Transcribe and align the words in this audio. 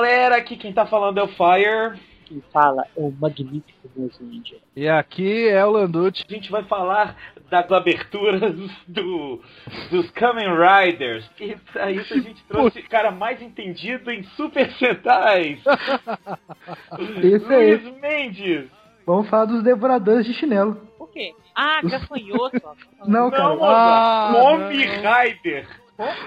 galera, 0.00 0.36
aqui 0.36 0.56
quem 0.56 0.72
tá 0.72 0.86
falando 0.86 1.18
é 1.18 1.22
o 1.22 1.28
Fire. 1.28 2.00
Quem 2.24 2.42
fala 2.52 2.84
é 2.96 3.00
o 3.00 3.10
magnífico 3.10 3.80
Índia. 4.20 4.58
E 4.74 4.88
aqui 4.88 5.48
é 5.48 5.64
o 5.64 5.70
Landucci. 5.70 6.24
A 6.28 6.32
gente 6.32 6.50
vai 6.50 6.62
falar 6.64 7.16
das 7.50 7.70
aberturas 7.70 8.54
do, 8.88 9.42
dos 9.90 10.10
Kamen 10.12 10.48
Riders. 10.48 11.28
E 11.38 11.56
pra 11.72 11.90
isso 11.90 12.14
a 12.14 12.18
gente 12.18 12.42
trouxe 12.44 12.78
o 12.78 12.88
cara 12.88 13.10
mais 13.10 13.42
entendido 13.42 14.10
em 14.10 14.22
Super 14.22 14.70
Sentais. 14.72 15.58
Isso 17.22 17.52
aí. 17.52 17.76
Luiz 17.76 18.00
Mendes. 18.00 18.70
Vamos 19.04 19.28
falar 19.28 19.46
dos 19.46 19.62
devoradores 19.62 20.24
de 20.24 20.32
chinelo. 20.34 20.76
Por 20.96 21.10
quê? 21.10 21.34
Ah, 21.54 21.80
gafanhoto. 21.82 22.62
Não, 23.06 23.30
cara. 23.30 23.56
Não, 23.56 23.64
Ah, 23.64 24.30
não. 24.32 24.68
Rider. 24.68 25.66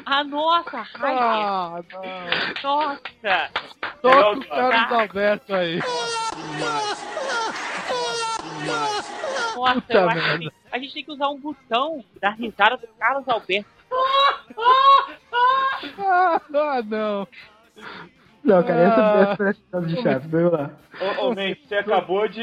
Ah, 0.05 0.23
nossa, 0.23 0.81
Raiden. 0.81 1.23
Ah, 1.23 1.81
não. 1.91 2.03
Nossa. 2.63 3.49
Toca 4.01 4.39
o 4.39 4.47
Carlos 4.47 4.91
Alberto 4.91 5.55
aí. 5.55 5.79
Nossa, 8.65 9.13
Puta 9.53 9.93
eu 9.93 10.09
acho 10.09 10.39
que 10.39 10.51
a 10.71 10.77
gente 10.79 10.93
tem 10.93 11.03
que 11.05 11.11
usar 11.11 11.29
um 11.29 11.39
botão 11.39 12.03
da 12.21 12.29
risada 12.31 12.77
do 12.77 12.87
Carlos 12.99 13.27
Alberto. 13.27 13.69
Ah, 15.99 16.41
não. 16.85 17.27
Não, 18.43 18.61
cara, 18.61 18.81
essa, 18.81 19.01
Ah. 19.01 19.21
essa 19.21 19.37
parece 19.37 19.59
caso 19.71 19.87
de 19.87 20.01
chato. 20.01 20.27
Vamos 20.27 20.51
lá. 20.51 20.71
Ô, 21.19 21.27
ô 21.27 21.33
Mendes, 21.33 21.65
você 21.65 21.75
acabou 21.75 22.27
de. 22.27 22.41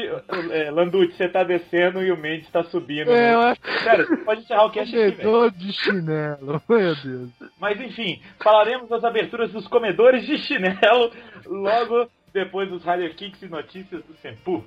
É, 0.51 0.71
Landucci, 0.71 1.15
você 1.15 1.29
tá 1.29 1.43
descendo 1.43 2.01
e 2.01 2.11
o 2.11 2.17
Mendes 2.17 2.49
tá 2.49 2.63
subindo. 2.63 3.11
É, 3.11 3.15
né? 3.15 3.33
eu 3.35 3.41
acho 3.41 3.61
Sério, 3.83 4.07
você 4.07 4.17
pode 4.17 4.41
encerrar 4.41 4.65
o 4.65 4.71
cast 4.71 4.97
aqui, 4.97 5.11
comedor 5.17 5.51
de 5.51 5.73
chinelo. 5.73 6.61
Meu 6.67 6.95
Deus. 6.95 7.29
Mas 7.59 7.79
enfim, 7.79 8.19
falaremos 8.43 8.89
das 8.89 9.03
aberturas 9.03 9.51
dos 9.51 9.67
comedores 9.67 10.25
de 10.25 10.37
chinelo 10.39 11.11
logo 11.45 12.07
depois 12.33 12.67
dos 12.69 12.83
Rider 12.83 13.15
Kicks 13.15 13.41
e 13.43 13.47
notícias 13.47 14.03
do 14.03 14.15
Senpu. 14.17 14.63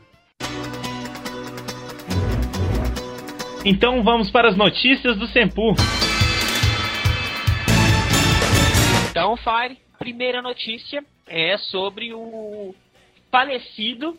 Então 3.64 4.02
vamos 4.02 4.30
para 4.30 4.48
as 4.48 4.56
notícias 4.56 5.16
do 5.16 5.27
Senpu. 5.27 5.74
Então, 9.10 9.36
Fire, 9.36 9.78
primeira 10.05 10.42
notícia 10.42 11.02
é 11.27 11.56
sobre 11.56 12.12
o 12.12 12.74
falecido 13.30 14.19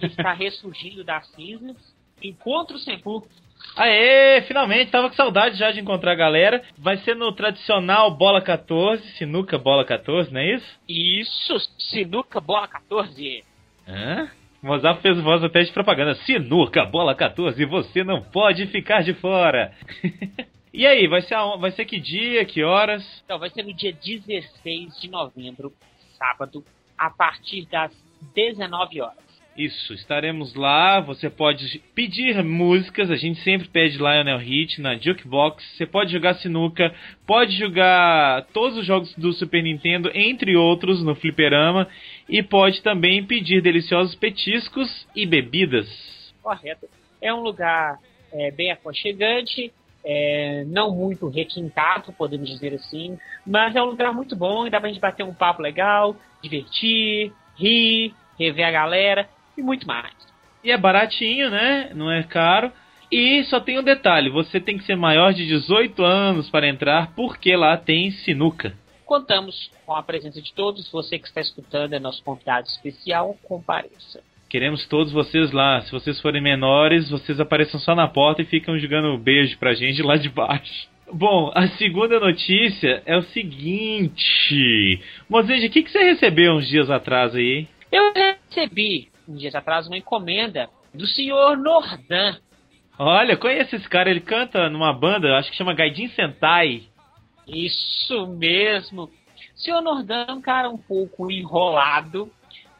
que 0.00 0.06
está 0.06 0.32
ressurgindo 0.32 1.04
das 1.04 1.30
cinzas. 1.32 1.76
Encontro 2.22 2.78
Senpu. 2.78 3.28
Aê, 3.76 4.40
finalmente, 4.48 4.90
tava 4.90 5.10
com 5.10 5.14
saudade 5.14 5.58
já 5.58 5.70
de 5.70 5.80
encontrar 5.80 6.12
a 6.12 6.16
galera. 6.16 6.64
Vai 6.78 6.96
ser 6.98 7.14
no 7.14 7.30
tradicional 7.32 8.16
Bola 8.16 8.40
14, 8.40 9.06
Sinuca 9.18 9.58
Bola 9.58 9.84
14, 9.84 10.32
não 10.32 10.40
é 10.40 10.54
isso? 10.54 10.80
Isso, 10.88 11.58
Sinuca 11.78 12.40
Bola 12.40 12.66
14. 12.66 13.44
Hã? 13.86 14.30
Mozart 14.62 15.02
fez 15.02 15.20
voz 15.20 15.44
até 15.44 15.62
de 15.62 15.70
propaganda. 15.70 16.14
Sinuca, 16.14 16.86
bola 16.86 17.14
14, 17.14 17.62
você 17.66 18.02
não 18.02 18.22
pode 18.22 18.66
ficar 18.68 19.02
de 19.02 19.12
fora. 19.12 19.70
e 20.74 20.86
aí, 20.86 21.06
vai 21.06 21.22
ser, 21.22 21.34
aon- 21.34 21.58
vai 21.58 21.70
ser 21.70 21.84
que 21.84 22.00
dia, 22.00 22.44
que 22.44 22.62
horas? 22.62 23.04
Então, 23.24 23.38
vai 23.38 23.48
ser 23.50 23.62
no 23.62 23.72
dia 23.72 23.92
16 23.92 25.00
de 25.00 25.08
novembro, 25.08 25.72
sábado, 26.18 26.64
a 26.98 27.08
partir 27.10 27.66
das 27.66 27.92
19 28.34 29.00
horas. 29.00 29.24
Isso, 29.56 29.94
estaremos 29.94 30.54
lá. 30.56 30.98
Você 31.00 31.30
pode 31.30 31.78
pedir 31.94 32.42
músicas, 32.42 33.08
a 33.08 33.14
gente 33.14 33.40
sempre 33.42 33.68
pede 33.68 33.98
Lionel 33.98 34.38
Hit 34.38 34.80
na 34.80 34.96
Jukebox. 34.96 35.62
Você 35.76 35.86
pode 35.86 36.10
jogar 36.10 36.34
sinuca, 36.34 36.92
pode 37.24 37.56
jogar 37.56 38.46
todos 38.52 38.76
os 38.78 38.84
jogos 38.84 39.14
do 39.14 39.32
Super 39.32 39.62
Nintendo, 39.62 40.10
entre 40.12 40.56
outros, 40.56 41.04
no 41.04 41.14
Fliperama. 41.14 41.88
E 42.28 42.42
pode 42.42 42.82
também 42.82 43.24
pedir 43.24 43.62
deliciosos 43.62 44.16
petiscos 44.16 45.06
e 45.14 45.24
bebidas. 45.24 45.86
Correto. 46.42 46.88
É 47.22 47.32
um 47.32 47.40
lugar 47.40 47.98
é, 48.32 48.50
bem 48.50 48.72
aconchegante, 48.72 49.72
é, 50.04 50.64
não 50.66 50.94
muito 50.94 51.28
requintado, 51.28 52.12
podemos 52.12 52.48
dizer 52.48 52.74
assim, 52.74 53.18
mas 53.46 53.74
é 53.74 53.82
um 53.82 53.86
lugar 53.86 54.12
muito 54.12 54.36
bom 54.36 54.66
e 54.66 54.70
dá 54.70 54.78
pra 54.78 54.88
gente 54.88 55.00
bater 55.00 55.24
um 55.24 55.32
papo 55.32 55.62
legal, 55.62 56.14
divertir, 56.42 57.32
rir, 57.56 58.14
rever 58.38 58.66
a 58.66 58.70
galera 58.70 59.28
e 59.56 59.62
muito 59.62 59.86
mais. 59.86 60.12
E 60.62 60.70
é 60.70 60.76
baratinho, 60.76 61.50
né? 61.50 61.90
Não 61.94 62.10
é 62.10 62.22
caro. 62.22 62.70
E 63.10 63.44
só 63.44 63.60
tem 63.60 63.78
um 63.78 63.82
detalhe: 63.82 64.30
você 64.30 64.60
tem 64.60 64.78
que 64.78 64.84
ser 64.84 64.96
maior 64.96 65.32
de 65.32 65.46
18 65.46 66.02
anos 66.02 66.50
para 66.50 66.68
entrar, 66.68 67.12
porque 67.14 67.54
lá 67.54 67.76
tem 67.76 68.10
sinuca. 68.10 68.74
Contamos 69.04 69.70
com 69.84 69.94
a 69.94 70.02
presença 70.02 70.40
de 70.40 70.52
todos, 70.54 70.90
você 70.90 71.18
que 71.18 71.28
está 71.28 71.40
escutando 71.40 71.92
é 71.92 71.98
nosso 71.98 72.24
convidado 72.24 72.66
especial, 72.66 73.36
compareça. 73.44 74.22
Queremos 74.54 74.86
todos 74.86 75.12
vocês 75.12 75.50
lá. 75.50 75.80
Se 75.80 75.90
vocês 75.90 76.20
forem 76.20 76.40
menores, 76.40 77.10
vocês 77.10 77.40
apareçam 77.40 77.80
só 77.80 77.92
na 77.92 78.06
porta 78.06 78.40
e 78.40 78.44
ficam 78.44 78.78
jogando 78.78 79.18
beijo 79.18 79.58
pra 79.58 79.74
gente 79.74 80.00
lá 80.00 80.14
de 80.14 80.28
baixo. 80.28 80.88
Bom, 81.12 81.50
a 81.52 81.66
segunda 81.70 82.20
notícia 82.20 83.02
é 83.04 83.16
o 83.16 83.22
seguinte. 83.22 85.02
Mozende, 85.28 85.66
o 85.66 85.70
que, 85.70 85.82
que 85.82 85.90
você 85.90 86.04
recebeu 86.04 86.52
uns 86.52 86.68
dias 86.68 86.88
atrás 86.88 87.34
aí? 87.34 87.66
Eu 87.90 88.12
recebi, 88.14 89.08
uns 89.28 89.40
dias 89.40 89.56
atrás, 89.56 89.88
uma 89.88 89.98
encomenda 89.98 90.70
do 90.94 91.04
senhor 91.04 91.56
Nordan. 91.56 92.36
Olha, 92.96 93.36
conheço 93.36 93.74
esse 93.74 93.88
cara, 93.88 94.08
ele 94.08 94.20
canta 94.20 94.70
numa 94.70 94.92
banda, 94.92 95.36
acho 95.36 95.50
que 95.50 95.56
chama 95.56 95.74
Gaidin 95.74 96.10
Sentai. 96.10 96.84
Isso 97.48 98.28
mesmo. 98.28 99.10
Senhor 99.56 99.82
Nordan 99.82 100.26
é 100.28 100.32
um 100.32 100.40
cara 100.40 100.70
um 100.70 100.78
pouco 100.78 101.28
enrolado, 101.28 102.30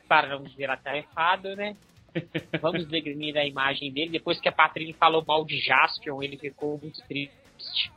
para 0.09 0.28
não 0.28 0.44
dizer 0.44 0.70
atarefado, 0.70 1.54
né? 1.56 1.76
Vamos 2.60 2.87
degrinir 2.87 3.37
a 3.37 3.44
imagem 3.44 3.92
dele. 3.92 4.10
Depois 4.10 4.41
que 4.41 4.48
a 4.48 4.53
Patrícia 4.53 4.94
falou 4.94 5.25
mal 5.26 5.44
de 5.44 5.59
Jaspion, 5.59 6.22
ele 6.22 6.37
ficou 6.37 6.78
muito 6.81 7.00
triste. 7.06 7.92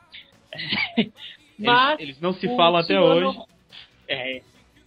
Mas 1.59 2.00
eles, 2.00 2.09
eles 2.09 2.22
não 2.22 2.34
se 2.34 2.47
falam 2.56 2.79
até 2.79 3.00
hoje. 3.00 3.40
É, 4.07 4.41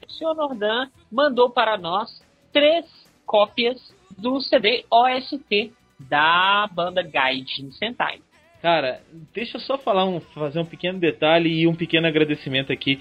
o 0.07 0.11
senhor 0.11 0.35
Nordan 0.35 0.89
mandou 1.11 1.51
para 1.51 1.77
nós 1.77 2.25
três 2.53 2.87
cópias 3.27 3.95
do 4.17 4.41
CD 4.41 4.85
OST 4.91 5.73
da 5.99 6.69
banda 6.73 7.03
Gaijin 7.03 7.71
Sentai. 7.73 8.21
Cara, 8.63 9.01
deixa 9.33 9.57
eu 9.57 9.61
só 9.61 9.79
falar 9.79 10.05
um, 10.05 10.21
fazer 10.21 10.59
um 10.61 10.65
pequeno 10.65 10.99
detalhe 10.99 11.49
e 11.49 11.67
um 11.67 11.75
pequeno 11.75 12.07
agradecimento 12.07 12.73
aqui. 12.73 13.01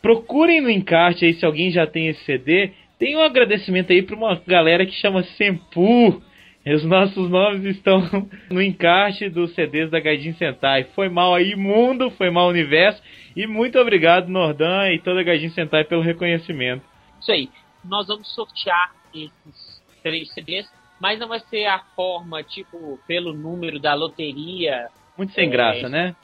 Procurem 0.00 0.60
no 0.60 0.70
encarte 0.70 1.24
aí 1.24 1.34
se 1.34 1.44
alguém 1.44 1.70
já 1.70 1.86
tem 1.86 2.08
esse 2.08 2.24
CD. 2.24 2.72
Tem 3.04 3.14
um 3.16 3.20
agradecimento 3.20 3.92
aí 3.92 4.00
para 4.00 4.16
uma 4.16 4.34
galera 4.46 4.86
que 4.86 4.92
chama 4.92 5.22
Senpu. 5.36 6.22
Os 6.64 6.82
nossos 6.84 7.28
nomes 7.28 7.76
estão 7.76 8.00
no 8.50 8.62
encarte 8.62 9.28
dos 9.28 9.54
CDs 9.54 9.90
da 9.90 10.00
Gaijin 10.00 10.32
Sentai. 10.32 10.84
Foi 10.94 11.10
mal 11.10 11.34
aí, 11.34 11.54
mundo, 11.54 12.10
foi 12.12 12.30
mal 12.30 12.48
universo. 12.48 13.02
E 13.36 13.46
muito 13.46 13.78
obrigado, 13.78 14.28
Nordan 14.28 14.90
e 14.90 14.98
toda 15.00 15.20
a 15.20 15.22
Gaijin 15.22 15.50
Sentai 15.50 15.84
pelo 15.84 16.00
reconhecimento. 16.00 16.82
Isso 17.20 17.30
aí. 17.30 17.50
Nós 17.84 18.06
vamos 18.06 18.34
sortear 18.34 18.94
esses 19.14 19.82
três 20.02 20.32
CDs, 20.32 20.66
mas 20.98 21.18
não 21.18 21.28
vai 21.28 21.40
ser 21.40 21.66
a 21.66 21.80
forma, 21.94 22.42
tipo, 22.42 22.98
pelo 23.06 23.34
número 23.34 23.78
da 23.78 23.92
loteria 23.92 24.88
Muito 25.18 25.34
sem 25.34 25.48
É, 25.48 25.50
graça, 25.50 25.90
né? 25.90 26.16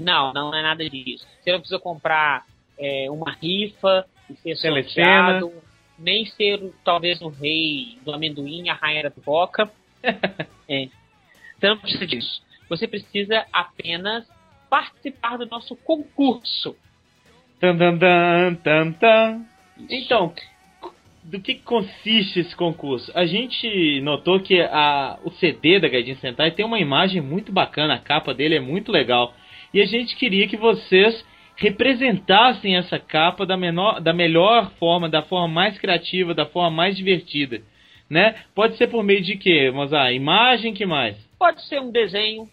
Não, 0.00 0.32
não 0.32 0.54
é 0.54 0.62
nada 0.62 0.88
disso. 0.88 1.26
Você 1.42 1.52
não 1.52 1.58
precisa 1.58 1.78
comprar 1.78 2.46
é, 2.78 3.10
uma 3.10 3.30
rifa 3.32 4.06
e 4.30 4.34
ser 4.56 4.62
Telecena. 4.62 5.40
sorteado, 5.40 5.61
nem 6.02 6.26
ser 6.26 6.60
talvez 6.84 7.20
o 7.22 7.28
rei 7.28 7.98
do 8.04 8.12
amendoim, 8.12 8.68
a 8.68 8.74
rainha 8.74 9.04
da 9.04 9.10
pipoca. 9.10 9.70
é. 10.68 10.88
Você 11.58 11.68
não 11.68 11.78
precisa 11.78 12.06
disso. 12.06 12.42
Você 12.68 12.88
precisa 12.88 13.46
apenas 13.52 14.26
participar 14.68 15.36
do 15.36 15.46
nosso 15.46 15.76
concurso. 15.76 16.76
Tan, 17.60 17.76
tan, 17.78 17.98
tan, 17.98 18.54
tan, 18.56 18.92
tan. 18.92 19.46
Então, 19.88 20.34
do 21.22 21.40
que 21.40 21.54
consiste 21.54 22.40
esse 22.40 22.56
concurso? 22.56 23.12
A 23.14 23.24
gente 23.24 24.00
notou 24.00 24.40
que 24.40 24.60
a, 24.60 25.18
o 25.22 25.30
CD 25.30 25.78
da 25.78 25.88
Gaijin 25.88 26.16
Sentai 26.16 26.50
tem 26.50 26.64
uma 26.64 26.80
imagem 26.80 27.20
muito 27.20 27.52
bacana, 27.52 27.94
a 27.94 27.98
capa 27.98 28.34
dele 28.34 28.56
é 28.56 28.60
muito 28.60 28.90
legal. 28.90 29.34
E 29.72 29.80
a 29.80 29.86
gente 29.86 30.16
queria 30.16 30.48
que 30.48 30.56
vocês 30.56 31.24
representassem 31.56 32.76
essa 32.76 32.98
capa 32.98 33.46
da, 33.46 33.56
menor, 33.56 34.00
da 34.00 34.12
melhor 34.12 34.70
forma, 34.78 35.08
da 35.08 35.22
forma 35.22 35.48
mais 35.48 35.78
criativa, 35.78 36.34
da 36.34 36.46
forma 36.46 36.70
mais 36.70 36.96
divertida. 36.96 37.62
Né? 38.08 38.42
Pode 38.54 38.76
ser 38.76 38.88
por 38.88 39.02
meio 39.02 39.22
de 39.22 39.36
quê, 39.36 39.70
Mozart? 39.70 40.14
Imagem, 40.14 40.74
que 40.74 40.84
mais? 40.84 41.16
Pode 41.38 41.62
ser 41.66 41.80
um 41.80 41.90
desenho, 41.90 42.48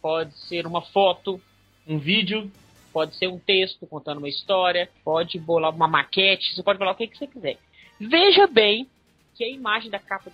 pode 0.00 0.32
ser 0.48 0.66
uma 0.66 0.80
foto, 0.80 1.40
Um 1.86 1.98
vídeo? 1.98 2.50
pode 2.92 3.16
ser 3.16 3.26
um 3.26 3.38
texto 3.38 3.86
contando 3.86 4.18
uma 4.18 4.28
história, 4.28 4.88
pode 5.02 5.38
bolar 5.38 5.74
uma 5.74 5.88
maquete, 5.88 6.54
você 6.54 6.62
pode 6.62 6.78
bolar 6.78 6.94
o 6.94 6.96
que, 6.96 7.06
que 7.06 7.16
você 7.16 7.26
quiser. 7.26 7.58
Veja 7.98 8.46
bem 8.46 8.86
que 9.34 9.42
a 9.42 9.48
imagem 9.48 9.90
da 9.90 9.98
capa 9.98 10.30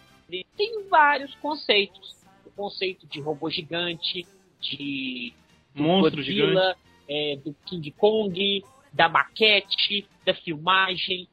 tem 0.56 0.88
vários 0.90 1.34
conceitos. 1.36 2.16
O 2.44 2.50
conceito 2.50 3.06
de 3.06 3.20
robô 3.20 3.48
gigante, 3.48 4.26
de 4.60 5.32
Monstro 5.74 6.16
Godzilla, 6.16 6.76
é, 7.08 7.36
do 7.36 7.54
King 7.66 7.90
Kong, 7.92 8.64
da 8.92 9.08
maquete, 9.08 10.06
da 10.24 10.34
filmagem. 10.34 11.28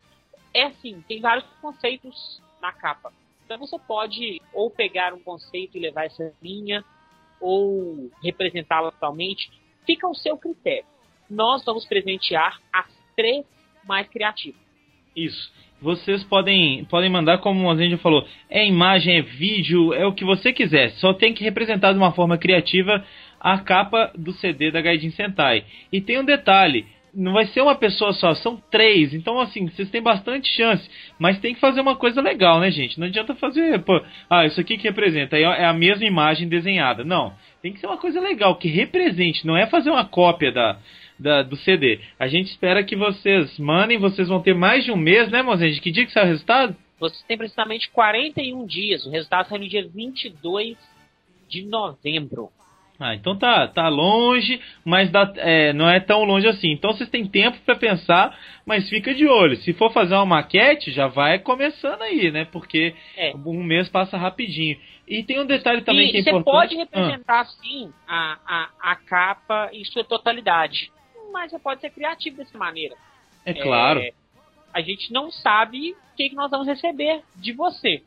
é 0.53 0.63
assim, 0.63 1.03
tem 1.07 1.19
vários 1.19 1.45
conceitos 1.61 2.41
na 2.61 2.71
capa. 2.71 3.11
Então 3.45 3.57
você 3.59 3.77
pode 3.77 4.41
ou 4.53 4.71
pegar 4.71 5.13
um 5.13 5.19
conceito 5.19 5.77
e 5.77 5.81
levar 5.81 6.05
essa 6.05 6.33
linha, 6.41 6.83
ou 7.39 8.09
representá-la 8.23 8.91
totalmente. 8.91 9.51
Fica 9.85 10.07
ao 10.07 10.15
seu 10.15 10.37
critério. 10.37 10.85
Nós 11.29 11.63
vamos 11.63 11.85
presentear 11.85 12.59
as 12.73 12.87
três 13.15 13.45
mais 13.83 14.07
criativas. 14.07 14.59
Isso. 15.15 15.53
Vocês 15.81 16.23
podem, 16.23 16.85
podem 16.85 17.09
mandar, 17.09 17.39
como 17.39 17.69
a 17.69 17.75
gente 17.75 17.97
falou, 17.97 18.25
é 18.49 18.65
imagem, 18.65 19.17
é 19.17 19.21
vídeo, 19.21 19.93
é 19.93 20.05
o 20.05 20.13
que 20.13 20.25
você 20.25 20.51
quiser. 20.51 20.91
Só 20.93 21.13
tem 21.13 21.33
que 21.33 21.43
representar 21.43 21.91
de 21.91 21.97
uma 21.97 22.13
forma 22.13 22.37
criativa 22.37 23.05
a 23.39 23.57
capa 23.59 24.11
do 24.15 24.33
CD 24.33 24.71
da 24.71 24.81
Gaijin 24.81 25.11
Sentai. 25.11 25.65
E 25.91 26.01
tem 26.01 26.19
um 26.19 26.25
detalhe, 26.25 26.85
não 27.15 27.33
vai 27.33 27.45
ser 27.47 27.61
uma 27.61 27.75
pessoa 27.75 28.11
só, 28.13 28.35
são 28.35 28.61
três. 28.69 29.13
Então, 29.13 29.39
assim, 29.39 29.67
vocês 29.67 29.89
têm 29.89 30.01
bastante 30.01 30.49
chance. 30.49 30.87
Mas 31.17 31.39
tem 31.39 31.53
que 31.53 31.61
fazer 31.61 31.79
uma 31.79 31.95
coisa 31.95 32.21
legal, 32.21 32.59
né, 32.59 32.69
gente? 32.69 32.99
Não 32.99 33.07
adianta 33.07 33.33
fazer, 33.35 33.79
pô, 33.83 34.01
ah, 34.29 34.45
isso 34.45 34.59
aqui 34.59 34.77
que 34.77 34.87
representa, 34.87 35.37
é 35.37 35.65
a 35.65 35.73
mesma 35.73 36.05
imagem 36.05 36.47
desenhada. 36.47 37.03
Não. 37.03 37.33
Tem 37.61 37.71
que 37.71 37.79
ser 37.79 37.87
uma 37.87 37.97
coisa 37.97 38.19
legal, 38.19 38.55
que 38.57 38.67
represente, 38.67 39.47
não 39.47 39.57
é 39.57 39.65
fazer 39.65 39.89
uma 39.89 40.05
cópia 40.05 40.51
da, 40.51 40.77
da 41.17 41.41
do 41.41 41.55
CD. 41.55 41.99
A 42.19 42.27
gente 42.27 42.51
espera 42.51 42.83
que 42.83 42.95
vocês 42.95 43.57
mandem, 43.57 43.97
vocês 43.97 44.27
vão 44.27 44.41
ter 44.41 44.53
mais 44.53 44.83
de 44.83 44.91
um 44.91 44.97
mês, 44.97 45.31
né, 45.31 45.41
mozinha? 45.41 45.79
Que 45.79 45.91
dia 45.91 46.05
que 46.05 46.11
sai 46.11 46.25
o 46.25 46.27
resultado? 46.27 46.75
Você 46.99 47.23
tem 47.27 47.37
precisamente 47.37 47.89
41 47.89 48.65
dias. 48.65 49.05
O 49.05 49.09
resultado 49.09 49.49
sai 49.49 49.57
no 49.57 49.67
dia 49.67 49.87
22 49.87 50.77
de 51.47 51.63
novembro. 51.63 52.49
Ah, 52.99 53.13
então 53.13 53.37
tá, 53.37 53.67
tá 53.67 53.89
longe, 53.89 54.61
mas 54.83 55.11
dá, 55.11 55.31
é, 55.37 55.73
não 55.73 55.89
é 55.89 55.99
tão 55.99 56.23
longe 56.23 56.47
assim. 56.47 56.71
Então 56.71 56.93
vocês 56.93 57.09
têm 57.09 57.27
tempo 57.27 57.57
para 57.65 57.75
pensar, 57.75 58.37
mas 58.65 58.89
fica 58.89 59.13
de 59.13 59.27
olho. 59.27 59.57
Se 59.57 59.73
for 59.73 59.91
fazer 59.91 60.15
uma 60.15 60.25
maquete, 60.25 60.91
já 60.91 61.07
vai 61.07 61.39
começando 61.39 62.01
aí, 62.01 62.31
né? 62.31 62.45
Porque 62.45 62.95
é. 63.17 63.33
um 63.35 63.63
mês 63.63 63.89
passa 63.89 64.17
rapidinho. 64.17 64.77
E 65.07 65.23
tem 65.23 65.39
um 65.39 65.45
detalhe 65.45 65.81
também 65.81 66.09
que 66.09 66.17
é 66.17 66.19
importante. 66.21 66.45
Você 66.45 66.51
pode 66.51 66.75
representar, 66.75 67.41
ah. 67.41 67.45
sim, 67.45 67.93
a, 68.07 68.39
a, 68.45 68.91
a 68.91 68.95
capa 68.95 69.69
em 69.73 69.83
sua 69.83 70.03
totalidade. 70.03 70.91
Mas 71.33 71.51
você 71.51 71.59
pode 71.59 71.81
ser 71.81 71.89
criativo 71.89 72.37
dessa 72.37 72.57
maneira. 72.57 72.95
É 73.45 73.53
claro. 73.53 73.99
É, 73.99 74.11
a 74.73 74.81
gente 74.81 75.11
não 75.11 75.29
sabe 75.31 75.91
o 75.91 76.15
que, 76.15 76.29
que 76.29 76.35
nós 76.35 76.49
vamos 76.49 76.65
receber 76.65 77.21
de 77.35 77.51
você 77.51 78.01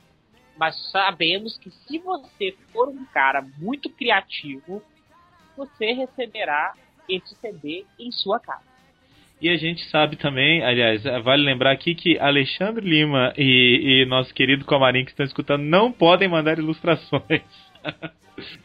mas 0.58 0.76
sabemos 0.90 1.56
que 1.58 1.70
se 1.70 1.98
você 1.98 2.54
for 2.72 2.88
um 2.88 3.04
cara 3.06 3.46
muito 3.58 3.88
criativo, 3.90 4.82
você 5.56 5.92
receberá 5.92 6.74
esse 7.08 7.34
CD 7.36 7.84
em 7.98 8.10
sua 8.10 8.40
casa. 8.40 8.66
E 9.40 9.48
a 9.48 9.56
gente 9.56 9.84
sabe 9.84 10.16
também, 10.16 10.64
aliás, 10.64 11.04
vale 11.22 11.44
lembrar 11.44 11.70
aqui 11.70 11.94
que 11.94 12.18
Alexandre 12.18 12.84
Lima 12.84 13.32
e, 13.36 14.02
e 14.02 14.06
nosso 14.06 14.34
querido 14.34 14.64
Comarim 14.64 15.04
que 15.04 15.12
estão 15.12 15.24
escutando 15.24 15.62
não 15.62 15.92
podem 15.92 16.28
mandar 16.28 16.58
ilustrações. 16.58 17.22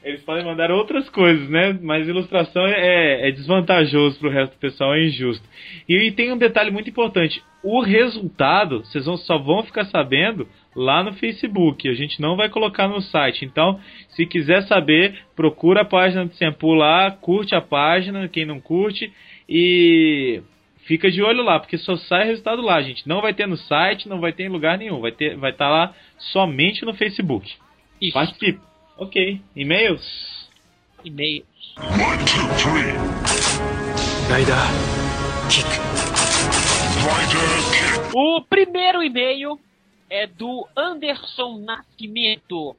Eles 0.04 0.22
podem 0.24 0.46
mandar 0.46 0.72
outras 0.72 1.10
coisas, 1.10 1.50
né? 1.50 1.78
Mas 1.82 2.08
ilustração 2.08 2.66
é, 2.66 3.28
é 3.28 3.32
desvantajoso 3.32 4.20
pro 4.20 4.30
resto 4.30 4.54
do 4.54 4.60
pessoal, 4.60 4.94
é 4.94 5.06
injusto. 5.06 5.48
E, 5.88 5.96
e 5.96 6.12
tem 6.12 6.32
um 6.32 6.38
detalhe 6.38 6.72
muito 6.72 6.90
importante: 6.90 7.44
o 7.64 7.82
resultado 7.82 8.80
vocês 8.80 9.06
vão, 9.06 9.18
só 9.18 9.38
vão 9.38 9.64
ficar 9.64 9.86
sabendo 9.86 10.48
lá 10.76 11.04
no 11.04 11.14
Facebook. 11.14 11.88
A 11.88 11.94
gente 11.94 12.22
não 12.22 12.36
vai 12.36 12.50
colocar 12.50 12.88
no 12.88 13.02
site. 13.02 13.46
Então, 13.46 13.80
se 14.10 14.26
quiser 14.26 14.64
saber, 14.64 15.20
procura 15.36 15.82
a 15.82 15.86
página 15.86 16.26
do 16.26 16.34
Sempu 16.36 16.74
lá, 16.74 17.12
curte 17.12 17.56
a 17.56 17.62
página, 17.62 18.28
quem 18.28 18.46
não 18.46 18.60
curte, 18.60 19.12
e 19.48 20.42
fica 20.86 21.12
de 21.12 21.22
olho 21.22 21.44
lá, 21.44 21.60
porque 21.60 21.78
só 21.78 21.96
sai 21.96 22.26
resultado 22.26 22.62
lá, 22.62 22.82
gente. 22.82 23.08
Não 23.08 23.22
vai 23.22 23.34
ter 23.34 23.48
no 23.48 23.58
site, 23.58 24.10
não 24.10 24.20
vai 24.20 24.34
ter 24.34 24.44
em 24.44 24.50
lugar 24.50 24.78
nenhum. 24.78 25.00
Vai 25.00 25.12
estar 25.12 25.38
vai 25.38 25.54
tá 25.54 25.70
lá 25.70 25.94
somente 26.18 26.86
no 26.86 26.94
Facebook. 26.94 27.52
Isso. 28.02 28.14
Participe. 28.14 28.60
Ok. 28.98 29.42
E-mails? 29.56 30.50
E-mails. 31.04 31.46
One, 31.78 32.24
two, 32.26 32.48
three. 32.62 32.94
Rider, 34.30 34.56
kick. 35.50 35.68
Rider, 37.04 37.50
kick. 37.72 38.16
O 38.16 38.42
primeiro 38.42 39.02
e-mail 39.02 39.60
é 40.14 40.28
do 40.28 40.68
Anderson 40.78 41.58
Nascimento. 41.58 42.76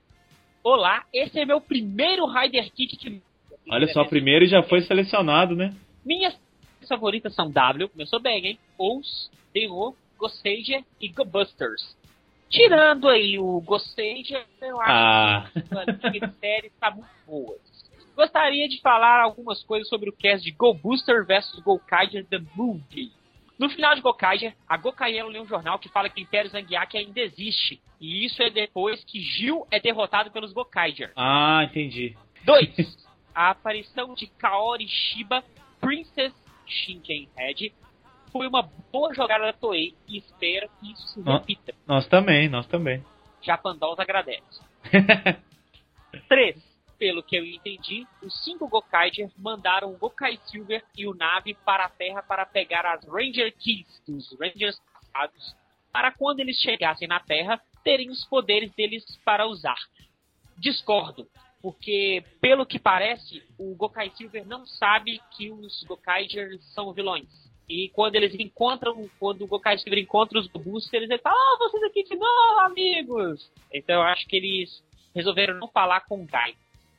Olá, 0.62 1.02
esse 1.12 1.40
é 1.40 1.44
meu 1.44 1.60
primeiro 1.60 2.26
Rider 2.26 2.72
Kick 2.72 2.96
que. 2.96 3.20
Olha 3.68 3.88
só, 3.88 4.04
primeiro 4.04 4.46
já 4.46 4.62
foi 4.62 4.82
selecionado, 4.82 5.56
né? 5.56 5.74
Minhas 6.06 6.38
favoritas 6.88 7.34
são 7.34 7.50
W, 7.50 7.88
começou 7.88 8.20
bem, 8.20 8.46
hein? 8.46 8.58
Ous, 8.78 9.32
D.O., 9.52 9.96
Gostager 10.16 10.84
e 11.00 11.08
Go 11.08 11.24
Busters. 11.24 11.96
Tirando 12.48 13.08
aí 13.08 13.36
o 13.36 13.60
Gostager, 13.62 14.46
eu 14.62 14.80
acho 14.80 14.92
ah. 14.92 15.50
que 15.52 16.18
as 16.18 16.34
séries 16.38 16.72
tá 16.78 16.92
muito 16.92 17.10
boas. 17.26 17.60
Gostaria 18.14 18.68
de 18.68 18.80
falar 18.80 19.20
algumas 19.20 19.60
coisas 19.64 19.88
sobre 19.88 20.08
o 20.08 20.12
cast 20.12 20.44
de 20.44 20.52
Go 20.52 20.72
Booster 20.72 21.26
vs 21.26 21.58
Go 21.64 21.80
Kaiser 21.80 22.24
The 22.26 22.38
Movie. 22.54 23.10
No 23.58 23.70
final 23.70 23.94
de 23.94 24.00
Gokaiger, 24.00 24.54
a 24.68 24.76
Gokaielo 24.76 25.28
lê 25.28 25.40
um 25.40 25.46
jornal 25.46 25.78
que 25.78 25.88
fala 25.88 26.08
que 26.08 26.20
o 26.20 26.22
Império 26.22 26.50
Zangiak 26.50 26.96
ainda 26.96 27.20
existe. 27.20 27.80
E 28.00 28.24
isso 28.24 28.42
é 28.42 28.50
depois 28.50 29.04
que 29.04 29.20
Gil 29.20 29.66
é 29.70 29.78
derrotado 29.78 30.30
pelos 30.30 30.52
Gokaiger. 30.52 31.12
Ah, 31.16 31.64
entendi. 31.64 32.16
2. 32.44 33.06
a 33.34 33.50
aparição 33.50 34.14
de 34.14 34.26
Kaori 34.26 34.88
Shiba, 34.88 35.44
Princess 35.80 36.32
Shinkenhead, 36.66 37.72
foi 38.32 38.48
uma 38.48 38.68
boa 38.92 39.14
jogada 39.14 39.44
da 39.44 39.52
Toei 39.52 39.94
e 40.08 40.18
espero 40.18 40.68
que 40.80 40.92
isso 40.92 41.06
se 41.08 41.22
repita. 41.22 41.72
Nós 41.86 42.08
também, 42.08 42.48
nós 42.48 42.66
também. 42.66 43.04
Japandolz 43.40 43.98
agradece. 44.00 44.60
3 46.28 46.73
pelo 46.98 47.22
que 47.22 47.36
eu 47.36 47.44
entendi, 47.44 48.06
os 48.22 48.44
cinco 48.44 48.68
Gokaiger 48.68 49.30
mandaram 49.36 49.92
o 49.92 49.98
Gokai 49.98 50.38
Silver 50.46 50.84
e 50.96 51.06
o 51.06 51.14
Nave 51.14 51.54
para 51.64 51.84
a 51.84 51.88
Terra 51.90 52.22
para 52.22 52.46
pegar 52.46 52.86
as 52.86 53.04
Ranger 53.06 53.54
Keys 53.56 54.02
dos 54.06 54.32
Rangers 54.38 54.80
passados, 54.92 55.56
para 55.92 56.12
quando 56.12 56.40
eles 56.40 56.56
chegassem 56.58 57.06
na 57.06 57.20
Terra, 57.20 57.60
terem 57.82 58.10
os 58.10 58.24
poderes 58.24 58.72
deles 58.74 59.04
para 59.24 59.46
usar. 59.46 59.78
Discordo, 60.58 61.28
porque 61.60 62.24
pelo 62.40 62.66
que 62.66 62.78
parece, 62.78 63.42
o 63.58 63.74
Gokai 63.74 64.10
Silver 64.16 64.46
não 64.46 64.66
sabe 64.66 65.20
que 65.36 65.50
os 65.50 65.82
Gokaigers 65.84 66.62
são 66.74 66.92
vilões. 66.92 67.28
E 67.68 67.88
quando 67.90 68.16
eles 68.16 68.34
encontram, 68.38 69.08
quando 69.18 69.42
o 69.42 69.46
Gokai 69.46 69.78
Silver 69.78 69.98
encontra 69.98 70.38
os 70.38 70.46
Boosters, 70.48 71.10
ele 71.10 71.18
fala, 71.18 71.36
ah, 71.36 71.56
vocês 71.60 71.82
aqui 71.84 72.04
de 72.04 72.16
novo, 72.16 72.60
amigos! 72.60 73.50
Então 73.72 73.96
eu 73.96 74.02
acho 74.02 74.26
que 74.26 74.36
eles 74.36 74.84
resolveram 75.14 75.54
não 75.58 75.68
falar 75.68 76.02
com 76.02 76.22
o 76.22 76.26
Gai. 76.26 76.54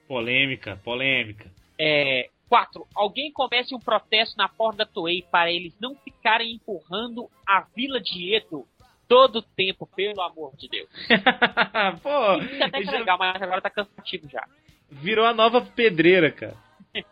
Polêmica, 0.08 0.80
polêmica. 0.84 1.50
É, 1.80 2.30
quatro, 2.48 2.88
alguém 2.96 3.32
comece 3.32 3.74
um 3.74 3.80
protesto 3.80 4.38
na 4.38 4.48
porta 4.48 4.80
da 4.80 4.86
Toei 4.86 5.24
para 5.24 5.52
eles 5.52 5.74
não 5.80 5.96
ficarem 5.96 6.54
empurrando 6.54 7.30
a 7.46 7.62
Vila 7.76 8.00
de 8.00 8.34
Edo 8.36 8.68
todo 9.08 9.38
o 9.38 9.42
tempo, 9.42 9.88
pelo 9.96 10.22
amor 10.22 10.56
de 10.56 10.68
Deus. 10.68 10.90
Pô, 12.02 12.38
Isso 12.42 12.64
é 12.64 12.66
até 12.66 12.84
já... 12.84 12.92
legal, 12.92 13.18
mas 13.18 13.42
agora 13.42 13.62
tá 13.62 13.70
cansativo 13.70 14.30
já. 14.30 14.48
Virou 14.90 15.26
a 15.26 15.34
nova 15.34 15.62
pedreira, 15.62 16.32
cara. 16.32 16.58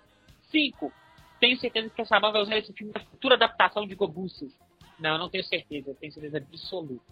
Cinco, 0.52 0.92
tenho 1.40 1.58
certeza 1.58 1.90
que 1.90 2.02
a 2.02 2.06
Saban 2.06 2.32
vai 2.32 2.42
usar 2.42 2.58
esse 2.58 2.74
filme 2.74 2.94
na 2.94 3.02
futura 3.02 3.36
adaptação 3.36 3.86
de 3.86 3.96
Gobusses. 3.96 4.56
Não, 5.00 5.12
eu 5.12 5.18
não 5.18 5.30
tenho 5.30 5.44
certeza, 5.44 5.90
eu 5.90 5.96
tenho 5.96 6.14
certeza 6.14 6.38
absoluta. 6.38 7.04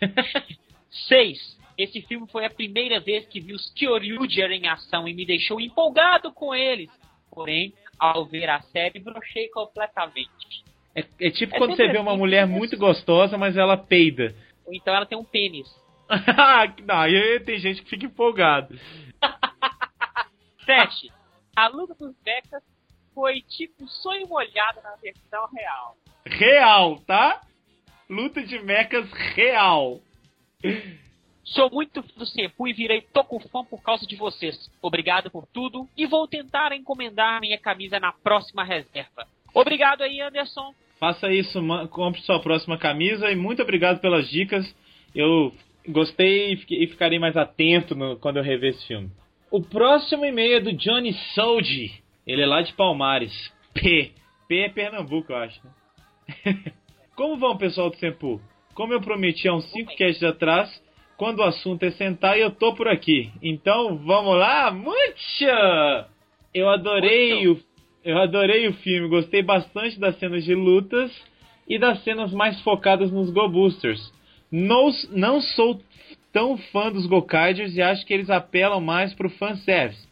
Seis, 0.90 1.58
esse 1.78 2.02
filme 2.02 2.26
foi 2.28 2.44
a 2.44 2.50
primeira 2.50 2.98
vez 2.98 3.24
que 3.26 3.40
vi 3.40 3.54
os 3.54 3.72
Kyoryuger 3.72 4.50
em 4.50 4.66
ação 4.66 5.06
e 5.06 5.14
me 5.14 5.24
deixou 5.24 5.60
empolgado 5.60 6.32
com 6.32 6.52
eles. 6.52 6.90
Porém, 7.30 7.72
ao 7.96 8.26
ver 8.26 8.50
a 8.50 8.60
série, 8.62 8.98
brochei 8.98 9.48
completamente. 9.50 10.64
É, 10.92 11.04
é 11.20 11.30
tipo 11.30 11.54
é 11.54 11.58
quando 11.58 11.76
você 11.76 11.86
vê 11.86 11.98
uma 11.98 12.10
assim, 12.10 12.18
mulher 12.18 12.46
muito 12.48 12.76
gostosa, 12.76 13.38
mas 13.38 13.56
ela 13.56 13.76
peida. 13.76 14.34
Ou 14.66 14.74
então 14.74 14.92
ela 14.92 15.06
tem 15.06 15.16
um 15.16 15.24
pênis. 15.24 15.68
Não, 16.84 16.96
aí 16.96 17.40
tem 17.40 17.60
gente 17.60 17.82
que 17.82 17.90
fica 17.90 18.06
empolgado. 18.06 18.76
Sete. 20.66 21.12
A 21.54 21.68
luta 21.68 21.94
dos 21.94 22.14
mechas 22.24 22.62
foi 23.14 23.40
tipo 23.42 23.86
sonho 23.86 24.26
molhado 24.26 24.80
na 24.82 24.96
versão 24.96 25.48
real. 25.54 25.96
Real, 26.26 26.98
tá? 27.06 27.40
Luta 28.08 28.42
de 28.42 28.58
mechas 28.60 29.08
real. 29.12 30.00
Sou 31.54 31.70
muito 31.70 32.02
do 32.16 32.26
Sempu 32.26 32.68
e 32.68 32.72
virei 32.72 33.00
Tokufã 33.00 33.64
por 33.64 33.82
causa 33.82 34.06
de 34.06 34.16
vocês. 34.16 34.70
Obrigado 34.82 35.30
por 35.30 35.46
tudo 35.46 35.88
e 35.96 36.06
vou 36.06 36.26
tentar 36.28 36.72
encomendar 36.72 37.40
minha 37.40 37.58
camisa 37.58 37.98
na 37.98 38.12
próxima 38.12 38.64
reserva. 38.64 39.26
Obrigado 39.54 40.02
aí, 40.02 40.20
Anderson. 40.20 40.74
Faça 41.00 41.32
isso, 41.32 41.60
compre 41.90 42.20
sua 42.22 42.40
próxima 42.40 42.76
camisa 42.76 43.30
e 43.30 43.36
muito 43.36 43.62
obrigado 43.62 44.00
pelas 44.00 44.28
dicas. 44.28 44.66
Eu 45.14 45.52
gostei 45.88 46.52
e 46.52 46.86
ficarei 46.86 47.18
mais 47.18 47.36
atento 47.36 47.94
no, 47.94 48.18
quando 48.18 48.36
eu 48.36 48.42
rever 48.42 48.70
esse 48.70 48.86
filme. 48.86 49.10
O 49.50 49.62
próximo 49.62 50.26
e-mail 50.26 50.58
é 50.58 50.60
do 50.60 50.72
Johnny 50.74 51.14
Soldi. 51.34 52.02
Ele 52.26 52.42
é 52.42 52.46
lá 52.46 52.60
de 52.60 52.74
Palmares. 52.74 53.32
P. 53.72 54.12
P 54.46 54.58
é 54.58 54.68
Pernambuco, 54.68 55.32
eu 55.32 55.36
acho. 55.36 55.60
Né? 55.64 56.72
Como 57.16 57.38
vão, 57.38 57.56
pessoal 57.56 57.88
do 57.88 57.96
Sempu? 57.96 58.38
como 58.78 58.92
eu 58.92 59.00
prometi 59.00 59.48
há 59.48 59.54
uns 59.54 59.68
5 59.72 59.96
casts 59.96 60.22
atrás, 60.22 60.82
quando 61.18 61.40
o 61.40 61.44
assunto 61.44 61.82
é 61.82 61.90
sentar, 61.90 62.38
eu 62.38 62.50
tô 62.50 62.74
por 62.74 62.88
aqui. 62.88 63.30
Então, 63.42 63.98
vamos 63.98 64.38
lá? 64.38 64.70
Mucha! 64.70 66.08
Eu 66.54 66.70
adorei 66.70 67.46
o 67.48 67.60
eu 68.04 68.16
adorei 68.16 68.66
o 68.68 68.72
filme, 68.74 69.08
gostei 69.08 69.42
bastante 69.42 69.98
das 70.00 70.16
cenas 70.18 70.42
de 70.42 70.54
lutas 70.54 71.12
e 71.68 71.78
das 71.78 72.02
cenas 72.04 72.32
mais 72.32 72.58
focadas 72.62 73.10
nos 73.10 73.30
Go 73.30 73.48
Boosters. 73.48 74.00
Não, 74.50 74.88
não 75.10 75.42
sou 75.42 75.82
tão 76.32 76.56
fã 76.56 76.90
dos 76.90 77.06
Gokaiders 77.06 77.76
e 77.76 77.82
acho 77.82 78.06
que 78.06 78.14
eles 78.14 78.30
apelam 78.30 78.80
mais 78.80 79.12
pro 79.12 79.28
fanservice. 79.28 80.08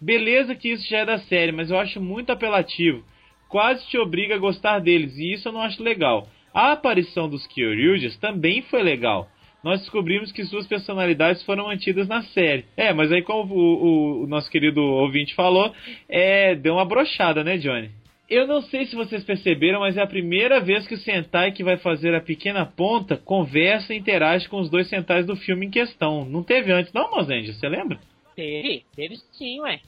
Beleza 0.00 0.54
que 0.54 0.68
isso 0.72 0.86
já 0.90 0.98
é 0.98 1.06
da 1.06 1.18
série, 1.20 1.52
mas 1.52 1.70
eu 1.70 1.78
acho 1.78 2.00
muito 2.02 2.30
apelativo. 2.30 3.02
Quase 3.48 3.86
te 3.86 3.96
obriga 3.96 4.34
a 4.34 4.38
gostar 4.38 4.80
deles, 4.80 5.16
e 5.16 5.32
isso 5.32 5.48
eu 5.48 5.52
não 5.52 5.62
acho 5.62 5.82
legal. 5.82 6.28
A 6.52 6.72
aparição 6.72 7.28
dos 7.28 7.46
Kyoryujas 7.46 8.18
também 8.18 8.60
foi 8.62 8.82
legal. 8.82 9.30
Nós 9.62 9.80
descobrimos 9.80 10.30
que 10.30 10.44
suas 10.44 10.66
personalidades 10.66 11.42
foram 11.42 11.66
mantidas 11.66 12.06
na 12.06 12.22
série. 12.22 12.64
É, 12.76 12.92
mas 12.92 13.10
aí 13.10 13.22
como 13.22 13.54
o, 13.54 13.58
o, 13.58 14.24
o 14.24 14.26
nosso 14.26 14.50
querido 14.50 14.80
ouvinte 14.80 15.34
falou, 15.34 15.72
é, 16.08 16.54
deu 16.54 16.74
uma 16.74 16.84
brochada, 16.84 17.42
né, 17.42 17.56
Johnny? 17.58 17.90
Eu 18.28 18.46
não 18.46 18.60
sei 18.60 18.84
se 18.84 18.94
vocês 18.94 19.24
perceberam, 19.24 19.80
mas 19.80 19.96
é 19.96 20.02
a 20.02 20.06
primeira 20.06 20.60
vez 20.60 20.86
que 20.86 20.94
o 20.94 20.98
Sentai 20.98 21.50
que 21.50 21.64
vai 21.64 21.78
fazer 21.78 22.14
a 22.14 22.20
pequena 22.20 22.66
ponta 22.66 23.16
conversa 23.16 23.94
e 23.94 23.98
interage 23.98 24.48
com 24.48 24.60
os 24.60 24.68
dois 24.68 24.88
Sentais 24.88 25.26
do 25.26 25.34
filme 25.34 25.66
em 25.66 25.70
questão. 25.70 26.26
Não 26.26 26.42
teve 26.42 26.70
antes, 26.70 26.92
não, 26.92 27.10
Mozenja? 27.10 27.54
Você 27.54 27.68
lembra? 27.68 27.98
Teve, 28.36 28.84
teve 28.94 29.16
sim, 29.32 29.60
ué. 29.60 29.80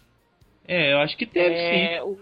É, 0.66 0.94
eu 0.94 0.98
acho 1.00 1.16
que 1.18 1.26
teve 1.26 1.54
é, 1.54 1.98
sim. 1.98 2.00
O, 2.00 2.18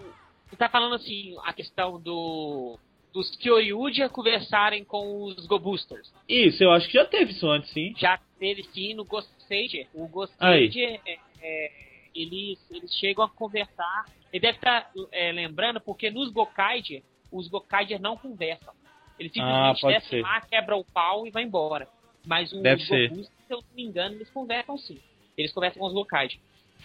você 0.51 0.57
tá 0.57 0.69
falando 0.69 0.97
assim, 0.97 1.37
a 1.45 1.53
questão 1.53 2.01
do 2.01 2.79
dos 3.13 3.35
Kyoryuja 3.37 4.09
conversarem 4.09 4.85
com 4.85 5.25
os 5.25 5.47
Go 5.47 5.59
Boosters. 5.59 6.13
Isso, 6.29 6.63
eu 6.63 6.71
acho 6.71 6.87
que 6.87 6.95
já 6.95 7.05
teve 7.05 7.33
isso 7.33 7.49
antes, 7.49 7.71
sim. 7.71 7.95
Já 7.97 8.19
teve 8.39 8.63
sim 8.75 8.95
no 8.95 9.05
Ghost 9.05 9.31
Stage. 9.41 9.87
O 9.95 10.07
Ghost 10.09 10.35
Stage, 10.35 10.83
é, 10.85 11.19
é, 11.41 11.73
eles, 12.15 12.59
eles 12.71 12.95
chegam 12.95 13.25
a 13.25 13.29
conversar. 13.29 14.05
Ele 14.33 14.41
deve 14.41 14.59
estar 14.59 14.83
tá, 14.83 14.91
é, 15.13 15.33
lembrando, 15.33 15.81
porque 15.81 16.11
nos 16.11 16.31
Gokaiger, 16.31 17.03
os 17.33 17.49
Gokaiger 17.49 18.01
não 18.01 18.17
conversam. 18.17 18.75
Eles 19.19 19.33
ah, 19.39 19.75
simplesmente 19.75 19.87
ah, 19.87 20.01
descem 20.01 20.21
lá, 20.23 20.41
quebram 20.43 20.79
o 20.81 20.85
pau 20.85 21.27
e 21.27 21.31
vai 21.31 21.43
embora. 21.43 21.89
Mas 22.27 22.53
os 22.53 22.63
Deve 22.63 22.85
Go 22.85 23.15
Boosters, 23.15 23.27
se 23.47 23.53
eu 23.53 23.59
não 23.59 23.75
me 23.75 23.83
engano, 23.85 24.15
eles 24.17 24.31
conversam 24.31 24.77
sim. 24.77 24.99
Eles 25.37 25.53
conversam 25.53 25.81
com 25.81 25.87
os 25.87 25.93
Gokaiger. 25.93 26.39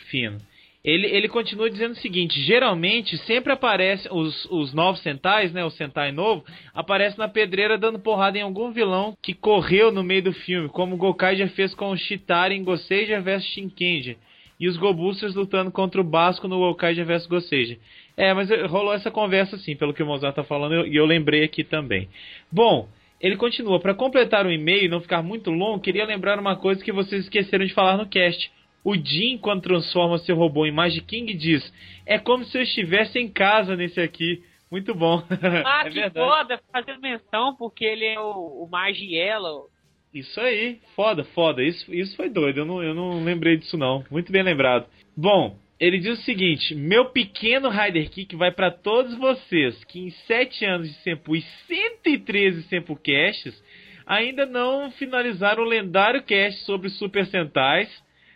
Fino. 0.10 0.40
Ele, 0.84 1.08
ele 1.08 1.30
continua 1.30 1.70
dizendo 1.70 1.94
o 1.94 1.98
seguinte: 1.98 2.42
geralmente 2.42 3.18
sempre 3.20 3.54
aparece 3.54 4.08
os, 4.12 4.46
os 4.52 4.74
novos 4.74 5.02
Sentais, 5.02 5.54
né? 5.54 5.64
O 5.64 5.70
Sentai 5.70 6.12
novo, 6.12 6.44
aparece 6.74 7.18
na 7.18 7.30
pedreira 7.30 7.78
dando 7.78 8.00
porrada 8.00 8.38
em 8.38 8.42
algum 8.42 8.72
vilão 8.72 9.16
que 9.22 9.34
correu 9.34 9.92
no 9.92 10.04
meio 10.04 10.24
do 10.24 10.34
filme, 10.34 10.68
como 10.68 10.96
o 10.96 10.98
Gokai 10.98 11.38
já 11.38 11.48
fez 11.48 11.74
com 11.74 11.92
o 11.92 11.98
Shitari 11.98 12.56
em 12.56 12.64
Goseija 12.64 13.22
vs 13.22 13.46
Shinkenja. 13.46 14.18
E 14.60 14.68
os 14.68 14.78
Gobusters 14.78 15.36
lutando 15.36 15.72
contra 15.72 16.00
o 16.00 16.04
Basco 16.04 16.48
no 16.48 16.60
Gokaija 16.60 17.04
vs 17.04 17.28
Goseija. 17.28 17.78
É, 18.16 18.34
mas 18.34 18.50
rolou 18.70 18.94
essa 18.94 19.10
conversa 19.10 19.56
assim, 19.56 19.76
pelo 19.76 19.94
que 19.94 20.04
o 20.04 20.06
Mozart 20.06 20.36
tá 20.36 20.44
falando, 20.44 20.74
e 20.74 20.78
eu, 20.96 21.04
eu 21.04 21.06
lembrei 21.06 21.44
aqui 21.44 21.64
também. 21.64 22.08
Bom, 22.52 22.88
ele 23.20 23.36
continua. 23.36 23.80
Para 23.80 23.94
completar 23.94 24.46
o 24.46 24.52
e-mail 24.52 24.84
e 24.86 24.90
não 24.90 25.02
ficar 25.02 25.24
muito 25.24 25.50
longo, 25.50 25.80
queria 25.80 26.06
lembrar 26.06 26.40
uma 26.40 26.56
coisa 26.56 26.84
que 26.84 26.92
vocês 26.92 27.24
esqueceram 27.24 27.66
de 27.66 27.74
falar 27.74 27.98
no 27.98 28.06
cast. 28.06 28.52
O 28.84 28.96
Jim, 28.96 29.38
quando 29.38 29.62
transforma 29.62 30.18
seu 30.20 30.36
robô 30.36 30.66
em 30.66 30.72
Magic 30.72 31.06
King, 31.06 31.34
diz: 31.34 31.74
É 32.06 32.20
como 32.20 32.44
se 32.44 32.58
eu 32.58 32.62
estivesse 32.62 33.18
em 33.18 33.30
casa 33.30 33.76
nesse 33.76 34.00
aqui. 34.02 34.44
Muito 34.70 34.94
bom. 34.96 35.24
Ah, 35.66 35.84
é 35.86 35.90
que 35.90 35.96
verdade. 35.96 36.28
foda, 36.28 36.60
fazendo 36.72 37.00
menção, 37.00 37.56
porque 37.56 37.86
ele 37.86 38.06
é 38.06 38.20
o, 38.20 38.64
o 38.64 38.68
Magiello. 38.70 39.70
Isso 40.14 40.40
aí, 40.40 40.80
foda, 40.96 41.24
foda. 41.24 41.64
Isso, 41.64 41.94
isso 41.94 42.16
foi 42.16 42.30
doido, 42.30 42.60
eu 42.60 42.66
não, 42.66 42.84
eu 42.84 42.94
não 42.94 43.24
lembrei 43.24 43.58
disso 43.58 43.78
não. 43.78 44.04
Muito 44.12 44.32
bem 44.32 44.44
lembrado. 44.44 44.88
Bom, 45.16 45.58
ele 45.80 46.00
diz 46.00 46.20
o 46.20 46.24
seguinte: 46.24 46.76
Meu 46.76 47.06
pequeno 47.06 47.70
Rider 47.70 48.10
Kick 48.10 48.36
vai 48.36 48.52
para 48.52 48.72
todos 48.72 49.16
vocês 49.18 49.84
que 49.86 50.00
em 50.00 50.10
7 50.10 50.66
anos 50.66 50.88
de 50.88 50.96
Sempu 51.02 51.36
e 51.36 51.42
113 51.68 52.64
Sempu 52.64 52.96
Casts 52.96 53.64
ainda 54.06 54.46
não 54.46 54.92
finalizaram 54.92 55.64
o 55.64 55.68
lendário 55.68 56.24
cast 56.24 56.64
sobre 56.66 56.90
Super 56.90 57.26
Sentais 57.28 57.90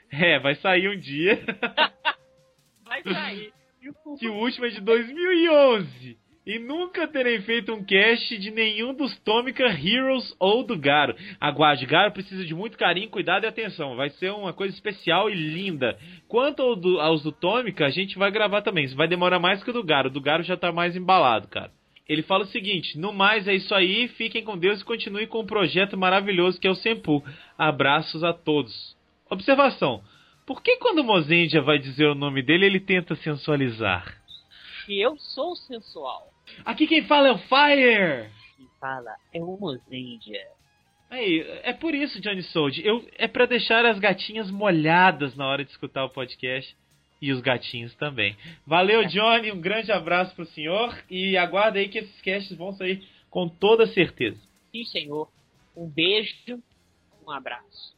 é, 0.11 0.39
vai 0.39 0.55
sair 0.55 0.89
um 0.89 0.97
dia. 0.97 1.39
vai 2.85 3.03
sair. 3.03 3.53
que 4.19 4.27
o 4.27 4.33
último 4.33 4.65
é 4.65 4.69
de 4.69 4.81
2011. 4.81 6.17
E 6.45 6.59
nunca 6.59 7.05
terem 7.09 7.41
feito 7.41 7.73
um 7.73 7.83
cast 7.83 8.37
de 8.37 8.51
nenhum 8.51 8.93
dos 8.93 9.17
Tomica 9.19 9.65
Heroes 9.65 10.33
ou 10.39 10.63
do 10.63 10.79
Garo. 10.79 11.13
Aguarde, 11.41 11.85
Garo 11.85 12.13
precisa 12.13 12.45
de 12.45 12.55
muito 12.55 12.77
carinho, 12.77 13.09
cuidado 13.09 13.43
e 13.43 13.47
atenção. 13.47 13.97
Vai 13.97 14.09
ser 14.11 14.31
uma 14.31 14.53
coisa 14.53 14.73
especial 14.73 15.29
e 15.29 15.33
linda. 15.33 15.97
Quanto 16.25 16.61
ao 16.61 16.73
do, 16.73 17.01
aos 17.01 17.21
do 17.21 17.33
Tomica, 17.33 17.85
a 17.85 17.89
gente 17.89 18.17
vai 18.17 18.31
gravar 18.31 18.61
também. 18.61 18.85
Isso 18.85 18.95
vai 18.95 19.09
demorar 19.09 19.39
mais 19.39 19.61
que 19.61 19.69
o 19.69 19.73
do 19.73 19.83
Garo. 19.83 20.07
O 20.07 20.11
do 20.11 20.21
Garo 20.21 20.41
já 20.41 20.55
tá 20.55 20.71
mais 20.71 20.95
embalado, 20.95 21.49
cara. 21.49 21.69
Ele 22.07 22.23
fala 22.23 22.45
o 22.45 22.47
seguinte: 22.47 22.97
no 22.97 23.11
mais 23.11 23.45
é 23.45 23.53
isso 23.53 23.75
aí, 23.75 24.07
fiquem 24.07 24.41
com 24.41 24.57
Deus 24.57 24.79
e 24.79 24.85
continuem 24.85 25.27
com 25.27 25.39
o 25.39 25.45
projeto 25.45 25.97
maravilhoso 25.97 26.61
que 26.61 26.67
é 26.67 26.71
o 26.71 26.75
Sempu. 26.75 27.21
Abraços 27.57 28.23
a 28.23 28.31
todos. 28.31 28.96
Observação. 29.29 30.03
Por 30.45 30.61
que 30.61 30.77
quando 30.77 30.99
o 30.99 31.03
Mozendia 31.03 31.61
vai 31.61 31.77
dizer 31.77 32.05
o 32.05 32.15
nome 32.15 32.41
dele, 32.41 32.65
ele 32.65 32.79
tenta 32.79 33.15
sensualizar? 33.15 34.17
E 34.87 35.03
eu 35.03 35.17
sou 35.17 35.55
sensual. 35.55 36.31
Aqui 36.63 36.87
quem 36.87 37.03
fala 37.03 37.27
é 37.27 37.31
o 37.31 37.37
Fire! 37.37 38.29
Quem 38.55 38.67
fala 38.79 39.13
é 39.33 39.43
o 39.43 39.57
Mozendia. 39.57 40.47
Aí, 41.09 41.41
é 41.63 41.73
por 41.73 41.93
isso, 41.93 42.21
Johnny 42.21 42.43
Sold. 42.43 42.85
Eu, 42.85 43.05
é 43.17 43.27
para 43.27 43.45
deixar 43.45 43.85
as 43.85 43.99
gatinhas 43.99 44.51
molhadas 44.51 45.35
na 45.35 45.45
hora 45.45 45.63
de 45.63 45.71
escutar 45.71 46.05
o 46.05 46.09
podcast. 46.09 46.75
E 47.19 47.31
os 47.31 47.41
gatinhos 47.41 47.95
também. 47.95 48.37
Valeu, 48.65 49.03
Johnny. 49.07 49.51
Um 49.51 49.59
grande 49.59 49.91
abraço 49.91 50.35
pro 50.35 50.45
senhor. 50.45 50.95
E 51.09 51.35
aguarda 51.35 51.79
aí 51.79 51.89
que 51.89 51.97
esses 51.97 52.21
casts 52.21 52.55
vão 52.55 52.73
sair 52.73 53.07
com 53.29 53.49
toda 53.49 53.87
certeza. 53.87 54.39
Sim, 54.71 54.85
senhor. 54.85 55.29
Um 55.75 55.89
beijo. 55.89 56.61
Um 57.25 57.31
abraço. 57.31 57.96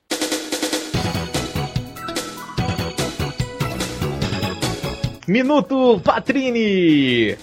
Minuto 5.30 6.01
Patrini! 6.04 7.38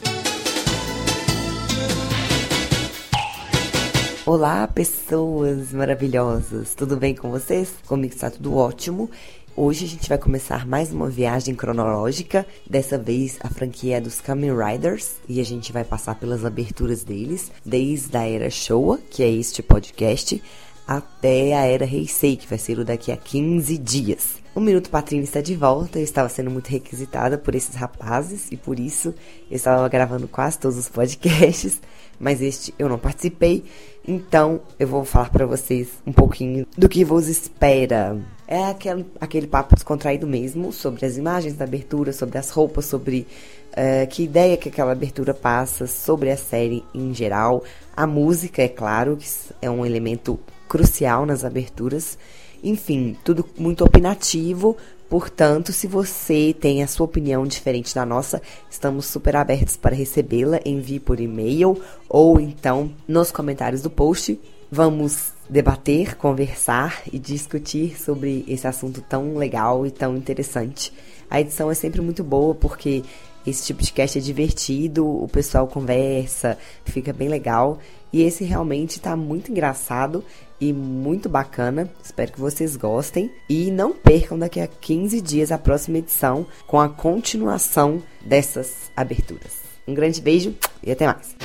Olá, 4.26 4.66
pessoas 4.66 5.72
maravilhosas! 5.72 6.74
Tudo 6.74 6.96
bem 6.96 7.14
com 7.14 7.30
vocês? 7.30 7.72
Comigo 7.86 8.12
está 8.12 8.28
tudo 8.28 8.56
ótimo. 8.56 9.08
Hoje 9.54 9.84
a 9.84 9.88
gente 9.88 10.08
vai 10.08 10.18
começar 10.18 10.66
mais 10.66 10.92
uma 10.92 11.08
viagem 11.08 11.54
cronológica. 11.54 12.44
Dessa 12.68 12.98
vez 12.98 13.38
a 13.40 13.48
franquia 13.48 13.98
é 13.98 14.00
dos 14.00 14.20
Kamen 14.20 14.50
Riders 14.52 15.14
e 15.28 15.40
a 15.40 15.44
gente 15.44 15.72
vai 15.72 15.84
passar 15.84 16.16
pelas 16.16 16.44
aberturas 16.44 17.04
deles, 17.04 17.52
desde 17.64 18.16
a 18.16 18.28
era 18.28 18.50
Showa, 18.50 18.98
que 19.10 19.22
é 19.22 19.30
este 19.30 19.62
podcast, 19.62 20.42
até 20.86 21.54
a 21.54 21.64
era 21.64 21.84
Heisei, 21.84 22.36
que 22.36 22.46
vai 22.46 22.58
ser 22.58 22.78
o 22.78 22.84
daqui 22.84 23.10
a 23.10 23.16
15 23.16 23.76
dias. 23.78 24.36
O 24.54 24.60
Minuto 24.60 24.88
Patrícia 24.88 25.24
está 25.24 25.40
de 25.40 25.54
volta, 25.54 25.98
eu 25.98 26.04
estava 26.04 26.28
sendo 26.28 26.50
muito 26.50 26.68
requisitada 26.68 27.36
por 27.36 27.54
esses 27.54 27.74
rapazes 27.74 28.46
e 28.50 28.56
por 28.56 28.80
isso 28.80 29.14
eu 29.50 29.56
estava 29.56 29.86
gravando 29.88 30.26
quase 30.26 30.58
todos 30.58 30.78
os 30.78 30.88
podcasts, 30.88 31.80
mas 32.18 32.40
este 32.40 32.72
eu 32.78 32.88
não 32.88 32.98
participei, 32.98 33.64
então 34.08 34.60
eu 34.78 34.88
vou 34.88 35.04
falar 35.04 35.28
para 35.28 35.44
vocês 35.44 35.88
um 36.06 36.12
pouquinho 36.12 36.66
do 36.78 36.88
que 36.88 37.04
vos 37.04 37.28
espera. 37.28 38.16
É 38.48 38.64
aquele, 38.64 39.04
aquele 39.20 39.46
papo 39.46 39.74
descontraído 39.74 40.26
mesmo 40.26 40.72
sobre 40.72 41.04
as 41.04 41.18
imagens 41.18 41.54
da 41.54 41.64
abertura, 41.64 42.12
sobre 42.12 42.38
as 42.38 42.48
roupas, 42.48 42.86
sobre 42.86 43.26
uh, 43.72 44.06
que 44.08 44.22
ideia 44.22 44.56
que 44.56 44.68
aquela 44.68 44.92
abertura 44.92 45.34
passa, 45.34 45.86
sobre 45.86 46.30
a 46.30 46.36
série 46.36 46.82
em 46.94 47.12
geral. 47.12 47.62
A 47.94 48.06
música, 48.06 48.62
é 48.62 48.68
claro, 48.68 49.16
que 49.16 49.26
é 49.60 49.68
um 49.68 49.84
elemento 49.84 50.38
crucial 50.68 51.24
nas 51.26 51.44
aberturas. 51.44 52.18
Enfim, 52.62 53.16
tudo 53.24 53.44
muito 53.58 53.84
opinativo. 53.84 54.76
Portanto, 55.08 55.72
se 55.72 55.86
você 55.86 56.54
tem 56.58 56.82
a 56.82 56.88
sua 56.88 57.06
opinião 57.06 57.46
diferente 57.46 57.94
da 57.94 58.04
nossa, 58.04 58.42
estamos 58.68 59.06
super 59.06 59.36
abertos 59.36 59.76
para 59.76 59.94
recebê-la. 59.94 60.60
Envie 60.64 60.98
por 60.98 61.20
e-mail 61.20 61.80
ou 62.08 62.40
então 62.40 62.90
nos 63.06 63.30
comentários 63.30 63.82
do 63.82 63.90
post. 63.90 64.38
Vamos 64.70 65.32
debater, 65.48 66.16
conversar 66.16 67.02
e 67.12 67.20
discutir 67.20 67.96
sobre 68.00 68.44
esse 68.48 68.66
assunto 68.66 69.00
tão 69.00 69.36
legal 69.36 69.86
e 69.86 69.92
tão 69.92 70.16
interessante. 70.16 70.92
A 71.30 71.40
edição 71.40 71.70
é 71.70 71.74
sempre 71.74 72.00
muito 72.00 72.24
boa 72.24 72.52
porque 72.52 73.04
esse 73.46 73.64
tipo 73.64 73.80
de 73.80 73.92
cast 73.92 74.18
é 74.18 74.20
divertido, 74.20 75.06
o 75.06 75.28
pessoal 75.28 75.68
conversa, 75.68 76.58
fica 76.84 77.12
bem 77.12 77.28
legal. 77.28 77.78
E 78.12 78.22
esse 78.22 78.42
realmente 78.42 78.96
está 78.96 79.14
muito 79.14 79.52
engraçado 79.52 80.24
e 80.60 80.72
muito 80.72 81.28
bacana. 81.28 81.88
Espero 82.02 82.32
que 82.32 82.40
vocês 82.40 82.76
gostem. 82.76 83.30
E 83.48 83.70
não 83.70 83.92
percam 83.92 84.38
daqui 84.38 84.60
a 84.60 84.66
15 84.66 85.20
dias 85.20 85.52
a 85.52 85.58
próxima 85.58 85.98
edição 85.98 86.46
com 86.66 86.80
a 86.80 86.88
continuação 86.88 88.02
dessas 88.20 88.90
aberturas. 88.96 89.62
Um 89.86 89.94
grande 89.94 90.20
beijo 90.20 90.54
e 90.82 90.90
até 90.90 91.06
mais. 91.06 91.36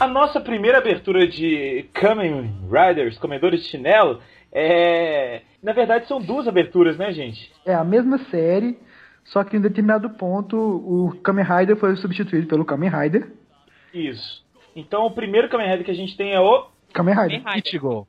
A 0.00 0.06
nossa 0.06 0.40
primeira 0.40 0.78
abertura 0.78 1.26
de 1.26 1.86
Kamen 1.92 2.54
Riders, 2.70 3.18
Comedores 3.18 3.64
de 3.64 3.68
Chinelo, 3.68 4.20
é. 4.52 5.42
Na 5.60 5.72
verdade, 5.72 6.06
são 6.06 6.20
duas 6.20 6.46
aberturas, 6.46 6.96
né, 6.96 7.12
gente? 7.12 7.52
É 7.66 7.74
a 7.74 7.82
mesma 7.82 8.18
série, 8.30 8.78
só 9.32 9.44
que 9.44 9.56
em 9.56 9.60
determinado 9.60 10.10
ponto 10.10 10.56
o 10.56 11.18
Kamen 11.22 11.44
Rider 11.44 11.76
foi 11.76 11.96
substituído 11.96 12.46
pelo 12.46 12.64
Kamen 12.64 12.90
Rider. 12.90 13.32
Isso. 13.92 14.44
Então 14.76 15.04
o 15.06 15.10
primeiro 15.10 15.48
Kamen 15.48 15.68
Rider 15.68 15.84
que 15.84 15.90
a 15.90 15.94
gente 15.94 16.16
tem 16.16 16.32
é 16.32 16.40
o. 16.40 16.66
Kamen 16.92 17.14
Rider. 17.14 17.42
Kamen 17.42 17.54
Rider. 17.56 17.68
Ichigo. 17.68 18.08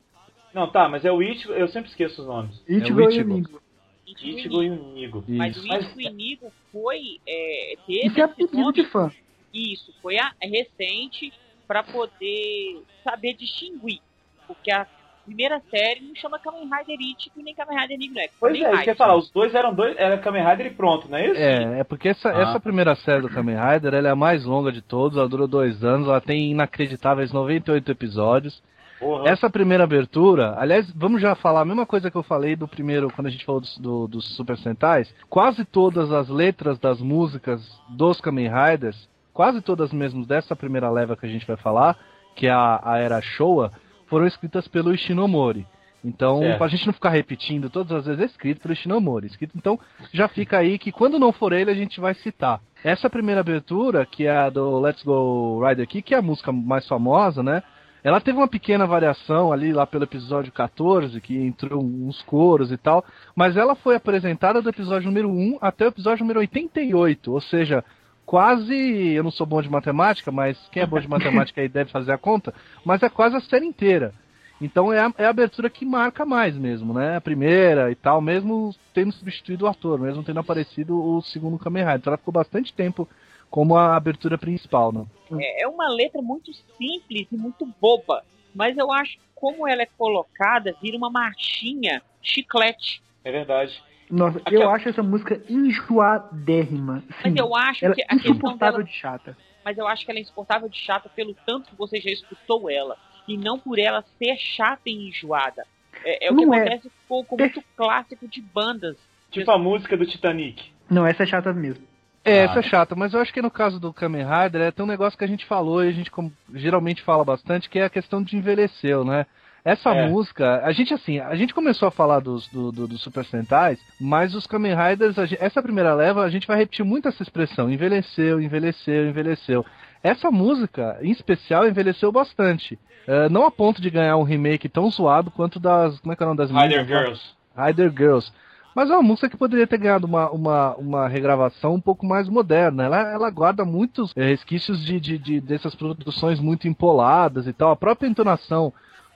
Não, 0.53 0.69
tá, 0.71 0.89
mas 0.89 1.05
é 1.05 1.11
o 1.11 1.21
Ichigo, 1.21 1.53
eu 1.53 1.67
sempre 1.67 1.89
esqueço 1.89 2.21
os 2.21 2.27
nomes. 2.27 2.61
Ichigo 2.67 3.01
É 3.01 3.05
o 3.05 3.09
e 3.09 3.13
Ichigo. 3.13 3.31
o 3.31 3.35
Nigo. 3.35 3.61
Ichigo 4.07 4.63
e 4.63 4.69
o 4.69 4.93
Nigo. 4.93 5.23
Mas 5.27 5.57
o 5.57 5.67
Mas- 5.67 5.85
Ichigo 5.85 6.01
Inigo 6.01 6.51
foi. 6.71 7.19
É, 7.27 7.75
teve 7.85 7.99
Isso 7.99 8.07
é 8.07 8.07
esse 8.07 8.21
apelido 8.21 8.73
de 8.73 8.83
fã. 8.85 9.11
Isso, 9.53 9.93
foi 10.01 10.17
a, 10.19 10.31
recente 10.41 11.31
para 11.67 11.83
poder 11.83 12.81
saber 13.03 13.33
distinguir. 13.33 13.99
Porque 14.47 14.71
a 14.71 14.87
primeira 15.29 15.61
série 15.69 16.01
não 16.01 16.15
chama 16.15 16.39
Kamen 16.39 16.63
Rider 16.63 16.97
Ichigo 16.99 17.41
nem 17.41 17.55
Kamen 17.55 17.77
Rider 17.79 17.97
não 18.13 18.21
é 18.21 18.29
Pois 18.39 18.53
é, 18.53 18.57
isso 18.57 18.63
que 18.63 18.65
eu 18.67 18.77
Rider. 18.79 18.87
ia 18.89 18.95
falar, 18.95 19.15
os 19.15 19.31
dois 19.31 19.53
eram 19.55 19.73
dois, 19.73 19.95
era 19.97 20.17
Kamen 20.17 20.43
Rider 20.45 20.65
e 20.67 20.69
pronto, 20.71 21.07
não 21.09 21.17
é 21.17 21.27
isso? 21.27 21.39
É, 21.39 21.79
é 21.79 21.83
porque 21.83 22.09
essa, 22.09 22.29
Ah. 22.29 22.41
essa 22.41 22.59
primeira 22.59 22.95
série 22.95 23.21
do 23.21 23.29
Kamen 23.29 23.55
Rider 23.55 23.93
ela 23.93 24.07
é 24.07 24.11
a 24.11 24.15
mais 24.15 24.43
longa 24.45 24.71
de 24.71 24.81
todos, 24.81 25.17
ela 25.17 25.29
durou 25.29 25.47
dois 25.47 25.83
anos, 25.83 26.07
ela 26.07 26.19
tem 26.21 26.51
inacreditáveis 26.51 27.31
98 27.31 27.91
episódios. 27.91 28.61
Porra. 28.99 29.29
Essa 29.29 29.49
primeira 29.49 29.85
abertura, 29.85 30.55
aliás, 30.57 30.91
vamos 30.93 31.21
já 31.21 31.33
falar 31.33 31.61
a 31.61 31.65
mesma 31.65 31.85
coisa 31.85 32.11
que 32.11 32.17
eu 32.17 32.23
falei 32.23 32.57
do 32.57 32.67
primeiro, 32.67 33.09
quando 33.15 33.27
a 33.27 33.29
gente 33.29 33.45
falou 33.45 33.61
dos, 33.61 33.77
do- 33.77 34.07
dos 34.09 34.35
Super 34.35 34.57
Sentais. 34.57 35.13
Quase 35.29 35.63
todas 35.63 36.11
as 36.11 36.27
letras 36.27 36.77
das 36.79 36.99
músicas 36.99 37.61
dos 37.87 38.19
Kamen 38.19 38.49
Riders, 38.49 39.07
quase 39.33 39.61
todas 39.61 39.93
mesmo 39.93 40.25
dessa 40.25 40.53
primeira 40.53 40.89
leva 40.89 41.15
que 41.15 41.25
a 41.25 41.29
gente 41.29 41.47
vai 41.47 41.55
falar, 41.55 41.97
que 42.35 42.45
é 42.47 42.51
a, 42.51 42.81
a 42.83 42.97
era 42.97 43.21
Showa, 43.21 43.71
foram 44.09 44.27
escritas 44.27 44.67
pelo 44.67 44.93
Ishinomori. 44.93 45.65
Então, 46.03 46.39
Certo. 46.39 46.57
pra 46.57 46.67
gente 46.67 46.85
não 46.85 46.93
ficar 46.93 47.09
repetindo 47.09 47.69
todas 47.69 47.91
as 47.91 48.05
vezes, 48.05 48.21
é 48.21 48.25
escrito 48.25 48.61
pelo 48.61 48.73
Ishinomori. 48.73 49.27
Escrito, 49.27 49.53
então, 49.57 49.77
já 50.13 50.27
fica 50.27 50.57
aí 50.57 50.77
que 50.79 50.91
quando 50.91 51.19
não 51.19 51.31
for 51.33 51.51
ele, 51.51 51.69
a 51.69 51.75
gente 51.75 51.99
vai 51.99 52.13
citar. 52.13 52.61
Essa 52.83 53.09
primeira 53.09 53.41
abertura, 53.41 54.05
que 54.05 54.25
é 54.25 54.31
a 54.31 54.49
do 54.49 54.79
Let's 54.79 55.03
Go 55.03 55.61
Rider 55.65 55.85
Kick, 55.87 56.07
que 56.07 56.15
é 56.15 56.17
a 56.17 56.21
música 56.21 56.51
mais 56.51 56.87
famosa, 56.87 57.43
né? 57.43 57.61
Ela 58.01 58.21
teve 58.21 58.37
uma 58.37 58.47
pequena 58.47 58.87
variação 58.87 59.51
ali 59.51 59.73
lá 59.73 59.85
pelo 59.85 60.05
episódio 60.05 60.53
14, 60.53 61.19
que 61.19 61.37
entrou 61.37 61.83
uns 61.83 62.21
coros 62.21 62.71
e 62.71 62.77
tal, 62.77 63.03
mas 63.35 63.57
ela 63.57 63.75
foi 63.75 63.95
apresentada 63.95 64.61
do 64.61 64.69
episódio 64.69 65.07
número 65.07 65.29
1 65.29 65.57
até 65.59 65.83
o 65.83 65.89
episódio 65.89 66.23
número 66.23 66.39
88, 66.39 67.29
ou 67.29 67.41
seja, 67.41 67.83
quase, 68.29 68.75
eu 68.75 69.23
não 69.23 69.31
sou 69.31 69.43
bom 69.43 69.59
de 69.59 69.67
matemática, 69.67 70.31
mas 70.31 70.55
quem 70.71 70.83
é 70.83 70.85
bom 70.85 70.99
de 70.99 71.07
matemática 71.09 71.59
aí 71.59 71.67
deve 71.67 71.89
fazer 71.89 72.11
a 72.11 72.17
conta, 72.17 72.53
mas 72.85 73.01
é 73.01 73.09
quase 73.09 73.35
a 73.35 73.41
série 73.41 73.65
inteira. 73.65 74.13
Então 74.61 74.93
é 74.93 74.99
a, 74.99 75.11
é 75.17 75.25
a 75.25 75.31
abertura 75.31 75.67
que 75.67 75.83
marca 75.83 76.23
mais 76.27 76.55
mesmo, 76.55 76.93
né? 76.93 77.15
A 77.15 77.21
primeira 77.21 77.89
e 77.89 77.95
tal, 77.95 78.21
mesmo 78.21 78.75
tendo 78.93 79.11
substituído 79.13 79.65
o 79.65 79.67
ator, 79.67 79.99
mesmo 79.99 80.23
tendo 80.23 80.39
aparecido 80.39 80.95
o 80.95 81.19
segundo 81.23 81.57
Kamen 81.57 81.81
Rider. 81.81 81.97
Então 81.97 82.11
ela 82.11 82.19
ficou 82.19 82.31
bastante 82.31 82.71
tempo 82.71 83.09
como 83.49 83.75
a 83.75 83.95
abertura 83.95 84.37
principal, 84.37 84.91
né? 84.91 85.07
É, 85.39 85.63
é 85.63 85.67
uma 85.67 85.89
letra 85.89 86.21
muito 86.21 86.53
simples 86.77 87.25
e 87.31 87.35
muito 87.35 87.65
boba. 87.81 88.23
Mas 88.53 88.77
eu 88.77 88.91
acho 88.91 89.13
que 89.13 89.23
como 89.33 89.67
ela 89.67 89.81
é 89.81 89.87
colocada, 89.97 90.75
vira 90.79 90.95
uma 90.95 91.09
marchinha 91.09 92.03
chiclete. 92.21 93.01
É 93.23 93.31
verdade. 93.31 93.81
Nossa, 94.09 94.39
Aquela- 94.39 94.63
eu 94.63 94.69
acho 94.71 94.89
essa 94.89 95.03
música 95.03 95.41
enjoadérrima. 95.49 97.03
Mas 97.23 97.33
Sim, 97.33 97.39
eu 97.39 97.55
acho 97.55 97.85
ela 97.85 97.95
que 97.95 98.01
é 98.01 98.05
a 98.05 98.07
questão 98.09 98.31
insuportável 98.31 98.77
dela. 98.79 98.83
de 98.83 98.93
chata. 98.93 99.37
Mas 99.63 99.77
eu 99.77 99.87
acho 99.87 100.05
que 100.05 100.11
ela 100.11 100.19
é 100.19 100.21
insuportável 100.21 100.69
de 100.69 100.77
chata 100.77 101.09
pelo 101.09 101.35
tanto 101.45 101.69
que 101.69 101.75
você 101.75 101.99
já 101.99 102.09
escutou 102.09 102.69
ela. 102.69 102.97
E 103.27 103.37
não 103.37 103.59
por 103.59 103.77
ela 103.77 104.03
ser 104.17 104.35
chata 104.37 104.81
e 104.87 105.09
enjoada. 105.09 105.65
É, 106.03 106.27
é 106.27 106.31
o 106.31 106.35
que 106.35 106.45
Não 106.45 106.53
é. 106.53 106.61
acontece 106.61 106.91
com, 107.07 107.23
com 107.23 107.37
muito 107.37 107.63
clássico 107.75 108.27
de 108.27 108.41
bandas. 108.41 108.97
Tipo 109.29 109.51
a 109.51 109.57
música 109.59 109.95
do 109.95 110.05
Titanic. 110.05 110.71
Não, 110.89 111.05
essa 111.05 111.23
é 111.23 111.25
chata 111.25 111.53
mesmo. 111.53 111.85
É, 112.25 112.41
Ah. 112.41 112.43
essa 112.45 112.59
é 112.59 112.63
chata, 112.63 112.95
mas 112.95 113.13
eu 113.13 113.19
acho 113.21 113.33
que 113.33 113.41
no 113.41 113.51
caso 113.51 113.79
do 113.79 113.93
Kamen 113.93 114.25
Rider 114.25 114.61
é 114.61 114.71
tem 114.71 114.83
um 114.83 114.87
negócio 114.87 115.17
que 115.17 115.23
a 115.23 115.27
gente 115.27 115.45
falou 115.45 115.83
e 115.83 115.89
a 115.89 115.91
gente 115.91 116.09
como, 116.09 116.31
geralmente 116.53 117.01
fala 117.03 117.23
bastante, 117.23 117.69
que 117.69 117.79
é 117.79 117.85
a 117.85 117.89
questão 117.89 118.23
de 118.23 118.35
envelheceu, 118.35 119.05
né? 119.05 119.25
Essa 119.63 119.89
É. 119.91 120.07
música, 120.07 120.61
a 120.63 120.71
gente 120.71 120.93
assim, 120.93 121.19
a 121.19 121.35
gente 121.35 121.53
começou 121.53 121.87
a 121.87 121.91
falar 121.91 122.19
dos, 122.21 122.47
do, 122.47 122.71
do, 122.71 122.87
dos 122.87 123.01
Super 123.01 123.25
Sentais, 123.25 123.77
mas 123.99 124.33
os 124.33 124.47
Kamen 124.47 124.73
Riders, 124.75 125.15
gente- 125.15 125.37
essa 125.43 125.61
primeira 125.61 125.93
leva, 125.93 126.23
a 126.23 126.29
gente 126.29 126.47
vai 126.47 126.57
repetir 126.57 126.85
muito 126.85 127.07
essa 127.07 127.21
expressão, 127.23 127.69
envelheceu, 127.69 128.41
envelheceu, 128.41 129.07
envelheceu. 129.09 129.65
Essa 130.01 130.31
música, 130.31 130.97
em 131.01 131.11
especial, 131.11 131.67
envelheceu 131.67 132.11
bastante. 132.11 132.79
É, 133.05 133.27
não 133.27 133.45
a 133.45 133.51
ponto 133.51 133.81
de 133.81 133.89
ganhar 133.89 134.15
um 134.17 134.23
remake 134.23 134.69
tão 134.69 134.89
zoado 134.89 135.29
quanto 135.31 135.59
das. 135.59 135.99
Como 135.99 136.13
é 136.13 136.15
que 136.15 136.23
é 136.23 136.25
o 136.25 136.29
nome 136.29 136.37
das 136.37 136.51
Rider? 136.51 136.85
Girls. 136.85 137.21
Rider 137.57 137.91
Girls. 137.91 138.31
Mas 138.75 138.89
é 138.89 138.93
uma 138.93 139.01
música 139.01 139.27
que 139.27 139.35
poderia 139.35 139.65
ter 139.67 139.77
ganhado 139.79 140.05
uma, 140.05 140.29
uma, 140.29 140.75
uma 140.75 141.07
regravação 141.07 141.73
um 141.73 141.81
pouco 141.81 142.05
mais 142.05 142.29
moderna. 142.29 142.83
Ela, 142.85 143.11
ela 143.11 143.29
guarda 143.29 143.65
muitos 143.65 144.13
eh, 144.15 144.23
resquícios 144.25 144.85
de, 144.85 144.99
de, 144.99 145.17
de- 145.17 145.41
dessas 145.41 145.73
produções 145.75 146.39
muito 146.39 146.67
empoladas 146.67 147.47
e 147.47 147.51
tal. 147.51 147.71
A 147.71 147.75
própria 147.75 148.07
entonação 148.07 148.71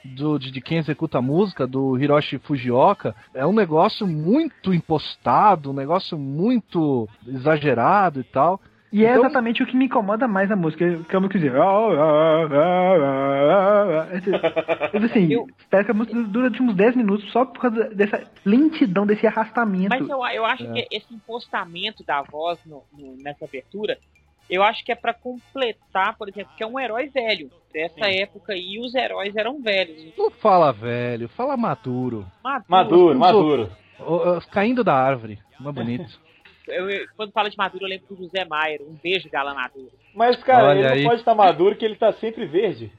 do, 0.06 0.38
de, 0.38 0.52
de 0.52 0.62
quem 0.62 0.78
executa 0.78 1.18
a 1.18 1.22
música, 1.22 1.66
do 1.66 1.98
Hiroshi 1.98 2.38
Fujioka, 2.40 3.16
é 3.34 3.46
um 3.46 3.54
negócio 3.54 4.06
muito 4.08 4.74
impostado, 4.74 5.72
um 5.72 5.74
negócio 5.74 6.18
muito 6.18 7.08
exagerado 7.28 8.20
e 8.20 8.24
tal. 8.24 8.60
E 8.92 9.04
é 9.06 9.10
Então- 9.12 9.24
exatamente 9.26 9.64
o 9.64 9.66
que 9.66 9.76
me 9.76 9.86
incomoda 9.86 10.28
mais 10.28 10.50
na 10.50 10.56
música. 10.56 10.86
Que 11.10 11.16
é 11.16 11.18
a 11.18 11.20
música 11.20 11.40
dizer. 11.40 11.54
Mas 14.94 15.04
assim, 15.06 15.28
Eu- 15.34 15.48
parece 15.70 15.86
que 15.88 15.92
a 15.92 15.96
música 15.96 16.22
dura 16.24 16.50
de 16.50 16.62
uns 16.62 16.76
10 16.76 16.96
minutos 16.96 17.32
só 17.32 17.46
por 17.46 17.60
causa 17.60 17.86
dessa 17.96 18.24
lentidão, 18.46 19.06
desse 19.06 19.26
arrastamento. 19.26 19.90
Mas 19.90 20.08
eu, 20.08 20.18
eu 20.28 20.46
acho 20.46 20.64
É. 20.64 20.72
que 20.84 20.96
esse 20.96 21.14
impostamento 21.14 22.04
da 22.06 22.22
voz 22.22 22.60
no- 22.66 22.84
no- 22.98 23.16
nessa 23.24 23.46
abertura, 23.46 23.98
eu 24.50 24.62
acho 24.64 24.84
que 24.84 24.92
é 24.92 24.96
pra 24.96 25.14
completar, 25.14 26.16
por 26.18 26.30
exemplo, 26.30 26.52
que 26.58 26.64
é 26.64 26.68
um 26.68 26.80
herói 26.80 27.10
velho. 27.10 27.50
Dessa 27.74 28.06
Sim. 28.06 28.22
época 28.22 28.54
aí, 28.54 28.78
os 28.80 28.94
heróis 28.94 29.36
eram 29.36 29.60
velhos. 29.62 30.14
Não 30.18 30.30
fala 30.30 30.72
velho, 30.72 31.28
fala 31.30 31.58
maduro. 31.58 32.26
Maduro. 32.44 32.66
Maduro, 32.70 33.20
maduro. 33.20 33.72
Ó, 34.00 34.38
ó, 34.38 34.42
Caindo 34.52 34.84
da 34.84 34.94
árvore. 34.94 35.40
Não 35.60 35.70
é 35.70 35.74
bonito. 35.74 36.20
Eu- 36.66 36.90
eu- 36.90 37.06
quando 37.18 37.34
fala 37.34 37.50
de 37.50 37.58
Maduro, 37.58 37.84
eu 37.84 37.90
lembro 37.90 38.08
do 38.08 38.16
José 38.24 38.46
Maier. 38.46 38.82
Um 38.82 38.96
beijo, 39.04 39.30
Gala 39.30 39.54
Maduro. 39.54 39.92
Mas, 40.16 40.42
cara, 40.44 40.68
Olha 40.70 40.80
ele 40.80 40.88
aí. 40.88 41.02
não 41.04 41.10
pode 41.10 41.20
estar 41.20 41.36
maduro 41.36 41.76
que 41.76 41.84
ele 41.84 41.98
tá 41.98 42.14
sempre 42.14 42.46
verde. 42.46 42.90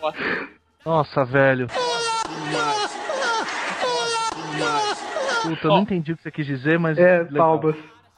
Nossa, 0.00 0.18
Nossa, 0.86 1.24
velho. 1.24 1.66
Puta, 5.42 5.66
eu 5.66 5.70
não 5.70 5.80
entendi 5.82 6.12
o 6.12 6.16
que 6.16 6.22
você 6.22 6.30
quis 6.30 6.46
dizer, 6.46 6.78
mas. 6.78 6.96
É, 6.96 7.22
legal. 7.22 7.60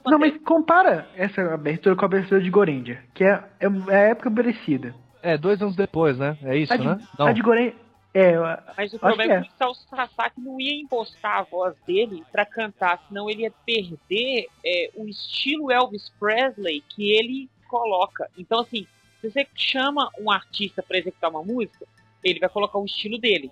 Não, 0.05 0.19
mas 0.19 0.37
compara 0.39 1.07
essa 1.15 1.43
abertura 1.55 1.95
com 1.95 2.05
a 2.05 2.07
abertura 2.07 2.41
de 2.41 2.51
Gorendia, 2.51 3.03
que 3.15 3.25
é, 3.25 3.43
é, 3.61 3.67
é 3.89 3.95
a 3.95 4.09
época 4.09 4.31
parecida. 4.31 4.95
É, 5.23 5.37
dois 5.37 5.61
anos 5.61 5.77
depois, 5.77 6.19
né? 6.19 6.37
É 6.43 6.57
isso, 6.57 6.73
a 6.73 6.77
de, 6.77 6.87
né? 6.87 6.99
a 7.19 7.33
de 7.33 7.43
Gorendia. 7.43 7.75
É, 8.13 8.33
Mas 8.77 8.93
o 8.93 8.99
problema 8.99 9.35
é 9.35 9.43
que 9.43 9.51
que 9.57 9.65
o 9.65 9.75
Sasaki 9.75 10.41
não 10.41 10.61
ia 10.61 10.75
impostar 10.75 11.39
a 11.39 11.43
voz 11.43 11.77
dele 11.87 12.25
pra 12.33 12.45
cantar, 12.45 13.01
senão 13.07 13.31
ele 13.31 13.43
ia 13.43 13.53
perder 13.65 14.47
é, 14.65 14.91
o 14.97 15.07
estilo 15.07 15.71
Elvis 15.71 16.09
Presley 16.19 16.83
que 16.89 17.13
ele 17.13 17.49
coloca. 17.69 18.29
Então, 18.37 18.61
assim, 18.61 18.85
se 19.21 19.31
você 19.31 19.47
chama 19.55 20.11
um 20.19 20.29
artista 20.31 20.83
pra 20.83 20.99
executar 20.99 21.31
uma 21.31 21.45
música, 21.45 21.87
ele 22.25 22.41
vai 22.41 22.49
colocar 22.49 22.79
o 22.79 22.85
estilo 22.85 23.17
dele. 23.17 23.51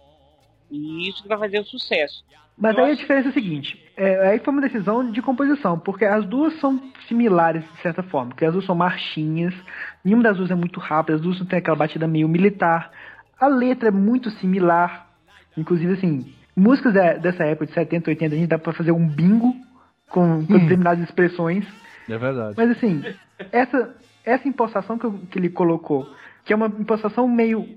E 0.70 1.08
isso 1.08 1.22
que 1.22 1.28
vai 1.28 1.38
fazer 1.38 1.60
o 1.60 1.64
sucesso. 1.64 2.24
Mas 2.60 2.76
Eu 2.76 2.84
aí 2.84 2.90
a 2.90 2.92
acho- 2.92 3.00
diferença 3.02 3.28
é 3.28 3.30
a 3.30 3.34
seguinte: 3.34 3.82
é, 3.96 4.28
aí 4.30 4.38
foi 4.40 4.52
uma 4.52 4.60
decisão 4.62 5.10
de 5.10 5.22
composição, 5.22 5.78
porque 5.78 6.04
as 6.04 6.26
duas 6.26 6.58
são 6.60 6.80
similares 7.06 7.62
de 7.74 7.80
certa 7.82 8.02
forma, 8.02 8.30
porque 8.30 8.44
as 8.44 8.52
duas 8.52 8.64
são 8.66 8.74
marchinhas, 8.74 9.54
nenhuma 10.04 10.24
das 10.24 10.36
duas 10.36 10.50
é 10.50 10.54
muito 10.54 10.80
rápida, 10.80 11.16
as 11.16 11.20
duas 11.22 11.38
não 11.38 11.46
tem 11.46 11.58
aquela 11.60 11.76
batida 11.76 12.06
meio 12.08 12.28
militar, 12.28 12.90
a 13.40 13.46
letra 13.46 13.88
é 13.88 13.92
muito 13.92 14.28
similar, 14.30 15.08
inclusive 15.56 15.92
assim, 15.92 16.34
músicas 16.56 16.92
de- 16.92 17.18
dessa 17.20 17.44
época 17.44 17.66
de 17.66 17.72
70, 17.72 18.10
80, 18.10 18.34
a 18.34 18.38
gente 18.38 18.48
dá 18.48 18.58
pra 18.58 18.72
fazer 18.72 18.90
um 18.92 19.06
bingo 19.08 19.54
com, 20.10 20.44
com 20.44 20.52
determinadas 20.58 21.04
expressões, 21.04 21.64
É 22.08 22.18
verdade. 22.18 22.54
mas 22.56 22.70
assim, 22.70 23.04
essa, 23.52 23.94
essa 24.24 24.48
impostação 24.48 24.98
que, 24.98 25.04
eu- 25.06 25.20
que 25.30 25.38
ele 25.38 25.48
colocou, 25.48 26.12
que 26.44 26.52
é 26.52 26.56
uma 26.56 26.66
impostação 26.66 27.28
meio, 27.28 27.68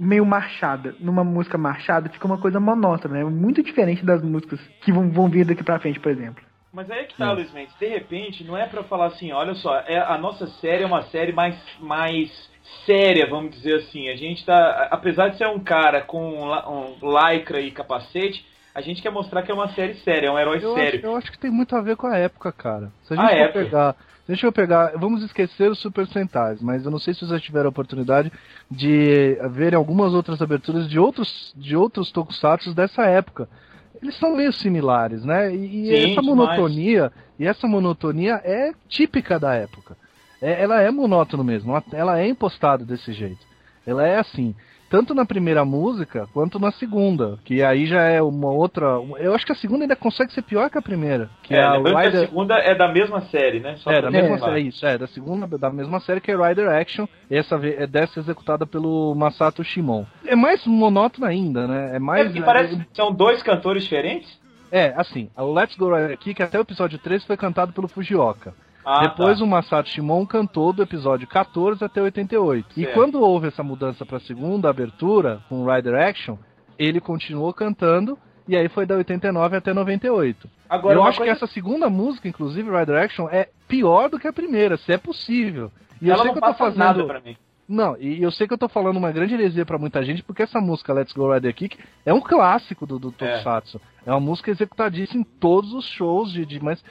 meio 0.00 0.24
marchada, 0.24 0.94
numa 0.98 1.22
música 1.22 1.58
marchada, 1.58 2.08
fica 2.08 2.26
uma 2.26 2.38
coisa 2.38 2.58
monótona, 2.58 3.18
né? 3.18 3.24
Muito 3.24 3.62
diferente 3.62 4.02
das 4.04 4.22
músicas 4.22 4.58
que 4.80 4.90
vão, 4.90 5.10
vão 5.10 5.28
vir 5.28 5.44
daqui 5.44 5.62
pra 5.62 5.78
frente, 5.78 6.00
por 6.00 6.10
exemplo. 6.10 6.42
Mas 6.72 6.90
aí 6.90 7.00
é 7.00 7.04
que 7.04 7.16
tá, 7.18 7.26
É. 7.30 7.32
Luiz 7.32 7.52
Mendes. 7.52 7.74
De 7.78 7.86
repente, 7.86 8.42
não 8.44 8.56
é 8.56 8.64
pra 8.66 8.82
falar 8.84 9.06
assim, 9.06 9.30
olha 9.32 9.54
só, 9.56 9.76
é, 9.86 9.98
a 9.98 10.16
nossa 10.16 10.46
série 10.46 10.84
é 10.84 10.86
uma 10.86 11.02
série 11.02 11.32
mais, 11.32 11.54
mais 11.80 12.30
séria, 12.86 13.26
vamos 13.28 13.50
dizer 13.56 13.74
assim. 13.80 14.08
A 14.08 14.16
gente 14.16 14.44
tá, 14.46 14.54
a- 14.56 14.88
apesar 14.92 15.28
de 15.28 15.36
ser 15.36 15.48
um 15.48 15.58
cara 15.58 16.00
com 16.00 16.44
la- 16.46 16.68
um 16.70 16.94
lycra 17.02 17.60
e 17.60 17.70
capacete, 17.70 18.48
A 18.72 18.80
gente 18.80 19.02
quer 19.02 19.10
mostrar 19.10 19.42
que 19.42 19.50
é 19.50 19.54
uma 19.54 19.68
série 19.70 19.94
séria, 19.94 20.28
é 20.28 20.30
um 20.30 20.38
herói 20.38 20.58
Eu 20.62 20.74
sério. 20.74 20.98
acho, 21.00 21.06
eu 21.08 21.16
acho 21.16 21.32
que 21.32 21.38
tem 21.40 21.50
muito 21.50 21.74
a 21.74 21.80
ver 21.82 21.96
com 21.96 22.06
a 22.06 22.16
época, 22.16 22.52
cara. 22.52 22.92
Se 23.02 23.12
a 23.12 23.20
A 23.20 23.26
gente 23.26 23.30
for 23.36 23.42
época. 23.46 23.64
pegar. 23.64 23.96
Se 24.30 24.34
a 24.34 24.36
gente 24.36 24.46
for 24.46 24.52
pegar. 24.52 24.92
Vamos 24.96 25.24
esquecer 25.24 25.68
os 25.68 25.80
Super 25.80 26.06
Sentais, 26.06 26.62
mas 26.62 26.84
eu 26.84 26.90
não 26.90 27.00
sei 27.00 27.12
se 27.12 27.26
vocês 27.26 27.42
tiveram 27.42 27.66
a 27.66 27.70
oportunidade 27.70 28.30
de 28.70 29.36
verem 29.50 29.76
algumas 29.76 30.14
outras 30.14 30.40
aberturas 30.40 30.88
de 30.88 31.00
outros, 31.00 31.52
de 31.56 31.74
outros 31.74 32.12
tokusatsu 32.12 32.72
dessa 32.72 33.02
época. 33.02 33.48
Eles 34.00 34.16
são 34.18 34.36
meio 34.36 34.52
similares, 34.52 35.24
né? 35.24 35.52
E, 35.52 35.86
Sim, 35.88 35.94
essa 36.12 36.20
demais. 36.20 36.26
monotonia, 36.26 37.12
e 37.40 37.44
essa 37.44 37.66
monotonia 37.66 38.40
é 38.44 38.72
típica 38.88 39.36
da 39.36 39.52
época. 39.54 39.96
É- 40.40 40.62
ela 40.62 40.80
é 40.80 40.92
monótono 40.92 41.42
mesmo, 41.42 41.74
ela 41.92 42.20
é 42.20 42.28
impostada 42.28 42.84
desse 42.84 43.12
jeito. 43.12 43.44
Ela 43.84 44.06
é 44.06 44.20
assim, 44.20 44.54
tanto 44.90 45.14
na 45.14 45.24
primeira 45.24 45.64
música 45.64 46.26
quanto 46.34 46.58
na 46.58 46.72
segunda, 46.72 47.38
que 47.44 47.62
aí 47.62 47.86
já 47.86 48.02
é 48.02 48.20
uma 48.20 48.50
outra. 48.50 48.86
Eu 49.18 49.34
acho 49.34 49.46
que 49.46 49.52
a 49.52 49.54
segunda 49.54 49.84
ainda 49.84 49.96
consegue 49.96 50.32
ser 50.32 50.42
pior 50.42 50.68
que 50.68 50.76
a 50.76 50.82
primeira, 50.82 51.30
que 51.42 51.54
É, 51.54 51.58
é, 51.58 51.62
a 51.64 51.80
que 51.82 51.88
a 51.94 52.00
Rider. 52.00 52.20
segunda 52.28 52.54
é 52.58 52.74
da 52.74 52.88
mesma 52.92 53.20
série, 53.22 53.60
né? 53.60 53.76
Só 53.76 53.90
É, 53.90 54.02
da 54.02 54.10
mesma 54.10 54.38
série, 54.38 54.68
isso, 54.68 54.84
é, 54.84 54.98
da 54.98 55.06
segunda, 55.06 55.46
da 55.56 55.70
mesma 55.70 56.00
série 56.00 56.20
que 56.20 56.30
é 56.32 56.36
Rider 56.36 56.68
Action, 56.68 57.06
essa 57.30 57.54
é 57.64 57.86
dessa 57.86 58.18
executada 58.20 58.66
pelo 58.66 59.14
Masato 59.14 59.62
Shimon. 59.64 60.04
É 60.26 60.34
mais 60.34 60.66
monótono 60.66 61.26
ainda, 61.26 61.66
né? 61.68 61.92
É 61.92 61.96
É, 61.96 61.98
mais. 62.00 62.26
porque 62.26 62.42
parece 62.42 62.76
que 62.76 62.86
são 62.92 63.12
dois 63.12 63.42
cantores 63.42 63.84
diferentes? 63.84 64.38
É, 64.72 64.92
assim, 64.96 65.28
o 65.36 65.52
Let's 65.52 65.76
Go 65.76 65.94
Rider 65.94 66.16
Kick 66.18 66.42
até 66.42 66.58
o 66.58 66.62
episódio 66.62 66.98
13 66.98 67.26
foi 67.26 67.36
cantado 67.36 67.72
pelo 67.72 67.88
Fujioka. 67.88 68.54
Ah, 68.84 69.00
Depois 69.08 69.38
tá. 69.38 69.44
o 69.44 69.46
Masato 69.46 69.88
Shimon 69.90 70.24
cantou 70.26 70.72
do 70.72 70.82
episódio 70.82 71.26
14 71.28 71.84
até 71.84 72.00
88. 72.02 72.66
E 72.76 72.82
Certo. 72.84 72.94
quando 72.94 73.20
houve 73.20 73.48
essa 73.48 73.62
mudança 73.62 74.06
para 74.06 74.16
a 74.16 74.20
segunda 74.20 74.68
abertura, 74.70 75.40
com 75.48 75.62
o 75.62 75.70
Rider 75.72 75.94
Action, 75.94 76.36
ele 76.78 77.00
continuou 77.00 77.52
cantando, 77.52 78.18
e 78.48 78.56
aí 78.56 78.68
foi 78.68 78.86
da 78.86 78.96
89 78.96 79.56
até 79.56 79.74
98. 79.74 80.48
Agora, 80.68 80.94
Eu 80.94 81.02
acho 81.04 81.18
coisa- 81.18 81.32
que 81.32 81.36
essa 81.44 81.52
segunda 81.52 81.90
música, 81.90 82.26
inclusive, 82.26 82.70
Rider 82.70 82.96
Action, 83.02 83.28
é 83.30 83.48
pior 83.68 84.08
do 84.08 84.18
que 84.18 84.26
a 84.26 84.32
primeira, 84.32 84.76
se 84.78 84.92
é 84.92 84.96
possível. 84.98 85.70
E 86.00 86.08
eu 86.08 86.14
ela 86.14 86.22
sei 86.22 86.32
não 86.32 86.40
que 86.40 86.44
eu 86.44 86.48
tô 86.52 86.54
fazendo. 86.58 86.78
nada 86.78 87.04
pra 87.04 87.20
mim. 87.20 87.36
Não, 87.68 87.96
e 88.00 88.20
eu 88.20 88.32
sei 88.32 88.48
que 88.48 88.54
eu 88.54 88.58
tô 88.58 88.68
falando 88.68 88.96
uma 88.96 89.12
grande 89.12 89.34
heresia 89.34 89.64
pra 89.64 89.78
muita 89.78 90.02
gente, 90.02 90.24
porque 90.24 90.42
essa 90.42 90.60
música 90.60 90.92
Let's 90.92 91.12
Go 91.12 91.32
Rider 91.32 91.54
Kick 91.54 91.78
é 92.04 92.12
um 92.12 92.20
clássico 92.20 92.84
do, 92.84 92.98
do 92.98 93.12
Tokusatsu. 93.12 93.80
É. 94.04 94.10
uma 94.10 94.18
música 94.18 94.50
executadíssima 94.50 95.20
em 95.20 95.24
todos 95.38 95.72
os 95.72 95.86
shows 95.86 96.32
de, 96.32 96.44
de- 96.44 96.60
mas 96.64 96.82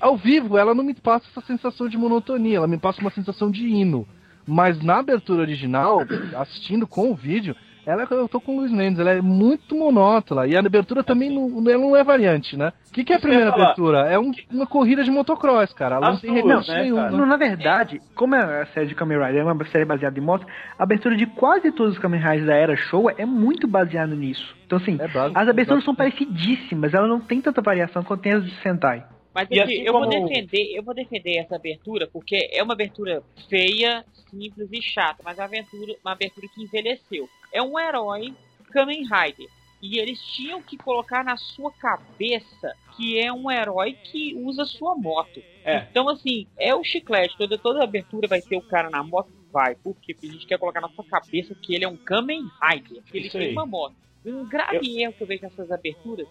ao 0.00 0.16
vivo 0.16 0.56
ela 0.58 0.74
não 0.74 0.84
me 0.84 0.94
passa 0.94 1.26
essa 1.30 1.46
sensação 1.46 1.88
de 1.88 1.96
monotonia, 1.98 2.56
ela 2.58 2.66
me 2.68 2.78
passa 2.78 3.00
uma 3.00 3.10
sensação 3.10 3.50
de 3.50 3.66
hino. 3.66 4.06
Mas 4.46 4.82
na 4.82 4.98
abertura 4.98 5.40
original, 5.42 6.00
assistindo 6.36 6.86
com 6.86 7.12
o 7.12 7.14
vídeo, 7.14 7.54
ela 7.86 8.06
eu 8.10 8.28
tô 8.28 8.40
com 8.40 8.54
o 8.56 8.60
Luiz 8.60 8.70
Mendes, 8.72 8.98
ela 9.00 9.10
é 9.10 9.20
muito 9.20 9.74
monótona. 9.76 10.46
E 10.46 10.56
a 10.56 10.60
abertura 10.60 11.02
também 11.04 11.30
não, 11.30 11.68
ela 11.70 11.80
não 11.80 11.96
é 11.96 12.02
variante, 12.04 12.56
né? 12.56 12.72
O 12.88 12.92
que, 12.92 13.02
que 13.04 13.12
é 13.12 13.16
a 13.16 13.20
primeira 13.20 13.50
abertura? 13.50 14.00
É 14.08 14.18
um- 14.18 14.30
uma 14.52 14.66
corrida 14.66 15.02
de 15.04 15.10
motocross, 15.12 15.72
cara. 15.72 15.96
Ela 15.96 16.10
não 16.10 16.16
tem 16.18 16.32
recurso 16.32 16.70
né, 16.72 16.82
nenhum. 16.82 16.96
né? 16.96 17.10
Não, 17.10 17.26
na 17.26 17.36
verdade, 17.36 18.00
como 18.16 18.34
é 18.36 18.62
a 18.62 18.66
série 18.66 18.86
de 18.86 18.94
Kamen 18.96 19.18
Rider 19.18 19.42
é 19.42 19.44
uma 19.44 19.64
série 19.66 19.84
baseada 19.84 20.16
em 20.18 20.22
motos, 20.22 20.46
a 20.78 20.82
abertura 20.82 21.16
de 21.16 21.26
quase 21.26 21.70
todos 21.72 21.94
os 21.94 21.98
Kamen 22.00 22.20
Riders 22.20 22.46
da 22.46 22.54
era 22.54 22.76
Showa 22.76 23.14
é 23.18 23.24
muito 23.26 23.66
baseada 23.68 24.14
nisso. 24.14 24.54
Então, 24.66 24.78
assim, 24.78 24.96
É 25.00 25.08
básico, 25.08 25.38
as 25.38 25.48
aberturas 25.48 25.84
são 25.84 25.94
básico. 25.94 26.18
parecidíssimas, 26.18 26.94
ela 26.94 27.06
não 27.08 27.20
tem 27.20 27.40
tanta 27.40 27.60
variação 27.62 28.02
quanto 28.04 28.22
tem 28.22 28.32
as 28.32 28.44
de 28.44 28.50
Sentai. 28.60 29.04
Mas 29.34 29.44
aqui, 29.44 29.60
assim 29.60 29.82
eu 29.82 29.92
vou 29.92 30.02
como- 30.08 30.28
defender, 30.28 30.74
eu 30.76 30.82
vou 30.82 30.94
defender 30.94 31.38
essa 31.38 31.56
abertura 31.56 32.06
porque 32.06 32.48
é 32.52 32.62
uma 32.62 32.74
abertura 32.74 33.22
feia, 33.48 34.04
simples 34.30 34.68
e 34.72 34.82
chata, 34.82 35.22
mas 35.24 35.38
é 35.38 35.42
uma 35.42 35.46
abertura, 35.46 35.96
uma 36.04 36.12
abertura 36.12 36.46
que 36.48 36.62
envelheceu. 36.62 37.28
É 37.52 37.62
um 37.62 37.78
herói 37.78 38.34
Kamen 38.72 39.02
Rider. 39.04 39.48
E 39.82 39.98
eles 39.98 40.20
tinham 40.22 40.62
que 40.62 40.76
colocar 40.76 41.24
na 41.24 41.36
sua 41.36 41.72
cabeça 41.72 42.72
que 42.96 43.18
é 43.18 43.32
um 43.32 43.50
herói 43.50 43.94
que 43.94 44.32
usa 44.36 44.64
sua 44.64 44.94
moto. 44.94 45.42
É. 45.64 45.78
Então, 45.90 46.08
assim, 46.08 46.46
é 46.56 46.72
o 46.72 46.84
chiclete. 46.84 47.36
Toda, 47.36 47.58
toda 47.58 47.82
abertura 47.82 48.28
vai 48.28 48.40
ter 48.40 48.56
o 48.56 48.62
cara 48.62 48.88
na 48.90 49.02
moto. 49.02 49.30
Vai. 49.52 49.74
Porque 49.74 50.14
a 50.22 50.26
gente 50.26 50.46
quer 50.46 50.56
colocar 50.58 50.80
na 50.80 50.88
sua 50.90 51.04
cabeça 51.04 51.52
que 51.56 51.74
ele 51.74 51.84
é 51.84 51.88
um 51.88 51.96
Kamen 51.96 52.42
Rider. 52.62 53.02
Que 53.02 53.18
ele 53.18 53.26
Isso 53.26 53.36
tem 53.36 53.48
aí. 53.48 53.52
uma 53.52 53.66
moto. 53.66 53.96
Um 54.24 54.48
grave 54.48 55.02
erro 55.02 55.12
que 55.14 55.22
eu 55.24 55.26
vejo 55.26 55.42
nessas 55.42 55.70
aberturas, 55.72 56.28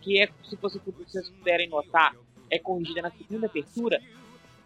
que 0.00 0.20
é, 0.20 0.28
se 0.44 0.54
você- 0.54 0.78
vocês 0.78 1.28
puderem 1.30 1.68
notar, 1.68 2.14
é 2.52 2.58
corrigida 2.58 3.02
na 3.02 3.10
segunda 3.10 3.46
abertura, 3.46 4.00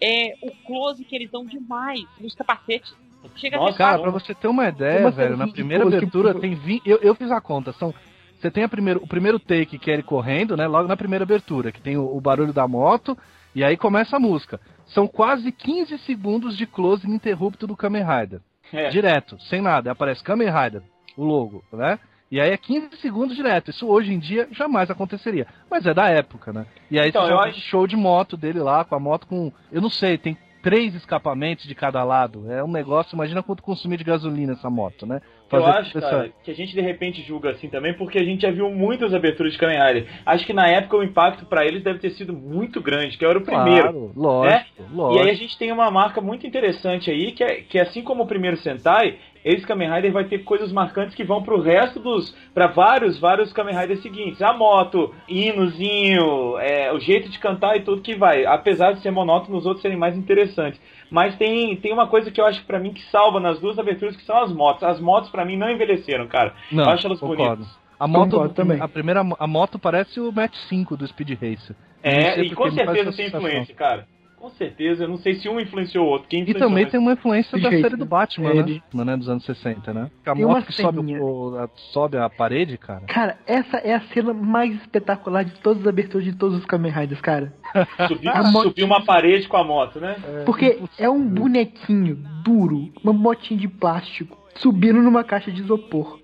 é 0.00 0.34
o 0.42 0.50
close 0.66 1.04
que 1.04 1.14
eles 1.16 1.30
dão 1.30 1.44
demais 1.46 2.04
nos 2.20 2.34
capacetes. 2.34 2.94
Chega 3.36 3.56
Nossa, 3.56 3.76
Cara, 3.78 3.98
pra 4.00 4.10
você 4.10 4.34
ter 4.34 4.46
uma 4.46 4.68
ideia, 4.68 5.00
Uma 5.00 5.10
velho, 5.10 5.36
na 5.36 5.48
primeira 5.48 5.84
que- 5.88 5.96
abertura 5.96 6.34
tem 6.38 6.54
20. 6.54 6.82
Eu, 6.88 6.98
eu 6.98 7.14
fiz 7.14 7.30
a 7.30 7.40
conta, 7.40 7.72
são. 7.72 7.94
Você 8.38 8.50
tem 8.50 8.62
a 8.64 8.68
primeiro, 8.68 9.02
o 9.02 9.06
primeiro 9.06 9.38
take 9.38 9.78
que 9.78 9.90
é 9.90 9.94
ele 9.94 10.02
correndo, 10.02 10.56
né? 10.56 10.66
Logo 10.66 10.86
na 10.86 10.96
primeira 10.96 11.24
abertura, 11.24 11.72
que 11.72 11.80
tem 11.80 11.96
o, 11.96 12.04
o 12.16 12.20
barulho 12.20 12.52
da 12.52 12.68
moto, 12.68 13.16
e 13.54 13.64
aí 13.64 13.76
começa 13.76 14.16
a 14.16 14.20
música. 14.20 14.60
São 14.86 15.08
quase 15.08 15.50
15 15.50 15.96
segundos 16.00 16.56
de 16.56 16.66
close 16.66 17.06
ininterrupto 17.06 17.66
do 17.66 17.74
Kamen 17.76 18.04
Rider. 18.04 18.40
É. 18.72 18.90
Direto, 18.90 19.40
sem 19.48 19.60
nada. 19.62 19.90
Aparece 19.90 20.22
Kamen 20.22 20.48
Rider, 20.50 20.82
o 21.16 21.24
logo, 21.24 21.64
né? 21.72 21.98
E 22.30 22.40
aí 22.40 22.50
é 22.50 22.56
15 22.56 22.96
segundos 22.96 23.36
direto. 23.36 23.70
Isso 23.70 23.86
hoje 23.88 24.12
em 24.12 24.18
dia 24.18 24.48
jamais 24.50 24.90
aconteceria. 24.90 25.46
Mas 25.70 25.86
é 25.86 25.94
da 25.94 26.08
época, 26.08 26.52
né? 26.52 26.66
E 26.90 26.98
aí 26.98 27.08
Então, 27.08 27.22
você 27.24 27.32
eu 27.32 27.38
acho- 27.38 27.60
show 27.60 27.86
de 27.86 27.96
moto 27.96 28.36
dele 28.36 28.58
lá, 28.58 28.84
com 28.84 28.94
a 28.94 29.00
moto 29.00 29.26
com. 29.26 29.52
Eu 29.70 29.80
não 29.80 29.90
sei, 29.90 30.18
tem 30.18 30.36
três 30.62 30.96
escapamentos 30.96 31.64
de 31.68 31.74
cada 31.76 32.02
lado. 32.02 32.50
É 32.50 32.64
um 32.64 32.66
negócio, 32.72 33.14
imagina 33.14 33.40
quanto 33.40 33.62
consumir 33.62 33.96
de 33.98 34.02
gasolina 34.02 34.54
essa 34.54 34.68
moto, 34.68 35.06
né? 35.06 35.20
Eu 35.52 35.62
Fazer 35.62 35.78
acho, 35.78 35.98
essa- 35.98 36.10
cara, 36.10 36.30
que 36.42 36.50
a 36.50 36.54
gente 36.54 36.74
de 36.74 36.80
repente 36.80 37.22
julga 37.22 37.50
assim 37.50 37.68
também, 37.68 37.94
porque 37.94 38.18
a 38.18 38.24
gente 38.24 38.42
já 38.42 38.50
viu 38.50 38.68
muitas 38.68 39.14
aberturas 39.14 39.52
de 39.52 39.58
Kamen 39.60 39.78
Rider. 39.80 40.08
Acho 40.26 40.44
que 40.44 40.52
na 40.52 40.66
época 40.66 40.96
o 40.96 41.04
impacto 41.04 41.46
pra 41.46 41.64
eles 41.64 41.84
deve 41.84 42.00
ter 42.00 42.10
sido 42.10 42.32
muito 42.32 42.80
grande, 42.80 43.16
que 43.16 43.24
era 43.24 43.38
o 43.38 43.44
primeiro. 43.44 43.82
Claro, 43.92 44.12
lógico, 44.16 44.82
E 44.90 44.92
lógico. 44.92 45.22
aí 45.24 45.30
a 45.30 45.34
gente 45.34 45.56
tem 45.56 45.70
uma 45.70 45.88
marca 45.88 46.20
muito 46.20 46.44
interessante 46.48 47.08
aí, 47.12 47.30
que 47.30 47.44
é 47.44 47.60
que 47.60 47.78
assim 47.78 48.02
como 48.02 48.24
o 48.24 48.26
primeiro 48.26 48.56
Sentai, 48.56 49.18
esse 49.46 49.64
Kamen 49.64 49.88
Rider 49.88 50.12
vai 50.12 50.24
ter 50.24 50.40
coisas 50.40 50.72
marcantes 50.72 51.14
que 51.14 51.22
vão 51.22 51.40
pro 51.40 51.60
resto 51.60 52.00
dos. 52.00 52.34
para 52.52 52.66
vários, 52.66 53.16
vários 53.20 53.52
Kamen 53.52 53.78
Riders 53.78 54.02
seguintes. 54.02 54.42
A 54.42 54.52
moto, 54.52 55.14
hinozinho, 55.28 56.58
é, 56.58 56.92
o 56.92 56.98
jeito 56.98 57.28
de 57.28 57.38
cantar 57.38 57.76
e 57.76 57.82
tudo 57.82 58.02
que 58.02 58.16
vai. 58.16 58.44
Apesar 58.44 58.92
de 58.92 59.00
ser 59.00 59.12
monótono, 59.12 59.56
os 59.56 59.64
outros 59.64 59.82
serem 59.82 59.96
mais 59.96 60.16
interessantes. 60.16 60.80
Mas 61.08 61.36
tem, 61.36 61.76
tem 61.76 61.92
uma 61.92 62.08
coisa 62.08 62.28
que 62.28 62.40
eu 62.40 62.44
acho 62.44 62.60
que 62.60 62.66
pra 62.66 62.80
mim 62.80 62.92
que 62.92 63.02
salva 63.04 63.38
nas 63.38 63.60
duas 63.60 63.78
aberturas, 63.78 64.16
que 64.16 64.24
são 64.24 64.36
as 64.36 64.52
motos. 64.52 64.82
As 64.82 64.98
motos 64.98 65.30
pra 65.30 65.44
mim 65.44 65.56
não 65.56 65.70
envelheceram, 65.70 66.26
cara. 66.26 66.52
Não, 66.72 66.82
eu 66.82 66.90
acho 66.90 67.06
elas 67.06 67.20
concordo. 67.20 67.58
bonitas. 67.58 67.78
A 68.00 68.08
moto 68.08 68.48
também. 68.48 68.80
A 68.80 68.88
primeira 68.88 69.22
a 69.38 69.46
moto 69.46 69.78
parece 69.78 70.18
o 70.18 70.32
Match 70.32 70.56
5 70.68 70.96
do 70.96 71.06
Speed 71.06 71.30
Racer. 71.30 71.76
É, 72.02 72.40
e 72.42 72.50
com 72.50 72.70
certeza 72.70 73.12
tem 73.12 73.26
influência, 73.28 73.74
cara. 73.74 74.06
Com 74.46 74.50
certeza, 74.50 75.02
eu 75.02 75.08
não 75.08 75.16
sei 75.16 75.34
se 75.34 75.48
um 75.48 75.58
influenciou 75.58 76.06
o 76.06 76.08
outro. 76.08 76.28
Quem 76.28 76.42
E 76.44 76.54
também 76.54 76.84
mais? 76.84 76.90
tem 76.92 77.00
uma 77.00 77.14
influência 77.14 77.58
De 77.58 77.64
da 77.64 77.68
jeito, 77.70 77.82
série 77.82 77.96
do? 77.96 78.04
Batman, 78.06 78.50
É, 78.50 78.54
né? 78.62 78.80
né? 79.04 79.16
Dos 79.16 79.28
anos 79.28 79.44
60, 79.44 79.92
né? 79.92 80.08
A 80.24 80.34
moto 80.36 80.66
que 80.66 80.72
sobe, 80.72 81.18
o- 81.18 81.58
a, 81.58 81.68
sobe 81.92 82.16
a 82.16 82.30
parede, 82.30 82.78
cara. 82.78 83.00
Cara, 83.08 83.38
essa 83.44 83.78
é 83.78 83.92
a 83.94 84.00
cena 84.02 84.32
mais 84.32 84.72
espetacular 84.76 85.44
de 85.44 85.50
todas 85.60 85.82
as 85.82 85.88
aberturas 85.88 86.24
de 86.24 86.32
todos 86.32 86.58
os 86.58 86.64
Kamen 86.64 86.92
Riders, 86.92 87.20
cara. 87.20 87.52
Subiu, 88.06 88.30
A 88.30 88.44
moto- 88.52 88.72
uma 88.84 89.04
parede 89.04 89.48
com 89.48 89.56
a 89.56 89.64
moto, 89.64 89.98
né? 89.98 90.14
Porque 90.46 90.78
é 90.96 91.10
um 91.10 91.26
bonequinho 91.26 92.14
duro, 92.44 92.92
uma 93.02 93.12
motinha 93.12 93.58
de 93.58 93.66
plástico, 93.66 94.38
subindo 94.54 95.02
numa 95.02 95.24
caixa 95.24 95.50
de 95.50 95.60
isopor. 95.60 96.20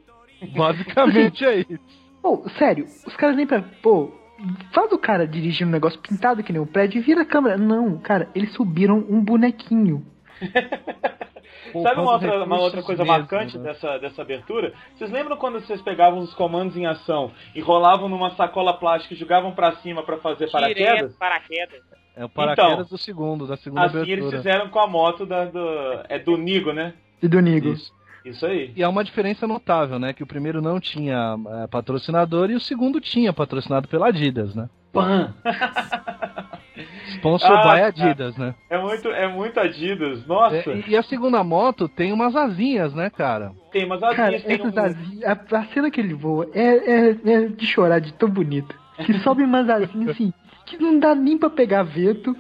Basicamente 0.57 1.45
é 1.45 1.59
isso. 1.61 1.81
Pô, 2.23 2.49
sério, 2.57 2.85
os 2.85 3.17
caras 3.17 3.35
nem 3.37 3.47
pra. 3.49 3.63
Pô, 3.83 4.13
faz 4.72 4.92
o 4.92 4.98
cara 4.98 5.26
dirigindo 5.26 5.68
um 5.68 5.72
negócio 5.72 5.98
pintado 6.00 6.42
que 6.42 6.52
nem 6.52 6.61
um 6.61 6.66
prédio 6.66 6.98
e 6.98 7.02
vira 7.02 7.22
a 7.22 7.26
câmera. 7.26 7.57
Não, 7.57 7.98
cara, 7.98 8.28
eles 8.35 8.52
subiram 8.55 9.05
um 9.09 9.20
bonequinho. 9.22 10.05
Pô, 11.72 11.83
Sabe 11.83 12.00
uma 12.00 12.12
outra, 12.12 12.44
uma 12.44 12.61
outra 12.61 12.83
coisa 12.83 13.02
mesmo, 13.02 13.18
marcante 13.18 13.57
né? 13.59 13.64
dessa, 13.64 13.98
dessa 13.98 14.22
abertura? 14.22 14.72
Vocês 14.96 15.11
lembram 15.11 15.37
quando 15.37 15.61
vocês 15.61 15.81
pegavam 15.83 16.18
os 16.20 16.35
comandos 16.35 16.76
em 16.76 16.87
ação, 16.87 17.31
enrolavam 17.55 18.09
numa 18.09 18.31
sacola 18.33 18.74
plástica 18.74 19.14
e 19.14 19.16
jogavam 19.16 19.52
pra 19.52 19.72
cima 19.76 20.02
pra 20.02 20.18
fazer 20.18 20.50
paraquedas? 20.50 21.16
Paraquedas. 21.16 21.81
É 22.14 22.24
o 22.24 22.28
paraquedas 22.28 22.72
Então, 22.72 22.85
do 22.85 22.98
segundo, 22.98 23.46
da 23.46 23.57
segunda 23.57 23.85
Assim 23.87 23.98
eles 24.00 24.26
abertura. 24.26 24.37
fizeram 24.38 24.68
com 24.68 24.78
a 24.81 24.87
moto 24.87 25.24
da, 25.24 25.46
do, 25.46 25.61
é 26.09 26.18
do 26.18 26.37
Nigo, 26.37 26.72
né? 26.72 26.92
E 27.22 27.28
do 27.28 27.40
Nigo. 27.40 27.68
Isso. 27.72 27.90
Isso 28.25 28.47
aí. 28.47 28.73
E 28.77 28.83
há 28.83 28.89
uma 28.89 29.05
diferença 29.05 29.47
notável, 29.47 29.99
né? 29.99 30.13
Que 30.13 30.23
o 30.23 30.27
primeiro 30.27 30.61
não 30.63 30.79
tinha 30.79 31.37
é, 31.63 31.67
patrocinador 31.67 32.51
e 32.51 32.55
o 32.55 32.61
segundo 32.61 33.01
tinha, 33.01 33.33
patrocinado 33.33 33.89
pela 33.89 34.09
Adidas, 34.09 34.55
né? 34.55 34.69
Pan! 34.93 35.35
Sponsor 37.15 37.51
Ah, 37.51 37.75
by. 37.75 37.81
Adidas, 37.83 38.37
né? 38.37 38.55
É 38.71 38.79
muito, 38.79 39.09
é 39.09 39.29
muito 39.29 39.59
Adidas. 39.59 40.27
Nossa, 40.27 40.57
É, 40.71 40.85
e 40.87 40.97
a 40.97 41.03
segunda 41.03 41.43
moto 41.43 41.89
tem 41.89 42.13
umas 42.13 42.35
asinhas, 42.37 42.95
né, 42.95 43.11
cara? 43.11 43.53
tem 43.71 43.85
umas 43.85 44.01
Cara, 44.01 44.25
asinhas, 44.25 44.43
tem 44.45 44.55
essas 44.57 44.75
um... 44.75 44.81
asinhas, 44.81 45.25
a, 45.25 45.59
a 45.59 45.65
cena 45.67 45.91
que 45.91 46.01
ele 46.01 46.15
voa 46.15 46.49
é, 46.55 46.63
é, 46.63 47.11
é 47.11 47.49
de 47.49 47.67
chorar 47.67 48.01
de 48.01 48.13
tão 48.15 48.29
bonita. 48.29 48.75
Que 49.05 49.15
sobe 49.21 49.43
umas 49.43 49.69
asinhas 49.69 50.11
assim, 50.11 50.33
que 50.67 50.77
não 50.77 50.99
dá 50.99 51.15
nem 51.15 51.37
pra 51.39 51.51
pegar 51.51 51.83
vento. 51.83 52.37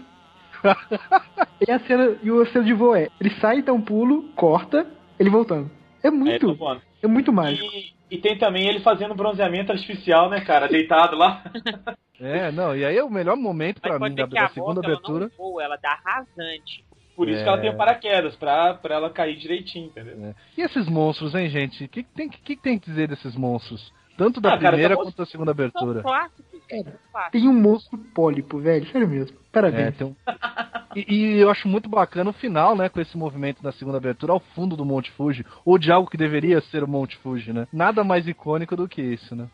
e 1.66 1.70
a 1.70 1.78
cena, 1.80 2.16
e 2.22 2.30
o 2.30 2.44
cena 2.46 2.64
de 2.64 2.72
voo 2.72 2.94
é, 2.94 3.08
ele 3.20 3.30
sai, 3.40 3.62
dá 3.62 3.72
um 3.72 3.80
pulo, 3.80 4.24
corta, 4.36 4.86
ele 5.18 5.30
voltando. 5.30 5.70
É 6.02 6.08
É, 6.08 6.10
muito, 6.10 6.54
voando. 6.54 6.82
é 7.02 7.06
muito 7.06 7.32
mágico. 7.32 7.64
E, 7.74 7.92
e 8.10 8.18
tem 8.18 8.36
também 8.36 8.66
ele 8.68 8.80
fazendo 8.80 9.14
bronzeamento 9.14 9.70
artificial, 9.72 10.28
né, 10.28 10.40
cara? 10.40 10.68
Deitado 10.68 11.16
lá. 11.16 11.42
É, 12.24 12.52
não, 12.52 12.76
e 12.76 12.84
aí 12.84 12.96
é 12.96 13.02
o 13.02 13.10
melhor 13.10 13.36
momento 13.36 13.80
pode 13.80 13.98
mim 14.10 14.14
da, 14.14 14.26
da 14.26 14.48
segunda 14.50 14.80
ela 14.80 14.92
abertura. 14.92 15.24
não 15.24 15.36
voa, 15.36 15.64
ela 15.64 15.76
dá 15.76 15.98
rasante. 16.04 16.84
Por 17.16 17.28
isso 17.28 17.40
É. 17.40 17.42
que 17.42 17.48
ela 17.48 17.58
tem 17.60 17.70
o 17.70 17.76
paraquedas, 17.76 18.36
pra, 18.36 18.74
pra 18.74 18.94
ela 18.94 19.10
cair 19.10 19.36
direitinho, 19.36 19.86
entendeu? 19.86 20.32
E 20.56 20.60
esses 20.62 20.88
monstros, 20.88 21.34
hein, 21.34 21.48
gente? 21.50 21.82
O 21.82 21.88
que, 21.88 22.04
que 22.04 22.10
tem, 22.14 22.28
que, 22.28 22.38
que 22.40 22.56
tem 22.56 22.78
que 22.78 22.88
dizer 22.88 23.08
desses 23.08 23.34
monstros? 23.34 23.92
Tanto 24.16 24.40
da 24.40 24.50
Ah, 24.50 24.58
cara, 24.58 24.68
primeira 24.68 24.96
tá 24.96 25.02
quanto 25.02 25.16
da 25.16 25.26
segunda 25.26 25.50
abertura. 25.50 25.94
são 26.00 26.02
clássicos. 26.02 26.51
Tem 27.30 27.48
um 27.48 27.52
monstro 27.52 27.98
pólipo, 28.14 28.58
velho. 28.58 28.86
Sério 28.90 29.08
mesmo. 29.08 29.36
É, 29.36 29.40
Parabéns. 29.52 29.96
tem 29.96 30.06
um- 30.06 30.14
e, 30.96 31.14
e 31.14 31.38
eu 31.40 31.50
acho 31.50 31.68
muito 31.68 31.88
bacana 31.88 32.30
o 32.30 32.34
final, 32.34 32.74
né, 32.76 32.88
com 32.88 33.00
esse 33.00 33.16
movimento 33.16 33.62
da 33.62 33.72
segunda 33.72 33.98
abertura 33.98 34.32
ao 34.32 34.40
fundo 34.40 34.76
do 34.76 34.84
Monte 34.84 35.10
Fuji, 35.12 35.44
ou 35.64 35.76
de 35.78 35.90
algo 35.92 36.08
que 36.10 36.16
deveria 36.16 36.60
ser 36.62 36.82
o 36.82 36.88
Monte 36.88 37.16
Fuji, 37.18 37.52
né? 37.52 37.66
Nada 37.72 38.02
mais 38.04 38.26
icônico 38.26 38.74
do 38.76 38.88
que 38.88 39.02
isso, 39.02 39.34
né? 39.36 39.46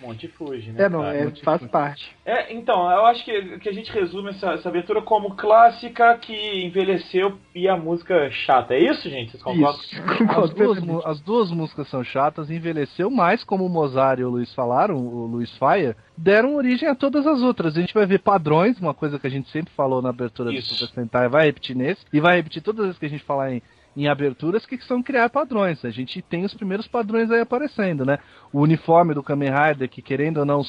Monte 0.00 0.28
Fuji, 0.28 0.72
né? 0.72 0.84
É, 0.84 0.88
não, 0.88 1.00
cara? 1.02 1.16
é, 1.16 1.22
faz 1.22 1.34
difícil. 1.34 1.68
parte. 1.68 2.16
É, 2.24 2.52
então, 2.52 2.90
eu 2.90 3.06
acho 3.06 3.24
que, 3.24 3.58
que 3.58 3.68
a 3.68 3.72
gente 3.72 3.92
resume 3.92 4.30
essa, 4.30 4.52
essa 4.52 4.68
abertura 4.68 5.02
como 5.02 5.36
clássica 5.36 6.16
que 6.18 6.64
envelheceu 6.64 7.38
e 7.54 7.68
a 7.68 7.76
música 7.76 8.14
é 8.14 8.30
chata. 8.30 8.74
É 8.74 8.80
isso, 8.80 9.08
gente? 9.08 9.32
Vocês 9.32 9.42
concordam? 9.42 9.80
Isso, 9.80 10.00
As 10.40 10.50
duas, 10.50 11.06
as 11.06 11.20
duas 11.20 11.50
músicas 11.50 11.88
são 11.88 12.02
chatas, 12.02 12.50
envelheceu, 12.50 13.10
mas 13.10 13.44
como 13.44 13.66
o 13.66 13.68
Mozart 13.68 14.20
e 14.20 14.24
o 14.24 14.30
Luiz 14.30 14.52
falaram, 14.54 14.96
o 14.96 15.26
Luiz 15.26 15.50
Fire, 15.58 15.94
deram 16.16 16.54
origem 16.54 16.88
a 16.88 16.94
todas 16.94 17.26
as 17.26 17.40
outras. 17.42 17.76
A 17.76 17.80
gente 17.80 17.94
vai 17.94 18.06
ver 18.06 18.20
padrões, 18.20 18.78
uma 18.78 18.94
coisa 18.94 19.18
que 19.18 19.26
a 19.26 19.30
gente 19.30 19.50
sempre 19.50 19.72
falou 19.74 20.00
na 20.02 20.10
abertura 20.10 20.52
Isso. 20.52 20.68
do 20.68 20.74
Super 20.74 20.94
Sentai, 20.94 21.28
vai 21.28 21.46
repetir 21.46 21.76
nesse, 21.76 22.04
e 22.12 22.20
vai 22.20 22.36
repetir 22.36 22.62
todas 22.62 22.80
as 22.80 22.86
vezes 22.86 22.98
que 22.98 23.06
a 23.06 23.10
gente 23.10 23.24
falar 23.24 23.52
em, 23.52 23.62
em 23.96 24.08
aberturas, 24.08 24.64
que 24.64 24.78
são 24.84 25.02
criar 25.02 25.28
padrões. 25.30 25.84
A 25.84 25.90
gente 25.90 26.22
tem 26.22 26.44
os 26.44 26.54
primeiros 26.54 26.86
padrões 26.86 27.30
aí 27.30 27.40
aparecendo, 27.40 28.04
né? 28.04 28.18
O 28.52 28.60
uniforme 28.60 29.14
do 29.14 29.22
Kamen 29.22 29.50
Rider, 29.50 29.88
que 29.88 30.02
querendo 30.02 30.38
ou 30.38 30.44
não, 30.44 30.62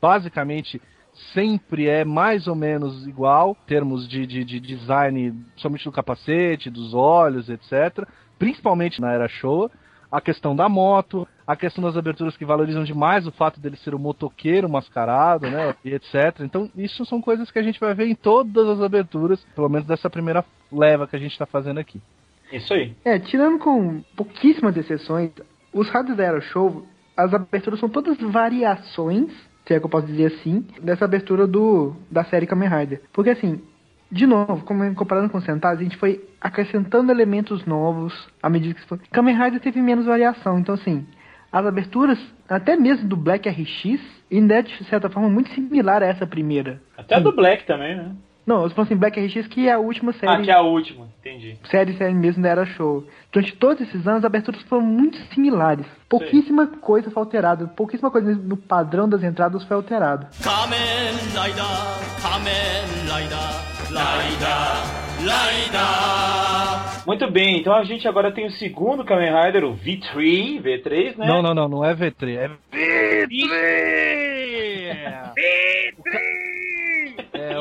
basicamente 0.00 0.80
sempre 1.34 1.88
é 1.88 2.04
mais 2.04 2.46
ou 2.46 2.54
menos 2.54 3.06
igual, 3.06 3.56
em 3.62 3.66
termos 3.66 4.08
de, 4.08 4.26
de, 4.26 4.44
de 4.44 4.60
design, 4.60 5.34
somente 5.56 5.84
do 5.84 5.92
capacete, 5.92 6.70
dos 6.70 6.94
olhos, 6.94 7.48
etc. 7.48 8.06
Principalmente 8.38 9.00
na 9.00 9.12
era 9.12 9.28
Showa. 9.28 9.70
A 10.10 10.22
questão 10.22 10.56
da 10.56 10.70
moto, 10.70 11.28
a 11.46 11.54
questão 11.54 11.84
das 11.84 11.94
aberturas 11.94 12.34
que 12.34 12.44
valorizam 12.44 12.82
demais 12.82 13.26
o 13.26 13.32
fato 13.32 13.60
dele 13.60 13.76
ser 13.76 13.94
o 13.94 13.98
motoqueiro 13.98 14.66
mascarado, 14.66 15.50
né? 15.50 15.74
E 15.84 15.92
etc. 15.92 16.40
Então, 16.40 16.70
isso 16.74 17.04
são 17.04 17.20
coisas 17.20 17.50
que 17.50 17.58
a 17.58 17.62
gente 17.62 17.78
vai 17.78 17.92
ver 17.92 18.06
em 18.06 18.14
todas 18.14 18.66
as 18.68 18.80
aberturas, 18.80 19.44
pelo 19.54 19.68
menos 19.68 19.86
dessa 19.86 20.08
primeira 20.08 20.42
leva 20.72 21.06
que 21.06 21.14
a 21.14 21.18
gente 21.18 21.32
está 21.32 21.44
fazendo 21.44 21.78
aqui. 21.78 22.00
Isso 22.52 22.72
aí. 22.72 22.94
É, 23.04 23.18
tirando 23.18 23.58
com 23.58 24.02
pouquíssimas 24.16 24.76
exceções, 24.76 25.30
os 25.72 25.88
rádios 25.90 26.16
da 26.16 26.24
Aero 26.24 26.42
Show, 26.42 26.86
as 27.16 27.32
aberturas 27.34 27.80
são 27.80 27.88
todas 27.88 28.18
variações, 28.18 29.30
se 29.66 29.74
é 29.74 29.78
que 29.78 29.84
eu 29.84 29.90
posso 29.90 30.06
dizer 30.06 30.26
assim, 30.26 30.64
dessa 30.80 31.04
abertura 31.04 31.46
do 31.46 31.94
da 32.10 32.24
série 32.24 32.46
Kamen 32.46 32.68
Rider. 32.68 33.02
Porque 33.12 33.30
assim, 33.30 33.60
de 34.10 34.26
novo, 34.26 34.64
como 34.64 34.94
comparando 34.94 35.28
com 35.28 35.38
o 35.38 35.42
Sentai, 35.42 35.74
a 35.74 35.78
gente 35.78 35.96
foi 35.96 36.24
acrescentando 36.40 37.12
elementos 37.12 37.66
novos 37.66 38.28
à 38.42 38.48
medida 38.48 38.74
que 38.74 38.80
se 38.80 38.86
foi. 38.86 38.98
Kamen 39.12 39.36
Rider 39.36 39.60
teve 39.60 39.82
menos 39.82 40.06
variação, 40.06 40.58
então 40.58 40.74
assim, 40.74 41.06
as 41.52 41.66
aberturas, 41.66 42.18
até 42.48 42.76
mesmo 42.76 43.08
do 43.08 43.16
Black 43.16 43.48
RX, 43.48 44.00
ainda 44.30 44.54
é 44.54 44.62
de 44.62 44.84
certa 44.84 45.10
forma 45.10 45.28
muito 45.28 45.50
similar 45.50 46.02
a 46.02 46.06
essa 46.06 46.26
primeira. 46.26 46.80
Até 46.96 47.16
a 47.16 47.20
do 47.20 47.34
Black 47.34 47.66
também, 47.66 47.96
né? 47.96 48.12
Não, 48.48 48.62
eu 48.62 48.70
tô 48.70 48.76
falando 48.76 48.86
assim, 48.86 48.96
Black 48.96 49.20
RX, 49.20 49.46
que 49.46 49.68
é 49.68 49.72
a 49.74 49.78
última 49.78 50.10
série. 50.14 50.32
Ah, 50.32 50.40
que 50.40 50.50
é 50.50 50.54
a 50.54 50.62
última, 50.62 51.06
entendi. 51.20 51.58
Série, 51.70 51.92
série 51.98 52.14
mesmo 52.14 52.42
da 52.42 52.48
Era 52.48 52.64
Show. 52.64 53.06
Durante 53.30 53.54
todos 53.56 53.82
esses 53.82 54.06
anos, 54.06 54.20
as 54.20 54.24
aberturas 54.24 54.62
foram 54.62 54.86
muito 54.86 55.18
similares. 55.34 55.84
Pouquíssima 56.08 56.64
Sim. 56.64 56.78
coisa 56.80 57.10
foi 57.10 57.22
alterada, 57.22 57.66
pouquíssima 57.66 58.10
coisa 58.10 58.34
no 58.34 58.56
padrão 58.56 59.06
das 59.06 59.22
entradas 59.22 59.62
foi 59.64 59.76
alterada. 59.76 60.30
Kamen 60.42 60.78
Laida, 61.34 61.62
Kamen 62.22 63.06
Laida, 63.06 63.36
Laida, 63.90 64.56
Laida. 65.26 67.04
Muito 67.06 67.30
bem, 67.30 67.60
então 67.60 67.74
a 67.74 67.84
gente 67.84 68.08
agora 68.08 68.32
tem 68.32 68.46
o 68.46 68.50
segundo 68.52 69.04
Kamen 69.04 69.30
Rider, 69.30 69.64
o 69.64 69.76
V3, 69.76 70.62
V3, 70.62 71.18
né? 71.18 71.26
Não, 71.26 71.42
não, 71.42 71.52
não, 71.54 71.68
não 71.68 71.84
é 71.84 71.94
V3, 71.94 72.34
é 72.38 72.48
V3! 72.72 73.28
V3! 73.28 74.08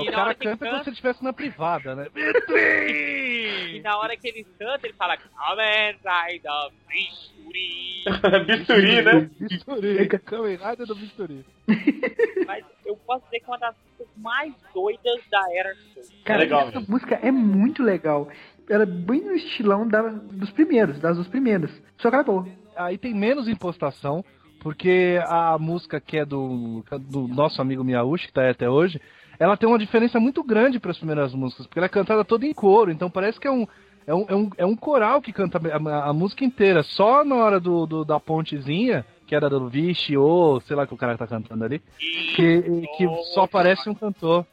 É, 0.01 0.05
E 0.05 0.07
o 0.07 0.11
na 0.11 0.11
cara 0.11 0.23
hora 0.25 0.35
que 0.35 0.43
canta 0.47 0.65
como 0.65 0.77
se 0.83 0.89
ele 0.89 0.93
estivesse 0.93 1.23
na 1.23 1.33
privada, 1.33 1.95
né? 1.95 2.07
E 3.73 3.81
na 3.83 3.97
hora 3.97 4.15
que 4.17 4.27
ele 4.27 4.45
canta, 4.57 4.85
ele 4.87 4.93
fala 4.93 5.17
Kamen 5.17 5.95
Rider 6.03 6.51
Bisturi. 6.87 8.03
Bisturi, 8.45 9.01
né? 9.01 9.29
Bisturi, 9.39 10.07
Kamen 10.19 10.57
Rider 10.57 10.87
do 10.87 10.95
Bisturi. 10.95 11.45
Mas 12.45 12.63
eu 12.85 12.95
posso 12.97 13.23
dizer 13.25 13.39
que 13.39 13.45
é 13.45 13.47
uma 13.49 13.57
das 13.59 13.75
músicas 13.75 14.07
mais 14.17 14.53
doidas 14.73 15.21
da 15.31 15.43
Era. 15.53 15.73
Cara, 16.23 16.39
legal 16.41 16.61
essa 16.67 16.79
mesmo. 16.79 16.91
música 16.93 17.15
é 17.21 17.31
muito 17.31 17.83
legal. 17.83 18.29
Ela 18.69 18.83
é 18.83 18.85
bem 18.85 19.21
no 19.21 19.33
estilão 19.33 19.87
da- 19.87 20.01
dos 20.09 20.51
primeiros, 20.51 20.99
das 20.99 21.15
duas 21.15 21.27
primeiras. 21.27 21.71
Só 21.97 22.09
que 22.09 22.15
ela 22.15 22.23
é 22.23 22.25
boa. 22.25 22.47
Aí 22.75 22.97
tem 22.97 23.13
menos 23.13 23.47
impostação, 23.47 24.23
porque 24.59 25.19
a 25.25 25.57
música 25.57 25.99
que 26.01 26.17
é 26.17 26.25
do, 26.25 26.83
do 26.99 27.27
nosso 27.27 27.61
amigo 27.61 27.83
Miyauchi, 27.83 28.27
que 28.27 28.33
tá 28.33 28.41
aí 28.43 28.49
até 28.49 28.69
hoje, 28.69 29.01
ela 29.39 29.55
tem 29.57 29.67
uma 29.69 29.77
diferença 29.79 30.19
muito 30.19 30.43
grande 30.43 30.79
para 30.79 30.91
as 30.91 30.97
primeiras 30.97 31.33
músicas, 31.33 31.65
porque 31.67 31.79
ela 31.79 31.85
é 31.85 31.89
cantada 31.89 32.23
toda 32.25 32.45
em 32.45 32.53
coro, 32.53 32.91
então 32.91 33.09
parece 33.09 33.39
que 33.39 33.47
é 33.47 33.51
um, 33.51 33.67
é 34.05 34.13
um, 34.15 34.25
é 34.27 34.35
um, 34.35 34.49
é 34.59 34.65
um 34.65 34.75
coral 34.75 35.21
que 35.21 35.33
canta 35.33 35.59
a, 35.59 36.09
a 36.09 36.13
música 36.13 36.43
inteira. 36.45 36.81
Só 36.83 37.23
na 37.23 37.35
hora 37.35 37.59
do, 37.59 37.85
do- 37.85 38.05
da 38.05 38.19
pontezinha, 38.19 39.05
que 39.27 39.35
era 39.35 39.49
do 39.49 39.67
Vichy 39.67 40.15
ou 40.17 40.59
sei 40.61 40.75
lá 40.75 40.87
que 40.87 40.93
o 40.93 40.97
cara 40.97 41.17
tá 41.17 41.27
cantando 41.27 41.63
ali, 41.65 41.81
que, 42.35 42.61
que 42.97 43.07
só 43.33 43.43
aparece 43.43 43.89
um 43.89 43.93
cantor. 43.93 44.45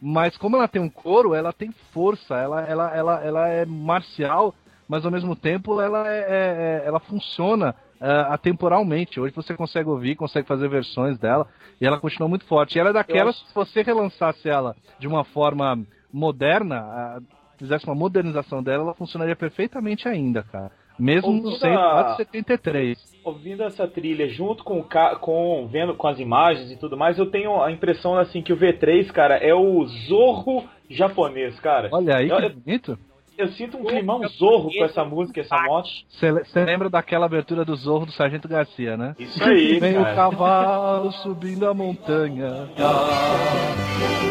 Mas 0.00 0.36
como 0.36 0.56
ela 0.56 0.68
tem 0.68 0.82
um 0.82 0.90
coro, 0.90 1.32
ela 1.34 1.52
tem 1.52 1.70
força, 1.92 2.34
ela, 2.36 2.60
ela, 2.62 2.94
ela, 2.94 3.24
ela 3.24 3.48
é 3.48 3.64
marcial, 3.64 4.54
mas 4.86 5.04
ao 5.06 5.10
mesmo 5.10 5.34
tempo 5.34 5.80
ela, 5.80 6.06
é, 6.12 6.20
é- 6.28 6.82
ela 6.84 7.00
funciona 7.00 7.74
ah, 8.00 8.34
atemporalmente. 8.34 9.18
Hoje 9.20 9.34
você 9.34 9.54
consegue 9.54 9.88
ouvir, 9.88 10.16
consegue 10.16 10.46
fazer 10.46 10.68
versões 10.68 11.18
dela, 11.18 11.46
e 11.80 11.86
ela 11.86 11.98
continua 12.00 12.28
muito 12.28 12.44
forte. 12.46 12.76
E 12.76 12.80
ela 12.80 12.90
é 12.90 12.92
daquelas, 12.92 13.36
acho- 13.36 13.46
se 13.46 13.54
você 13.54 13.82
relançasse 13.82 14.48
ela 14.48 14.74
de 14.98 15.06
uma 15.06 15.24
forma 15.24 15.78
moderna, 16.12 16.76
ah, 16.80 17.18
fizesse 17.58 17.86
uma 17.86 17.94
modernização 17.94 18.62
dela, 18.62 18.82
ela 18.84 18.94
funcionaria 18.94 19.36
perfeitamente 19.36 20.08
ainda, 20.08 20.42
cara. 20.42 20.70
Mesmo 20.98 21.28
Ouvindo 21.28 21.52
sendo 21.58 21.78
a- 21.78 21.92
lá 21.92 22.02
de 22.12 22.16
73. 22.16 22.98
Ouvindo 23.22 23.62
essa 23.64 23.86
trilha 23.86 24.28
junto 24.28 24.64
com, 24.64 24.82
com 25.20 25.68
vendo 25.70 25.94
com 25.94 26.08
as 26.08 26.18
imagens 26.18 26.70
e 26.70 26.76
tudo 26.78 26.96
mais, 26.96 27.18
eu 27.18 27.26
tenho 27.30 27.62
a 27.62 27.70
impressão 27.70 28.16
assim 28.16 28.40
que 28.40 28.52
o 28.52 28.56
V3, 28.56 29.10
cara, 29.10 29.36
é 29.36 29.52
o 29.54 29.84
Zorro 30.08 30.64
japonês, 30.88 31.58
cara. 31.60 31.90
Olha 31.92 32.16
aí 32.16 32.28
Eu- 32.28 32.36
que 32.40 32.48
bonito. 32.48 32.98
Eu 33.38 33.48
sinto 33.48 33.76
um 33.76 33.84
climão 33.84 34.26
zorro 34.28 34.70
com 34.72 34.84
essa 34.84 35.04
música, 35.04 35.40
essa 35.42 35.60
moto. 35.62 35.88
Você 36.08 36.64
lembra 36.64 36.88
daquela 36.88 37.26
abertura 37.26 37.64
do 37.64 37.76
Zorro 37.76 38.06
do 38.06 38.12
Sargento 38.12 38.48
Garcia, 38.48 38.96
né? 38.96 39.14
Isso 39.18 39.42
aí, 39.44 39.78
Vem 39.78 39.98
o 39.98 40.02
cara. 40.02 40.14
cavalo 40.14 41.12
subindo 41.12 41.66
a 41.68 41.74
montanha. 41.74 42.68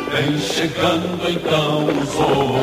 Vem 0.09 0.37
chegando 0.39 1.29
então 1.29 1.85
o 1.85 2.05
Zorro 2.05 2.55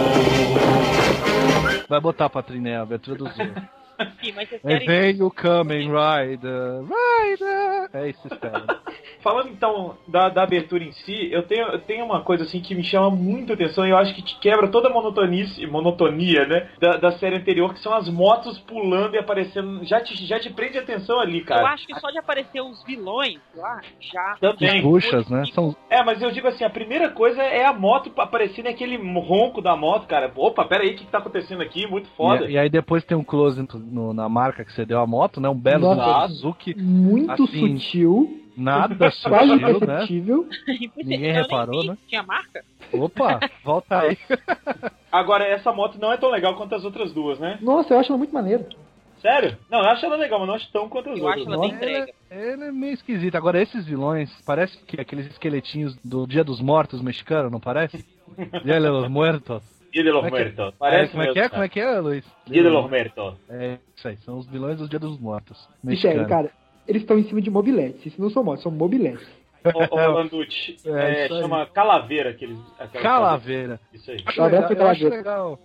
Vai 1.89 2.01
botar 2.01 2.29
pra 2.29 2.43
trilha 2.43 2.81
a 2.81 2.83
abertura 2.83 3.19
do 3.19 3.29
Zorro. 3.29 3.82
Sim, 4.23 4.33
mas 4.35 4.49
querem 4.49 4.87
vem 4.87 5.23
o 5.23 5.31
Kamen 5.31 5.89
Rider. 5.91 6.83
Rider! 6.83 7.91
É 7.93 8.09
isso, 8.09 8.27
espera. 8.27 8.65
Falando 9.23 9.49
então 9.51 9.97
da, 10.09 10.29
da 10.29 10.43
abertura 10.43 10.83
em 10.83 10.93
si, 10.93 11.31
eu 11.33 11.43
tenho, 11.45 11.67
eu 11.69 11.79
tenho 11.81 12.05
uma 12.05 12.23
coisa 12.23 12.45
assim 12.45 12.61
que 12.61 12.75
me 12.75 12.83
chama 12.83 13.11
muito 13.11 13.53
atenção 13.53 13.87
e 13.87 13.91
eu 13.91 13.97
acho 13.97 14.15
que 14.15 14.23
te 14.23 14.39
quebra 14.41 14.69
toda 14.69 14.89
a 14.89 14.93
monotonice, 14.93 15.67
monotonia, 15.67 16.47
né? 16.47 16.69
Da, 16.81 16.93
da 16.97 17.13
série 17.13 17.37
anterior, 17.37 17.73
que 17.73 17.81
são 17.81 17.95
as 17.95 18.09
motos 18.09 18.59
pulando 18.61 19.15
e 19.15 19.19
aparecendo. 19.19 19.85
Já 19.85 20.01
te, 20.01 20.15
já 20.27 20.39
te 20.41 20.51
prende 20.51 20.79
atenção 20.79 21.21
ali, 21.21 21.41
Eu 21.41 21.45
cara. 21.45 21.69
acho 21.69 21.87
que 21.87 21.99
só 22.01 22.11
de 22.11 22.19
aparecer 22.19 22.61
os 22.61 22.83
vilões 22.85 23.39
lá, 23.55 23.81
já. 24.01 24.37
Também. 24.41 24.79
Os 24.79 24.83
buchas, 24.83 25.29
né? 25.29 25.45
São, 25.55 25.75
É, 25.91 26.03
mas 26.03 26.21
eu 26.21 26.31
digo 26.31 26.49
assim, 26.49 26.65
a 26.65 26.71
primeira 26.71 27.11
coisa 27.11 27.43
é 27.43 27.65
a 27.65 27.73
moto 27.73 28.11
aparecendo 28.19 28.67
aquele 28.69 28.97
ronco 29.21 29.61
da 29.63 29.77
moto, 29.77 30.07
cara. 30.07 30.31
Opa, 30.35 30.65
pera 30.65 30.83
aí, 30.83 30.91
o 30.91 30.97
que, 30.97 31.05
que 31.05 31.11
tá 31.11 31.19
acontecendo 31.19 31.63
aqui? 31.63 31.87
Muito 31.87 32.09
foda. 32.17 32.47
e, 32.47 32.53
e 32.53 32.59
aí 32.59 32.69
depois 32.69 33.05
tem 33.05 33.17
um 33.17 33.25
close 33.25 33.61
no- 33.93 34.13
na 34.13 34.29
marca 34.29 34.65
que 34.65 34.73
você 34.73 34.85
deu 34.85 34.99
a 35.01 35.07
moto, 35.07 35.41
né? 35.41 35.49
Um 35.49 35.55
belo 35.59 35.95
Nossa. 35.95 36.29
Suzuki. 36.35 36.75
Muito 36.77 37.31
Assim, 37.45 37.77
sutil, 37.79 38.41
Nada 38.57 38.95
quase 39.23 39.49
sutil, 39.51 39.57
né? 39.57 39.75
imperceptível. 39.75 40.49
Ninguém 40.97 41.15
Eu 41.15 41.21
nem 41.21 41.33
reparou, 41.33 41.83
vi, 41.83 41.89
né? 41.89 41.99
Tinha 42.09 42.23
marca? 42.23 42.65
Opa, 42.93 43.41
volta 43.65 44.01
aí. 44.01 44.19
Agora, 45.11 45.45
essa 45.47 45.73
moto 45.73 45.99
não 46.01 46.13
é 46.13 46.17
tão 46.17 46.31
legal 46.31 46.55
quanto 46.57 46.75
as 46.75 46.85
outras 46.85 47.13
duas, 47.13 47.39
né? 47.39 47.59
Nossa, 47.63 47.95
eu 47.95 47.99
acho 47.99 48.11
ela 48.11 48.19
muito 48.19 48.35
maneiro. 48.35 48.67
Sério? 49.21 49.57
Não, 49.71 49.79
eu 49.81 49.87
acho 49.91 50.05
ela 50.05 50.17
legal, 50.17 50.39
mas 50.41 50.49
não 50.49 50.55
acho 50.57 50.73
tão 50.73 50.89
quanto 50.89 51.11
as 51.11 51.19
Eu 51.19 51.25
outras. 51.25 51.43
acho 51.47 51.53
ela 51.55 51.61
bem 51.63 51.71
entrega. 51.71 52.13
Ele 52.31 52.65
é 52.65 52.73
meio 52.73 52.93
esquisito. 52.95 53.37
Agora, 53.37 53.63
esses 53.63 53.87
vilões, 53.87 54.31
parece 54.45 54.77
que 54.85 55.01
aqueles 55.01 55.27
esqueletinhos 55.27 55.97
do 56.05 56.27
Dia 56.27 56.43
dos 56.43 56.61
Mortos 56.61 57.01
mexicano, 57.01 57.49
não 57.49 57.61
parece? 57.61 58.05
Dia 58.65 58.81
de 58.81 58.89
los 58.89 59.09
Muertos. 59.09 59.63
Dia 59.93 60.03
de 60.03 60.11
los 60.11 60.25
Como 60.25 60.37
é 60.37 60.39
que- 60.45 60.45
Muertos. 60.57 60.75
É, 60.75 60.79
Parece 60.79 61.11
como 61.13 61.23
é 61.23 61.27
que 61.33 61.39
é? 61.39 61.43
cara. 61.43 61.51
Como 61.51 61.63
é 61.65 61.69
que 61.69 61.81
é, 61.81 62.01
Luiz? 62.01 62.25
Dia 62.47 62.63
de 62.63 62.69
los 62.69 62.89
Muertos. 62.89 63.35
É, 63.51 63.79
isso 63.95 64.09
aí, 64.09 64.17
são 64.19 64.39
os 64.39 64.47
vilões 64.47 64.79
do 64.79 64.89
Dia 64.89 64.99
dos 64.99 65.19
Mortos. 65.21 65.69
Mexicano. 65.85 66.27
cara, 66.29 66.51
eles 66.89 67.03
estão 67.03 67.19
em 67.19 67.25
cima 67.25 67.41
de 67.43 67.51
mobiletes. 67.51 68.07
Isso 68.07 68.21
não 68.21 68.31
são 68.31 68.43
motos, 68.43 68.63
são 68.63 68.73
mobiletes. 68.73 69.27
Ô, 69.65 69.95
ô 69.95 69.97
Landucci, 70.13 70.77
É, 70.87 71.27
é, 71.27 71.29
chama 71.29 71.67
Calaveira 71.67 72.31
aqueles. 72.31 72.59
Calaveira. 73.03 73.79
Isso 73.93 74.11
aí. 74.11 74.17
Acho 74.25 74.41
Um 74.41 74.45
legal, 74.45 74.65
abraço, 74.65 74.83
eu 74.83 74.89
acho 74.89 75.09
legal. 75.09 75.59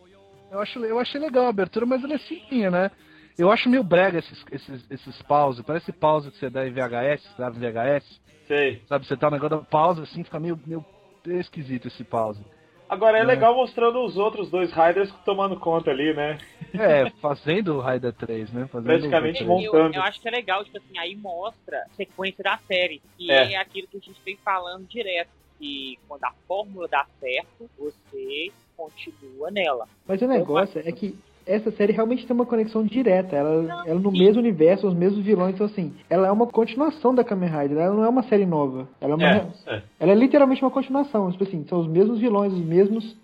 Eu, 0.52 0.60
acho, 0.60 0.80
eu 0.86 1.00
achei 1.00 1.20
legal 1.20 1.46
a 1.46 1.50
abertura, 1.50 1.86
mas 1.86 2.04
ela 2.04 2.14
é 2.14 2.18
simplinha, 2.20 2.70
né? 2.72 2.92
Eu 3.38 3.52
acho 3.52 3.70
meio 3.70 3.84
brega 3.84 4.20
esses, 4.20 4.44
esses, 4.52 4.92
esses 4.92 5.22
pause. 5.24 5.62
Parece 5.64 5.92
pause 5.92 6.32
que 6.32 6.38
você 6.38 6.50
dá 6.50 6.68
em 6.68 6.72
VHS, 6.72 7.22
você 7.24 7.42
dá 7.42 7.50
em 7.50 7.60
VHS. 7.60 8.22
Sei. 8.48 8.82
Sabe, 8.88 9.06
você 9.06 9.16
tá 9.18 9.30
no 9.30 9.36
negócio 9.38 9.58
da 9.58 9.64
pausa 9.64 10.04
assim, 10.04 10.24
fica 10.24 10.40
meio, 10.40 10.60
meio 10.66 10.84
esquisito 11.26 11.88
esse 11.88 12.04
pause. 12.04 12.42
Agora 12.90 13.18
é 13.18 13.22
É. 13.22 13.24
legal 13.26 13.54
mostrando 13.56 14.04
os 14.04 14.18
outros 14.18 14.50
dois 14.50 14.72
Riders 14.72 15.12
tomando 15.26 15.60
conta 15.60 15.92
ali, 15.92 16.14
né? 16.14 16.38
É, 16.74 17.10
fazendo 17.22 17.76
o 17.76 17.80
Raider 17.82 18.14
3, 18.14 18.52
né? 18.54 18.68
Fazendo 18.72 18.86
Praticamente 18.88 19.44
o- 19.44 19.48
bom. 19.48 19.60
Eu, 19.62 19.74
montando. 19.74 19.96
eu 19.96 20.02
acho 20.04 20.22
que 20.22 20.28
é 20.28 20.32
legal, 20.32 20.64
tipo 20.64 20.78
assim, 20.78 20.98
aí 20.98 21.16
mostra 21.16 21.80
a 21.80 21.90
sequência 21.96 22.44
da 22.44 22.58
série, 22.68 23.02
que 23.18 23.30
É. 23.32 23.54
é. 23.54 23.58
aquilo 23.58 23.88
que 23.88 23.98
a 23.98 24.00
gente 24.00 24.20
vem 24.24 24.38
falando 24.38 24.86
direto, 24.88 25.30
que 25.60 25.98
quando 26.08 26.24
a 26.24 26.32
fórmula 26.48 26.88
dá 26.88 27.06
certo, 27.20 27.70
você 27.78 28.52
continua 28.78 29.50
nela. 29.52 29.88
Mas 30.08 30.22
o 30.22 30.28
negócio 30.28 30.80
é 30.86 30.92
que 30.92 31.18
essa 31.48 31.72
série 31.72 31.94
realmente 31.94 32.28
tem 32.28 32.36
uma 32.36 32.46
conexão 32.46 32.84
direta. 32.84 33.36
Ela, 33.36 33.84
ela 33.88 34.00
no 34.00 34.12
mesmo 34.12 34.42
universo, 34.42 34.88
os 34.88 34.94
mesmos 34.94 35.24
vilões. 35.24 35.56
Então, 35.56 35.66
assim, 35.66 35.94
ela 36.10 36.28
é 36.28 36.32
uma 36.32 36.46
continuação 36.46 37.16
da 37.16 37.24
Kamen 37.24 37.50
Rider. 37.50 37.78
Ela 37.78 37.96
não 37.96 38.04
é 38.04 38.10
uma 38.10 38.24
série 38.24 38.46
nova. 38.46 38.88
Ela 39.00 39.14
é, 39.14 39.16
uma, 39.16 39.28
É, 39.28 39.48
é. 39.68 39.82
ela 40.00 40.12
é 40.12 40.16
literalmente 40.16 40.62
uma 40.62 40.70
continuação. 40.72 41.32
Tipo 41.32 41.46
assim, 41.46 41.66
são 41.68 41.80
os 41.80 41.88
mesmos 41.88 42.20
vilões, 42.20 42.54
os 42.54 42.64
mesmos. 42.64 43.16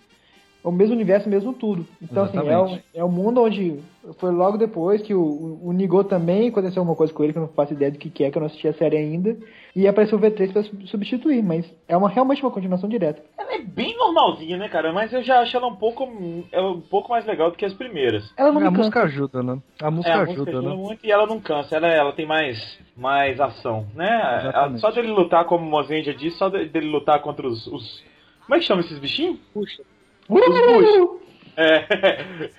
O 0.64 0.72
mesmo 0.72 0.96
universo, 0.96 1.28
o 1.28 1.30
mesmo 1.30 1.52
tudo. 1.52 1.86
Então, 2.02 2.24
assim, 2.24 2.38
é 2.38 2.42
o, 2.42 2.46
Exatamente. 2.46 2.84
é 2.96 3.04
o 3.04 3.10
mundo 3.10 3.42
onde. 3.42 3.80
Foi 4.18 4.32
logo 4.32 4.58
depois 4.58 5.02
que 5.02 5.14
o, 5.14 5.22
o, 5.22 5.68
o 5.68 5.74
Nigo 5.74 6.02
também 6.06 6.48
aconteceu 6.48 6.82
uma 6.82 6.96
coisa 6.96 7.12
com 7.12 7.22
ele, 7.22 7.34
que 7.34 7.40
eu 7.40 7.44
não 7.44 7.50
faço 7.50 7.74
ideia 7.74 7.92
do 7.92 7.98
que, 7.98 8.10
que 8.10 8.24
é, 8.24 8.32
que 8.32 8.38
eu 8.38 8.40
não 8.40 8.48
assisti 8.48 8.70
a 8.70 8.74
série 8.74 8.96
ainda. 8.96 9.38
E 9.76 9.88
apareceu 9.88 10.20
o 10.20 10.22
V3 10.22 10.54
pra 10.54 10.62
sub- 10.64 10.88
substituir, 10.88 11.42
mas 11.42 11.66
é 11.88 11.98
uma, 11.98 12.08
realmente 12.08 12.44
uma 12.44 12.52
continuação 12.52 12.88
direta. 12.88 13.24
Ela 13.36 13.56
é 13.56 13.60
bem 13.60 13.98
normalzinha, 13.98 14.56
né, 14.56 14.70
cara? 14.70 14.94
Mas 14.94 15.12
eu 15.12 15.24
já 15.24 15.40
acho 15.40 15.58
ela 15.58 15.66
um 15.66 15.76
pouco, 15.76 16.08
é 16.52 16.62
um 16.62 16.80
pouco 16.80 17.10
mais 17.10 17.26
legal 17.26 17.50
do 17.50 17.58
que 17.58 17.66
as 17.66 17.74
primeiras. 17.74 18.32
Ela 18.38 18.52
não 18.52 18.62
a 18.62 18.66
me 18.66 18.70
cansa. 18.70 18.78
música 18.78 19.04
ajuda, 19.04 19.42
né? 19.42 19.58
A 19.82 19.90
música 19.90 20.10
é, 20.10 20.14
a 20.14 20.22
ajuda, 20.22 20.38
música 20.40 20.52
ajuda 20.60 20.70
né? 20.70 20.76
muito 20.76 21.06
e 21.06 21.12
ela 21.12 21.26
não 21.26 21.42
cansa. 21.42 21.76
Ela, 21.76 21.88
ela 21.88 22.14
tem 22.14 22.28
mais, 22.28 22.78
mais 22.96 23.40
ação, 23.42 23.88
né? 23.96 24.38
Exatamente. 24.42 24.82
Só 24.82 24.92
dele 24.92 25.08
lutar, 25.08 25.46
como 25.46 25.66
o 25.66 25.70
Mozen 25.70 26.04
já 26.04 26.14
disse, 26.14 26.38
só 26.38 26.50
de- 26.50 26.66
dele 26.66 26.88
lutar 26.90 27.20
contra 27.22 27.48
os, 27.48 27.66
os... 27.66 28.04
Como 28.46 28.56
é 28.56 28.60
que 28.60 28.66
chama 28.66 28.82
esses 28.82 29.00
bichinhos? 29.00 29.40
Puxa, 29.54 29.82
Os 30.30 30.66
buchos. 30.66 31.22
É, 31.58 32.50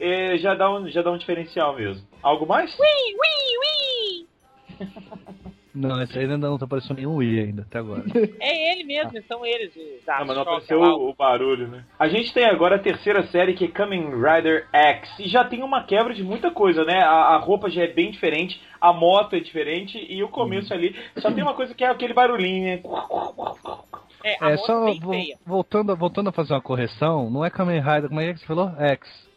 É, 0.00 0.36
já, 0.38 0.54
dá 0.54 0.70
um, 0.72 0.88
já 0.88 1.02
dá 1.02 1.10
um 1.10 1.18
diferencial 1.18 1.76
mesmo. 1.76 2.06
Algo 2.22 2.46
mais? 2.46 2.74
Não, 5.74 6.00
esse 6.00 6.16
aí 6.16 6.24
ainda 6.24 6.38
não 6.48 6.56
tá 6.56 6.66
aparecendo 6.66 6.98
nenhum 6.98 7.20
I 7.20 7.40
ainda, 7.40 7.62
até 7.62 7.78
agora. 7.80 8.04
é 8.40 8.72
ele 8.72 8.84
mesmo, 8.84 9.10
são 9.26 9.44
eles. 9.44 9.74
Os 9.74 10.06
Não, 10.06 10.18
mas 10.26 10.36
não 10.36 10.42
apareceu 10.42 10.80
o, 10.80 11.10
o 11.10 11.14
barulho, 11.14 11.66
né? 11.66 11.84
A 11.98 12.06
gente 12.06 12.32
tem 12.32 12.44
agora 12.46 12.76
a 12.76 12.78
terceira 12.78 13.24
série 13.26 13.54
que 13.54 13.64
é 13.64 13.68
Kamen 13.68 14.10
Rider 14.10 14.68
X. 14.72 15.18
E 15.18 15.28
já 15.28 15.44
tem 15.44 15.62
uma 15.64 15.82
quebra 15.82 16.14
de 16.14 16.22
muita 16.22 16.50
coisa, 16.52 16.84
né? 16.84 17.00
A, 17.02 17.34
a 17.34 17.38
roupa 17.38 17.68
já 17.68 17.82
é 17.82 17.88
bem 17.88 18.12
diferente, 18.12 18.62
a 18.80 18.92
moto 18.92 19.34
é 19.34 19.40
diferente 19.40 19.98
e 20.08 20.22
o 20.22 20.28
começo 20.28 20.72
ali 20.72 20.94
só 21.18 21.32
tem 21.32 21.42
uma 21.42 21.54
coisa 21.54 21.74
que 21.74 21.82
é 21.84 21.88
aquele 21.88 22.14
barulhinho, 22.14 22.64
né? 22.66 22.80
É, 24.22 24.36
a 24.40 24.50
É, 24.50 24.56
moto 24.56 24.66
só 24.66 24.84
bem 24.84 25.00
vo- 25.00 25.10
feia. 25.12 25.36
voltando, 25.44 25.96
voltando 25.96 26.28
a 26.28 26.32
fazer 26.32 26.54
uma 26.54 26.60
correção, 26.62 27.28
não 27.30 27.44
é 27.44 27.50
Kamen 27.50 27.80
Rider, 27.80 28.08
como 28.08 28.20
é 28.20 28.32
que 28.32 28.38
você 28.40 28.46
falou? 28.46 28.70
X. 28.78 29.28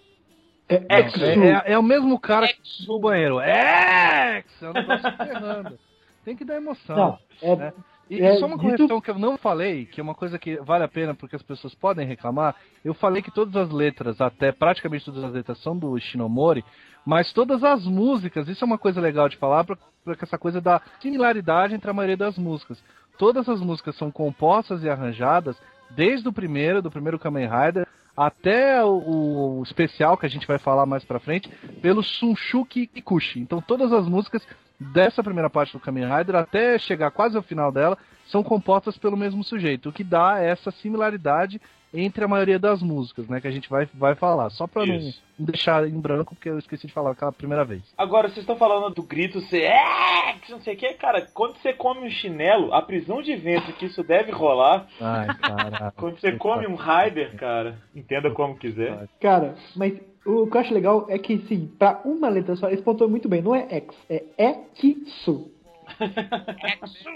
É, 0.70 0.76
É, 0.88 1.00
Exu. 1.00 1.24
É, 1.26 1.34
é- 1.50 1.74
é 1.74 1.80
o 1.80 1.84
mesmo 1.84 2.20
cara 2.20 2.46
X. 2.46 2.86
do 2.86 3.00
banheiro. 3.00 3.40
X! 3.40 4.62
É 4.62 4.70
um 4.70 4.74
negócio 4.74 5.18
ferrando. 5.18 5.80
Tem 6.28 6.36
que 6.36 6.44
dar 6.44 6.58
emoção. 6.58 6.98
Não, 6.98 7.20
é, 7.42 7.56
né? 7.56 7.74
E, 8.10 8.22
É, 8.22 8.36
só 8.36 8.48
uma 8.48 8.58
correção 8.58 9.00
que 9.00 9.10
eu 9.10 9.18
não 9.18 9.38
falei, 9.38 9.86
que 9.86 10.02
é 10.02 10.04
uma 10.04 10.14
coisa 10.14 10.38
que 10.38 10.58
vale 10.58 10.84
a 10.84 10.88
pena 10.90 11.16
porque 11.16 11.38
as 11.38 11.42
pessoas 11.42 11.74
podem 11.74 12.06
reclamar. 12.06 12.54
Eu 12.84 12.94
falei 12.94 13.22
que 13.22 13.32
todas 13.32 13.56
as 13.56 13.72
letras, 13.72 14.20
até 14.20 14.52
praticamente 14.52 15.06
todas 15.06 15.24
as 15.24 15.32
letras, 15.32 15.58
são 15.60 15.78
do 15.78 15.98
Shinomori, 15.98 16.66
mas 17.06 17.32
todas 17.32 17.64
as 17.64 17.86
músicas, 17.86 18.50
isso 18.50 18.62
é 18.62 18.68
uma 18.68 18.78
coisa 18.78 19.00
legal 19.00 19.30
de 19.30 19.38
falar, 19.38 19.64
porque 19.64 20.26
essa 20.26 20.38
coisa 20.38 20.60
da 20.60 20.82
similaridade 21.00 21.74
entre 21.74 21.90
a 21.90 21.94
maioria 21.94 22.18
das 22.18 22.38
músicas. 22.38 22.78
Todas 23.18 23.48
as 23.48 23.62
músicas 23.62 23.96
são 23.96 24.12
compostas 24.12 24.84
e 24.84 24.90
arranjadas 24.90 25.58
desde 25.92 26.28
o 26.28 26.34
primeiro, 26.34 26.82
do 26.82 26.92
primeiro 26.92 27.18
Kamen 27.18 27.48
Rider, 27.48 27.88
até 28.18 28.84
o, 28.84 29.60
o 29.60 29.64
especial 29.64 30.18
que 30.18 30.26
a 30.26 30.30
gente 30.30 30.48
vai 30.48 30.58
falar 30.58 30.88
mais 30.88 31.06
pra 31.06 31.20
frente, 31.20 31.48
pelo 31.82 32.02
Sunshuki 32.02 32.88
Kikuchi. 32.88 33.40
Então 33.40 33.62
todas 33.62 33.94
as 33.94 34.08
músicas 34.08 34.42
dessa 34.80 35.24
primeira 35.24 35.50
parte 35.50 35.74
do 35.74 35.80
Kamen 35.80 36.06
Rider 36.06 36.36
até 36.36 36.80
chegar 36.80 37.12
quase 37.12 37.38
ao 37.38 37.44
final 37.44 37.72
dela 37.72 37.98
são 38.26 38.44
compostas 38.44 38.98
pelo 38.98 39.16
mesmo 39.16 39.44
sujeito, 39.44 39.90
o 39.90 39.94
que 39.94 40.04
dá 40.04 40.40
essa 40.40 40.72
similaridade 40.72 41.62
entre 41.94 42.24
a 42.24 42.28
maioria 42.28 42.60
das 42.60 42.82
músicas, 42.82 43.28
né, 43.28 43.40
que 43.40 43.48
a 43.48 43.52
gente 43.52 43.70
vai, 43.70 43.88
vai 43.94 44.16
falar. 44.16 44.50
Só 44.52 44.68
pra 44.68 44.86
não, 44.86 44.96
não 44.96 45.46
deixar 45.46 45.88
em 45.88 46.00
branco, 46.00 46.36
porque 46.36 46.50
eu 46.50 46.60
esqueci 46.60 46.88
de 46.88 46.94
falar 46.94 47.12
aquela 47.12 47.32
primeira 47.32 47.64
vez. 47.64 47.82
Agora, 47.98 48.28
vocês 48.28 48.40
estão 48.40 48.58
falando 48.58 48.94
do 48.94 49.04
grito 49.04 49.40
ser 49.42 49.64
X, 49.64 50.50
não 50.50 50.62
sei 50.62 50.76
o 50.76 50.78
que, 50.78 50.94
cara. 50.94 51.28
Quando 51.34 51.58
você 51.58 51.74
come 51.74 52.08
um 52.08 52.10
chinelo, 52.10 52.74
a 52.74 52.82
prisão 52.82 53.22
de 53.22 53.36
vento 53.36 53.74
que 53.74 53.86
isso 53.86 54.04
deve 54.04 54.32
rolar, 54.32 54.88
Ai, 55.00 55.28
caraca. 55.38 55.94
quando 55.98 56.20
você 56.20 56.34
come 56.34 56.68
um 56.68 56.76
Rider, 56.76 57.36
cara, 57.36 57.78
entenda 57.96 58.32
como 58.32 58.58
quiser. 58.58 59.08
Cara, 59.20 59.56
mas 59.76 59.94
o 60.26 60.46
que 60.46 60.58
eu 60.58 60.62
acho 60.62 60.74
legal 60.74 61.06
é 61.10 61.18
que, 61.18 61.38
sim, 61.48 61.72
pra 61.80 62.02
uma 62.04 62.28
letra 62.28 62.56
só, 62.56 62.68
eles 62.68 62.82
pontuam 62.82 63.10
muito 63.10 63.30
bem. 63.30 63.42
Não 63.42 63.56
é 63.56 63.68
X, 63.70 63.96
é 64.10 64.24
Ekisu. 64.38 65.57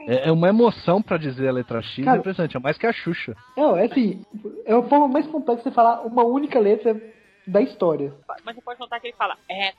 É, 0.08 0.30
é 0.30 0.32
uma 0.32 0.50
emoção 0.50 1.02
pra 1.02 1.18
dizer 1.18 1.48
a 1.48 1.52
letra 1.52 1.82
X, 1.82 2.04
Cara- 2.04 2.18
é 2.18 2.20
impressionante, 2.20 2.58
é 2.58 2.60
mais 2.60 2.78
que 2.78 2.88
a 2.88 2.94
Xuxa. 2.94 3.36
Não, 3.58 3.76
é 3.78 3.86
assim, 3.86 4.24
é 4.66 4.74
a 4.74 4.82
forma 4.84 5.08
mais 5.08 5.28
complexa 5.28 5.64
de 5.64 5.70
você 5.70 5.72
falar 5.76 6.02
uma 6.02 6.24
única 6.24 6.60
letra 6.60 7.00
da 7.48 7.62
história. 7.62 8.14
Mas 8.46 8.56
você 8.56 8.62
pode 8.62 8.80
notar 8.80 9.00
que 9.00 9.08
ele 9.08 9.16
fala 9.18 9.38
X, 9.50 9.76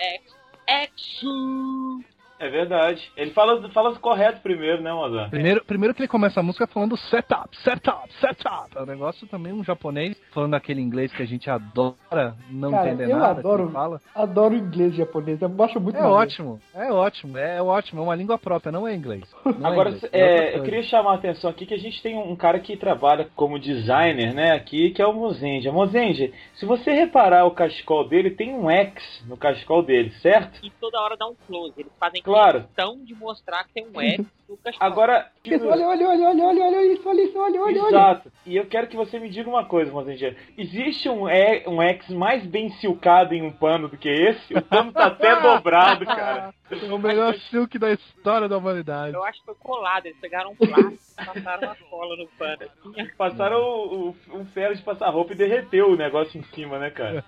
X, 0.00 0.36
Exu. 0.66 2.04
É 2.44 2.50
verdade. 2.50 3.10
Ele 3.16 3.30
fala, 3.30 3.68
fala 3.70 3.94
correto 3.98 4.40
primeiro, 4.42 4.82
né, 4.82 4.92
Mozart? 4.92 5.30
Primeiro, 5.30 5.64
primeiro 5.64 5.94
que 5.94 6.02
ele 6.02 6.08
começa 6.08 6.40
a 6.40 6.42
música 6.42 6.66
falando 6.66 6.94
setup, 6.96 7.56
setup, 7.58 8.12
setup. 8.20 8.76
É 8.76 8.82
um 8.82 8.86
negócio 8.86 9.26
também 9.28 9.52
um 9.52 9.64
japonês 9.64 10.14
falando 10.32 10.52
aquele 10.54 10.80
inglês 10.82 11.10
que 11.12 11.22
a 11.22 11.26
gente 11.26 11.48
adora 11.48 12.34
não 12.50 12.70
Cara, 12.70 12.88
entender 12.88 13.10
eu 13.10 13.16
nada. 13.18 13.40
adoro- 13.40 13.70
fala. 13.70 14.00
Adoro 14.14 14.54
o 14.54 14.58
inglês 14.58 14.92
e 14.92 14.96
japonês, 14.98 15.40
eu 15.40 15.64
acho 15.64 15.80
muito 15.80 15.96
É 15.96 16.00
maneiro. 16.02 16.20
ótimo, 16.20 16.60
é 16.74 16.92
ótimo, 16.92 17.38
é 17.38 17.62
ótimo, 17.62 18.00
é 18.00 18.04
uma 18.04 18.14
língua 18.14 18.36
própria, 18.38 18.70
não 18.70 18.86
é 18.86 18.94
inglês. 18.94 19.24
Não 19.58 19.66
Agora, 19.70 19.88
é 19.90 19.92
inglês, 19.94 20.10
é, 20.12 20.34
outra 20.44 20.56
eu 20.58 20.62
queria 20.64 20.82
chamar 20.82 21.12
a 21.12 21.14
atenção 21.14 21.48
aqui 21.50 21.64
que 21.64 21.74
a 21.74 21.78
gente 21.78 22.02
tem 22.02 22.16
um 22.16 22.36
cara 22.36 22.58
que 22.60 22.76
trabalha 22.76 23.26
como 23.34 23.58
designer, 23.58 24.34
né, 24.34 24.52
aqui, 24.52 24.90
que 24.90 25.00
é 25.00 25.06
o 25.06 25.12
Mozenja. 25.14 25.72
Mozenja, 25.72 26.30
se 26.56 26.66
você 26.66 26.92
reparar 26.92 27.46
o 27.46 27.52
cachecol 27.52 28.06
dele, 28.08 28.30
tem 28.30 28.54
um 28.54 28.68
X 28.70 29.24
no 29.26 29.36
cachecol 29.36 29.82
dele, 29.82 30.10
certo? 30.20 30.58
E 30.62 30.70
toda 30.70 31.00
hora 31.00 31.16
dá 31.16 31.26
um 31.26 31.34
close. 31.46 31.72
Eles 31.78 31.92
fazem 31.98 32.20
Claro. 32.34 32.60
questão 32.62 33.04
de 33.04 33.14
mostrar 33.14 33.64
que 33.64 33.72
tem 33.74 33.86
um 33.86 34.00
X 34.00 34.26
no 34.48 34.56
cachorro. 34.58 34.84
Agora, 34.84 35.30
Olha, 35.46 35.64
olha, 35.66 35.86
olha, 35.88 36.08
olha, 36.08 36.28
olha, 36.28 36.44
olha, 36.44 36.64
olha 36.64 36.92
isso, 36.92 37.08
olha 37.08 37.22
isso, 37.22 37.38
olha, 37.38 37.60
olha, 37.62 37.82
olha. 37.82 37.88
Exato. 37.96 38.32
E 38.46 38.56
eu 38.56 38.66
quero 38.66 38.86
que 38.88 38.96
você 38.96 39.18
me 39.18 39.28
diga 39.28 39.48
uma 39.48 39.64
coisa, 39.64 39.90
Mozenja. 39.92 40.36
Existe 40.56 41.08
um, 41.08 41.28
E- 41.28 41.64
um 41.66 41.80
X 41.82 42.08
mais 42.10 42.44
bem 42.46 42.70
silcado 42.72 43.34
em 43.34 43.42
um 43.42 43.50
pano 43.52 43.88
do 43.88 43.96
que 43.96 44.08
esse? 44.08 44.54
O 44.54 44.62
pano 44.62 44.92
tá 44.92 45.06
até 45.06 45.34
dobrado, 45.40 46.04
cara. 46.06 46.52
É 46.70 46.74
o 46.92 46.98
melhor 46.98 47.34
silk 47.50 47.78
da 47.78 47.92
história 47.92 48.48
da 48.48 48.56
humanidade. 48.58 49.14
Eu 49.14 49.24
acho 49.24 49.38
que 49.40 49.46
foi 49.46 49.54
colado. 49.56 50.06
Eles 50.06 50.18
pegaram 50.18 50.50
um 50.52 50.56
plástico 50.56 50.92
e 50.94 51.24
passaram 51.26 51.68
uma 51.68 51.76
cola 51.90 52.16
no 52.16 52.26
pano. 52.38 52.70
Passaram 53.16 53.58
o, 53.60 54.08
o- 54.10 54.16
um 54.38 54.44
ferro 54.46 54.74
de 54.74 54.82
passar 54.82 55.08
roupa 55.10 55.32
e 55.32 55.36
derreteu 55.36 55.90
o 55.90 55.96
negócio 55.96 56.38
em 56.38 56.42
cima, 56.54 56.78
né, 56.78 56.90
cara? 56.90 57.22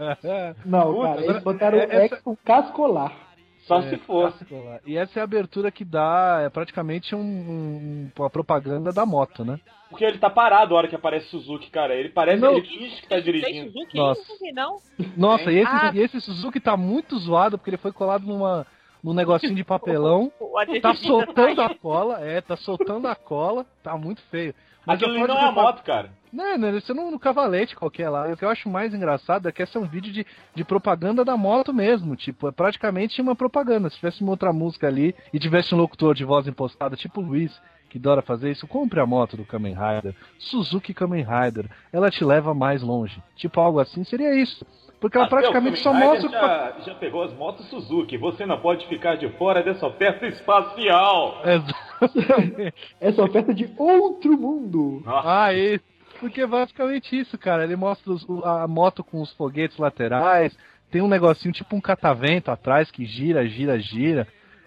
Não, 0.64 0.94
Puta, 0.94 1.08
cara, 1.08 1.24
eles 1.24 1.42
botaram 1.42 1.78
é- 1.78 1.86
o 1.86 1.90
X 2.02 2.20
com 2.20 2.36
cascolar. 2.36 3.25
Só 3.66 3.80
É, 3.80 3.90
se 3.90 3.96
fosse. 3.98 4.46
E 4.86 4.96
essa 4.96 5.18
é 5.18 5.20
a 5.20 5.24
abertura 5.24 5.70
que 5.72 5.84
dá, 5.84 6.38
é 6.44 6.48
praticamente 6.48 7.14
um- 7.16 7.20
um- 7.20 8.10
uma 8.16 8.30
propaganda 8.30 8.92
da 8.92 9.04
moto, 9.04 9.44
né? 9.44 9.58
Porque 9.90 10.04
ele 10.04 10.18
tá 10.18 10.30
parado 10.30 10.74
a 10.74 10.78
hora 10.78 10.88
que 10.88 10.94
aparece 10.94 11.26
Suzuki, 11.28 11.68
cara. 11.70 11.94
Ele 11.94 12.08
parece, 12.08 12.40
Não. 12.40 12.52
ele 12.56 12.66
finge 12.66 13.00
que 13.02 13.08
tá 13.08 13.18
dirigindo. 13.20 13.72
Suzuki? 13.72 13.96
Nossa. 13.96 14.20
Isso, 14.20 14.54
não. 14.54 14.76
Nossa, 15.16 15.50
e 15.52 15.58
esse, 15.58 15.70
Ah. 15.72 15.90
e 15.94 15.98
esse 16.00 16.20
Suzuki 16.20 16.60
tá 16.60 16.76
muito 16.76 17.18
zoado 17.18 17.58
porque 17.58 17.70
ele 17.70 17.76
foi 17.76 17.92
colado 17.92 18.24
numa, 18.26 18.66
num 19.06 19.14
negocinho 19.14 19.54
de 19.54 19.64
papelão. 19.64 20.30
Tá 20.80 20.88
da 20.90 20.94
soltando 20.94 21.60
a 21.60 21.74
cola, 21.74 22.20
é, 22.20 22.40
tá 22.40 22.56
soltando 22.56 23.06
a 23.08 23.14
cola, 23.14 23.66
tá 23.82 23.96
muito 23.96 24.22
feio. 24.30 24.54
Mas 24.86 25.02
Aquilo 25.02 25.14
não 25.18 25.20
é 25.20 25.38
a 25.40 25.48
reparar- 25.48 25.52
moto, 25.52 25.82
cara. 25.82 26.10
Não, 26.32 26.56
não, 26.56 26.76
isso 26.76 26.92
é 26.92 26.94
no, 26.94 27.10
no 27.10 27.18
cavalete 27.18 27.76
qualquer 27.76 28.08
lá. 28.08 28.26
O 28.32 28.36
que 28.36 28.44
eu 28.44 28.48
acho 28.48 28.68
mais 28.68 28.94
engraçado 28.94 29.48
é 29.48 29.52
que 29.52 29.62
esse 29.62 29.76
é 29.76 29.80
um 29.80 29.86
vídeo 29.86 30.12
de, 30.12 30.26
de 30.54 30.64
propaganda 30.64 31.24
da 31.24 31.36
moto 31.36 31.74
mesmo. 31.74 32.16
Tipo, 32.16 32.48
é 32.48 32.52
praticamente 32.52 33.20
uma 33.20 33.34
propaganda. 33.36 33.90
Se 33.90 33.96
tivesse 33.96 34.22
uma 34.22 34.30
outra 34.30 34.52
música 34.52 34.86
ali 34.86 35.14
e 35.32 35.38
tivesse 35.38 35.74
um 35.74 35.78
locutor 35.78 36.14
de 36.14 36.24
voz 36.24 36.46
impostada, 36.46 36.96
tipo 36.96 37.20
o 37.20 37.24
Luiz, 37.24 37.60
que 37.90 37.98
adora 37.98 38.22
fazer 38.22 38.50
isso, 38.50 38.66
compre 38.66 39.00
a 39.00 39.06
moto 39.06 39.36
do 39.36 39.44
Kamen 39.44 39.74
Rider, 39.74 40.14
Suzuki 40.38 40.94
Kamen 40.94 41.24
Rider, 41.24 41.66
ela 41.92 42.10
te 42.10 42.24
leva 42.24 42.54
mais 42.54 42.82
longe. 42.82 43.22
Tipo 43.34 43.60
algo 43.60 43.78
assim 43.80 44.04
seria 44.04 44.34
isso. 44.34 44.64
Porque 45.06 45.18
ela 45.18 45.26
Até 45.26 45.36
o 45.36 45.38
praticamente 45.40 45.78
só 45.80 45.92
mostra. 45.92 46.28
Já, 46.30 46.74
já 46.84 46.94
pegou 46.96 47.22
as 47.22 47.32
motos 47.32 47.64
Suzuki. 47.68 48.16
Você 48.16 48.44
não 48.44 48.58
pode 48.58 48.86
ficar 48.88 49.16
de 49.16 49.28
fora 49.30 49.62
dessa 49.62 49.86
oferta 49.86 50.26
espacial. 50.26 51.40
Exatamente. 51.44 52.74
Essa 53.00 53.22
oferta 53.22 53.54
de 53.54 53.70
outro 53.78 54.36
mundo. 54.36 55.02
Nossa, 55.04 55.44
Ah, 55.44 55.54
isso. 55.54 55.84
Porque 56.18 56.40
é 56.40 56.46
basicamente 56.46 57.16
isso, 57.18 57.36
cara. 57.38 57.62
Ele 57.64 57.76
mostra 57.76 58.10
os- 58.12 58.26
o- 58.28 58.42
a 58.44 58.66
moto 58.66 59.04
com 59.04 59.20
os 59.20 59.32
foguetes 59.34 59.76
laterais. 59.78 60.56
Tem 60.90 61.02
um 61.02 61.08
negocinho 61.08 61.52
tipo 61.52 61.76
um 61.76 61.80
catavento 61.80 62.50
atrás 62.50 62.90
que 62.90 63.04
gira, 63.04 63.46
gira, 63.46 63.78
gira. 63.78 64.26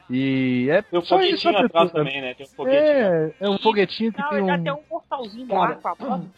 E 0.09 0.67
é 0.69 0.81
tem 0.83 0.99
um 0.99 1.01
só 1.01 1.19
isso. 1.19 1.41
foguetinho 1.47 1.57
a 1.57 1.65
atrás 1.65 1.91
também, 1.91 2.21
né? 2.21 2.33
Tem 2.33 2.45
um 2.45 2.49
foguetinho. 2.49 2.81
É, 2.83 3.33
é 3.41 3.49
um 3.49 3.57
foguetinho 3.57 4.13
que 4.13 4.21
Não, 4.21 4.29
tem 4.29 4.37
ele 4.39 4.47
dá 4.47 4.53
um. 4.53 4.61
até 4.61 4.73
um 4.73 4.83
portalzinho 4.89 5.47
Cara, 5.47 5.61
ar 5.61 5.75
com 5.75 5.87
a 5.87 5.95
moto. 6.17 6.29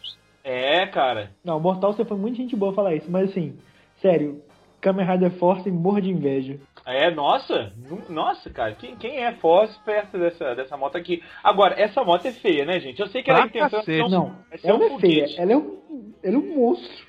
É, 0.44 0.86
cara. 0.86 1.30
Não, 1.44 1.60
Mortal 1.60 1.92
você 1.92 2.04
foi 2.04 2.16
muito 2.16 2.36
gente 2.36 2.56
boa 2.56 2.72
falar 2.72 2.94
isso, 2.94 3.08
mas 3.10 3.30
assim, 3.30 3.56
sério, 4.02 4.42
Kamen 4.80 5.06
Rider 5.06 5.30
Force 5.30 5.70
morra 5.70 6.02
de 6.02 6.10
inveja. 6.10 6.58
É, 6.84 7.10
nossa, 7.12 7.72
nossa, 8.08 8.50
cara, 8.50 8.74
quem, 8.74 8.96
quem 8.96 9.24
é 9.24 9.32
Foz 9.34 9.74
perto 9.84 10.18
dessa, 10.18 10.54
dessa 10.56 10.76
moto 10.76 10.96
aqui? 10.96 11.22
Agora, 11.42 11.80
essa 11.80 12.02
moto 12.02 12.26
é 12.26 12.32
feia, 12.32 12.64
né, 12.64 12.80
gente? 12.80 13.00
Eu 13.00 13.06
sei 13.06 13.22
que 13.22 13.30
ela 13.30 13.42
é 13.42 13.46
intenção 13.46 13.82
não, 13.86 14.08
Não, 14.08 14.36
é 14.50 14.58
ser 14.58 14.68
ela 14.68 14.76
um 14.76 14.88
não 14.88 14.96
é 14.96 15.00
feia, 15.00 15.26
ela 15.38 15.52
é 15.52 15.56
um, 15.56 16.12
ela 16.22 16.34
é 16.34 16.38
um 16.38 16.56
monstro. 16.56 17.06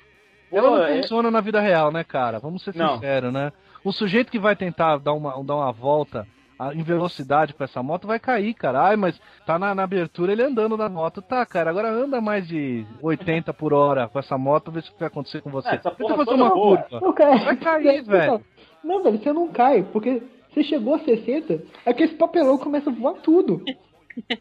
Ela 0.52 0.68
Pô, 0.70 0.76
não 0.76 0.84
é- 0.84 0.96
funciona 1.02 1.30
na 1.32 1.40
vida 1.40 1.60
real, 1.60 1.90
né, 1.90 2.04
cara? 2.04 2.38
Vamos 2.38 2.62
ser 2.62 2.76
Não. 2.76 2.94
sinceros, 2.94 3.32
né? 3.32 3.52
O 3.82 3.90
sujeito 3.92 4.30
que 4.30 4.38
vai 4.38 4.54
tentar 4.54 4.98
dar 4.98 5.12
uma, 5.12 5.32
dar 5.44 5.56
uma 5.56 5.72
volta 5.72 6.24
em 6.72 6.82
velocidade 6.82 7.52
com 7.52 7.64
essa 7.64 7.82
moto 7.82 8.06
vai 8.06 8.18
cair, 8.20 8.54
cara. 8.54 8.80
Ai, 8.82 8.96
mas 8.96 9.20
tá 9.44 9.58
na, 9.58 9.74
na 9.74 9.82
abertura 9.82 10.32
ele 10.32 10.42
andando 10.42 10.76
na 10.76 10.88
moto. 10.88 11.20
Tá, 11.20 11.44
cara, 11.44 11.70
agora 11.70 11.90
anda 11.90 12.20
mais 12.20 12.46
de 12.46 12.86
80 13.02 13.52
por 13.52 13.72
hora 13.72 14.08
com 14.08 14.18
essa 14.18 14.38
moto, 14.38 14.70
vê 14.70 14.80
se 14.80 14.90
o 14.90 14.92
que 14.92 15.00
vai 15.00 15.08
acontecer 15.08 15.40
com 15.42 15.50
você. 15.50 15.68
Essa 15.68 15.90
porra 15.90 16.16
fazer 16.16 16.30
uma 16.34 16.50
boa. 16.50 16.78
curva. 16.78 17.00
Não, 17.04 17.12
cara, 17.12 17.36
Vai 17.36 17.56
cair, 17.56 18.02
não, 18.02 18.04
velho. 18.04 18.44
Não, 18.84 19.02
velho, 19.02 19.18
você 19.18 19.32
não 19.32 19.48
cai, 19.48 19.82
porque 19.82 20.22
você 20.52 20.62
chegou 20.62 20.94
a 20.94 20.98
60, 21.00 21.62
aquele 21.84 22.14
papelão 22.14 22.56
começa 22.56 22.88
a 22.90 22.92
voar 22.92 23.14
tudo. 23.14 23.62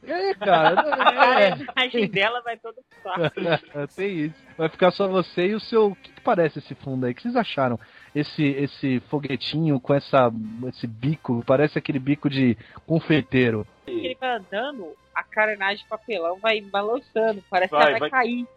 É, 0.06 0.34
cara. 0.36 0.80
A 0.82 1.42
É, 1.42 1.58
imagem 1.58 2.08
dela 2.08 2.42
vai 2.42 2.58
toda 2.58 2.76
pro 3.02 3.82
é, 3.82 3.88
tem 3.96 4.26
isso. 4.26 4.36
Vai 4.56 4.70
ficar 4.70 4.92
só 4.92 5.08
você 5.08 5.48
e 5.48 5.56
o 5.56 5.60
seu. 5.60 5.88
O 5.88 5.96
que, 5.96 6.12
que 6.12 6.22
parece 6.22 6.60
esse 6.60 6.76
fundo 6.76 7.06
aí? 7.06 7.12
O 7.12 7.16
que 7.16 7.24
vocês 7.24 7.36
acharam? 7.36 7.80
Esse, 8.16 8.44
esse 8.44 9.00
foguetinho 9.10 9.80
com 9.80 9.94
essa, 9.94 10.32
esse 10.70 10.86
bico, 10.86 11.44
parece 11.48 11.78
aquele 11.80 11.98
bico 12.00 12.30
de 12.30 12.56
confeiteiro. 12.86 13.66
Ele 13.88 14.16
vai 14.20 14.38
andando, 14.38 14.92
a 15.16 15.24
carenagem 15.24 15.84
de 15.84 15.90
papelão 15.90 16.38
vai 16.38 16.62
balançando. 16.62 17.44
Parece 17.50 17.72
Vai, 17.72 17.82
que 17.82 17.90
ela 17.90 18.00
vai- 18.00 18.10
vai, 18.10 18.10
cair. 18.10 18.48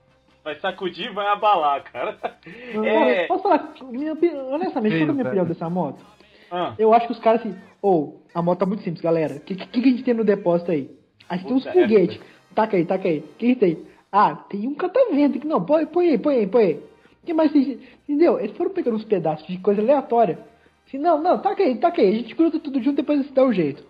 Vai 0.44 0.54
sacudir 0.61 1.07
e 1.11 1.14
vai 1.14 1.26
abalar, 1.26 1.82
cara. 1.90 2.16
É. 2.84 3.26
Posso 3.26 3.42
falar, 3.42 3.74
minha, 3.90 4.12
honestamente, 4.52 4.96
qual 4.96 5.09
é 5.09 5.11
a 5.11 5.12
minha 5.12 5.24
opinião 5.24 5.44
velho. 5.44 5.46
dessa 5.46 5.68
moto? 5.68 6.04
Ah, 6.50 6.74
Eu 6.78 6.92
acho 6.94 7.07
que 7.07 7.12
os 7.12 7.18
caras 7.18 7.40
assim, 7.40 7.57
ou, 7.82 8.22
a 8.32 8.40
moto 8.40 8.59
tá 8.61 8.66
muito 8.66 8.82
simples, 8.82 9.02
galera. 9.02 9.36
O 9.36 9.40
que, 9.40 9.54
que, 9.57 9.66
que 9.66 9.80
a 9.80 9.92
gente 9.92 10.04
tem 10.04 10.14
no 10.14 10.22
depósito 10.22 10.70
aí? 10.70 10.90
A 11.28 11.36
gente 11.36 11.46
tem 11.48 11.57
uns 11.57 11.66
é, 11.66 11.72
foguetes. 11.72 12.20
Taca 12.54 12.76
aí, 12.76 12.84
taca 12.84 13.09
aí. 13.09 13.18
O 13.18 13.22
que, 13.38 13.54
que 13.54 13.57
tem? 13.57 13.86
Ah, 14.12 14.36
tem 14.36 14.68
um 14.68 14.74
catavento 14.74 15.38
aqui. 15.38 15.46
Não, 15.46 15.64
põe, 15.64 15.84
põe 15.86 16.11
aí, 16.11 16.18
põe 16.18 16.36
aí, 16.36 16.46
põe 16.46 16.64
aí. 16.64 16.82
Que 17.26 17.34
mais 17.34 17.52
tem? 17.52 17.80
Entendeu? 18.08 18.38
Eles 18.38 18.56
foram 18.56 18.70
pegando 18.70 18.96
uns 18.96 19.04
pedaços 19.04 19.46
de 19.46 19.58
coisa 19.58 19.82
aleatória. 19.82 20.38
Assim, 20.86 20.96
não, 20.96 21.20
não, 21.20 21.38
taca 21.38 21.62
aí, 21.62 21.76
taca 21.76 22.00
aí. 22.00 22.08
A 22.08 22.12
gente 22.12 22.34
gruda 22.34 22.60
tudo 22.60 22.80
junto 22.80 22.96
depois 22.96 23.26
se 23.26 23.32
dá 23.32 23.44
um 23.44 23.52
jeito. 23.52 23.84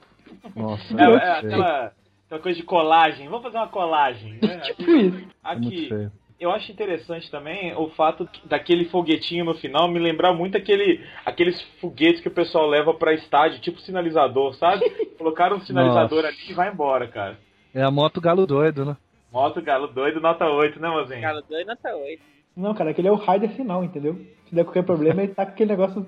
Nossa, 0.55 0.82
é, 0.95 1.03
é 1.03 1.30
aquela, 1.39 1.93
aquela 2.24 2.41
coisa 2.41 2.59
de 2.59 2.64
colagem. 2.64 3.28
Vamos 3.28 3.43
fazer 3.43 3.59
uma 3.59 3.68
colagem, 3.68 4.39
né? 4.43 4.59
Tipo 4.64 4.91
isso. 4.91 5.18
É 5.18 5.24
Aqui, 5.45 5.89
feio. 5.89 6.12
eu 6.41 6.51
acho 6.51 6.72
interessante 6.72 7.30
também 7.30 7.76
o 7.76 7.91
fato 7.91 8.26
daquele 8.47 8.87
foguetinho 8.87 9.45
no 9.45 9.55
final 9.55 9.87
me 9.87 9.99
lembrar 9.99 10.32
muito 10.32 10.57
aquele, 10.57 11.05
aqueles 11.24 11.61
foguetes 11.78 12.22
que 12.22 12.28
o 12.28 12.34
pessoal 12.34 12.66
leva 12.66 12.95
pra 12.95 13.12
estádio, 13.12 13.61
tipo 13.61 13.78
sinalizador, 13.80 14.55
sabe? 14.55 14.89
Colocaram 15.18 15.59
um 15.59 15.61
sinalizador 15.61 16.22
Nossa. 16.22 16.28
ali 16.28 16.51
e 16.51 16.55
vai 16.55 16.72
embora, 16.72 17.07
cara. 17.07 17.39
É 17.74 17.82
a 17.82 17.91
moto 17.91 18.18
galo 18.18 18.47
doido, 18.47 18.87
né? 18.87 18.97
Moto 19.32 19.61
Galo 19.61 19.89
doido, 19.89 20.18
nota 20.18 20.47
8, 20.47 20.80
né, 20.80 20.89
mozinho? 20.89 21.20
Galo 21.20 21.43
2 21.47 21.66
nota 21.66 21.95
8. 21.95 22.22
Não, 22.57 22.73
cara, 22.73 22.91
aquele 22.91 23.09
é 23.09 23.13
o 23.13 23.17
Raider 23.17 23.51
final, 23.51 23.85
entendeu? 23.85 24.17
Se 24.49 24.55
der 24.55 24.65
qualquer 24.65 24.83
problema, 24.83 25.23
ele 25.23 25.35
tá 25.35 25.45
com 25.45 25.53
aquele 25.53 25.71
negócio 25.71 26.07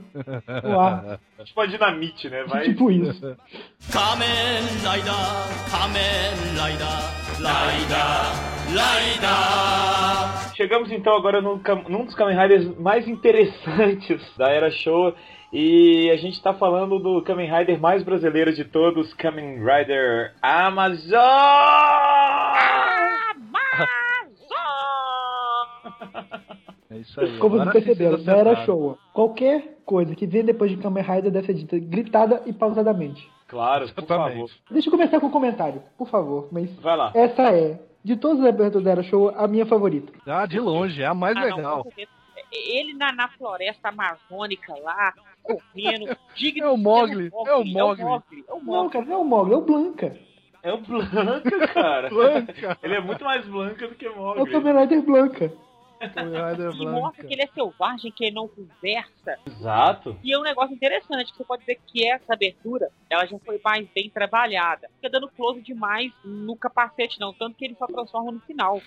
no 0.64 0.80
ar. 0.80 1.20
É 1.38 1.44
tipo 1.44 1.60
a 1.60 1.66
dinamite, 1.66 2.30
né? 2.30 2.44
Vai... 2.44 2.64
Tipo 2.64 2.90
isso. 2.90 3.36
Kamen 3.92 4.62
Rider, 4.80 5.12
Kamen 5.70 6.32
Rider, 6.56 7.04
Rider, 7.36 8.24
Rider. 8.70 10.54
Chegamos 10.56 10.90
então 10.90 11.14
agora 11.14 11.42
no, 11.42 11.60
num 11.88 12.06
dos 12.06 12.14
Kamen 12.14 12.38
Riders 12.38 12.78
mais 12.78 13.06
interessantes 13.06 14.22
da 14.38 14.48
era 14.48 14.70
show. 14.70 15.14
E 15.52 16.10
a 16.10 16.16
gente 16.16 16.34
está 16.34 16.54
falando 16.54 16.98
do 16.98 17.22
Kamen 17.22 17.50
Rider 17.50 17.78
mais 17.78 18.02
brasileiro 18.02 18.54
de 18.54 18.64
todos, 18.64 19.12
Kamen 19.14 19.58
Rider 19.58 20.34
Amazon! 20.40 21.18
É 26.90 26.96
isso 26.96 27.20
aí. 27.20 27.38
Como 27.38 27.56
vocês 27.58 27.84
perceberam, 27.84 28.18
não 28.18 28.34
era 28.34 28.64
show. 28.64 28.98
Qualquer 29.12 29.78
coisa 29.84 30.14
que 30.14 30.26
vem 30.26 30.44
depois 30.44 30.70
de 30.70 30.76
Kamen 30.78 31.02
Rider 31.04 31.30
deve 31.30 31.46
ser 31.46 31.54
dita 31.54 31.78
gritada 31.78 32.42
e 32.46 32.52
pausadamente. 32.52 33.28
Claro, 33.46 33.92
por 33.94 34.06
favor. 34.06 34.50
Deixa 34.70 34.88
eu 34.88 34.92
começar 34.92 35.20
com 35.20 35.26
um 35.26 35.30
comentário, 35.30 35.82
por 35.96 36.08
favor. 36.08 36.48
Mas 36.52 36.70
Vai 36.80 36.96
lá. 36.96 37.10
essa 37.14 37.50
é, 37.54 37.78
de 38.04 38.16
todas 38.16 38.40
as 38.40 38.46
aberturas 38.48 38.84
da 38.84 38.90
Era 38.90 39.02
Show, 39.02 39.30
a 39.36 39.46
minha 39.48 39.64
favorita. 39.66 40.12
Ah, 40.26 40.46
de 40.46 40.58
longe, 40.60 41.02
é 41.02 41.06
a 41.06 41.14
mais 41.14 41.36
Ah, 41.36 41.40
não, 41.48 41.56
legal. 41.56 41.82
certeza. 41.84 42.10
Ele 42.50 42.94
na, 42.94 43.12
na 43.12 43.28
floresta 43.28 43.88
amazônica 43.90 44.72
lá, 44.82 45.12
correndo, 45.42 46.16
digno 46.34 46.66
É 46.66 46.70
o 46.70 46.76
de 46.76 46.82
ser 46.82 46.82
Mogli, 46.88 47.26
é 47.26 47.36
o 47.36 47.46
É 47.48 47.54
o 47.54 47.64
Mogli. 47.64 48.02
É 48.48 48.52
o 48.54 48.56
Não, 48.58 48.64
Mogli. 48.64 48.90
cara, 48.90 49.04
não 49.04 49.12
é 49.12 49.18
o 49.18 49.24
Mogli, 49.24 49.52
é 49.52 49.56
o 49.56 49.60
Blanca. 49.62 50.16
É 50.62 50.72
o 50.72 50.78
Blanca, 50.78 51.66
cara. 51.68 52.08
Blanca. 52.10 52.78
Ele 52.82 52.94
é 52.94 53.00
muito 53.00 53.24
mais 53.24 53.46
Blanca 53.46 53.86
do 53.88 53.94
que 53.94 54.06
É 54.06 54.10
o 54.10 54.16
Mogli. 54.16 54.50
Kamen 54.50 54.78
Rider 54.78 55.02
Blanca. 55.02 55.52
Kamen 55.98 56.50
Rider 56.50 56.70
E 56.74 56.86
mostra 56.86 57.24
que 57.24 57.34
ele 57.34 57.42
é 57.42 57.46
selvagem, 57.48 58.12
que 58.12 58.24
ele 58.24 58.34
não 58.34 58.48
conversa. 58.48 59.38
Exato. 59.46 60.18
E 60.22 60.32
é 60.32 60.38
um 60.38 60.42
negócio 60.42 60.74
interessante, 60.74 61.32
que 61.32 61.38
você 61.38 61.44
pode 61.44 61.64
ver 61.64 61.80
que 61.86 62.06
essa 62.06 62.32
abertura, 62.32 62.90
ela 63.10 63.26
já 63.26 63.38
foi 63.38 63.60
mais 63.64 63.88
bem 63.94 64.08
trabalhada. 64.08 64.88
Fica 64.96 65.10
dando 65.10 65.28
close 65.28 65.60
demais 65.60 66.12
no 66.24 66.56
capacete, 66.56 67.18
não. 67.20 67.32
Tanto 67.32 67.56
que 67.56 67.64
ele 67.64 67.76
só 67.76 67.86
transforma 67.86 68.32
no 68.32 68.40
final. 68.40 68.80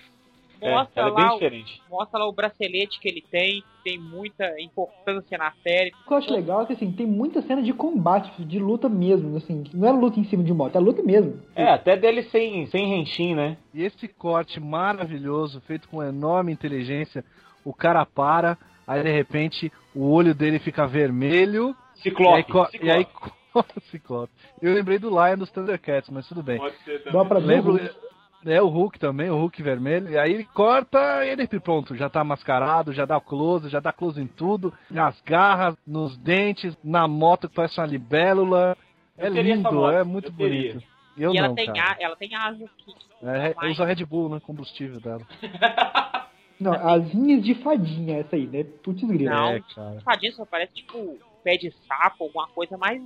É, 0.62 0.70
Mostra, 0.70 1.02
ela 1.02 1.10
é 1.10 1.14
bem 1.14 1.24
lá, 1.24 1.30
o, 1.30 1.34
diferente. 1.34 1.82
mostra 1.90 2.18
lá 2.20 2.28
o 2.28 2.32
bracelete 2.32 3.00
que 3.00 3.08
ele 3.08 3.20
tem, 3.20 3.64
tem 3.82 3.98
muita 3.98 4.60
importância 4.60 5.36
na 5.36 5.50
série. 5.62 5.90
O 5.90 6.06
que 6.06 6.12
eu 6.12 6.16
acho 6.18 6.32
legal 6.32 6.62
é 6.62 6.66
que 6.66 6.72
assim, 6.72 6.92
tem 6.92 7.06
muita 7.06 7.42
cena 7.42 7.60
de 7.60 7.72
combate, 7.72 8.44
de 8.44 8.58
luta 8.60 8.88
mesmo, 8.88 9.36
assim. 9.36 9.64
Não 9.74 9.88
é 9.88 9.92
luta 9.92 10.20
em 10.20 10.24
cima 10.24 10.44
de 10.44 10.52
moto, 10.54 10.76
é 10.76 10.78
luta 10.78 11.02
mesmo. 11.02 11.40
É, 11.56 11.72
até 11.72 11.96
dele 11.96 12.22
sem, 12.24 12.66
sem 12.66 12.86
renshin, 12.86 13.34
né? 13.34 13.56
E 13.74 13.82
esse 13.82 14.06
corte 14.06 14.60
maravilhoso, 14.60 15.60
feito 15.62 15.88
com 15.88 16.00
enorme 16.00 16.52
inteligência, 16.52 17.24
o 17.64 17.74
cara 17.74 18.06
para, 18.06 18.56
aí 18.86 19.02
de 19.02 19.10
repente 19.10 19.72
o 19.94 20.10
olho 20.10 20.32
dele 20.32 20.60
fica 20.60 20.86
vermelho, 20.86 21.74
Ciclope. 21.96 22.78
e 22.80 22.90
aí, 22.90 23.06
Ciclope. 23.90 24.32
e. 24.62 24.66
Eu 24.66 24.74
lembrei 24.74 24.98
do 24.98 25.10
Lion 25.10 25.38
dos 25.38 25.50
Thundercats, 25.50 26.08
mas 26.10 26.26
tudo 26.28 26.42
bem. 26.42 26.58
Pode 26.58 26.76
ser 26.84 27.02
também. 27.02 27.12
Dá 27.12 27.24
pra 27.24 27.40
ver. 27.40 27.46
Lembro. 27.46 28.11
É 28.46 28.60
o 28.62 28.68
Hulk 28.68 28.98
também, 28.98 29.30
o 29.30 29.36
Hulk 29.36 29.62
vermelho, 29.62 30.10
e 30.10 30.18
aí 30.18 30.32
ele 30.32 30.44
corta 30.44 31.24
e 31.24 31.30
ele 31.30 31.46
pronto, 31.60 31.94
já 31.94 32.08
tá 32.08 32.22
mascarado, 32.24 32.92
já 32.92 33.04
dá 33.04 33.20
close, 33.20 33.68
já 33.68 33.80
dá 33.80 33.92
close 33.92 34.20
em 34.20 34.26
tudo, 34.26 34.72
nas 34.90 35.20
garras, 35.22 35.76
nos 35.86 36.16
dentes, 36.16 36.76
na 36.82 37.06
moto 37.06 37.48
que 37.48 37.54
parece 37.54 37.78
uma 37.80 37.86
libélula. 37.86 38.76
Eu 39.16 39.26
É 39.26 39.30
lindo, 39.42 39.90
é 39.90 40.02
muito 40.04 40.28
eu 40.28 40.32
teria. 40.32 40.72
bonito. 40.72 40.86
Eu 41.16 41.34
e 41.34 41.38
ela 41.38 41.48
não, 41.48 41.54
tem, 41.54 41.66
cara. 41.66 41.96
a, 41.98 42.02
ela 42.02 42.16
tem 42.16 42.34
asas 42.34 42.70
que. 42.78 42.94
É, 43.22 43.54
mais- 43.54 43.72
usa 43.74 43.84
Red 43.84 44.04
Bull, 44.06 44.28
né? 44.30 44.40
Combustível 44.40 44.98
dela. 45.00 45.20
Não, 46.58 46.72
asinhas 46.72 47.42
de 47.44 47.54
fadinha, 47.56 48.18
essa 48.20 48.36
aí, 48.36 48.46
né? 48.46 48.62
Putz 48.84 49.02
grilo. 49.02 49.34
Não. 49.34 49.48
É, 49.48 49.60
cara. 49.74 50.00
Fadinha 50.04 50.30
só 50.32 50.44
parece 50.46 50.72
tipo 50.74 51.18
pé 51.42 51.56
de 51.56 51.70
sapo, 51.86 52.24
alguma 52.24 52.46
coisa 52.48 52.76
mais. 52.76 53.02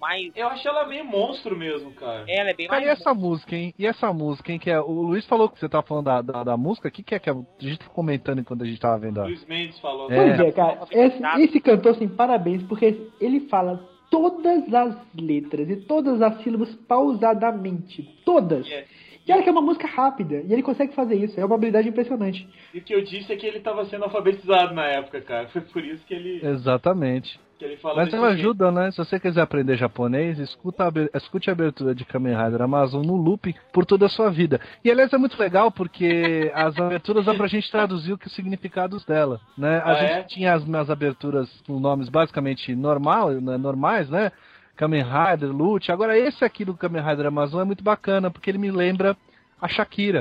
mais 0.00 0.30
Eu 0.34 0.48
acho 0.48 0.66
ela 0.66 0.86
meio 0.86 1.04
monstro 1.04 1.56
mesmo, 1.56 1.92
cara. 1.92 2.24
ela 2.28 2.50
é 2.50 2.54
bem 2.54 2.66
Cara, 2.66 2.84
e 2.84 2.88
essa 2.88 3.14
música, 3.14 3.54
hein? 3.56 3.72
E 3.78 3.86
essa 3.86 4.12
música, 4.12 4.52
hein? 4.52 4.58
Que 4.58 4.70
é, 4.70 4.80
o 4.80 5.02
Luiz 5.02 5.24
falou 5.26 5.48
que 5.48 5.58
você 5.58 5.68
tava 5.68 5.86
falando 5.86 6.04
da, 6.06 6.22
da, 6.22 6.44
da 6.44 6.56
música. 6.56 6.88
O 6.88 6.90
que, 6.90 7.02
que 7.02 7.14
é 7.14 7.18
que 7.18 7.30
é? 7.30 7.32
a 7.32 7.36
gente 7.60 7.78
tá 7.78 7.86
comentando 7.86 8.40
enquanto 8.40 8.62
a 8.62 8.66
gente 8.66 8.80
tava 8.80 8.98
vendo. 8.98 9.20
a- 9.20 9.24
Luiz 9.24 9.44
Mendes 9.46 9.78
falou. 9.80 10.10
É. 10.10 10.16
Pois 10.16 10.40
é, 10.48 10.52
cara. 10.52 10.80
Esse, 10.90 11.22
esse 11.42 11.60
cantor, 11.60 11.92
assim, 11.92 12.08
parabéns, 12.08 12.62
porque 12.64 13.08
ele 13.20 13.40
fala 13.48 13.82
todas 14.10 14.72
as 14.72 14.96
letras 15.18 15.68
e 15.68 15.76
todas 15.76 16.20
as 16.22 16.42
sílabas 16.42 16.74
pausadamente. 16.86 18.02
Todas. 18.24 18.66
Yes. 18.66 18.86
E 19.26 19.32
olha 19.32 19.42
que 19.42 19.48
é 19.48 19.52
uma 19.52 19.60
música 19.62 19.88
rápida. 19.88 20.42
E 20.46 20.52
ele 20.52 20.62
consegue 20.62 20.94
fazer 20.94 21.16
isso. 21.16 21.38
É 21.40 21.44
uma 21.44 21.56
habilidade 21.56 21.88
impressionante. 21.88 22.48
E 22.72 22.78
o 22.78 22.82
que 22.82 22.94
eu 22.94 23.02
disse 23.02 23.32
é 23.32 23.36
que 23.36 23.44
ele 23.44 23.58
tava 23.58 23.84
sendo 23.86 24.04
alfabetizado 24.04 24.72
na 24.72 24.84
época, 24.86 25.20
cara. 25.20 25.48
Foi 25.48 25.62
por 25.62 25.84
isso 25.84 26.04
que 26.06 26.14
ele. 26.14 26.46
Exatamente. 26.46 27.40
Que 27.58 27.64
ele 27.64 27.76
fala 27.78 27.96
Mas 28.04 28.12
ela 28.12 28.28
ajuda, 28.28 28.70
né? 28.70 28.90
Se 28.90 28.98
você 28.98 29.18
quiser 29.18 29.40
aprender 29.40 29.76
japonês, 29.76 30.38
escuta 30.38 30.84
a, 30.84 31.16
escute 31.16 31.48
a 31.48 31.54
abertura 31.54 31.94
de 31.94 32.04
Kamen 32.04 32.36
Rider 32.36 32.60
Amazon 32.60 33.02
no 33.04 33.16
loop 33.16 33.54
por 33.72 33.86
toda 33.86 34.04
a 34.06 34.08
sua 34.10 34.30
vida. 34.30 34.60
E 34.84 34.90
aliás 34.90 35.10
é 35.12 35.16
muito 35.16 35.38
legal 35.40 35.70
porque 35.70 36.50
as 36.54 36.78
aberturas 36.78 37.24
dá 37.24 37.32
pra 37.34 37.46
gente 37.46 37.70
traduzir 37.70 38.12
o 38.12 38.18
que 38.18 38.26
os 38.26 38.34
significados 38.34 39.04
dela, 39.06 39.40
né? 39.56 39.78
A 39.78 39.90
Ah, 39.90 39.94
gente 39.94 40.12
é? 40.12 40.22
tinha 40.24 40.54
as, 40.54 40.68
as 40.68 40.90
aberturas 40.90 41.48
com 41.66 41.80
nomes 41.80 42.10
basicamente 42.10 42.74
normal, 42.74 43.30
né, 43.30 43.56
normais, 43.56 44.10
né? 44.10 44.30
Kamen 44.76 45.02
Rider, 45.02 45.50
Lute. 45.50 45.90
Agora 45.90 46.18
esse 46.18 46.44
aqui 46.44 46.62
do 46.62 46.74
Kamen 46.74 47.02
Rider 47.02 47.26
Amazon 47.26 47.62
é 47.62 47.64
muito 47.64 47.82
bacana 47.82 48.30
porque 48.30 48.50
ele 48.50 48.58
me 48.58 48.70
lembra 48.70 49.16
a 49.58 49.66
Shakira. 49.66 50.20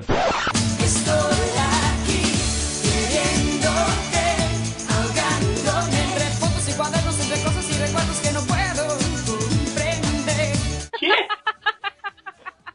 Estoy 0.79 1.24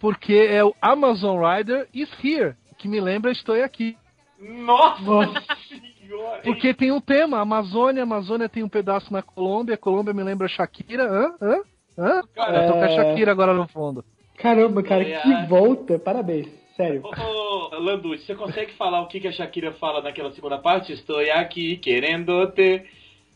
Porque 0.01 0.33
é 0.35 0.65
o 0.65 0.75
Amazon 0.81 1.39
Rider 1.39 1.87
is 1.95 2.09
here, 2.25 2.57
que 2.79 2.89
me 2.89 3.01
lembra 3.01 3.31
Estou 3.31 3.63
Aqui. 3.63 3.97
Nossa 4.41 5.45
senhora! 5.69 6.41
Porque 6.43 6.73
tem 6.73 6.91
um 6.91 7.01
tema, 7.01 7.39
Amazônia, 7.39 8.03
Amazônia 8.03 8.49
tem 8.49 8.63
um 8.63 8.69
pedaço 8.69 9.13
na 9.13 9.23
Colômbia, 9.23 9.77
Colômbia 9.77 10.15
me 10.15 10.23
lembra 10.23 10.49
Shakira, 10.49 11.05
hã? 11.05 11.35
Hã? 11.41 11.63
Hã? 11.99 12.23
Cara, 12.35 12.87
É. 12.87 12.97
Shakira 12.97 13.31
agora 13.31 13.53
no 13.53 13.69
fundo. 13.69 14.03
Caramba, 14.39 14.83
cara, 14.83 15.03
Aliás. 15.03 15.23
que 15.23 15.47
volta. 15.47 15.99
Parabéns. 15.99 16.49
Sério. 16.75 17.03
Ô, 17.05 17.75
ô, 17.77 17.79
Landucci, 17.79 18.25
você 18.25 18.35
consegue 18.35 18.73
falar 18.73 19.03
o 19.03 19.07
que, 19.07 19.21
que 19.21 19.29
a 19.29 19.33
Shakira 19.33 19.73
fala 19.73 20.01
naquela 20.01 20.33
segunda 20.33 20.57
parte? 20.57 20.95
Estou 20.95 21.19
aqui 21.35 21.77
querendo 21.77 22.47
te. 22.53 22.83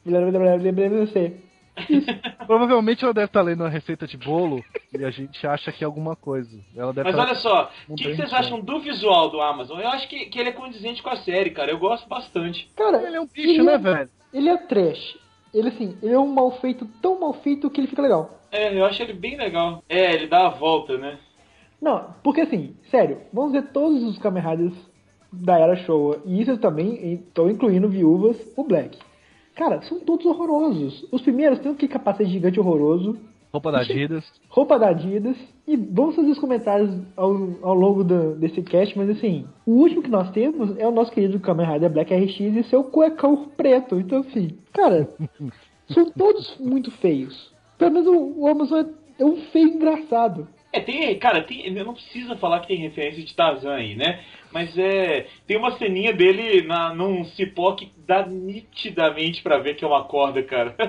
Lembrei 0.06 0.88
de 0.88 1.06
você. 1.06 1.36
Provavelmente 2.46 3.04
ela 3.04 3.14
deve 3.14 3.26
estar 3.26 3.42
lendo 3.42 3.62
uma 3.62 3.68
receita 3.68 4.06
de 4.06 4.16
bolo 4.16 4.64
e 4.92 5.04
a 5.04 5.10
gente 5.10 5.46
acha 5.46 5.72
que 5.72 5.82
é 5.82 5.86
alguma 5.86 6.14
coisa. 6.14 6.58
Ela 6.76 6.92
deve 6.92 7.10
Mas 7.10 7.16
tá- 7.16 7.22
olha 7.22 7.34
só, 7.34 7.72
o 7.88 7.94
que, 7.94 8.04
que 8.04 8.16
vocês 8.16 8.32
acham 8.32 8.60
do 8.60 8.80
visual 8.80 9.30
do 9.30 9.40
Amazon? 9.40 9.80
Eu 9.80 9.88
acho 9.88 10.08
que, 10.08 10.26
que 10.26 10.38
ele 10.38 10.50
é 10.50 10.52
condizente 10.52 11.02
com 11.02 11.10
a 11.10 11.16
série, 11.16 11.50
cara. 11.50 11.70
Eu 11.70 11.78
gosto 11.78 12.08
bastante. 12.08 12.70
Cara, 12.76 13.02
Ele 13.02 13.16
é 13.16 13.20
um 13.20 13.26
bicho, 13.26 13.62
né, 13.62 13.78
velho? 13.78 14.10
Ele 14.32 14.48
é 14.48 14.56
trash. 14.56 15.18
Ele, 15.52 15.68
assim, 15.68 15.96
ele 16.02 16.12
é 16.12 16.18
um 16.18 16.32
mal 16.32 16.50
feito, 16.60 16.84
tão 17.00 17.18
mal 17.20 17.32
feito 17.34 17.70
que 17.70 17.80
ele 17.80 17.86
fica 17.86 18.02
legal. 18.02 18.40
É, 18.50 18.76
eu 18.76 18.84
acho 18.84 19.02
ele 19.02 19.12
bem 19.12 19.36
legal. 19.36 19.82
É, 19.88 20.12
ele 20.12 20.26
dá 20.26 20.46
a 20.46 20.50
volta, 20.50 20.96
né? 20.98 21.18
Não, 21.80 22.14
porque 22.22 22.40
assim, 22.40 22.74
sério, 22.90 23.18
vamos 23.32 23.52
ver 23.52 23.70
todos 23.72 24.02
os 24.02 24.18
Kamen 24.18 24.42
Riders 24.42 24.74
da 25.32 25.58
Era 25.58 25.76
Showa. 25.76 26.22
E 26.24 26.40
isso 26.40 26.52
eu 26.52 26.58
também 26.58 27.12
estou 27.14 27.50
incluindo 27.50 27.88
viúvas, 27.88 28.36
o 28.56 28.64
Black. 28.64 28.98
Cara, 29.54 29.80
são 29.82 30.00
todos 30.00 30.26
horrorosos. 30.26 31.06
Os 31.12 31.22
primeiros 31.22 31.58
tem 31.60 31.72
aquele 31.72 31.92
capacete 31.92 32.30
gigante 32.30 32.58
horroroso, 32.58 33.16
Roupa 33.52 33.70
da 33.70 33.78
Adidas. 33.82 34.24
roupa 34.48 34.76
da 34.80 34.88
Adidas. 34.88 35.36
E 35.66 35.76
vamos 35.76 36.16
fazer 36.16 36.30
os 36.32 36.38
comentários 36.40 36.90
ao, 37.16 37.30
ao 37.62 37.74
longo 37.74 38.02
do- 38.02 38.34
desse 38.34 38.60
cast, 38.62 38.98
mas 38.98 39.08
assim, 39.10 39.46
o 39.64 39.74
último 39.74 40.02
que 40.02 40.10
nós 40.10 40.28
temos 40.32 40.76
é 40.76 40.88
o 40.88 40.90
nosso 40.90 41.12
querido 41.12 41.38
Kamen 41.38 41.64
Rider 41.64 41.88
Black 41.88 42.12
RX 42.12 42.40
e 42.40 42.64
seu 42.64 42.82
cuecão 42.82 43.48
preto. 43.56 44.00
Então 44.00 44.18
assim, 44.18 44.50
cara, 44.72 45.08
são 45.88 46.10
todos 46.10 46.56
muito 46.58 46.90
feios. 46.90 47.52
Pelo 47.78 47.92
menos 47.92 48.08
o, 48.08 48.40
o 48.40 48.46
Amazon 48.48 48.80
é, 48.80 49.22
é 49.22 49.24
um 49.24 49.36
feio 49.36 49.68
engraçado. 49.68 50.48
É, 50.74 50.80
tem, 50.80 51.16
cara, 51.20 51.40
tem, 51.44 51.64
eu 51.72 51.84
não 51.84 51.94
precisa 51.94 52.34
falar 52.34 52.58
que 52.58 52.66
tem 52.66 52.78
referência 52.78 53.22
de 53.22 53.32
Tarzan 53.32 53.76
aí, 53.76 53.94
né? 53.94 54.18
Mas 54.52 54.76
é, 54.76 55.28
tem 55.46 55.56
uma 55.56 55.78
ceninha 55.78 56.12
dele 56.12 56.66
na, 56.66 56.92
num 56.92 57.24
cipó 57.26 57.76
que 57.76 57.92
dá 58.04 58.26
nitidamente 58.26 59.40
pra 59.40 59.60
ver 59.60 59.74
que 59.76 59.84
é 59.84 59.88
uma 59.88 60.02
corda, 60.02 60.42
cara. 60.42 60.74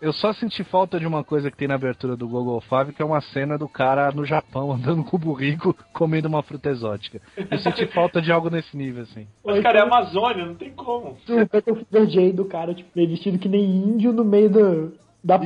Eu 0.00 0.12
só 0.12 0.32
senti 0.32 0.62
falta 0.62 0.98
de 0.98 1.06
uma 1.06 1.24
coisa 1.24 1.50
que 1.50 1.56
tem 1.56 1.66
na 1.66 1.74
abertura 1.74 2.16
do 2.16 2.28
Google 2.28 2.60
Five, 2.60 2.92
que 2.92 3.02
é 3.02 3.04
uma 3.04 3.20
cena 3.20 3.58
do 3.58 3.68
cara 3.68 4.12
no 4.12 4.24
Japão 4.24 4.70
andando 4.74 5.04
com 5.04 5.16
o 5.16 5.20
burrico 5.20 5.76
comendo 5.92 6.28
uma 6.28 6.42
fruta 6.42 6.68
exótica. 6.68 7.20
Eu 7.36 7.58
senti 7.58 7.86
falta 7.86 8.20
de 8.20 8.32
algo 8.32 8.50
nesse 8.50 8.76
nível, 8.76 9.02
assim. 9.02 9.26
Mas, 9.44 9.60
cara, 9.60 9.78
é 9.78 9.82
Amazônia, 9.82 10.44
não 10.44 10.54
tem 10.54 10.70
como. 10.70 11.16
O 11.28 11.46
Battlefield 11.52 12.12
J 12.12 12.32
do 12.32 12.44
cara, 12.44 12.74
tipo, 12.74 12.90
vestido 12.94 13.38
que 13.38 13.48
nem 13.48 13.64
índio 13.64 14.12
no 14.12 14.24
meio 14.24 14.50
do, 14.50 14.92
da 15.22 15.36
Isso, 15.36 15.44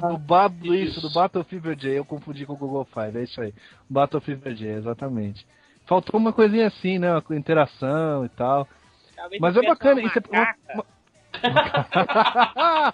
do, 0.00 0.06
Isso. 0.74 0.98
isso, 0.98 1.00
do 1.00 1.10
Battle 1.10 1.44
Fever 1.44 1.74
J, 1.76 1.98
eu 1.98 2.04
confundi 2.04 2.46
com 2.46 2.52
o 2.52 2.56
Google 2.56 2.84
Five, 2.84 3.18
é 3.18 3.22
isso 3.24 3.40
aí. 3.40 3.52
Battle 3.90 4.20
Fever 4.20 4.54
J, 4.54 4.68
exatamente. 4.78 5.46
Faltou 5.86 6.18
uma 6.20 6.32
coisinha 6.32 6.68
assim, 6.68 6.98
né? 6.98 7.12
Uma 7.12 7.36
interação 7.36 8.24
e 8.24 8.28
tal. 8.30 8.66
Talvez 9.16 9.40
Mas 9.40 9.56
é 9.56 9.62
bacana, 9.62 10.00
isso 10.02 10.18
é 10.18 10.22
uma- 10.74 10.84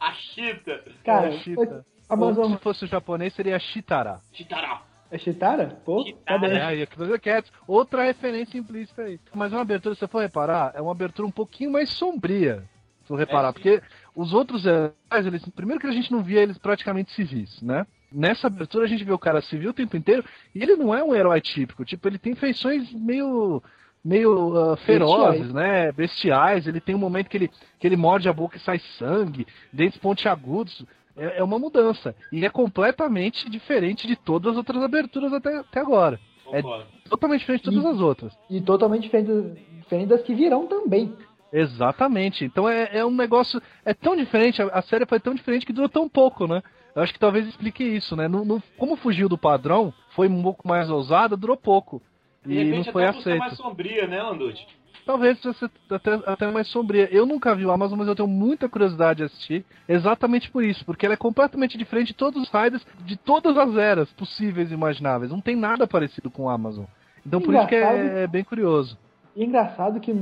A 0.00 0.12
Chita. 0.14 0.82
Cara, 1.04 1.28
É, 1.28 1.32
Chita. 1.38 1.84
Amazon. 2.08 2.52
Se 2.52 2.58
fosse 2.58 2.84
o 2.84 2.88
japonês, 2.88 3.34
seria 3.34 3.58
Shitara. 3.58 4.20
Chitará. 4.32 4.82
É 5.10 5.18
Chitara? 5.18 5.78
Pô, 5.84 6.02
Chitara. 6.04 6.40
cadê? 6.40 6.54
É, 6.80 6.82
aqui 6.82 6.96
do 6.96 7.20
Cats, 7.20 7.52
outra 7.66 8.04
referência 8.04 8.58
implícita 8.58 9.02
aí. 9.02 9.18
Mas 9.34 9.52
uma 9.52 9.60
abertura, 9.62 9.94
se 9.94 10.00
você 10.00 10.08
for 10.08 10.20
reparar, 10.20 10.72
é 10.74 10.80
uma 10.82 10.92
abertura 10.92 11.26
um 11.28 11.30
pouquinho 11.30 11.70
mais 11.72 11.90
sombria. 11.90 12.62
Se 13.02 13.08
for 13.08 13.16
reparar, 13.18 13.48
É, 13.48 13.52
porque 13.52 13.82
os 14.18 14.32
outros 14.32 14.66
heróis, 14.66 14.92
eles, 15.12 15.48
primeiro 15.50 15.80
que 15.80 15.86
a 15.86 15.92
gente 15.92 16.10
não 16.10 16.24
via 16.24 16.42
eles 16.42 16.58
praticamente 16.58 17.12
civis, 17.12 17.62
né? 17.62 17.86
Nessa 18.10 18.48
abertura 18.48 18.84
a 18.84 18.88
gente 18.88 19.04
vê 19.04 19.12
o 19.12 19.18
cara 19.18 19.40
civil 19.40 19.70
o 19.70 19.72
tempo 19.72 19.96
inteiro 19.96 20.24
e 20.52 20.60
ele 20.60 20.74
não 20.74 20.92
é 20.92 21.04
um 21.04 21.14
herói 21.14 21.40
típico. 21.40 21.84
Tipo, 21.84 22.08
ele 22.08 22.18
tem 22.18 22.34
feições 22.34 22.92
meio 22.92 23.62
meio 24.04 24.56
ah, 24.56 24.76
ferozes, 24.78 25.42
Bestiais. 25.42 25.52
né? 25.52 25.92
Bestiais. 25.92 26.66
Ele 26.66 26.80
tem 26.80 26.96
um 26.96 26.98
momento 26.98 27.28
que 27.28 27.36
ele, 27.36 27.50
que 27.78 27.86
ele 27.86 27.96
morde 27.96 28.28
a 28.28 28.32
boca 28.32 28.56
e 28.56 28.60
sai 28.60 28.80
sangue, 28.98 29.46
dentes 29.72 29.98
pontiagudos. 29.98 30.84
É, 31.16 31.38
é 31.38 31.44
uma 31.44 31.58
mudança. 31.58 32.12
E 32.32 32.44
é 32.44 32.50
completamente 32.50 33.48
diferente 33.48 34.04
de 34.08 34.16
todas 34.16 34.52
as 34.52 34.58
outras 34.58 34.82
aberturas 34.82 35.32
até, 35.32 35.58
até 35.58 35.78
agora. 35.78 36.18
É 36.52 36.60
totalmente 37.08 37.40
diferente 37.40 37.70
de 37.70 37.76
todas 37.76 37.94
as 37.94 38.00
outras. 38.00 38.36
E 38.50 38.60
totalmente 38.60 39.02
diferente, 39.02 39.62
diferente 39.80 40.08
das 40.08 40.22
que 40.22 40.34
virão 40.34 40.66
também. 40.66 41.14
Exatamente. 41.52 42.44
Então 42.44 42.68
é, 42.68 42.88
é 42.98 43.04
um 43.04 43.10
negócio. 43.14 43.60
É 43.84 43.94
tão 43.94 44.16
diferente, 44.16 44.60
a, 44.62 44.66
a 44.66 44.82
série 44.82 45.06
foi 45.06 45.18
tão 45.20 45.34
diferente 45.34 45.64
que 45.66 45.72
durou 45.72 45.88
tão 45.88 46.08
pouco, 46.08 46.46
né? 46.46 46.62
Eu 46.94 47.02
acho 47.02 47.12
que 47.12 47.18
talvez 47.18 47.46
explique 47.46 47.82
isso, 47.84 48.16
né? 48.16 48.26
No, 48.28 48.44
no- 48.44 48.62
como 48.76 48.96
fugiu 48.96 49.28
do 49.28 49.38
padrão, 49.38 49.92
foi 50.10 50.28
um 50.28 50.42
pouco 50.42 50.66
mais 50.66 50.90
ousada, 50.90 51.36
durou 51.36 51.56
pouco. 51.56 52.02
De 52.44 52.54
E 52.54 52.64
repente 52.64 52.86
não 52.86 52.92
foi 52.92 53.04
até 53.04 53.18
aceito. 53.18 53.38
mais 53.38 53.56
sombria, 53.56 54.06
né, 54.06 54.22
Landucci? 54.22 54.66
Talvez 55.06 55.40
fosse 55.40 55.64
até, 55.90 56.14
até 56.26 56.50
mais 56.50 56.68
sombria. 56.68 57.08
Eu 57.10 57.24
nunca 57.24 57.54
vi 57.54 57.64
o 57.64 57.70
Amazon, 57.70 57.98
mas 57.98 58.08
eu 58.08 58.14
tenho 58.14 58.28
muita 58.28 58.68
curiosidade 58.68 59.18
de 59.18 59.24
assistir. 59.24 59.64
Exatamente 59.88 60.50
por 60.50 60.62
isso, 60.62 60.84
porque 60.84 61.06
ela 61.06 61.14
é 61.14 61.16
completamente 61.16 61.78
diferente 61.78 62.08
de 62.08 62.14
todos 62.14 62.42
os 62.42 62.50
riders 62.50 62.86
de 63.06 63.16
todas 63.16 63.56
as 63.56 63.74
eras 63.76 64.12
possíveis 64.12 64.70
e 64.70 64.74
imagináveis. 64.74 65.30
Não 65.30 65.40
tem 65.40 65.56
nada 65.56 65.86
parecido 65.86 66.30
com 66.30 66.42
o 66.44 66.50
Amazon. 66.50 66.84
Então 67.24 67.40
por 67.40 67.54
isso 67.54 67.66
que 67.66 67.74
é, 67.74 68.24
é 68.24 68.26
bem 68.26 68.44
curioso. 68.44 68.98
E 69.34 69.44
engraçado 69.44 69.98
que 69.98 70.12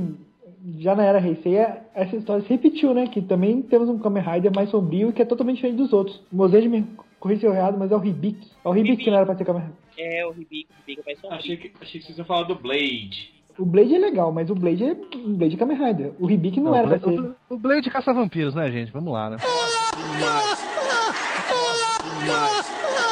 já 0.79 0.95
na 0.95 1.03
era 1.03 1.25
Heisei, 1.25 1.57
essa 1.93 2.15
história 2.15 2.43
se 2.43 2.49
repetiu, 2.49 2.93
né? 2.93 3.07
Que 3.07 3.21
também 3.21 3.61
temos 3.61 3.89
um 3.89 3.99
Kamen 3.99 4.23
Rider 4.23 4.51
mais 4.55 4.69
sombrio 4.69 5.09
e 5.09 5.13
que 5.13 5.21
é 5.21 5.25
totalmente 5.25 5.57
diferente 5.57 5.77
dos 5.77 5.93
outros. 5.93 6.17
O 6.31 6.35
Mozeji 6.35 6.67
me 6.67 6.85
corrija 7.19 7.41
se 7.41 7.47
eu 7.47 7.53
errado, 7.53 7.77
mas 7.77 7.91
é 7.91 7.95
o 7.95 8.03
Hibiki. 8.03 8.51
É 8.63 8.69
o 8.69 8.75
Hibiki 8.75 9.03
que 9.03 9.09
não 9.09 9.17
era 9.17 9.25
pra 9.25 9.35
ser 9.35 9.45
Kamen 9.45 9.63
Rider. 9.63 9.77
É 9.97 10.25
o 10.25 10.31
Ribico, 10.31 10.71
o 10.71 10.87
Ribico 10.87 11.05
vai 11.05 11.15
sombrio. 11.15 11.39
Achei 11.39 11.57
que, 11.57 11.71
achei 11.81 11.99
que 11.99 12.05
vocês 12.05 12.17
iam 12.17 12.25
falar 12.25 12.43
do 12.43 12.55
Blade. 12.55 13.37
O 13.57 13.65
Blade 13.65 13.95
é 13.95 13.97
legal, 13.97 14.31
mas 14.31 14.51
o 14.51 14.55
Blade 14.55 14.83
é, 14.83 14.91
o 14.91 15.29
Blade 15.29 15.55
é 15.55 15.57
Kamen 15.57 15.77
Rider. 15.77 16.13
O 16.19 16.29
Hibiki 16.29 16.59
não, 16.59 16.71
Não, 16.71 16.77
era 16.77 16.87
o, 16.87 16.89
pra 16.89 16.99
ser. 16.99 17.15
Blade, 17.15 17.35
o 17.49 17.57
Blade 17.57 17.89
caça 17.89 18.13
vampiros, 18.13 18.53
né, 18.53 18.71
gente? 18.71 18.91
Vamos 18.91 19.11
lá, 19.11 19.31
né? 19.31 19.37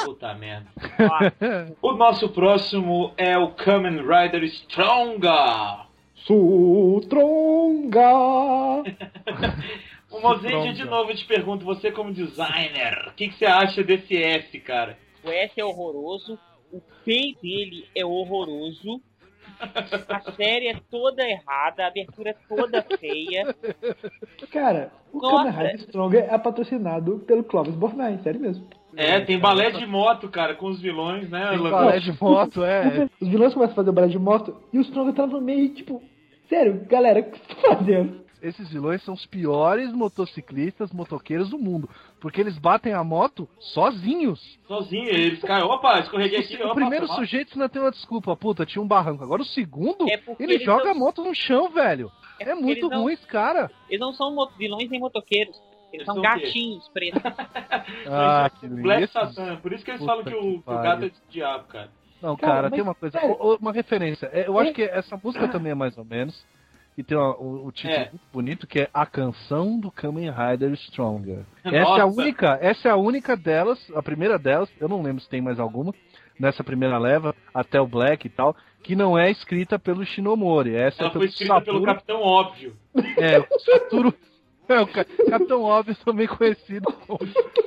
Puta 0.06 0.34
merda. 0.36 0.68
Ó, 1.00 1.66
O 1.90 1.94
nosso 1.94 2.30
próximo 2.30 3.12
é 3.18 3.38
o 3.38 3.52
Kamen 3.52 4.02
Rider 4.02 4.44
Stronger. 4.46 5.85
Sutronga! 6.26 8.02
O 10.12 10.36
Stronger. 10.38 10.74
de 10.74 10.86
novo, 10.86 11.12
eu 11.12 11.16
te 11.16 11.26
pergunto, 11.26 11.66
você 11.66 11.92
como 11.92 12.14
designer, 12.14 13.10
o 13.10 13.14
que, 13.16 13.28
que 13.28 13.36
você 13.36 13.46
acha 13.46 13.84
desse 13.84 14.16
S, 14.16 14.58
cara? 14.62 14.98
o 15.26 15.30
S 15.30 15.60
é 15.60 15.66
horroroso, 15.66 16.40
o 16.72 16.80
P 17.04 17.36
dele 17.42 17.86
é 17.96 18.06
horroroso, 18.06 19.02
a 19.60 20.32
série 20.32 20.68
é 20.68 20.76
toda 20.90 21.24
errada, 21.28 21.84
a 21.84 21.88
abertura 21.88 22.30
é 22.30 22.36
toda 22.48 22.82
feia. 22.98 23.56
Cara, 24.52 24.92
o. 25.12 25.20
Kamen 25.20 25.52
Rider 25.52 25.80
Stronger 25.82 26.34
é 26.34 26.38
patrocinado 26.38 27.20
pelo 27.20 27.44
Clovis 27.44 27.76
Bornai, 27.76 28.20
sério 28.20 28.40
mesmo. 28.40 28.68
É, 28.96 29.20
tem 29.20 29.38
balé 29.38 29.72
de 29.72 29.86
moto, 29.86 30.30
cara, 30.30 30.56
com 30.56 30.68
os 30.68 30.80
vilões, 30.80 31.30
né? 31.30 31.50
Tem 31.50 31.60
balé 31.60 32.00
de 32.00 32.22
moto, 32.22 32.64
é. 32.64 33.10
Os 33.20 33.28
vilões 33.28 33.54
começam 33.54 33.74
a 33.74 33.76
fazer 33.76 33.90
o 33.90 33.94
balé 33.94 34.08
de 34.08 34.20
moto 34.20 34.56
e 34.72 34.80
o 34.80 34.84
Stronger 34.84 35.14
tá 35.14 35.28
no 35.28 35.42
meio, 35.42 35.74
tipo, 35.74 36.02
sério, 36.48 36.86
galera, 36.88 37.20
o 37.22 37.24
que 37.32 37.38
você 37.40 37.62
tá 37.62 37.76
fazendo? 37.78 38.26
Esses 38.42 38.70
vilões 38.70 39.02
são 39.04 39.16
os 39.16 39.26
piores 39.26 39.92
motociclistas, 39.92 40.92
motoqueiros 40.92 41.50
do 41.50 41.58
mundo. 41.58 41.90
Porque 42.20 42.40
eles 42.40 42.60
batem 42.60 42.94
a 42.94 43.04
moto 43.04 43.50
sozinhos. 43.60 44.40
Sozinho, 44.68 45.08
eles 45.08 45.40
caem. 45.42 45.64
Opa, 45.64 46.00
escorreguei 46.00 46.40
aqui. 46.40 46.56
o 46.62 46.66
opa, 46.66 46.76
primeiro 46.76 47.08
mal. 47.08 47.16
sujeito 47.18 47.54
ainda 47.54 47.68
tem 47.70 47.82
uma 47.82 47.90
desculpa. 47.90 48.36
Puta, 48.36 48.64
tinha 48.66 48.82
um 48.84 48.88
barranco. 48.88 49.24
Agora 49.24 49.42
o 49.42 49.46
segundo, 49.46 50.06
É 50.08 50.22
ele 50.38 50.60
joga 50.60 50.86
não- 50.86 50.92
a 50.92 50.94
moto 50.94 51.24
no 51.24 51.34
chão, 51.34 51.70
velho. 51.70 52.12
É, 52.40 52.46
porque 52.46 52.62
muito 52.64 52.88
não- 52.90 53.02
ruim 53.04 53.14
esse 53.14 53.26
cara. 53.26 53.72
Eles 53.90 54.00
não 54.02 54.14
são 54.14 54.36
vilões 54.58 54.90
nem 54.92 55.00
motoqueiros, 55.00 55.60
Eles 55.92 56.06
são 56.06 56.22
gatinhos 56.22 56.88
pretos. 56.90 57.22
Ah, 58.08 58.50
que 58.60 58.68
Black 58.68 59.02
lindo. 59.02 59.12
Satan, 59.12 59.56
por 59.58 59.74
isso 59.74 59.84
que 59.84 59.92
eles 59.92 60.02
Puta 60.02 60.12
falam 60.12 60.26
que 60.26 60.36
o, 60.36 60.58
que 60.60 60.64
que 60.64 60.72
o 60.72 60.82
gato 60.82 61.06
é 61.06 61.10
de 61.10 61.16
diabo, 61.30 61.64
cara. 61.68 61.90
Não, 62.22 62.36
Cara, 62.36 62.54
cara, 62.54 62.62
mas, 62.64 62.72
tem 62.74 62.82
uma 62.82 62.96
coisa, 62.96 63.20
sério. 63.20 63.36
uma 63.62 63.72
referência. 63.72 64.30
É, 64.34 64.48
Eu 64.48 64.58
acho 64.60 64.74
que 64.74 64.84
essa 64.84 65.20
música 65.22 65.48
também 65.48 65.72
é 65.72 65.76
mais 65.76 65.98
ou 65.98 66.06
menos. 66.06 66.46
E 66.98 67.04
tem 67.04 67.18
uma- 67.18 67.36
o, 67.36 67.68
o 67.68 67.72
título 67.74 67.94
É. 67.94 68.10
muito 68.10 68.22
bonito 68.32 68.66
que 68.66 68.80
é 68.80 68.90
A 68.94 69.06
Canção 69.06 69.78
do 69.78 69.92
Kamen 69.92 70.32
Rider 70.32 70.72
Stronger. 70.78 71.40
Essa 71.64 71.76
é 71.76 71.80
a 71.80 71.84
Nossa. 71.84 72.06
única, 72.22 72.58
essa 72.62 72.88
é 72.88 72.92
a 72.92 72.96
única 72.96 73.36
delas, 73.36 73.78
a 73.94 74.02
primeira 74.02 74.40
delas, 74.40 74.70
eu 74.80 74.88
não 74.88 75.02
lembro 75.02 75.22
se 75.22 75.28
tem 75.30 75.42
mais 75.42 75.60
alguma, 75.60 75.94
nessa 76.40 76.64
primeira 76.64 76.98
leva, 76.98 77.36
até 77.54 77.82
o 77.82 77.86
Black 77.88 78.26
e 78.26 78.30
tal, 78.30 78.56
que 78.82 78.96
não 78.96 79.18
é 79.20 79.30
escrita 79.30 79.78
pelo 79.78 80.06
Shinomori. 80.06 80.74
Essa 80.74 81.02
Ela 81.02 81.10
é 81.10 81.12
foi 81.12 81.20
pelo 81.22 81.30
escrita 81.32 81.54
pelo 81.62 81.66
Satoru, 81.80 81.86
Capitão 81.86 82.22
Óbvio. 82.22 82.78
É, 83.18 83.40
o 83.40 83.60
Satoru. 83.60 84.14
É, 84.68 84.80
o 84.82 84.88
Ca- 84.88 85.06
Capitão 85.30 85.62
Óbvio 85.64 85.96
também 86.04 86.28
conhecido 86.28 86.92
como 87.06 87.20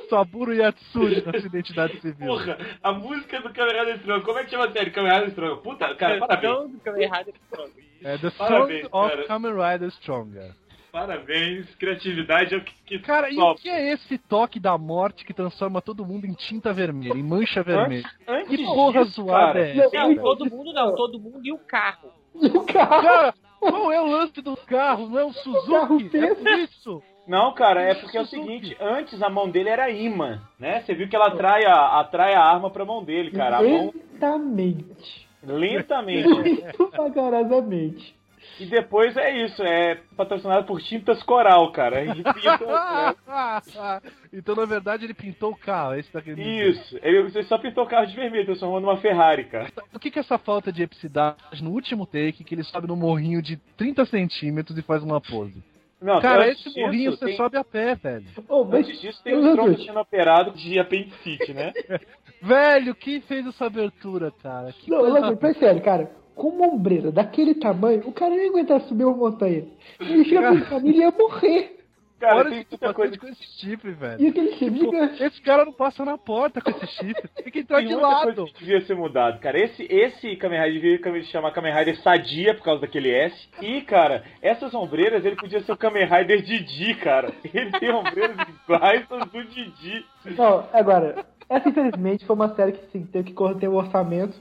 Saburo 0.09 0.53
Yatsuri 0.53 1.23
na 1.25 1.31
sua 1.39 1.47
identidade 1.47 1.99
civil. 2.01 2.27
Porra, 2.27 2.57
a 2.83 2.91
música 2.91 3.41
do 3.41 3.49
Kamen 3.53 3.79
Rider 3.79 3.95
Strong. 3.97 4.25
Como 4.25 4.39
é 4.39 4.43
que 4.43 4.51
chama 4.51 4.65
a 4.65 4.71
série? 4.71 4.91
Kamen 4.91 5.11
Rider 5.11 5.29
Strong. 5.29 5.61
Puta, 5.63 5.95
cara, 5.95 6.17
parabéns. 6.19 6.71
Strong. 6.73 7.89
É 8.03 8.17
The 8.17 8.29
Parabéns, 8.31 8.87
Song 8.89 9.07
of 9.07 9.27
cara. 9.27 9.71
Rider 9.73 9.91
Stronger. 9.91 10.55
Parabéns. 10.91 11.75
Criatividade 11.75 12.55
é 12.55 12.57
o 12.57 12.63
que, 12.63 12.73
que 12.85 12.99
Cara, 12.99 13.29
e 13.29 13.37
o 13.37 13.55
que 13.55 13.69
é 13.69 13.91
esse 13.93 14.17
toque 14.17 14.59
da 14.59 14.77
morte 14.77 15.23
que 15.23 15.33
transforma 15.33 15.81
todo 15.81 16.05
mundo 16.05 16.25
em 16.25 16.33
tinta 16.33 16.73
vermelha, 16.73 17.13
em 17.17 17.23
mancha 17.23 17.61
vermelha? 17.61 18.09
Antes 18.27 18.49
Que 18.49 18.63
porra 18.63 19.03
disso, 19.05 19.21
zoada 19.23 19.53
cara, 19.53 19.59
é 19.67 19.77
essa? 19.77 19.97
Não, 19.97 20.15
todo 20.15 20.45
mundo 20.49 20.73
não, 20.73 20.95
todo 20.95 21.19
mundo 21.19 21.41
e 21.43 21.51
o 21.53 21.59
carro. 21.59 22.11
E 22.41 22.47
o 22.47 22.63
carro. 22.65 23.01
Cara, 23.03 23.33
qual 23.59 23.91
é 23.91 24.01
o 24.01 24.07
lance 24.07 24.41
do 24.41 24.55
carro? 24.57 25.07
Não 25.09 25.19
é 25.19 25.23
o 25.25 25.33
carro 25.33 25.99
Suzuki? 25.99 26.17
É 26.17 26.57
isso. 26.59 27.01
Não, 27.27 27.53
cara, 27.53 27.81
é 27.81 27.93
porque 27.93 28.17
é 28.17 28.21
o 28.21 28.25
seguinte, 28.25 28.75
antes 28.81 29.21
a 29.21 29.29
mão 29.29 29.47
dele 29.49 29.69
era 29.69 29.89
imã, 29.91 30.41
né? 30.59 30.81
Você 30.81 30.95
viu 30.95 31.07
que 31.07 31.15
ela 31.15 31.27
atrai 31.27 31.63
a, 31.63 31.99
atrai 31.99 32.33
a 32.33 32.41
arma 32.43 32.71
pra 32.71 32.83
mão 32.83 33.03
dele, 33.03 33.29
cara. 33.29 33.57
A 33.57 33.61
mão 33.61 33.93
Lentamente. 34.13 35.27
lentamente. 35.43 36.27
Muito 36.27 36.89
vagarosamente. 36.97 38.18
E 38.59 38.65
depois 38.65 39.15
é 39.15 39.45
isso, 39.45 39.63
é 39.63 39.95
patrocinado 40.17 40.65
por 40.67 40.81
tintas 40.81 41.21
coral, 41.23 41.71
cara. 41.71 42.03
E 42.03 42.13
pinta, 42.21 42.65
né? 42.65 44.01
então, 44.33 44.55
na 44.55 44.65
verdade, 44.65 45.05
ele 45.05 45.13
pintou 45.13 45.51
o 45.51 45.57
carro, 45.57 45.93
é 45.93 45.99
isso 45.99 46.07
que 46.09 46.13
tá 46.13 46.21
querendo 46.21 46.43
dizer. 46.43 46.69
Isso, 46.69 46.99
ele 47.01 47.23
você 47.23 47.43
só 47.43 47.57
pintou 47.57 47.83
o 47.83 47.87
carro 47.87 48.05
de 48.07 48.15
vermelho, 48.15 48.45
transformou 48.45 48.79
numa 48.79 48.97
Ferrari, 48.97 49.45
cara. 49.45 49.67
O 49.93 49.99
que 49.99 50.11
que 50.11 50.19
é 50.19 50.21
essa 50.21 50.37
falta 50.37 50.71
de 50.71 50.83
epicidade 50.83 51.63
no 51.63 51.71
último 51.71 52.05
take, 52.05 52.43
que 52.43 52.53
ele 52.55 52.63
sobe 52.63 52.87
no 52.87 52.95
morrinho 52.95 53.41
de 53.41 53.57
30 53.77 54.05
centímetros 54.05 54.77
e 54.77 54.81
faz 54.81 55.03
uma 55.03 55.21
pose? 55.21 55.63
Não, 56.01 56.21
Cara, 56.21 56.47
esse 56.47 56.69
morrinho 56.79 57.11
você 57.11 57.25
tem- 57.25 57.35
sobe 57.35 57.57
a 57.57 57.63
pé, 57.63 57.93
velho. 57.95 58.25
Oh, 58.47 58.63
mas, 58.63 58.87
Antes 58.87 59.01
disso 59.01 59.21
tem 59.21 59.35
Mas, 59.35 59.43
o 59.43 59.49
Strong 59.49 59.69
André, 59.71 59.83
sendo 59.85 59.99
operado 59.99 60.51
de 60.51 60.79
apendicite, 60.79 61.53
né? 61.53 61.73
Velho, 62.41 62.95
quem 62.95 63.19
fez 63.19 63.45
essa 63.45 63.65
abertura, 63.65 64.31
cara? 64.41 64.71
Que 64.71 64.89
Não, 64.89 64.99
coisa- 64.99 65.37
mas 65.41 65.57
sério, 65.57 65.81
cara, 65.81 66.09
com 66.35 66.49
uma 66.49 66.67
ombreira 66.67 67.11
daquele 67.11 67.55
tamanho, 67.55 68.07
o 68.07 68.11
cara 68.11 68.31
nem 68.31 68.45
ia 68.45 68.49
aguentar 68.49 68.81
subir 68.81 69.05
uma 69.05 69.17
montanha. 69.17 69.65
Ele 69.99 70.25
chega 70.25 70.51
pro 70.55 70.65
caminho 70.69 70.95
e 70.95 70.99
ia 70.99 71.11
morrer. 71.11 71.79
Cara, 72.19 72.35
Olha 72.39 72.49
tem 72.49 72.65
muita 72.69 72.93
coisa 72.93 73.17
com 73.17 73.27
esse 73.27 73.43
chifre, 73.59 73.91
velho. 73.91 74.21
E 74.21 74.27
aquele 74.27 74.51
chifre 74.57 74.77
gigante. 74.77 75.23
Esse 75.23 75.41
cara 75.41 75.63
não 75.63 75.71
passa 75.71 76.03
na 76.03 76.17
porta 76.17 76.59
com 76.59 76.69
esse 76.69 76.87
chifre. 76.87 77.29
Tem 77.29 77.51
que 77.51 77.59
entrar 77.59 77.77
Tem 77.77 77.87
de 77.87 77.93
muita 77.93 78.07
lado. 78.07 78.35
coisa 78.35 78.53
que 78.53 78.59
devia 78.59 78.81
ser 78.81 78.95
mudado, 78.95 79.39
cara. 79.39 79.57
Esse, 79.57 79.83
esse 79.89 80.35
Kamen 80.35 80.61
Rider 80.61 81.01
devia 81.01 81.23
chamar 81.23 81.51
Kamen 81.51 81.73
Rider 81.73 81.97
Sadia 82.01 82.53
por 82.53 82.63
causa 82.63 82.81
daquele 82.81 83.09
S. 83.09 83.47
E, 83.61 83.81
cara, 83.83 84.25
essas 84.41 84.73
ombreiras 84.73 85.23
ele 85.23 85.37
podia 85.37 85.61
ser 85.61 85.71
o 85.71 85.77
Kamen 85.77 86.05
Rider 86.05 86.41
Didi, 86.41 86.93
cara. 86.95 87.31
Ele 87.53 87.71
tem 87.79 87.89
ombreiras 87.89 88.35
iguais 88.65 89.05
às 89.09 89.29
do 89.29 89.43
Didi. 89.45 90.05
Não, 90.37 90.65
agora, 90.73 91.25
essa 91.49 91.69
infelizmente 91.69 92.25
foi 92.25 92.35
uma 92.35 92.53
série 92.53 92.73
que 92.73 92.85
sim, 92.91 93.05
teve 93.05 93.29
que 93.29 93.33
correr 93.33 93.67
o 93.69 93.75
orçamento. 93.75 94.35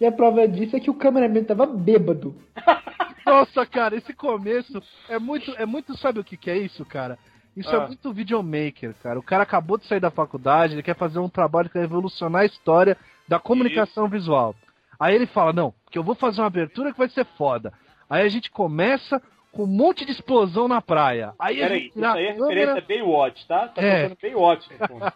E 0.00 0.06
a 0.06 0.12
prova 0.12 0.46
disso 0.46 0.76
é 0.76 0.80
que 0.80 0.90
o 0.90 0.94
cameraman 0.94 1.44
tava 1.44 1.66
bêbado. 1.66 2.36
Nossa, 3.26 3.66
cara, 3.66 3.96
esse 3.96 4.12
começo 4.14 4.82
é 5.08 5.18
muito, 5.18 5.50
é 5.56 5.66
muito, 5.66 5.96
sabe 5.98 6.20
o 6.20 6.24
que 6.24 6.36
que 6.36 6.50
é 6.50 6.56
isso, 6.56 6.84
cara? 6.84 7.18
Isso 7.56 7.68
Ah. 7.74 7.82
é 7.82 7.86
muito 7.88 8.12
videomaker, 8.12 8.94
cara. 9.02 9.18
O 9.18 9.22
cara 9.22 9.42
acabou 9.42 9.76
de 9.76 9.86
sair 9.86 10.00
da 10.00 10.10
faculdade, 10.10 10.74
ele 10.74 10.82
quer 10.82 10.94
fazer 10.96 11.18
um 11.18 11.28
trabalho 11.28 11.68
que 11.68 11.74
vai 11.74 11.82
revolucionar 11.82 12.42
a 12.42 12.46
história 12.46 12.96
da 13.26 13.38
comunicação 13.38 14.08
visual. 14.08 14.54
Aí 14.98 15.14
ele 15.14 15.26
fala, 15.26 15.52
não, 15.52 15.74
que 15.90 15.98
eu 15.98 16.02
vou 16.04 16.14
fazer 16.14 16.40
uma 16.40 16.46
abertura 16.46 16.92
que 16.92 16.98
vai 16.98 17.08
ser 17.08 17.24
foda. 17.36 17.72
Aí 18.08 18.24
a 18.24 18.28
gente 18.28 18.50
começa 18.50 19.20
com 19.52 19.64
um 19.64 19.66
monte 19.66 20.04
de 20.04 20.12
explosão 20.12 20.68
na 20.68 20.80
praia. 20.80 21.32
Aí 21.38 21.62
a 21.62 21.66
Peraí, 21.68 21.86
isso 21.88 22.04
aí 22.04 22.26
é 22.26 22.32
câmera- 22.34 22.48
referência 22.74 22.78
a 22.82 22.86
Baywatch, 22.86 23.46
tá? 23.46 23.68
Tá 23.68 23.82
É. 23.82 24.08
Baywatch 24.22 24.68
no 24.72 24.78
fundo. 24.88 25.12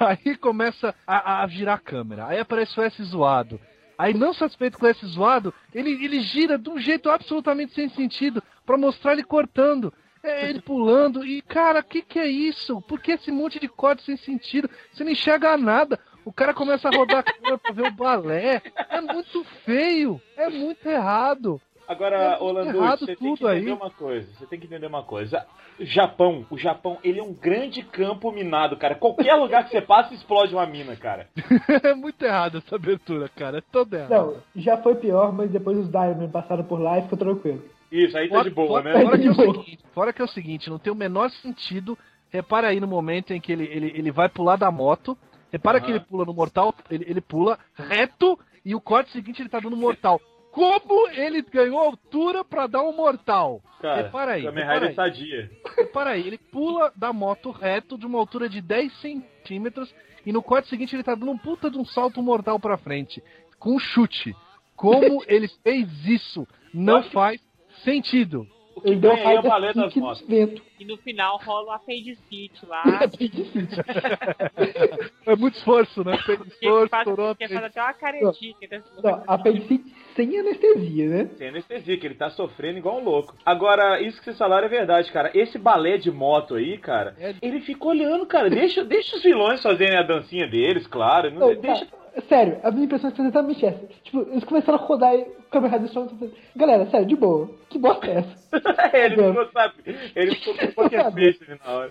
Aí 0.00 0.36
começa 0.38 0.94
a, 1.06 1.42
a 1.42 1.46
virar 1.46 1.74
a 1.74 1.78
câmera. 1.78 2.26
Aí 2.26 2.38
aparece 2.40 2.78
o 2.78 2.82
S 2.82 3.02
zoado. 3.04 3.60
Aí, 3.98 4.14
não 4.14 4.32
satisfeito 4.32 4.78
com 4.78 4.86
S 4.86 5.06
zoado, 5.06 5.54
ele, 5.74 5.92
ele 6.04 6.20
gira 6.20 6.58
de 6.58 6.68
um 6.68 6.78
jeito 6.78 7.10
absolutamente 7.10 7.74
sem 7.74 7.88
sentido 7.88 8.42
pra 8.66 8.76
mostrar 8.76 9.12
ele 9.12 9.24
cortando. 9.24 9.92
É, 10.22 10.48
ele 10.48 10.60
pulando. 10.60 11.24
E, 11.24 11.42
cara, 11.42 11.80
o 11.80 11.84
que, 11.84 12.00
que 12.00 12.18
é 12.18 12.26
isso? 12.26 12.80
Por 12.82 12.98
que 12.98 13.12
esse 13.12 13.30
monte 13.30 13.60
de 13.60 13.68
corte 13.68 14.02
sem 14.02 14.16
sentido? 14.16 14.70
Você 14.90 15.04
não 15.04 15.12
enxerga 15.12 15.56
nada. 15.58 16.00
O 16.24 16.32
cara 16.32 16.54
começa 16.54 16.88
a 16.88 16.90
rodar 16.90 17.18
a 17.18 17.22
câmera 17.22 17.58
pra 17.58 17.72
ver 17.72 17.86
o 17.88 17.92
balé. 17.92 18.62
É 18.88 19.00
muito 19.02 19.44
feio. 19.64 20.20
É 20.36 20.48
muito 20.48 20.86
errado. 20.88 21.60
Agora, 21.86 22.16
É 22.16 22.42
Orlando, 22.42 22.72
você 22.78 23.06
tem 23.06 23.16
que 23.16 23.44
entender 23.44 23.70
aí. 23.70 23.72
uma 23.72 23.90
coisa. 23.90 24.28
Você 24.38 24.46
tem 24.46 24.58
que 24.58 24.66
entender 24.66 24.86
uma 24.86 25.02
coisa. 25.02 25.46
Japão, 25.80 26.46
o 26.50 26.56
Japão, 26.56 26.98
ele 27.02 27.18
é 27.18 27.22
um 27.22 27.32
grande 27.34 27.82
campo 27.82 28.30
minado, 28.32 28.76
cara. 28.76 28.94
Qualquer 28.94 29.34
lugar 29.34 29.64
que 29.64 29.70
você 29.70 29.80
passa, 29.82 30.14
explode 30.14 30.54
uma 30.54 30.66
mina, 30.66 30.96
cara. 30.96 31.28
É 31.82 31.94
muito 31.94 32.22
errado 32.24 32.58
essa 32.58 32.76
abertura, 32.76 33.28
cara. 33.28 33.58
É 33.58 33.60
toda 33.60 33.98
errada. 33.98 34.14
Não, 34.16 34.36
já 34.56 34.76
foi 34.78 34.94
pior, 34.94 35.32
mas 35.32 35.50
depois 35.50 35.76
os 35.78 35.90
Diamond 35.90 36.28
passaram 36.32 36.64
por 36.64 36.80
lá 36.80 36.98
e 36.98 37.02
ficou 37.02 37.18
tranquilo. 37.18 37.62
Isso, 37.90 38.16
aí 38.16 38.28
tá 38.28 38.36
Fora- 38.36 38.48
de 38.48 38.54
boa, 38.54 38.68
fora- 38.82 38.82
né? 38.98 39.02
Fora 39.04 39.18
que, 39.18 39.26
é 39.26 39.30
o 39.30 39.34
seguinte, 39.54 39.78
fora 39.92 40.12
que 40.12 40.22
é 40.22 40.24
o 40.24 40.28
seguinte, 40.28 40.70
não 40.70 40.78
tem 40.78 40.92
o 40.92 40.96
menor 40.96 41.30
sentido. 41.30 41.98
Repara 42.30 42.68
aí 42.68 42.80
no 42.80 42.86
momento 42.88 43.32
em 43.32 43.40
que 43.40 43.52
ele, 43.52 43.64
ele, 43.64 43.92
ele 43.94 44.10
vai 44.10 44.28
pular 44.28 44.56
da 44.56 44.70
moto. 44.70 45.16
Repara 45.52 45.78
Aham. 45.78 45.86
que 45.86 45.92
ele 45.92 46.00
pula 46.00 46.24
no 46.24 46.34
mortal, 46.34 46.74
ele, 46.90 47.04
ele 47.08 47.20
pula 47.20 47.58
reto 47.76 48.36
e 48.64 48.74
o 48.74 48.80
corte 48.80 49.12
seguinte 49.12 49.40
ele 49.42 49.48
tá 49.48 49.60
dando 49.60 49.76
mortal. 49.76 50.20
Como 50.54 51.08
ele 51.08 51.42
ganhou 51.42 51.80
altura 51.80 52.44
pra 52.44 52.68
dar 52.68 52.80
um 52.82 52.94
mortal? 52.94 53.60
Cara, 53.80 54.02
repara 54.02 54.32
aí, 54.34 54.44
Kamen 54.44 54.64
Rider 54.64 54.88
aí. 54.90 54.94
sadia. 54.94 55.50
Repara 55.76 56.10
aí, 56.10 56.24
ele 56.24 56.38
pula 56.38 56.92
da 56.94 57.12
moto 57.12 57.50
reto 57.50 57.98
de 57.98 58.06
uma 58.06 58.20
altura 58.20 58.48
de 58.48 58.60
10 58.60 59.00
centímetros 59.00 59.92
e 60.24 60.32
no 60.32 60.40
corte 60.40 60.68
seguinte 60.68 60.94
ele 60.94 61.02
tá 61.02 61.16
dando 61.16 61.32
um 61.32 61.36
puta 61.36 61.68
de 61.68 61.76
um 61.76 61.84
salto 61.84 62.22
mortal 62.22 62.60
pra 62.60 62.78
frente. 62.78 63.20
Com 63.58 63.74
um 63.74 63.78
chute. 63.80 64.32
Como 64.76 65.24
ele 65.26 65.48
fez 65.64 65.88
isso? 66.06 66.46
Não 66.72 67.02
faz 67.02 67.40
sentido. 67.82 68.46
Ele 68.84 68.96
deu 68.96 69.12
é 69.12 69.20
o 69.20 69.24
raiva 69.24 69.42
balé 69.48 69.72
das 69.72 69.94
motos. 69.94 70.26
vento. 70.28 70.60
E 70.78 70.84
no 70.84 70.98
final 70.98 71.40
rola 71.42 71.68
o 71.68 71.70
apendicite 71.70 72.66
lá. 72.66 72.82
É 75.26 75.36
muito 75.36 75.56
esforço, 75.56 76.04
né? 76.04 76.16
Esforço, 76.16 76.88
faz, 76.88 77.04
torou, 77.04 77.34
que 77.34 77.46
fez- 77.48 77.58
faz 77.60 77.64
até 77.70 77.82
uma 77.82 77.92
caretinha. 77.94 78.54
né? 78.70 78.82
Não, 79.02 79.22
apendicite 79.26 79.84
sem 80.14 80.38
anestesia, 80.38 81.08
né? 81.08 81.30
Sem 81.38 81.48
anestesia, 81.48 81.96
que 81.96 82.06
ele 82.06 82.14
tá 82.14 82.30
sofrendo 82.30 82.78
igual 82.78 83.00
um 83.00 83.04
louco. 83.04 83.34
Agora, 83.44 84.00
isso 84.00 84.18
que 84.18 84.24
vocês 84.24 84.38
falaram 84.38 84.66
é 84.66 84.70
verdade, 84.70 85.10
cara. 85.10 85.30
Esse 85.34 85.58
balé 85.58 85.96
de 85.96 86.10
moto 86.10 86.54
aí, 86.56 86.76
cara, 86.78 87.16
É- 87.18 87.34
ele 87.40 87.60
fica 87.62 87.86
olhando, 87.86 88.26
cara. 88.26 88.50
Deixa, 88.50 88.84
deixa 88.84 89.16
os 89.16 89.22
vilões 89.22 89.62
fazerem 89.62 89.96
a 89.96 90.02
dancinha 90.02 90.46
deles, 90.46 90.86
claro. 90.86 91.30
Não, 91.30 91.54
deixa. 91.54 91.86
cara, 91.86 92.03
sério, 92.28 92.60
a 92.62 92.70
minha 92.70 92.84
impressão 92.84 93.10
foi 93.10 93.24
exatamente 93.24 93.64
essa. 93.64 93.86
Tipo, 94.02 94.20
eles 94.30 94.44
começaram 94.44 94.78
a 94.78 94.82
rodar 94.82 95.14
e 95.14 95.22
o 95.22 95.42
Kamen 95.50 95.70
Rider 95.70 95.86
Strong 95.86 96.10
tá 96.10 96.16
falando, 96.16 96.36
Galera, 96.56 96.90
sério, 96.90 97.06
de 97.06 97.16
boa. 97.16 97.50
Que 97.68 97.78
bosta 97.78 98.06
é 98.06 98.18
essa? 98.18 98.48
ele 98.96 99.16
ficou, 99.16 99.52
sabe? 99.52 99.74
Ele 100.14 100.34
ficou 100.34 100.54
com 100.56 100.72
qualquer 100.72 101.12
peixe 101.12 101.44
ali 101.48 101.60
na 101.64 101.72
hora. 101.72 101.90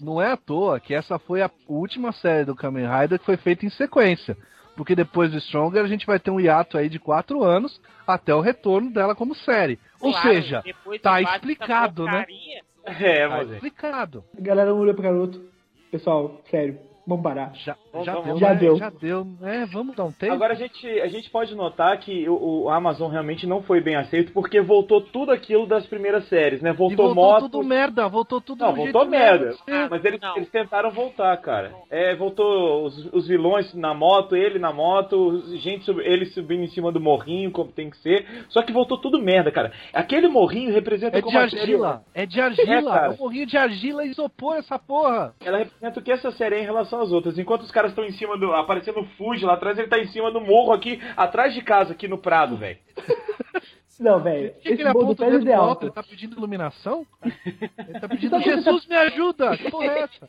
Não 0.00 0.20
é 0.20 0.32
à 0.32 0.36
toa 0.36 0.80
que 0.80 0.94
essa 0.94 1.18
foi 1.18 1.42
a 1.42 1.50
última 1.68 2.12
série 2.12 2.44
do 2.44 2.54
Kamen 2.54 2.86
Rider 2.86 3.18
que 3.18 3.24
foi 3.24 3.36
feita 3.36 3.66
em 3.66 3.70
sequência. 3.70 4.36
Porque 4.76 4.94
depois 4.94 5.30
do 5.30 5.40
Stronger 5.40 5.84
a 5.84 5.88
gente 5.88 6.06
vai 6.06 6.18
ter 6.18 6.30
um 6.30 6.40
hiato 6.40 6.78
aí 6.78 6.88
de 6.88 6.98
quatro 6.98 7.42
anos 7.42 7.80
até 8.06 8.34
o 8.34 8.40
retorno 8.40 8.90
dela 8.90 9.14
como 9.14 9.34
série. 9.34 9.78
Ou 10.00 10.10
Claro, 10.10 10.28
seja, 10.28 10.62
tá 11.02 11.20
essa 11.20 11.36
explicado, 11.36 12.04
né? 12.04 12.24
É, 12.84 13.28
tá 13.28 13.36
mas 13.36 13.50
é. 13.50 13.54
explicado. 13.54 14.24
A 14.38 14.40
galera 14.40 14.74
olha 14.74 14.94
pro 14.94 15.02
garoto. 15.02 15.44
Pessoal, 15.90 16.40
sério, 16.50 16.78
Vamos 17.06 17.22
parar. 17.24 17.52
Já, 17.54 17.76
Vamos, 17.92 18.06
já 18.06 18.12
vamos, 18.14 18.28
deu, 18.28 18.38
já 18.38 18.48
né? 18.50 18.54
deu. 18.60 18.76
Já 18.76 18.90
deu. 18.90 19.26
É, 19.42 19.66
vamos 19.66 19.96
dar 19.96 20.04
um 20.04 20.12
tempo. 20.12 20.32
Agora 20.32 20.52
a 20.52 20.56
gente, 20.56 20.86
a 21.00 21.08
gente 21.08 21.28
pode 21.30 21.54
notar 21.56 21.98
que 21.98 22.28
o, 22.28 22.64
o 22.64 22.70
Amazon 22.70 23.10
realmente 23.10 23.46
não 23.46 23.62
foi 23.62 23.80
bem 23.80 23.96
aceito 23.96 24.32
porque 24.32 24.60
voltou 24.60 25.00
tudo 25.00 25.32
aquilo 25.32 25.66
das 25.66 25.86
primeiras 25.86 26.28
séries, 26.28 26.60
né? 26.62 26.70
E 26.70 26.72
Voltou, 26.72 27.06
voltou 27.06 27.14
moto. 27.24 27.42
tudo 27.50 27.62
merda, 27.64 28.06
voltou 28.08 28.40
tudo 28.40 28.60
Não, 28.64 28.74
voltou 28.74 29.06
merda. 29.06 29.50
de 29.50 29.64
ser. 29.64 29.88
Mas 29.90 30.04
eles, 30.04 30.20
Não. 30.20 30.36
eles 30.36 30.50
tentaram 30.50 30.90
voltar, 30.90 31.36
cara. 31.38 31.72
É, 31.90 32.14
voltou 32.14 32.84
os, 32.84 33.12
os 33.12 33.26
vilões 33.26 33.74
na 33.74 33.92
moto, 33.92 34.36
ele 34.36 34.58
na 34.58 34.72
moto, 34.72 35.42
gente 35.56 35.84
sub, 35.84 36.00
ele 36.04 36.26
subindo 36.26 36.62
em 36.62 36.68
cima 36.68 36.92
do 36.92 37.00
morrinho, 37.00 37.50
como 37.50 37.72
tem 37.72 37.90
que 37.90 37.96
ser. 37.98 38.24
Só 38.50 38.62
que 38.62 38.72
voltou 38.72 38.98
tudo 38.98 39.20
merda, 39.20 39.50
cara. 39.50 39.72
Aquele 39.92 40.28
morrinho 40.28 40.72
representa 40.72 41.18
É 41.18 41.22
como 41.22 41.36
de 41.38 41.50
série- 41.50 41.60
argila, 41.62 42.02
é 42.14 42.24
de 42.26 42.40
argila, 42.40 42.72
É, 42.72 42.78
é, 42.78 42.82
cara. 42.84 43.10
um 43.12 43.16
morrinho 43.16 43.46
de 43.46 43.56
argila 43.56 44.04
e 44.04 44.10
isopor 44.10 44.56
essa 44.56 44.78
porra. 44.78 45.34
Ela 45.44 45.58
representa 45.58 45.98
o 45.98 46.02
que 46.02 46.12
essa 46.12 46.30
série 46.30 46.54
é 46.56 46.60
em 46.60 46.64
relação 46.64 46.99
às 47.00 47.12
outras. 47.12 47.38
Enquanto 47.38 47.62
os 47.62 47.70
caras 47.70 47.90
estão 47.90 48.04
em 48.04 48.12
cima 48.12 48.36
do. 48.38 48.52
aparecendo 48.52 49.00
o 49.00 49.06
Fuji 49.16 49.44
lá 49.44 49.54
atrás, 49.54 49.78
ele 49.78 49.88
tá 49.88 49.98
em 49.98 50.08
cima 50.08 50.30
do 50.30 50.40
morro 50.40 50.72
aqui, 50.72 51.00
atrás 51.16 51.54
de 51.54 51.62
casa, 51.62 51.92
aqui 51.92 52.06
no 52.06 52.18
Prado, 52.18 52.56
velho. 52.56 52.78
Não, 54.00 54.18
velho. 54.18 54.54
Esse 54.64 54.80
ele 54.80 54.92
bolo 54.92 54.92
do 54.92 55.12
aponta 55.12 55.22
o 55.22 55.26
pé 55.26 55.38
dedo 55.38 55.50
é 55.50 55.54
alto? 55.54 55.84
Ele 55.84 55.92
tá 55.92 56.02
pedindo 56.02 56.36
iluminação? 56.36 57.06
Ele 57.22 58.00
tá 58.00 58.08
pedindo, 58.08 58.40
Jesus, 58.40 58.86
me 58.86 58.96
ajuda! 58.96 59.56
Que 59.58 59.70
porra 59.70 59.84
é 59.84 59.98
essa? 60.00 60.28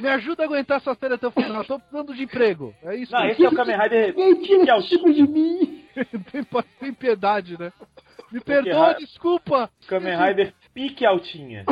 Me 0.00 0.08
ajuda 0.08 0.44
a 0.44 0.46
aguentar 0.46 0.76
essa 0.78 0.94
série 0.94 1.14
até 1.14 1.26
o 1.26 1.32
final, 1.32 1.64
tô 1.64 1.80
precisando 1.80 2.14
de 2.14 2.22
emprego. 2.22 2.72
É 2.84 2.94
isso. 2.94 3.12
Não, 3.12 3.26
esse 3.26 3.44
é 3.44 3.48
o 3.48 3.54
Kamen 3.54 3.76
Rider. 3.76 4.14
Ninguém 4.16 4.42
tira 4.42 4.64
que 4.64 4.70
é 4.70 4.74
o 4.74 4.78
esse 4.78 4.88
tipo 4.88 5.12
de 5.12 5.22
mim. 5.22 5.84
tem, 6.30 6.44
tem 6.78 6.92
piedade, 6.92 7.58
né? 7.58 7.72
Me 8.30 8.40
perdoa, 8.40 8.94
desculpa! 8.94 9.68
Kamen 9.88 10.16
Rider 10.16 10.54
pique 10.72 11.04
altinha 11.04 11.64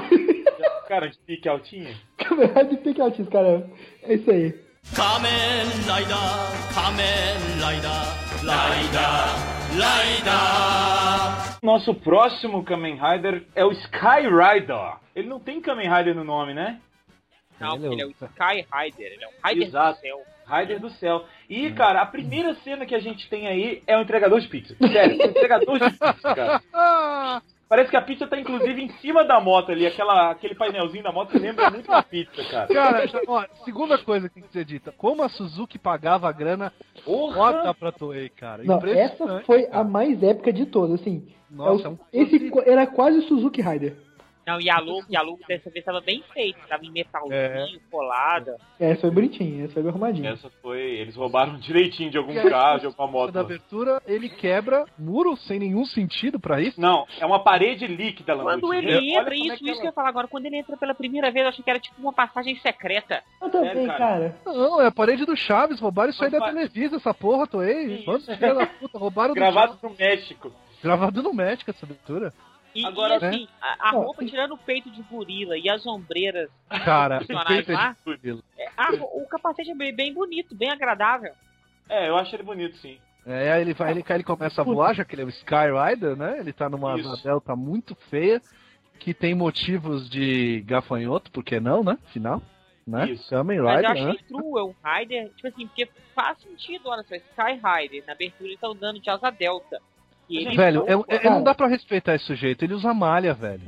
cara 0.95 1.11
de 1.11 1.19
pique 1.19 1.49
altinha? 1.49 1.93
Kamen 2.17 2.69
de 2.69 2.77
pique 2.77 3.01
altinha, 3.01 3.27
cara. 3.29 3.69
É 4.05 4.15
isso 4.15 4.31
aí. 4.31 4.55
Kamen 4.95 5.67
Rider, 5.89 6.17
Kamen 6.75 7.39
Rider, 7.59 8.05
Rider, 8.43 9.25
Rider. 9.73 11.59
Nosso 11.63 11.95
próximo 11.95 12.63
Kamen 12.63 12.97
Rider 12.97 13.45
é 13.57 13.65
o 13.65 13.73
Sky 13.73 14.29
Rider. 14.29 14.99
Ele 15.17 15.29
não 15.29 15.41
tem 15.41 15.61
Kamen 15.61 15.89
Rider 15.89 16.15
no 16.15 16.23
nome, 16.23 16.55
né? 16.55 16.81
Não, 17.59 17.77
ele, 17.77 17.87
é 17.87 17.93
ele 17.93 18.03
é 18.03 18.07
o 18.07 18.11
Sky 18.11 18.67
Rider, 18.73 19.13
ele 19.13 19.25
é 19.25 19.29
um 19.29 19.49
Rider 19.49 19.69
Exato. 19.69 19.97
do 19.97 20.01
céu. 20.01 20.23
Rider 20.47 20.81
do 20.81 20.91
céu. 20.91 21.25
E, 21.49 21.69
hum. 21.69 21.75
cara, 21.75 22.03
a 22.03 22.07
primeira 22.07 22.55
cena 22.57 22.85
que 22.85 22.95
a 22.95 23.01
gente 23.01 23.29
tem 23.29 23.49
aí 23.49 23.83
é 23.87 23.97
o 23.97 24.03
entregador 24.03 24.39
de 24.39 24.47
pizza. 24.47 24.77
Sério, 24.77 25.19
o 25.19 25.23
entregador 25.25 25.79
de 25.79 25.91
pizza, 25.91 26.35
cara. 26.35 26.63
Parece 27.69 27.91
que 27.91 27.97
a 27.97 28.03
pizza 28.03 28.27
tá 28.27 28.39
inclusive 28.39 28.83
em 28.83 28.89
cima 29.01 29.25
da 29.25 29.41
moto 29.41 29.73
ali, 29.73 29.87
aquela, 29.87 30.31
aquele 30.31 30.55
painelzinho 30.55 31.03
da 31.03 31.11
moto 31.11 31.37
lembra 31.39 31.71
muito 31.71 31.89
uma 31.91 32.03
pizza, 32.03 32.45
cara. 32.51 32.67
cara, 32.69 33.05
ó, 33.27 33.45
segunda 33.65 33.97
coisa 33.99 34.29
que 34.29 34.35
tem 34.37 34.43
que 34.45 34.53
ser 34.53 34.65
dita: 34.65 34.93
como 34.93 35.23
a 35.23 35.29
Suzuki 35.29 35.79
pagava 35.79 36.29
a 36.29 36.33
grana 36.33 36.73
foda 37.05 37.73
pra 37.75 37.91
Toei, 37.91 38.29
cara. 38.29 38.63
Não, 38.65 38.79
essa 38.87 39.41
foi 39.41 39.63
cara. 39.65 39.81
a 39.81 39.85
mais 39.85 40.23
épica 40.23 40.53
de 40.53 40.67
todas, 40.67 41.01
assim. 41.01 41.27
Nossa, 41.51 41.87
É 41.87 41.89
o- 41.89 41.91
é 41.91 41.91
um- 41.91 41.99
esse 42.13 42.53
era 42.67 42.87
quase 42.87 43.19
o 43.19 43.23
Suzuki 43.23 43.63
Rider. 43.63 43.97
Não, 44.47 44.61
e 44.61 44.69
a 44.71 44.79
logo, 44.79 45.07
e 45.09 45.17
a 45.17 45.23
logo 45.23 45.41
dessa 45.49 45.71
vez 45.71 45.85
tava 45.85 46.01
bem 46.01 46.23
feita, 46.33 46.59
tava 46.69 46.85
em 46.85 46.91
metalzinho, 46.91 47.35
É. 47.35 47.69
colada. 47.91 48.57
Essa 48.79 49.01
foi 49.03 49.11
bonitinha, 49.11 49.65
essa 49.65 49.73
foi 49.75 49.83
bem 49.83 49.91
arrumadinha. 49.91 50.31
Essa 50.31 50.51
foi. 50.63 50.81
Eles 50.81 51.17
roubaram 51.17 51.57
direitinho 51.61 52.11
de 52.11 52.19
algum 52.19 52.33
aí, 52.39 52.51
carro, 52.51 52.81
de 52.81 52.87
alguma 52.87 53.07
da 53.07 53.13
moto. 53.13 53.39
abertura, 53.39 54.03
ele 54.07 54.29
quebra 54.29 54.85
muro 54.99 55.37
sem 55.37 55.59
nenhum 55.59 55.85
sentido 55.87 56.39
pra 56.39 56.61
isso. 56.61 56.81
Não, 56.81 57.07
é 57.21 57.25
uma 57.27 57.43
parede 57.43 57.87
líquida, 57.87 58.35
Lamute. 58.35 58.61
Quando 58.61 58.75
ele 58.75 58.95
Olha 58.95 59.05
entra, 59.21 59.25
como 59.25 59.35
é 59.35 59.37
isso, 59.55 59.57
que 59.65 59.71
isso 59.71 59.81
que 59.81 59.87
eu 59.87 59.91
ia 59.91 59.93
falar 59.93 60.09
agora, 60.11 60.29
quando 60.29 60.47
ele 60.47 60.57
entra 60.57 60.77
pela 60.77 60.95
primeira 60.95 61.31
vez, 61.31 61.45
eu 61.45 61.49
achei 61.49 61.65
que 61.65 61.71
era 61.71 61.81
tipo 61.81 62.01
uma 62.01 62.13
passagem 62.13 62.55
secreta. 62.57 63.23
Eu 63.41 63.51
também, 63.51 63.73
Sério, 63.73 63.87
cara? 63.89 63.99
cara. 63.99 64.37
Não, 64.57 64.81
é 64.81 64.87
a 64.87 64.93
parede 64.93 65.25
do 65.25 65.37
Chaves, 65.37 65.81
roubaram 65.81 66.11
isso 66.11 66.23
aí 66.25 66.31
da 66.31 66.41
Televisa, 66.45 66.97
essa 66.97 67.15
porra, 67.15 67.47
Toei. 67.47 67.95
Isso. 67.97 68.05
Quantos 68.05 68.27
filhos 68.27 68.57
da 68.59 68.67
puta 68.67 68.99
roubaram 68.99 69.31
do 69.33 69.35
Gravado 69.35 69.79
no 69.83 69.95
México. 69.99 70.53
Gravado 70.83 71.23
no 71.23 71.33
México 71.33 71.71
essa 71.71 71.87
abertura. 71.87 72.33
E, 72.75 72.85
Agora, 72.85 73.15
e 73.15 73.17
assim, 73.25 73.49
a, 73.61 73.89
a 73.89 73.93
Não, 73.93 74.03
roupa 74.03 74.25
tirando 74.25 74.55
o 74.55 74.59
peito 74.59 74.91
de 74.91 75.01
gorila 75.03 75.57
e 75.57 75.69
as 75.71 75.87
ombreiras, 75.87 76.51
Cara, 76.85 77.19
Personagem 77.19 77.57
feita 77.65 77.73
lá? 77.73 77.93
de 77.93 78.05
gorila. 78.05 78.43
é, 78.59 78.69
a 78.77 78.93
o 78.93 79.27
capacete 79.29 79.71
é 79.71 79.75
bem, 79.75 79.95
bem 79.95 80.13
bonito, 80.13 80.55
bem 80.57 80.71
agradável. 80.71 81.33
É, 81.89 82.09
eu 82.09 82.17
acho 82.17 82.35
ele 82.35 82.43
bonito, 82.43 82.77
sim. 82.79 82.99
É, 83.27 83.53
aí 83.53 83.61
ele 83.63 83.73
vai, 83.75 83.91
ele, 83.91 84.03
cai, 84.03 84.17
ele 84.17 84.25
começa 84.25 84.61
a 84.61 84.65
voar, 84.65 84.95
já 84.95 85.05
que 85.05 85.15
ele 85.15 85.23
é 85.23 85.25
o 85.25 85.31
Sky 85.31 85.71
Rider, 85.91 86.17
né? 86.17 86.39
Ele 86.41 86.53
tá 86.53 86.69
numa 86.69 86.99
Isso. 86.99 87.09
asa 87.11 87.23
delta 87.23 87.57
muito 87.57 87.95
feia, 88.11 88.41
que 88.99 89.15
tem 89.15 89.35
motivos 89.35 90.11
de 90.11 90.61
gafanhoto, 90.63 91.31
por 91.31 91.43
que 91.45 91.59
não, 91.61 91.83
né? 91.85 91.97
Final, 92.13 92.43
né? 92.87 93.11
Isso. 93.11 93.31
Kamen 93.31 93.61
Mas 93.61 93.83
eu 93.83 93.89
Rider, 93.89 93.91
achei 93.91 94.05
né? 94.07 94.29
true, 94.29 94.61
é 94.61 94.63
um 94.63 94.75
Rider, 94.85 95.31
tipo 95.37 95.49
assim, 95.49 95.67
porque 95.67 95.89
faz 96.15 96.39
sentido, 96.39 96.89
olha 96.89 97.03
só, 97.05 97.15
Sky 97.15 97.61
Rider, 97.63 98.05
na 98.07 98.13
abertura 98.13 98.49
ele 98.49 98.59
tá 98.59 98.67
andando 98.69 99.01
de 99.01 99.09
asa 99.09 99.31
delta. 99.31 99.81
Ele 100.29 100.57
Velho, 100.57 100.85
não- 100.89 101.05
é, 101.09 101.17
é- 101.27 101.31
não 101.31 101.43
dá 101.43 101.55
pra 101.55 101.67
respeitar 101.67 102.15
esse 102.15 102.25
sujeito, 102.25 102.65
ele 102.65 102.75
usa 102.75 102.93
malha, 102.95 103.35
velho. 103.35 103.63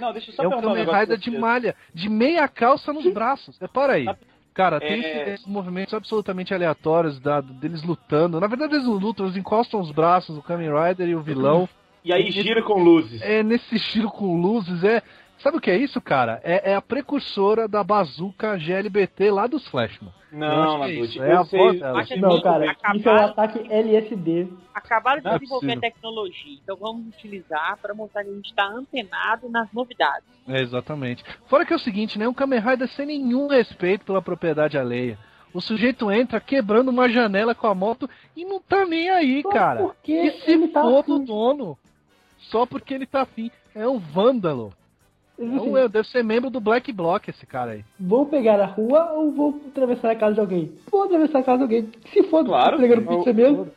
Não, 0.00 0.12
deixa 0.12 0.30
eu 0.30 0.34
só 0.34 0.42
É 0.42 0.48
um 0.48 0.58
um 0.58 0.60
Kamen 0.62 0.84
Rider 0.84 1.18
de 1.18 1.30
malha, 1.30 1.76
de 1.94 2.08
meia 2.08 2.48
calça 2.48 2.92
nos 2.92 3.06
braços. 3.12 3.58
Repara 3.60 3.94
aí. 3.94 4.06
Cara, 4.54 4.78
tem 4.80 4.90
É. 4.90 4.98
esse- 4.98 5.30
esses 5.34 5.46
movimentos 5.46 5.94
absolutamente 5.94 6.52
aleatórios 6.52 7.18
da- 7.20 7.40
deles 7.40 7.82
lutando. 7.82 8.38
Na 8.40 8.46
verdade, 8.46 8.74
eles 8.74 8.86
não 8.86 8.94
lutam, 8.94 9.26
eles 9.26 9.36
encostam 9.36 9.80
os 9.80 9.90
braços, 9.90 10.36
o 10.36 10.42
Kamen 10.42 10.68
Rider 10.70 11.08
e 11.08 11.14
o 11.14 11.22
vilão. 11.22 11.68
E 12.04 12.12
aí 12.12 12.30
gira 12.30 12.62
com 12.62 12.82
luzes. 12.82 13.22
É 13.22 13.42
nesse 13.42 13.76
estilo 13.76 14.10
com 14.10 14.36
luzes, 14.40 14.82
é. 14.82 15.02
Sabe 15.42 15.56
o 15.56 15.60
que 15.60 15.70
é 15.70 15.76
isso, 15.76 16.00
cara? 16.00 16.40
É, 16.44 16.70
é 16.70 16.74
a 16.74 16.80
precursora 16.80 17.66
da 17.66 17.82
bazuca 17.82 18.56
GLBT 18.56 19.30
lá 19.30 19.46
dos 19.46 19.66
Flashman. 19.68 20.12
Não, 20.30 20.80
que 20.86 21.18
é 21.20 21.28
é 21.28 21.32
a 21.36 21.44
sei. 21.44 21.78
dela. 21.80 22.00
Acho 22.00 22.16
Não, 22.18 22.40
cara, 22.40 22.70
acabaram- 22.70 22.98
isso 22.98 23.08
é 23.08 23.12
o 23.12 23.24
ataque 23.26 23.66
LSD. 23.70 24.48
Acabaram 24.74 25.20
de 25.20 25.26
é 25.28 25.32
desenvolver 25.34 25.66
possível. 25.66 25.80
tecnologia, 25.80 26.58
então 26.62 26.76
vamos 26.76 27.06
utilizar 27.08 27.76
para 27.82 27.92
mostrar 27.92 28.24
que 28.24 28.30
a 28.30 28.32
gente 28.34 28.46
está 28.50 28.66
antenado 28.66 29.48
nas 29.50 29.70
novidades. 29.72 30.24
É, 30.48 30.62
exatamente. 30.62 31.22
Fora 31.46 31.66
que 31.66 31.72
é 31.72 31.76
o 31.76 31.80
seguinte, 31.80 32.18
né? 32.18 32.26
Um 32.28 32.32
Kamen 32.32 32.60
Rider 32.60 32.88
sem 32.88 33.04
nenhum 33.06 33.48
respeito 33.48 34.04
pela 34.06 34.22
propriedade 34.22 34.78
alheia. 34.78 35.18
O 35.52 35.60
sujeito 35.60 36.10
entra 36.10 36.40
quebrando 36.40 36.88
uma 36.88 37.10
janela 37.10 37.54
com 37.54 37.66
a 37.66 37.74
moto 37.74 38.08
e 38.34 38.44
não 38.44 38.58
tá 38.58 38.86
nem 38.86 39.10
aí, 39.10 39.42
Só 39.42 39.50
cara. 39.50 39.80
porque 39.82 40.12
E 40.12 40.30
se 40.40 40.50
ele 40.52 40.68
tá 40.68 40.80
foda 40.82 41.00
afim. 41.00 41.12
o 41.12 41.18
dono? 41.18 41.78
Só 42.38 42.64
porque 42.64 42.94
ele 42.94 43.04
tá 43.06 43.22
afim. 43.22 43.50
É 43.74 43.86
um 43.86 43.98
vândalo. 43.98 44.72
Um- 45.44 45.76
é, 45.76 45.88
deve 45.88 46.06
ser 46.08 46.22
membro 46.22 46.50
do 46.50 46.60
Black 46.60 46.92
Block 46.92 47.28
esse 47.28 47.46
cara 47.46 47.72
aí. 47.72 47.84
Vou 47.98 48.26
pegar 48.26 48.60
a 48.60 48.66
rua 48.66 49.12
ou 49.12 49.32
vou 49.32 49.60
atravessar 49.68 50.10
a 50.12 50.16
casa 50.16 50.34
de 50.34 50.40
alguém? 50.40 50.72
Vou 50.90 51.04
atravessar 51.04 51.38
a 51.40 51.42
casa 51.42 51.58
de 51.58 51.62
alguém. 51.64 51.90
Se 52.12 52.22
for 52.24 52.44
Claro. 52.44 52.76
entregando 52.76 53.06
pizza 53.08 53.30
Eu- 53.30 53.34
mesmo. 53.34 53.68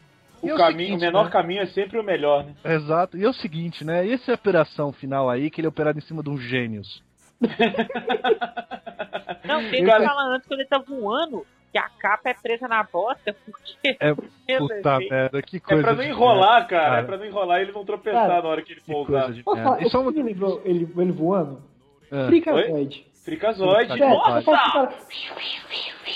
E 0.44 0.50
é 0.50 0.52
O, 0.52 0.56
o 0.56 0.58
caminho, 0.60 0.80
seguinte, 0.90 0.98
o 0.98 1.06
menor 1.06 1.26
né? 1.26 1.32
caminho 1.32 1.62
é 1.62 1.66
sempre 1.68 1.98
o 2.00 2.04
melhor, 2.04 2.44
né? 2.46 2.54
Exato. 2.76 3.18
E 3.18 3.24
é 3.24 3.28
o 3.30 3.34
seguinte, 3.34 3.84
né? 3.84 4.08
Essa 4.08 4.32
é 4.32 4.34
a 4.34 4.36
operação 4.36 4.92
final 4.92 5.28
aí, 5.30 5.50
que 5.50 5.60
ele 5.60 5.66
é 5.66 5.70
operado 5.70 5.98
em 5.98 6.02
cima 6.02 6.22
de 6.22 6.30
um 6.30 6.38
gênios. 6.38 7.02
Não, 9.46 9.62
Cara- 9.86 10.00
que 10.00 10.08
falar 10.08 10.36
antes 10.36 10.48
quando 10.48 10.60
ele 10.60 10.70
tá 10.70 10.80
voando 10.80 11.46
que 11.76 11.80
a 11.80 11.90
capa 12.00 12.30
é 12.30 12.34
presa 12.34 12.70
na 12.70 12.84
bosta, 12.84 13.36
porque. 13.46 13.98
É, 14.00 14.16
Pelo 14.48 14.70
Puta 14.70 14.98
merda, 15.00 15.42
que 15.42 15.58
É 15.58 15.60
coisa. 15.60 15.84
pra 15.84 15.94
não 15.94 16.04
enrolar, 16.04 16.68
cara. 16.70 16.84
cara. 16.86 16.98
É 17.00 17.04
pra 17.04 17.18
não 17.18 17.26
enrolar 17.26 17.60
e 17.60 17.64
ele 17.64 17.74
não 17.74 17.84
tropeçar 17.84 18.28
Cara, 18.30 18.42
na 18.42 18.48
hora 18.48 18.62
que 18.62 18.72
ele 18.72 18.82
merda, 18.88 18.94
for 18.94 19.06
Que 19.06 19.12
usar. 19.12 19.22
coisa 19.24 19.34
de 19.36 19.44
Posso 19.44 19.58
falar, 19.62 19.72
merda. 19.76 19.88
E 19.88 19.92
só 19.92 19.98
o 19.98 20.02
uma... 20.04 20.14
que 20.14 20.24
me 20.24 20.30
lembrou 20.32 20.62
ele, 20.64 20.88
ele 20.98 21.12
voando? 21.12 21.62
Ah, 22.10 22.28
Fricazoide. 22.28 23.06
Nossa! 24.00 24.90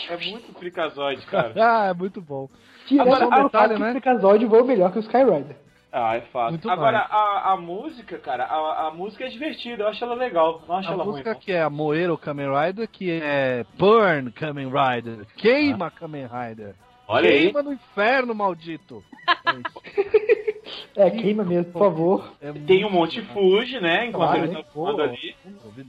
É 0.09 0.17
muito 0.31 0.53
fricazoide, 0.53 1.25
cara. 1.25 1.53
Ah, 1.59 1.87
é 1.87 1.93
muito 1.93 2.21
bom. 2.21 2.47
Tira 2.85 3.03
Agora, 3.03 3.19
só 3.19 3.25
um 3.25 3.39
o 3.39 3.43
detalhe, 3.43 3.73
que 3.73 3.79
né? 3.81 3.89
o 3.89 3.91
Fricazoide 3.91 4.45
voa 4.45 4.63
melhor 4.63 4.91
que 4.91 4.99
o 4.99 5.01
Sky 5.01 5.17
Rider. 5.23 5.57
Ah, 5.91 6.15
é 6.15 6.21
fácil. 6.21 6.51
Muito 6.51 6.69
Agora, 6.69 6.99
a, 6.99 7.53
a 7.53 7.57
música, 7.57 8.17
cara, 8.19 8.43
a, 8.45 8.87
a 8.87 8.91
música 8.91 9.25
é 9.25 9.29
divertida. 9.29 9.83
Eu 9.83 9.87
acho 9.87 10.03
ela 10.03 10.13
legal. 10.13 10.61
Não 10.67 10.75
acho 10.75 10.89
A 10.89 10.93
ela 10.93 11.03
música 11.03 11.31
ruim. 11.31 11.39
que 11.41 11.51
é 11.51 11.61
a 11.63 11.69
Moeiro 11.69 12.17
Kamen 12.17 12.47
Rider, 12.47 12.87
que 12.87 13.11
é 13.11 13.65
Burn 13.77 14.31
Kamen 14.31 14.69
Rider. 14.69 15.25
Queima 15.35 15.89
Kamen 15.89 16.27
Rider. 16.27 16.75
Olha 17.07 17.29
aí. 17.29 17.39
Queima 17.45 17.63
no 17.63 17.73
inferno, 17.73 18.35
maldito. 18.35 19.03
É. 20.95 21.07
É, 21.07 21.09
queima 21.09 21.43
mesmo, 21.43 21.71
por 21.71 21.79
favor. 21.79 22.33
É 22.41 22.51
Tem 22.51 22.85
um 22.85 22.89
monte 22.91 23.21
fuge, 23.33 23.79
né? 23.79 24.07
Enquanto 24.07 24.31
Claro, 24.33 24.51
né? 24.51 24.59
estão 24.59 24.65
voando 24.73 25.01
ali. 25.01 25.35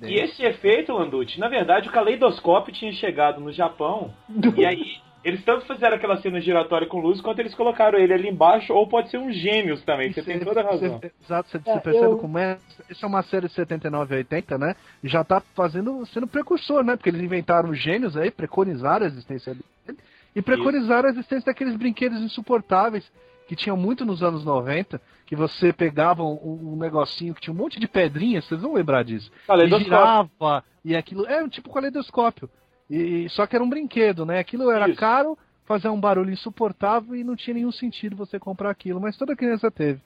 E 0.05 0.14
esse 0.14 0.42
efeito, 0.44 0.92
Landucci, 0.92 1.38
na 1.38 1.48
verdade, 1.48 1.88
o 1.88 1.92
caleidoscópio 1.92 2.72
tinha 2.72 2.92
chegado 2.92 3.40
no 3.40 3.53
Japão. 3.53 4.14
E 4.57 4.64
aí, 4.64 4.96
eles 5.22 5.44
tanto 5.44 5.66
fizeram 5.66 5.96
aquela 5.96 6.16
cena 6.18 6.40
giratória 6.40 6.86
com 6.86 6.98
luz, 7.00 7.20
quanto 7.20 7.38
eles 7.40 7.54
colocaram 7.54 7.98
ele 7.98 8.12
ali 8.12 8.28
embaixo, 8.28 8.72
ou 8.72 8.86
pode 8.88 9.10
ser 9.10 9.18
um 9.18 9.30
gênios 9.30 9.82
também. 9.84 10.12
Você 10.12 10.22
tem 10.22 10.40
toda 10.40 10.60
a 10.60 10.64
razão. 10.64 10.98
Você, 10.98 11.12
exato, 11.22 11.48
você, 11.50 11.56
É, 11.58 11.60
você 11.60 11.80
percebe 11.80 12.06
eu- 12.06 12.18
como 12.18 12.38
é. 12.38 12.58
Isso 12.88 13.04
é 13.04 13.08
uma 13.08 13.22
série 13.22 13.46
de 13.48 13.52
79 13.54 14.14
e 14.14 14.18
80, 14.18 14.56
né? 14.58 14.74
Já 15.04 15.22
tá 15.22 15.40
fazendo, 15.54 16.04
sendo 16.06 16.26
precursor, 16.26 16.82
né? 16.82 16.96
Porque 16.96 17.10
eles 17.10 17.20
inventaram 17.22 17.70
os 17.70 17.78
gênios 17.78 18.16
aí, 18.16 18.30
preconizaram 18.30 19.04
a 19.04 19.08
existência 19.08 19.54
dele. 19.54 19.98
E 20.34 20.40
preconizaram 20.40 21.08
a 21.08 21.12
existência 21.12 21.46
daqueles 21.46 21.76
brinquedos 21.76 22.20
insuportáveis 22.22 23.10
que 23.48 23.56
tinham 23.56 23.76
muito 23.76 24.04
nos 24.04 24.22
anos 24.22 24.44
90, 24.44 25.00
que 25.26 25.34
você 25.34 25.72
pegava 25.72 26.22
um, 26.22 26.72
um 26.72 26.76
negocinho 26.76 27.34
que 27.34 27.40
tinha 27.40 27.52
um 27.52 27.56
monte 27.56 27.80
de 27.80 27.88
pedrinhas, 27.88 28.44
vocês 28.44 28.62
vão 28.62 28.74
lembrar 28.74 29.02
disso. 29.02 29.28
E 29.66 29.68
girava, 29.84 30.64
e 30.84 30.94
aquilo. 30.96 31.26
É 31.26 31.42
um 31.42 31.48
tipo 31.48 31.72
caleidoscópio. 31.72 32.48
E, 32.91 33.28
só 33.30 33.47
que 33.47 33.55
era 33.55 33.64
um 33.64 33.70
brinquedo, 33.70 34.26
né? 34.26 34.41
Aquilo 34.41 34.70
era 34.70 34.88
Isso. 34.88 34.99
caro, 34.99 35.38
fazia 35.64 35.93
um 35.93 36.01
barulho 36.01 36.32
insuportável 36.32 37.14
e 37.14 37.22
não 37.22 37.36
tinha 37.36 37.55
nenhum 37.55 37.70
sentido 37.70 38.16
você 38.16 38.38
comprar 38.38 38.70
aquilo, 38.70 39.01
mas 39.01 39.16
toda 39.16 39.36
criança 39.36 39.70
teve. 39.70 40.01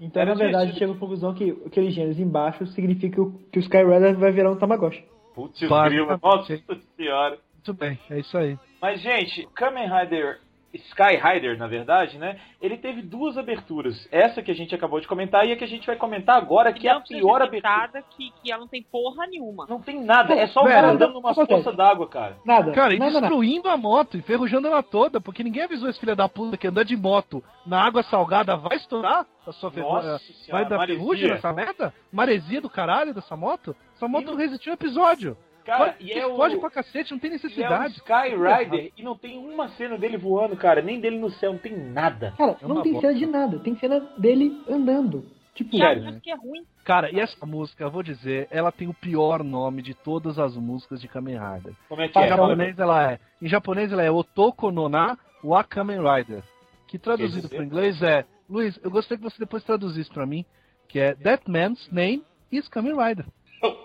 Então, 0.00 0.22
Era 0.22 0.32
na 0.32 0.40
verdade, 0.40 0.78
chega 0.78 0.92
à 0.92 0.96
conclusão 0.96 1.34
que 1.34 1.50
aqueles 1.66 1.92
gêneros 1.92 2.20
embaixo 2.20 2.64
significa 2.68 3.16
que 3.16 3.20
o, 3.20 3.60
Skyrider 3.60 4.16
vai 4.16 4.30
virar 4.30 4.52
um 4.52 4.56
Tamagotchi. 4.56 5.04
Putz, 5.34 5.58
Claro. 5.66 5.90
grila, 5.90 6.20
nossa 6.22 6.56
senhora. 6.96 7.38
Muito 7.54 7.74
bem, 7.74 7.98
é 8.08 8.20
isso 8.20 8.38
aí. 8.38 8.56
Mas, 8.80 9.00
gente, 9.00 9.48
Kamen 9.56 9.88
Rider 9.88 10.38
Sky 10.74 11.16
Rider, 11.16 11.56
na 11.56 11.66
verdade, 11.66 12.18
né? 12.18 12.38
Ele 12.60 12.76
teve 12.76 13.00
duas 13.00 13.38
aberturas. 13.38 14.06
Essa 14.12 14.42
que 14.42 14.50
a 14.50 14.54
gente 14.54 14.74
acabou 14.74 15.00
de 15.00 15.08
comentar 15.08 15.46
e 15.46 15.52
a 15.52 15.56
que 15.56 15.64
a 15.64 15.68
gente 15.68 15.86
vai 15.86 15.96
comentar 15.96 16.36
agora, 16.36 16.72
que 16.72 16.86
é 16.86 16.90
a 16.90 17.00
pior 17.00 17.40
abertura. 17.40 18.04
que, 18.10 18.30
que 18.42 18.52
ela 18.52 18.60
não 18.60 18.68
tem 18.68 18.82
porra 18.82 19.26
nenhuma. 19.26 19.66
Não 19.68 19.80
tem 19.80 20.02
nada, 20.02 20.34
é 20.34 20.46
só 20.48 20.60
o 20.60 20.66
cara 20.66 20.90
andando 20.90 21.14
numa 21.14 21.34
poça 21.34 21.72
d'água, 21.72 22.08
cara. 22.08 22.36
Nada. 22.44 22.72
Cara, 22.72 22.94
e 22.94 22.98
destruindo 22.98 23.68
a 23.68 23.76
moto, 23.76 24.18
enferrujando 24.18 24.68
ela 24.68 24.82
toda, 24.82 25.20
porque 25.20 25.42
ninguém 25.42 25.62
avisou 25.64 25.88
esse 25.88 25.98
filho 25.98 26.14
da 26.14 26.28
puta 26.28 26.56
que 26.56 26.66
andar 26.66 26.84
de 26.84 26.96
moto 26.96 27.42
na 27.66 27.82
água 27.84 28.02
salgada 28.02 28.56
vai 28.56 28.76
estourar 28.76 29.26
a 29.46 29.52
sua 29.52 29.70
Nossa 29.70 30.20
eh, 30.48 30.52
Vai 30.52 30.68
dar 30.68 30.86
ferrugem 30.86 31.28
nessa 31.28 31.52
merda? 31.52 31.94
Maresia 32.12 32.60
do 32.60 32.68
caralho 32.68 33.14
dessa 33.14 33.36
moto? 33.36 33.74
Essa 33.96 34.06
moto 34.06 34.26
não 34.26 34.36
resistiu 34.36 34.72
um 34.72 34.74
episódio. 34.74 35.36
Cara, 35.68 35.92
Pode, 35.92 36.04
e 36.04 36.12
é 36.12 36.26
o, 36.26 36.34
Pode 36.34 36.56
pra 36.58 36.70
cacete, 36.70 37.12
não 37.12 37.18
tem 37.18 37.30
e 37.30 37.34
é 37.34 37.36
o 37.36 37.42
necessidade. 37.42 37.94
Sky 37.94 38.34
Rider 38.34 38.92
e 38.96 39.02
não 39.02 39.14
tem 39.16 39.36
uma 39.38 39.68
cena 39.70 39.98
dele 39.98 40.16
voando, 40.16 40.56
cara. 40.56 40.80
Nem 40.80 40.98
dele 40.98 41.18
no 41.18 41.28
céu, 41.30 41.52
não 41.52 41.58
tem 41.58 41.76
nada. 41.76 42.32
Cara, 42.38 42.56
É 42.62 42.66
não 42.66 42.80
tem 42.82 42.92
bosta. 42.94 43.08
cena 43.08 43.18
de 43.18 43.26
nada. 43.26 43.58
Tem 43.58 43.76
cena 43.76 44.00
dele 44.16 44.62
andando. 44.68 45.26
Tipo, 45.54 45.76
E 45.76 45.82
a 45.82 45.86
Sério, 45.88 46.04
música 46.04 46.30
é 46.30 46.34
ruim. 46.36 46.64
Cara, 46.84 47.10
e 47.10 47.20
essa 47.20 47.44
música, 47.44 47.84
eu 47.84 47.90
vou 47.90 48.02
dizer, 48.02 48.48
ela 48.50 48.72
tem 48.72 48.88
o 48.88 48.94
pior 48.94 49.44
nome 49.44 49.82
de 49.82 49.92
todas 49.92 50.38
as 50.38 50.56
músicas 50.56 51.00
de 51.02 51.08
Kamen 51.08 51.36
Rider. 51.36 51.74
Como 51.88 52.00
é 52.00 52.08
que 52.08 52.18
Em 52.18 52.22
é? 52.22 52.28
japonês 52.28 52.78
ela 52.78 53.12
é. 53.12 53.20
Em 53.42 53.48
japonês 53.48 53.92
ela 53.92 54.02
é 54.02 54.10
Otoko 54.10 54.70
no 54.70 54.88
na 54.88 55.18
wa 55.44 55.62
Kamen 55.64 55.98
Rider. 56.00 56.42
Que 56.86 56.98
traduzido 56.98 57.46
para 57.48 57.62
inglês 57.62 58.00
é. 58.02 58.24
Luiz, 58.48 58.80
eu 58.82 58.90
gostaria 58.90 59.18
que 59.22 59.30
você 59.30 59.38
depois 59.38 59.62
traduzisse 59.64 60.08
pra 60.10 60.24
mim. 60.24 60.46
Que 60.88 60.98
é 61.00 61.14
That 61.16 61.42
man's 61.50 61.86
name 61.92 62.24
is 62.50 62.66
Kamen 62.68 62.96
Rider. 62.96 63.26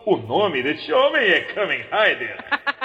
O 0.06 0.18
nome 0.18 0.62
desse 0.64 0.92
homem 0.92 1.24
é 1.24 1.42
Kamen 1.54 1.82
Rider. 1.84 2.38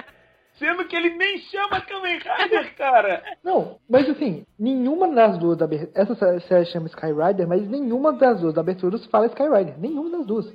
Sendo 0.58 0.84
que 0.86 0.96
ele 0.96 1.10
nem 1.10 1.38
chama 1.38 1.80
Kamen 1.80 2.18
Rider, 2.18 2.74
cara. 2.76 3.22
Não, 3.44 3.78
mas 3.88 4.08
assim, 4.08 4.44
nenhuma 4.58 5.08
das 5.14 5.38
duas 5.38 5.56
da 5.56 5.64
abertura. 5.66 5.92
Essa 5.94 6.14
sé- 6.16 6.40
série 6.40 6.66
chama 6.66 6.88
Skyrider, 6.88 7.46
mas 7.46 7.68
nenhuma 7.68 8.12
das 8.12 8.40
duas 8.40 8.58
aberturas 8.58 9.06
fala 9.06 9.26
Skyrider. 9.26 9.78
Nenhuma 9.78 10.10
das 10.10 10.26
duas. 10.26 10.52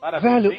Parabéns, 0.00 0.42
Velho, 0.42 0.52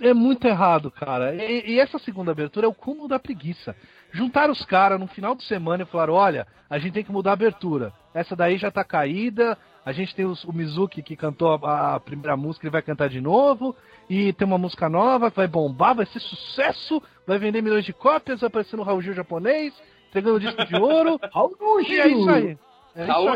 é, 0.00 0.08
é 0.08 0.14
muito 0.14 0.46
errado, 0.46 0.90
cara. 0.90 1.34
E, 1.34 1.72
e 1.72 1.78
essa 1.80 1.98
segunda 1.98 2.32
abertura 2.32 2.66
é 2.66 2.68
o 2.68 2.74
cúmulo 2.74 3.08
da 3.08 3.18
preguiça. 3.18 3.76
Juntaram 4.12 4.52
os 4.52 4.64
caras 4.64 4.98
no 4.98 5.06
final 5.06 5.34
de 5.34 5.44
semana 5.44 5.82
e 5.82 5.86
falaram: 5.86 6.14
olha, 6.14 6.46
a 6.68 6.78
gente 6.78 6.92
tem 6.94 7.04
que 7.04 7.12
mudar 7.12 7.30
a 7.30 7.32
abertura. 7.34 7.92
Essa 8.14 8.34
daí 8.34 8.58
já 8.58 8.70
tá 8.70 8.82
caída. 8.84 9.56
A 9.84 9.92
gente 9.92 10.14
tem 10.14 10.26
os- 10.26 10.44
o 10.44 10.52
Mizuki 10.52 11.02
que 11.02 11.16
cantou 11.16 11.54
a, 11.64 11.94
a 11.94 12.00
primeira 12.00 12.36
música, 12.36 12.66
ele 12.66 12.72
vai 12.72 12.82
cantar 12.82 13.08
de 13.08 13.20
novo. 13.20 13.74
E 14.08 14.32
tem 14.34 14.46
uma 14.46 14.58
música 14.58 14.88
nova 14.88 15.30
que 15.30 15.36
vai 15.36 15.46
bombar, 15.46 15.94
vai 15.94 16.04
ser 16.06 16.20
sucesso, 16.20 17.02
vai 17.26 17.38
vender 17.38 17.62
milhões 17.62 17.84
de 17.84 17.92
cópias, 17.92 18.40
vai 18.40 18.48
aparecer 18.48 18.76
no 18.76 18.82
Raul 18.82 19.00
Gil 19.00 19.14
japonês, 19.14 19.72
entregando 20.08 20.40
disco 20.40 20.64
de 20.66 20.76
ouro. 20.76 21.18
Raul 21.32 21.80
E 21.88 21.98
é 22.00 22.08
isso 22.08 22.28
aí. 22.30 22.58
É 22.94 23.02
isso 23.04 23.12
Raul 23.12 23.26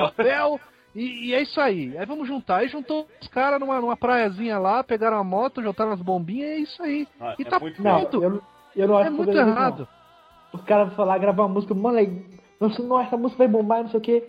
chapéu, 0.00 0.60
e, 0.94 1.28
e 1.28 1.34
é 1.34 1.40
isso 1.42 1.60
aí. 1.60 1.96
Aí 1.96 2.04
vamos 2.04 2.26
juntar. 2.26 2.56
Aí 2.58 2.68
juntou 2.68 3.08
os 3.22 3.28
caras 3.28 3.60
numa, 3.60 3.80
numa 3.80 3.96
praiazinha 3.96 4.58
lá, 4.58 4.82
pegaram 4.82 5.16
a 5.18 5.24
moto, 5.24 5.62
juntaram 5.62 5.92
as 5.92 6.02
bombinhas 6.02 6.48
e 6.48 6.52
é 6.52 6.58
isso 6.58 6.82
aí. 6.82 7.08
Ah, 7.20 7.34
E 7.38 7.42
é 7.42 7.44
tá 7.44 7.58
muito 7.60 7.80
Não, 7.82 8.00
pronto. 8.00 8.22
eu, 8.24 8.42
eu 8.76 8.88
não 8.88 8.98
acho 8.98 9.06
É 9.06 9.10
muito 9.10 9.30
errado. 9.38 9.88
Os 10.52 10.62
caras 10.62 10.92
vão 10.94 11.06
lá 11.06 11.18
gravar 11.18 11.44
uma 11.44 11.54
música, 11.54 11.74
mano, 11.74 11.98
aí, 11.98 12.24
nossa, 12.60 12.82
nossa, 12.82 13.06
essa 13.08 13.16
música 13.16 13.38
vai 13.38 13.48
bombar, 13.48 13.82
não 13.82 13.90
sei 13.90 13.98
o 13.98 14.02
que. 14.02 14.24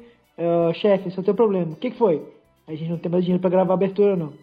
chefe, 0.76 1.08
esse 1.08 1.18
é 1.18 1.22
o 1.22 1.26
teu 1.26 1.34
problema. 1.34 1.74
O 1.74 1.76
que, 1.76 1.92
que 1.92 1.98
foi? 1.98 2.24
A 2.68 2.72
gente 2.72 2.90
não 2.90 2.98
tem 2.98 3.12
mais 3.12 3.24
dinheiro 3.24 3.42
pra 3.42 3.50
gravar 3.50 3.74
a 3.74 3.76
abertura, 3.76 4.16
não. 4.16 4.34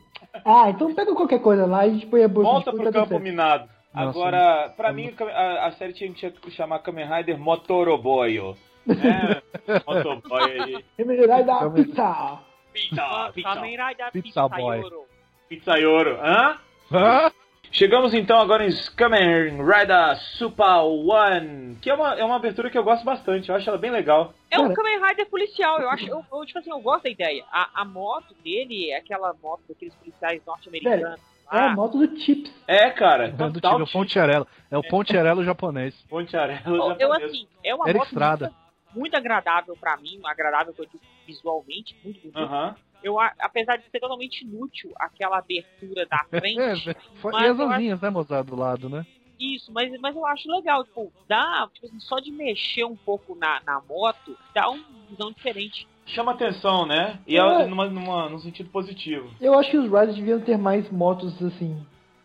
Ah, 0.45 0.69
então 0.71 0.95
pega 0.95 1.15
qualquer 1.15 1.41
coisa 1.41 1.65
lá 1.67 1.87
e 1.87 1.91
a 1.91 1.93
gente 1.95 2.07
põe 2.07 2.25
a 2.25 2.29
bolsa 2.29 2.51
Volta 2.51 2.73
pro 2.73 2.85
tá 2.85 2.93
campo 2.93 3.19
minado. 3.21 3.69
Nossa, 3.95 4.11
Agora, 4.11 4.75
pra 4.77 4.93
mim, 4.93 5.15
a, 5.33 5.67
a 5.67 5.73
série 5.73 5.95
tinha 5.95 6.13
que 6.13 6.51
chamar 6.51 6.81
Kamen 6.81 7.07
Rider 7.07 7.39
Motoroboyo. 7.39 8.57
Né? 8.87 9.41
Motoboy 9.87 10.61
aí. 10.61 10.85
Kamen- 10.97 11.85
pizza! 11.85 12.39
Pizza, 12.73 13.31
pizza. 13.35 13.55
Kamen 13.55 13.77
Rider 13.89 14.13
Pizza 14.13 14.49
Boy. 14.49 14.83
Pizzaiolo. 14.83 15.07
Pizzaiolo. 15.49 16.11
Hã? 16.21 16.57
Hã? 16.93 17.33
Chegamos 17.73 18.15
então 18.15 18.39
agora 18.41 18.67
em 18.67 18.71
Kamen 18.97 19.59
Rider 19.63 20.17
Super 20.39 20.81
One, 20.85 21.77
que 21.83 21.91
é 21.91 21.95
uma, 21.95 22.15
é 22.15 22.25
uma 22.25 22.37
abertura 22.37 22.71
que 22.71 22.79
eu 22.79 22.85
gosto 22.85 23.05
bastante, 23.05 23.49
eu 23.49 23.55
acho 23.55 23.69
ela 23.69 23.79
bem 23.79 23.91
legal. 23.91 24.33
É 24.51 24.59
um. 24.59 24.73
Kamen 24.73 25.01
Rider 25.05 25.27
policial, 25.29 25.81
eu 25.81 25.91
acho, 25.91 26.07
eu, 26.09 26.25
eu, 26.33 26.47
tipo 26.47 26.59
assim, 26.59 26.71
eu 26.71 26.81
gosto 26.81 27.05
da 27.05 27.11
ideia. 27.11 27.45
A, 27.53 27.83
a 27.83 27.85
moto 27.85 28.35
dele 28.43 28.91
é 28.91 28.99
aquela 28.99 29.35
moto 29.43 29.61
daqueles 29.69 29.95
policiais 29.95 30.41
norte-americanos. 30.47 31.21
É 31.53 31.59
a 31.59 31.75
moto 31.75 31.99
do 31.99 32.19
Chips. 32.19 32.51
É, 32.67 32.91
cara, 32.91 33.27
É 33.27 33.29
do 33.29 33.53
tipo, 33.53 33.67
é 33.69 33.83
o 33.83 33.87
Pontiarello. 33.87 34.47
É 34.69 34.77
o 34.79 34.83
Pontiarello 34.83 35.45
japonês. 35.45 35.95
Pontiarello 36.09 36.61
Eu, 36.67 36.75
eu, 36.75 36.99
japonês. 36.99 37.31
assim, 37.31 37.47
é 37.63 37.73
uma 37.75 37.85
Eric 37.89 37.99
moto 37.99 38.09
Estrada. 38.09 38.47
muito, 38.47 38.66
muito 38.97 39.15
agradável 39.17 39.77
pra 39.79 39.97
mim, 39.99 40.21
agradável 40.25 40.73
que 40.73 40.81
eu 40.81 40.87
digo 40.87 41.03
visualmente, 41.27 41.95
muito 42.03 42.19
bonito. 42.21 42.39
Aham. 42.39 42.75
Eu, 43.03 43.21
a- 43.21 43.33
apesar 43.41 43.77
de 43.77 43.85
ser 43.91 44.01
totalmente 44.01 44.43
inútil 44.43 44.91
aquela 44.99 45.39
abertura 45.39 46.07
da 46.07 46.25
frente, 46.31 46.89
É. 46.91 46.95
Foi- 47.21 47.33
Mas 47.33 47.43
e 47.43 47.47
as 47.51 47.59
eu 47.59 47.65
acho- 47.67 47.75
asinhas, 47.75 48.01
né, 48.01 48.11
Mozart, 48.11 48.47
do 48.47 48.57
lado, 48.57 48.89
né? 48.89 49.05
isso, 49.39 49.71
mas, 49.71 49.93
mas 50.01 50.17
eu 50.17 50.25
acho 50.25 50.51
legal, 50.51 50.83
tipo, 50.83 51.13
dá, 51.29 51.69
tipo 51.75 51.85
assim, 51.87 52.01
só 52.01 52.19
de 52.19 52.33
mexer 52.33 52.85
um 52.87 52.97
pouco 52.97 53.35
na, 53.37 53.61
na 53.67 53.83
moto, 53.87 54.35
dá 54.55 54.67
uma 54.71 54.83
visão 55.11 55.31
diferente. 55.31 55.87
Chama 56.07 56.33
atenção, 56.33 56.87
né? 56.87 57.19
E 57.27 57.37
É. 57.37 57.39
ela 57.39 57.67
numa, 57.67 57.85
numa, 57.87 58.31
num 58.31 58.39
sentido 58.39 58.71
positivo. 58.71 59.29
Eu 59.39 59.53
acho 59.59 59.71
que 59.71 59.77
os 59.77 59.85
Riders 59.85 60.17
deviam 60.17 60.41
ter 60.41 60.57
mais 60.57 60.91
motos, 60.91 61.35
assim, 61.45 61.77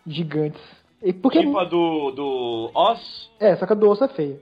gigantes. 0.07 0.61
E 1.03 1.11
porque, 1.11 1.39
Tipo 1.39 1.57
a 1.59 1.65
do, 1.65 2.11
do 2.11 2.71
Oz. 2.73 3.29
é, 3.41 3.55
só 3.57 3.65
que 3.67 3.73
a 3.73 3.75
do 3.75 3.89
osso 3.89 4.03
é 4.05 4.07
feia. 4.07 4.39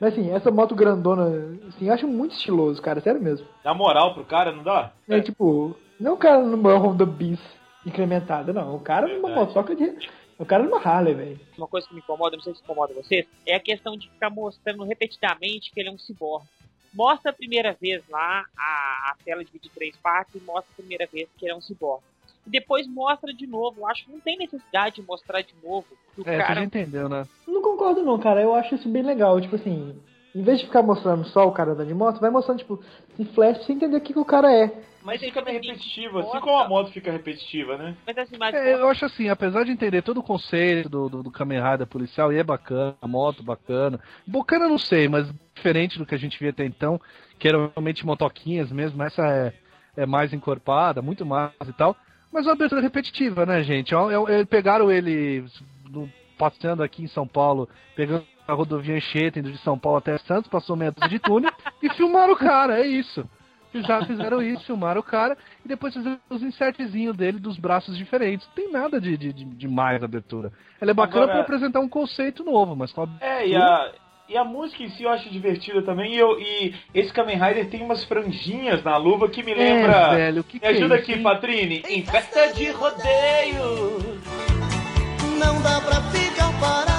Mas 0.00 0.12
assim, 0.12 0.30
essa 0.30 0.50
moto 0.50 0.74
grandona, 0.74 1.58
assim, 1.68 1.86
eu 1.86 1.94
acho 1.94 2.06
muito 2.06 2.32
estiloso, 2.32 2.80
cara, 2.80 3.00
sério 3.00 3.20
mesmo. 3.20 3.46
Dá 3.64 3.74
moral 3.74 4.14
pro 4.14 4.24
cara, 4.24 4.52
não 4.52 4.62
dá? 4.62 4.92
É, 5.08 5.20
tipo, 5.20 5.76
não 5.98 6.14
o 6.14 6.16
cara 6.16 6.42
numa 6.42 6.76
Honda 6.76 7.04
Bis 7.04 7.40
incrementada, 7.84 8.52
não. 8.52 8.76
O 8.76 8.80
cara 8.80 9.08
numa 9.08 9.28
Verdade. 9.28 9.46
motoca 9.48 9.74
de. 9.74 10.08
O 10.38 10.46
cara 10.46 10.62
numa 10.62 10.80
Harley, 10.80 11.14
velho. 11.14 11.40
Uma 11.56 11.66
coisa 11.66 11.88
que 11.88 11.94
me 11.94 12.00
incomoda, 12.00 12.36
não 12.36 12.42
sei 12.42 12.54
se 12.54 12.62
incomoda 12.62 12.94
vocês, 12.94 13.26
é 13.44 13.56
a 13.56 13.60
questão 13.60 13.96
de 13.96 14.08
ficar 14.08 14.30
mostrando 14.30 14.84
repetidamente 14.84 15.72
que 15.72 15.80
ele 15.80 15.88
é 15.88 15.92
um 15.92 15.98
ciborgue. 15.98 16.46
Mostra 16.94 17.32
a 17.32 17.34
primeira 17.34 17.76
vez 17.78 18.02
lá 18.08 18.44
a, 18.56 19.10
a 19.10 19.16
tela 19.24 19.44
de 19.44 19.50
23 19.50 19.96
partes 19.96 20.34
e 20.36 20.44
mostra 20.44 20.70
a 20.72 20.76
primeira 20.76 21.08
vez 21.12 21.28
que 21.36 21.44
ele 21.44 21.52
é 21.52 21.56
um 21.56 21.60
ciborgue. 21.60 22.04
E 22.48 22.50
depois 22.50 22.86
mostra 22.86 23.32
de 23.32 23.46
novo. 23.46 23.80
Eu 23.80 23.86
acho 23.86 24.06
que 24.06 24.10
não 24.10 24.20
tem 24.20 24.38
necessidade 24.38 24.96
de 24.96 25.02
mostrar 25.02 25.42
de 25.42 25.54
novo 25.62 25.86
o 26.16 26.22
É, 26.22 26.24
você 26.24 26.38
cara 26.38 26.54
já 26.54 26.64
entendeu, 26.64 27.08
né? 27.08 27.26
Não 27.46 27.60
concordo 27.60 28.02
não, 28.02 28.18
cara. 28.18 28.40
Eu 28.40 28.54
acho 28.54 28.74
isso 28.74 28.88
bem 28.88 29.02
legal. 29.02 29.38
Tipo 29.38 29.56
assim, 29.56 29.94
em 30.34 30.42
vez 30.42 30.58
de 30.58 30.66
ficar 30.66 30.82
mostrando 30.82 31.26
só 31.26 31.46
o 31.46 31.52
cara 31.52 31.72
andando 31.72 31.88
de 31.88 31.94
moto, 31.94 32.20
vai 32.20 32.30
mostrando, 32.30 32.58
tipo, 32.58 32.82
em 33.18 33.24
flash 33.26 33.58
pra 33.58 33.66
você 33.66 33.72
entender 33.74 33.96
o 33.96 34.00
que, 34.00 34.14
que 34.14 34.18
o 34.18 34.24
cara 34.24 34.50
é. 34.50 34.72
Mas 35.02 35.20
fica 35.20 35.42
meio 35.42 35.60
que, 35.60 35.68
repetitivo, 35.68 36.18
assim 36.18 36.40
como 36.40 36.58
a 36.58 36.68
moto 36.68 36.90
fica 36.90 37.12
repetitiva, 37.12 37.76
né? 37.76 37.96
Mas 38.06 38.18
assim, 38.18 38.36
mas 38.38 38.54
É, 38.54 38.74
eu 38.74 38.88
acho 38.88 39.04
assim, 39.04 39.28
apesar 39.28 39.64
de 39.64 39.70
entender 39.70 40.02
todo 40.02 40.18
o 40.18 40.22
conceito 40.22 40.88
do, 40.88 41.08
do, 41.08 41.22
do 41.22 41.30
Kamen 41.30 41.62
Rider 41.62 41.86
policial, 41.86 42.32
e 42.32 42.36
é 42.36 42.42
bacana, 42.42 42.96
a 43.00 43.06
moto 43.06 43.42
bacana. 43.42 44.00
Bacana 44.26 44.64
eu 44.64 44.70
não 44.70 44.78
sei, 44.78 45.08
mas 45.08 45.32
diferente 45.54 45.98
do 45.98 46.04
que 46.04 46.14
a 46.14 46.18
gente 46.18 46.38
via 46.38 46.50
até 46.50 46.64
então, 46.64 47.00
que 47.38 47.48
eram 47.48 47.70
realmente 47.74 48.04
motoquinhas 48.04 48.70
mesmo, 48.72 49.02
essa 49.02 49.22
é, 49.26 49.54
é 49.96 50.04
mais 50.04 50.32
encorpada, 50.32 51.00
muito 51.00 51.24
mais 51.24 51.52
e 51.66 51.72
tal. 51.72 51.96
Mas 52.32 52.44
é 52.46 52.48
uma 52.48 52.54
abertura 52.54 52.80
repetitiva, 52.80 53.46
né, 53.46 53.62
gente? 53.62 53.94
É- 53.94 54.40
é- 54.40 54.44
pegaram 54.44 54.90
ele 54.90 55.44
passeando 56.36 56.82
aqui 56.82 57.02
em 57.02 57.08
São 57.08 57.26
Paulo, 57.26 57.68
pegando 57.96 58.24
a 58.46 58.52
rodovia 58.52 58.94
Anchieta, 58.96 59.38
indo 59.38 59.50
de 59.50 59.58
São 59.58 59.78
Paulo 59.78 59.98
até 59.98 60.16
Santos, 60.18 60.50
passou 60.50 60.76
meia 60.76 60.92
dúzia 60.92 61.08
de 61.08 61.18
túnel 61.18 61.50
e 61.82 61.90
filmaram 61.94 62.32
o 62.32 62.36
cara, 62.36 62.78
é 62.80 62.86
isso. 62.86 63.28
Já 63.74 64.02
fizeram 64.06 64.40
isso, 64.42 64.64
filmaram 64.64 65.00
o 65.00 65.04
cara 65.04 65.36
e 65.62 65.68
depois 65.68 65.92
fizeram 65.92 66.18
os 66.30 66.42
insertzinhos 66.42 67.14
dele 67.14 67.38
dos 67.38 67.58
braços 67.58 67.98
diferentes. 67.98 68.46
Não 68.48 68.54
tem 68.54 68.72
nada 68.72 68.98
de, 68.98 69.14
de, 69.16 69.32
de, 69.32 69.68
mais 69.68 70.02
abertura. 70.02 70.50
Ela 70.80 70.92
é 70.92 70.94
bacana 70.94 71.24
Agora- 71.24 71.32
pra 71.38 71.42
apresentar 71.42 71.80
um 71.80 71.88
conceito 71.88 72.42
novo, 72.42 72.74
mas 72.74 72.92
com 72.92 73.02
a 73.02 73.08
É, 73.20 73.46
e 73.46 73.54
a, 73.54 73.92
e 74.28 74.36
a 74.36 74.44
música 74.44 74.82
em 74.82 74.90
si 74.90 75.04
eu 75.04 75.10
acho 75.10 75.30
divertida 75.30 75.82
também. 75.82 76.14
E, 76.14 76.18
eu, 76.18 76.38
e 76.38 76.74
esse 76.94 77.12
Kamen 77.12 77.38
Rider 77.38 77.70
tem 77.70 77.82
umas 77.82 78.04
franjinhas 78.04 78.82
na 78.84 78.96
luva 78.96 79.28
que 79.28 79.42
me 79.42 79.54
lembra. 79.54 79.92
É, 80.12 80.16
velho, 80.16 80.44
que, 80.44 80.54
me 80.54 80.60
que 80.60 80.66
é 80.66 80.70
ajuda 80.70 80.96
isso, 80.96 81.02
aqui, 81.04 81.12
hein? 81.14 81.22
Patrine. 81.22 81.82
Em 81.88 82.04
festa 82.04 82.52
de 82.52 82.70
rodeio. 82.70 83.98
Não 85.38 85.62
dá 85.62 85.80
pra 85.80 86.02
ficar 86.10 86.52
parado 86.60 86.97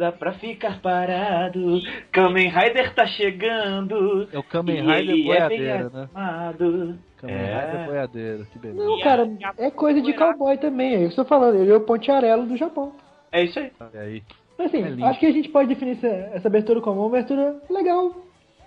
dá 0.00 0.10
pra 0.10 0.32
ficar 0.32 0.80
parado. 0.80 1.80
Kamen 2.10 2.48
Rider 2.48 2.94
tá 2.94 3.06
chegando. 3.06 4.26
É 4.32 4.38
o 4.38 4.42
Kamen 4.42 4.80
Rider 4.80 5.14
é 5.14 5.22
boiadeiro, 5.22 5.90
né? 5.90 6.08
animado. 6.14 6.98
Kamen 7.18 7.36
É. 7.36 7.66
Rider 7.66 7.86
boiadeiro, 7.86 8.46
que 8.46 8.58
beleza. 8.58 8.82
Não, 8.82 8.98
cara, 9.00 9.30
é 9.58 9.70
coisa 9.70 10.00
de 10.00 10.14
cowboy 10.14 10.56
também. 10.56 10.94
É 10.94 11.02
isso 11.04 11.14
que 11.14 11.20
eu 11.20 11.24
tô 11.24 11.28
falando. 11.28 11.56
Ele 11.56 11.70
é 11.70 11.76
o 11.76 11.82
pontiarelo 11.82 12.46
do 12.46 12.56
Japão. 12.56 12.92
É 13.30 13.44
isso 13.44 13.58
aí. 13.58 13.70
Olha 13.78 14.00
aí. 14.00 14.22
Mas, 14.58 14.66
Assim, 14.68 15.02
É 15.02 15.06
acho 15.06 15.20
que 15.20 15.26
a 15.26 15.32
gente 15.32 15.48
pode 15.50 15.68
definir 15.68 15.92
essa, 15.92 16.08
essa 16.34 16.48
abertura 16.48 16.80
como 16.80 17.00
uma 17.00 17.08
abertura 17.08 17.60
legal. 17.70 18.14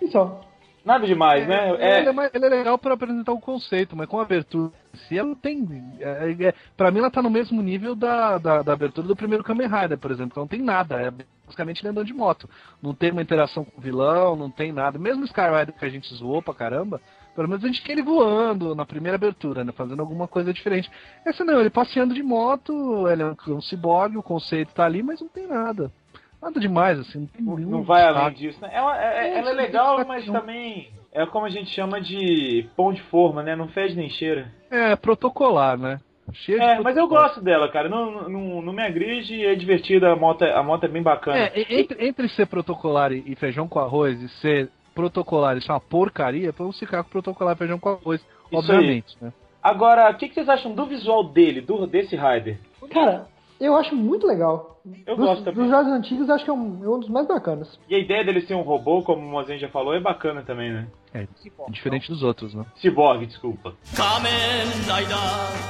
E 0.00 0.08
só. 0.08 0.40
Nada 0.84 1.06
demais, 1.06 1.48
né? 1.48 1.70
Ele, 1.70 1.82
É, 1.82 1.98
é, 2.00 2.30
ele 2.34 2.46
é 2.46 2.48
legal 2.48 2.76
pra 2.76 2.94
apresentar 2.94 3.32
o 3.32 3.40
conceito, 3.40 3.96
mas 3.96 4.06
com 4.06 4.18
a 4.18 4.22
abertura 4.22 4.70
em 4.92 4.98
si, 4.98 5.18
ela 5.18 5.28
não 5.28 5.34
tem. 5.34 5.66
É, 5.98 6.36
é, 6.48 6.54
pra 6.76 6.90
mim, 6.90 6.98
ela 6.98 7.10
tá 7.10 7.22
no 7.22 7.30
mesmo 7.30 7.62
nível 7.62 7.94
da, 7.94 8.36
da, 8.36 8.62
da 8.62 8.72
abertura 8.74 9.06
do 9.06 9.16
primeiro 9.16 9.42
Kamen 9.42 9.66
Rider, 9.66 9.96
por 9.96 10.10
exemplo, 10.10 10.34
que 10.34 10.40
não 10.40 10.46
tem 10.46 10.60
nada. 10.60 11.00
É 11.00 11.10
basicamente 11.46 11.80
ele 11.80 11.88
andando 11.88 12.06
de 12.06 12.12
moto. 12.12 12.48
Não 12.82 12.94
tem 12.94 13.12
uma 13.12 13.22
interação 13.22 13.64
com 13.64 13.78
o 13.78 13.82
vilão, 13.82 14.36
não 14.36 14.50
tem 14.50 14.72
nada. 14.72 14.98
Mesmo 14.98 15.22
o 15.22 15.26
Sky 15.26 15.40
Rider 15.40 15.74
que 15.74 15.84
a 15.84 15.88
gente 15.88 16.14
zoou 16.14 16.42
pra 16.42 16.52
caramba, 16.52 17.00
pelo 17.34 17.48
menos 17.48 17.64
a 17.64 17.66
gente 17.66 17.82
quer 17.82 17.92
ele 17.92 18.02
voando 18.02 18.74
na 18.74 18.84
primeira 18.84 19.16
abertura, 19.16 19.64
né? 19.64 19.72
Fazendo 19.72 20.00
alguma 20.00 20.28
coisa 20.28 20.52
diferente. 20.52 20.90
Essa 21.24 21.44
não, 21.44 21.60
ele 21.60 21.70
passeando 21.70 22.14
de 22.14 22.22
moto, 22.22 23.08
ele 23.08 23.22
é 23.22 23.26
um, 23.26 23.54
um 23.54 23.62
ciborgue, 23.62 24.18
o 24.18 24.22
conceito 24.22 24.74
tá 24.74 24.84
ali, 24.84 25.02
mas 25.02 25.20
não 25.20 25.28
tem 25.28 25.46
nada. 25.46 25.90
Nada 26.44 26.60
demais, 26.60 26.98
assim, 26.98 27.26
não 27.40 27.56
tem 27.56 27.64
não, 27.64 27.82
vai 27.82 28.04
além 28.04 28.34
disso, 28.34 28.60
né? 28.60 28.68
Ela 28.70 29.02
é, 29.02 29.28
É, 29.28 29.38
ela 29.38 29.48
é 29.48 29.52
legal, 29.54 30.04
mas 30.06 30.26
não. 30.26 30.34
também 30.34 30.90
é 31.10 31.24
como 31.24 31.46
a 31.46 31.48
gente 31.48 31.70
chama 31.70 32.02
de 32.02 32.68
pão 32.76 32.92
de 32.92 33.00
forma, 33.04 33.42
né? 33.42 33.56
Não 33.56 33.68
fede 33.68 33.96
nem 33.96 34.10
cheira. 34.10 34.52
É, 34.70 34.94
protocolar, 34.94 35.78
né? 35.78 35.98
Cheio 36.34 36.58
de 36.58 36.64
É, 36.64 36.80
mas 36.80 36.98
eu 36.98 37.08
gosto 37.08 37.40
dela, 37.40 37.66
cara. 37.70 37.88
Não, 37.88 38.28
não, 38.28 38.60
não 38.60 38.72
me 38.74 38.82
agride, 38.82 39.42
é 39.42 39.54
divertida, 39.54 40.12
a 40.12 40.16
moto, 40.16 40.42
é- 40.44 40.54
a 40.54 40.62
moto 40.62 40.84
é 40.84 40.88
bem 40.88 41.02
bacana. 41.02 41.38
É, 41.38 41.80
entre, 41.80 42.06
entre 42.06 42.28
ser 42.28 42.46
protocolar 42.46 43.10
e 43.10 43.22
e 43.26 43.34
feijão 43.34 43.66
com 43.66 43.78
arroz 43.78 44.20
e 44.20 44.28
ser 44.40 44.68
protocolar 44.94 45.56
e 45.56 45.62
ser 45.62 45.72
uma 45.72 45.80
porcaria, 45.80 46.52
vamos 46.52 46.78
ficar 46.78 47.02
com 47.04 47.08
protocolar 47.10 47.54
e 47.54 47.58
feijão 47.58 47.78
com 47.78 47.88
arroz, 47.88 48.20
Isso 48.20 48.58
obviamente, 48.58 49.16
né? 49.20 49.32
Agora, 49.62 50.10
o 50.10 50.14
que, 50.16 50.28
que 50.28 50.34
vocês 50.34 50.48
acham 50.48 50.74
do 50.74 50.84
visual 50.84 51.24
dele, 51.24 51.62
do, 51.62 51.86
desse 51.86 52.14
Rider? 52.14 52.58
Cara, 52.90 53.26
eu 53.58 53.74
acho 53.76 53.96
muito 53.96 54.26
legal. 54.26 54.73
Eu 55.06 55.16
dos, 55.16 55.26
gosto 55.26 55.44
também. 55.44 55.62
Dos 55.62 55.70
jogos 55.70 55.92
antigos, 55.92 56.28
acho 56.28 56.44
que 56.44 56.50
é 56.50 56.52
um, 56.52 56.84
é 56.84 56.88
um 56.88 57.00
dos 57.00 57.08
mais 57.08 57.26
bacanas. 57.26 57.78
E 57.88 57.94
a 57.94 57.98
ideia 57.98 58.22
dele 58.24 58.42
ser 58.42 58.54
um 58.54 58.62
robô, 58.62 59.02
como 59.02 59.20
o 59.22 59.30
Mozen 59.30 59.58
já 59.58 59.68
falou, 59.68 59.94
é 59.94 60.00
bacana 60.00 60.42
também, 60.42 60.72
né? 60.72 60.86
Se 61.36 61.48
for. 61.50 61.70
Diferente 61.70 62.08
dos 62.08 62.22
outros, 62.22 62.52
né? 62.54 62.66
Cyborg, 62.76 63.24
desculpa. 63.24 63.74
Kamen 63.96 64.66
Rider, 64.82 65.16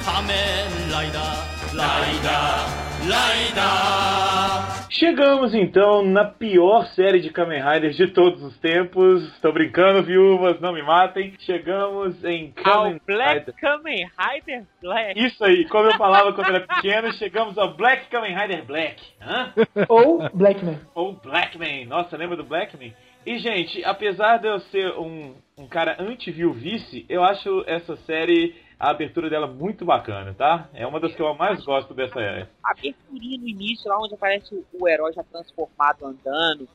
Kamen 0.05 0.69
Rider, 0.89 1.55
Rider, 1.71 2.85
Rider. 3.03 4.85
Chegamos 4.89 5.53
então 5.55 6.05
na 6.05 6.25
pior 6.25 6.87
série 6.95 7.21
de 7.21 7.29
Kamen 7.29 7.63
Riders 7.63 7.97
de 7.97 8.07
todos 8.07 8.43
os 8.43 8.57
tempos. 8.59 9.39
Tô 9.41 9.53
brincando, 9.53 10.03
viúvas, 10.03 10.61
não 10.61 10.73
me 10.73 10.83
matem. 10.83 11.35
Chegamos 11.41 12.25
em 12.25 12.55
Ao 12.65 12.85
Kamen 12.85 13.01
Black 13.07 13.39
Rider. 13.41 13.55
Kamen 13.61 14.11
Rider 14.19 14.65
Black. 14.81 15.21
Isso 15.21 15.45
aí, 15.45 15.69
como 15.69 15.91
eu 15.91 15.99
falava 15.99 16.33
quando 16.33 16.49
era 16.49 16.61
pequeno, 16.61 17.13
chegamos 17.13 17.59
ao 17.59 17.77
Black 17.77 18.09
Kamen 18.09 18.35
Rider 18.35 18.65
Black. 18.65 19.03
Hã? 19.21 19.53
Ou 19.89 20.29
Blackman. 20.31 20.81
Ou 20.95 21.13
Blackman. 21.15 21.87
Nossa, 21.87 22.17
lembra 22.17 22.37
do 22.37 22.45
Blackman? 22.45 22.95
E, 23.27 23.39
gente, 23.39 23.83
apesar 23.85 24.39
de 24.39 24.49
eu 24.49 24.61
ser 24.61 24.93
um, 24.99 25.35
um 25.57 25.67
cara 25.67 25.97
anti-viuvice, 25.99 27.07
eu 27.09 27.25
acho 27.25 27.65
essa 27.67 27.97
série, 27.97 28.55
a 28.79 28.91
abertura 28.91 29.31
dela 29.31 29.47
muito 29.47 29.85
bacana, 29.85 30.35
tá? 30.35 30.69
É 30.75 30.87
uma 30.87 31.01
das 31.01 31.15
que 31.15 31.23
eu 31.23 31.35
mais 31.35 31.65
gosto 31.65 31.95
dessa 31.95 32.21
era. 32.21 32.51
A 32.63 32.73
aberturinha 32.73 33.39
no 33.39 33.49
início, 33.49 33.89
lá 33.89 33.99
onde 33.99 34.15
aparece 34.15 34.55
o, 34.55 34.65
o 34.79 34.89
herói 34.89 35.13
já 35.15 35.23
transformado 35.23 36.05
andando, 36.05 36.69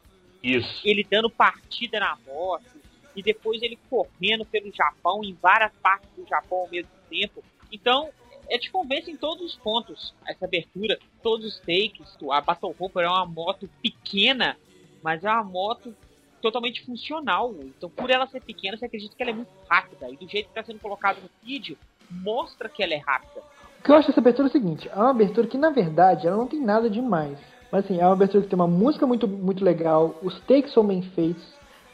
Isso. 0.43 0.82
ele 0.84 1.05
dando 1.07 1.30
partida 1.30 1.99
na 1.99 2.17
moto, 2.25 2.80
e 3.15 3.21
depois 3.21 3.61
ele 3.61 3.77
correndo 3.89 4.45
pelo 4.45 4.71
Japão, 4.73 5.21
em 5.23 5.38
várias 5.39 5.71
partes 5.84 6.09
do 6.15 6.25
Japão 6.27 6.59
ao 6.59 6.69
mesmo 6.69 6.89
tempo. 7.09 7.43
Então, 7.71 8.09
é 8.50 8.58
te 8.58 8.72
convence 8.72 9.10
em 9.10 9.16
todos 9.16 9.45
os 9.45 9.56
pontos, 9.58 10.14
essa 10.28 10.45
abertura, 10.45 10.97
todos 11.22 11.45
os 11.45 11.60
takes. 11.60 12.18
A 12.32 12.41
Battle 12.41 12.76
Hopper 12.78 13.06
é 13.06 13.08
uma 13.08 13.26
moto 13.26 13.70
pequena, 13.82 14.58
mas 15.04 15.24
é 15.24 15.30
uma 15.30 15.43
moto 15.43 15.95
totalmente 16.41 16.86
funcional. 16.86 17.54
Então, 17.60 17.89
por 17.89 18.10
ela 18.10 18.28
ser 18.28 18.41
pequena, 18.41 18.78
você 18.78 18.86
acredita 18.86 19.16
que 19.16 19.22
ela 19.22 19.32
é 19.32 19.36
muito 19.36 19.52
rápida. 19.70 20.10
E 20.10 20.16
do 20.16 20.28
jeito 20.28 20.45
que 20.45 20.52
está 20.52 20.64
sendo 20.64 20.80
colocado 20.80 21.22
no 21.22 21.30
vídeo, 21.43 21.78
mostra 22.10 22.68
que 22.68 22.84
ela 22.84 22.93
é 22.93 22.97
rápida. 22.97 23.41
O 23.80 23.84
que 23.84 23.91
eu 23.91 23.95
acho 23.95 24.08
dessa 24.08 24.20
abertura 24.20 24.47
é 24.47 24.50
o 24.50 24.52
seguinte, 24.52 24.89
é 24.89 24.95
uma 24.95 25.12
abertura 25.12 25.47
que 25.47 25.58
na 25.58 25.70
verdade 25.70 26.28
ela 26.28 26.36
não 26.36 26.47
tem 26.47 26.60
nada 26.60 26.89
demais. 26.89 27.38
Mas 27.72 27.86
assim, 27.86 28.00
é 28.00 28.06
uma 28.06 28.14
abertura 28.14 28.43
que 28.43 28.50
tem 28.50 28.60
uma 28.60 28.68
música 28.68 29.06
muito, 29.06 29.28
muito 29.28 29.64
legal, 29.64 30.16
os 30.22 30.39
takes 30.41 30.74
são 30.74 30.86
bem 30.86 31.02
feitos, 31.02 31.43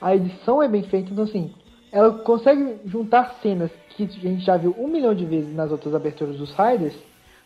a 0.02 0.16
edição 0.16 0.64
é 0.64 0.68
bem 0.68 0.84
feita, 0.84 1.12
então 1.12 1.26
assim, 1.26 1.54
ela 1.96 2.12
consegue 2.12 2.78
juntar 2.86 3.36
cenas 3.42 3.72
que 3.96 4.04
a 4.04 4.08
gente 4.08 4.44
já 4.44 4.58
viu 4.58 4.76
um 4.78 4.88
milhão 4.90 5.16
de 5.16 5.26
vezes 5.26 5.56
nas 5.56 5.72
outras 5.72 5.96
aberturas 5.96 6.36
dos 6.36 6.52
Riders, 6.54 6.94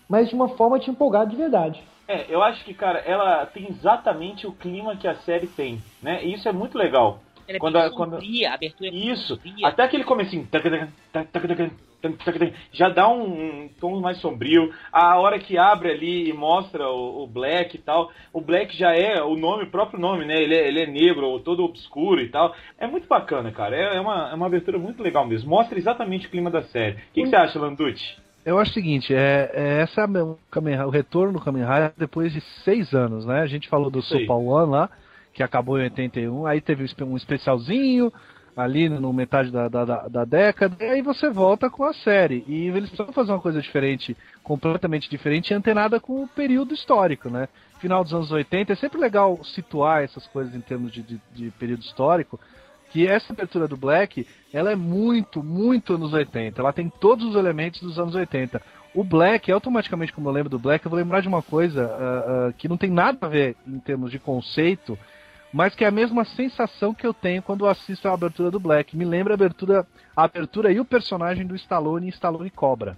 mas 0.10 0.28
de 0.28 0.34
uma 0.34 0.50
forma 0.50 0.80
te 0.80 0.90
empolgar 0.90 1.28
de 1.28 1.36
verdade. 1.36 1.80
É, 2.08 2.26
eu 2.28 2.42
acho 2.42 2.66
que, 2.66 2.74
cara, 2.74 2.98
ela 3.00 3.46
tem 3.46 3.68
exatamente 3.70 4.48
o 4.48 4.52
clima 4.52 4.96
que 4.96 5.08
a 5.08 5.14
série 5.18 5.46
tem, 5.46 5.80
né? 6.02 6.26
E 6.26 6.34
isso 6.34 6.50
é 6.50 6.52
muito 6.52 6.76
legal. 6.76 7.20
Ela 7.48 7.58
é 7.58 7.60
Quando 7.60 7.74
bem 7.74 7.82
a- 7.84 7.90
quando- 7.92 8.12
sombria, 8.14 8.50
a 8.50 8.54
abertura 8.56 8.90
é 8.90 8.94
Isso, 8.94 9.36
sombria. 9.36 9.68
até 9.68 9.84
aquele 9.84 10.04
comecinho, 10.04 10.48
já 12.72 12.90
dá 12.90 13.08
um, 13.10 13.64
um 13.64 13.70
tom 13.80 14.00
mais 14.00 14.20
sombrio. 14.20 14.72
A 14.92 15.18
hora 15.20 15.40
que 15.40 15.58
abre 15.58 15.92
ali 15.92 16.30
e 16.30 16.34
mostra 16.34 16.88
o, 16.90 17.24
o 17.24 17.28
Black 17.28 17.76
e 17.76 17.80
tal, 17.80 18.12
o 18.34 18.42
Black 18.42 18.76
já 18.76 18.94
é 18.94 19.22
o 19.22 19.36
nome, 19.36 19.64
o 19.64 19.72
próprio 19.72 20.00
nome, 20.00 20.26
né? 20.26 20.36
Ele 20.36 20.56
é, 20.56 20.68
ele 20.68 20.82
é 20.82 20.88
negro, 20.88 21.40
todo 21.40 21.64
obscuro 21.64 22.22
e 22.22 22.30
tal. 22.30 22.56
É 22.78 22.88
muito 22.88 23.08
bacana, 23.08 23.52
cara. 23.52 23.76
É, 23.76 23.98
é 23.98 24.02
uma, 24.02 24.30
é 24.32 24.36
uma 24.36 24.46
abertura 24.46 24.78
muito 24.78 25.04
legal 25.04 25.28
mesmo. 25.28 25.50
Mostra 25.50 25.78
exatamente 25.78 26.28
o 26.28 26.30
clima 26.30 26.50
da 26.50 26.62
série. 26.64 26.96
O 26.96 26.98
que, 27.14 27.24
que 27.24 27.30
você 27.30 27.36
acha, 27.36 27.60
Landucci? 27.60 28.18
Eu 28.46 28.58
acho 28.58 28.72
o 28.72 28.74
seguinte, 28.74 29.14
é, 29.14 29.52
é 29.54 29.82
essa 29.82 30.02
é 30.02 30.24
o, 30.24 30.38
Kamen 30.50 30.80
o 30.82 30.90
retorno 30.90 31.34
do 31.34 31.42
Kamen 31.42 31.64
Rider 31.64 31.94
depois 31.98 32.32
de 32.32 32.42
seis 32.64 32.94
anos, 32.94 33.26
né? 33.26 33.42
A 33.42 33.48
gente 33.48 33.68
falou 33.68 33.92
do. 33.92 34.02
Super 34.02 34.32
One 34.32 34.72
lá, 34.72 34.90
que 35.34 35.44
acabou 35.44 35.78
em 35.78 35.84
81, 35.84 36.46
aí 36.46 36.62
teve 36.62 36.86
um 37.04 37.18
especialzinho 37.18 38.12
ali 38.60 38.90
no 38.90 39.14
metade 39.14 39.50
da, 39.52 39.70
da, 39.70 39.86
da- 39.86 40.08
da 40.08 40.26
década, 40.26 40.76
e 40.84 40.90
aí 40.90 41.02
você 41.02 41.30
volta 41.30 41.70
com 41.70 41.84
a 41.86 41.94
série. 41.94 42.44
E 42.48 42.68
eles 42.68 42.90
precisam 42.90 43.14
fazer 43.14 43.32
uma 43.32 43.40
coisa 43.40 43.62
diferente, 43.62 44.16
completamente 44.44 45.10
diferente, 45.10 45.52
e 45.52 45.54
antenada 45.54 46.00
com 46.00 46.24
o 46.24 46.28
período 46.28 46.74
histórico, 46.74 47.30
né? 47.30 47.48
Final 47.80 48.04
dos 48.04 48.14
anos 48.14 48.32
80, 48.32 48.74
é 48.74 48.76
sempre 48.76 49.00
legal 49.00 49.40
situar 49.44 50.04
essas 50.04 50.28
coisas 50.28 50.54
em 50.54 50.60
termos 50.60 50.92
de, 50.92 51.02
de, 51.02 51.22
de 51.34 51.52
período 51.52 51.82
histórico, 51.84 52.38
que 52.92 53.08
essa 53.08 53.32
abertura 53.32 53.68
do 53.68 53.78
Black, 53.78 54.28
ela 54.54 54.72
é 54.72 54.76
muito, 54.76 55.42
muito 55.44 55.94
anos 55.94 56.12
80. 56.12 56.60
Ela 56.60 56.74
tem 56.74 56.90
todos 56.90 57.26
os 57.26 57.36
elementos 57.36 57.80
dos 57.82 57.98
anos 57.98 58.16
80. 58.16 58.62
O 58.94 59.04
Black, 59.04 59.50
automaticamente, 59.52 60.12
como 60.12 60.28
eu 60.28 60.34
lembro 60.34 60.50
do 60.50 60.60
Black, 60.60 60.84
eu 60.86 60.90
vou 60.90 61.00
lembrar 61.00 61.22
de 61.22 61.28
uma 61.28 61.42
coisa 61.44 61.86
ah, 61.86 62.48
ah, 62.50 62.54
que 62.58 62.68
não 62.68 62.76
tem 62.76 62.90
nada 62.90 63.20
a 63.22 63.30
ver 63.30 63.56
em 63.66 63.80
termos 63.80 64.10
de 64.12 64.18
conceito, 64.20 64.98
mas 65.52 65.74
que 65.76 65.84
é 65.84 65.88
a 65.88 65.92
mesma 65.92 66.24
sensação 66.26 66.94
que 66.94 67.06
eu 67.06 67.14
tenho 67.14 67.42
quando 67.42 67.68
assisto 67.68 68.08
a 68.08 68.14
abertura 68.14 68.52
do 68.52 68.60
Black. 68.60 68.96
Me 68.96 69.06
lembra 69.06 69.34
a 69.34 69.36
abertura, 69.36 69.88
a 70.16 70.24
abertura 70.24 70.72
e 70.72 70.80
o 70.80 70.86
personagem 70.86 71.46
do 71.46 71.56
Stallone 71.56 72.08
em 72.08 72.10
Stallone 72.10 72.50
Cobra. 72.50 72.98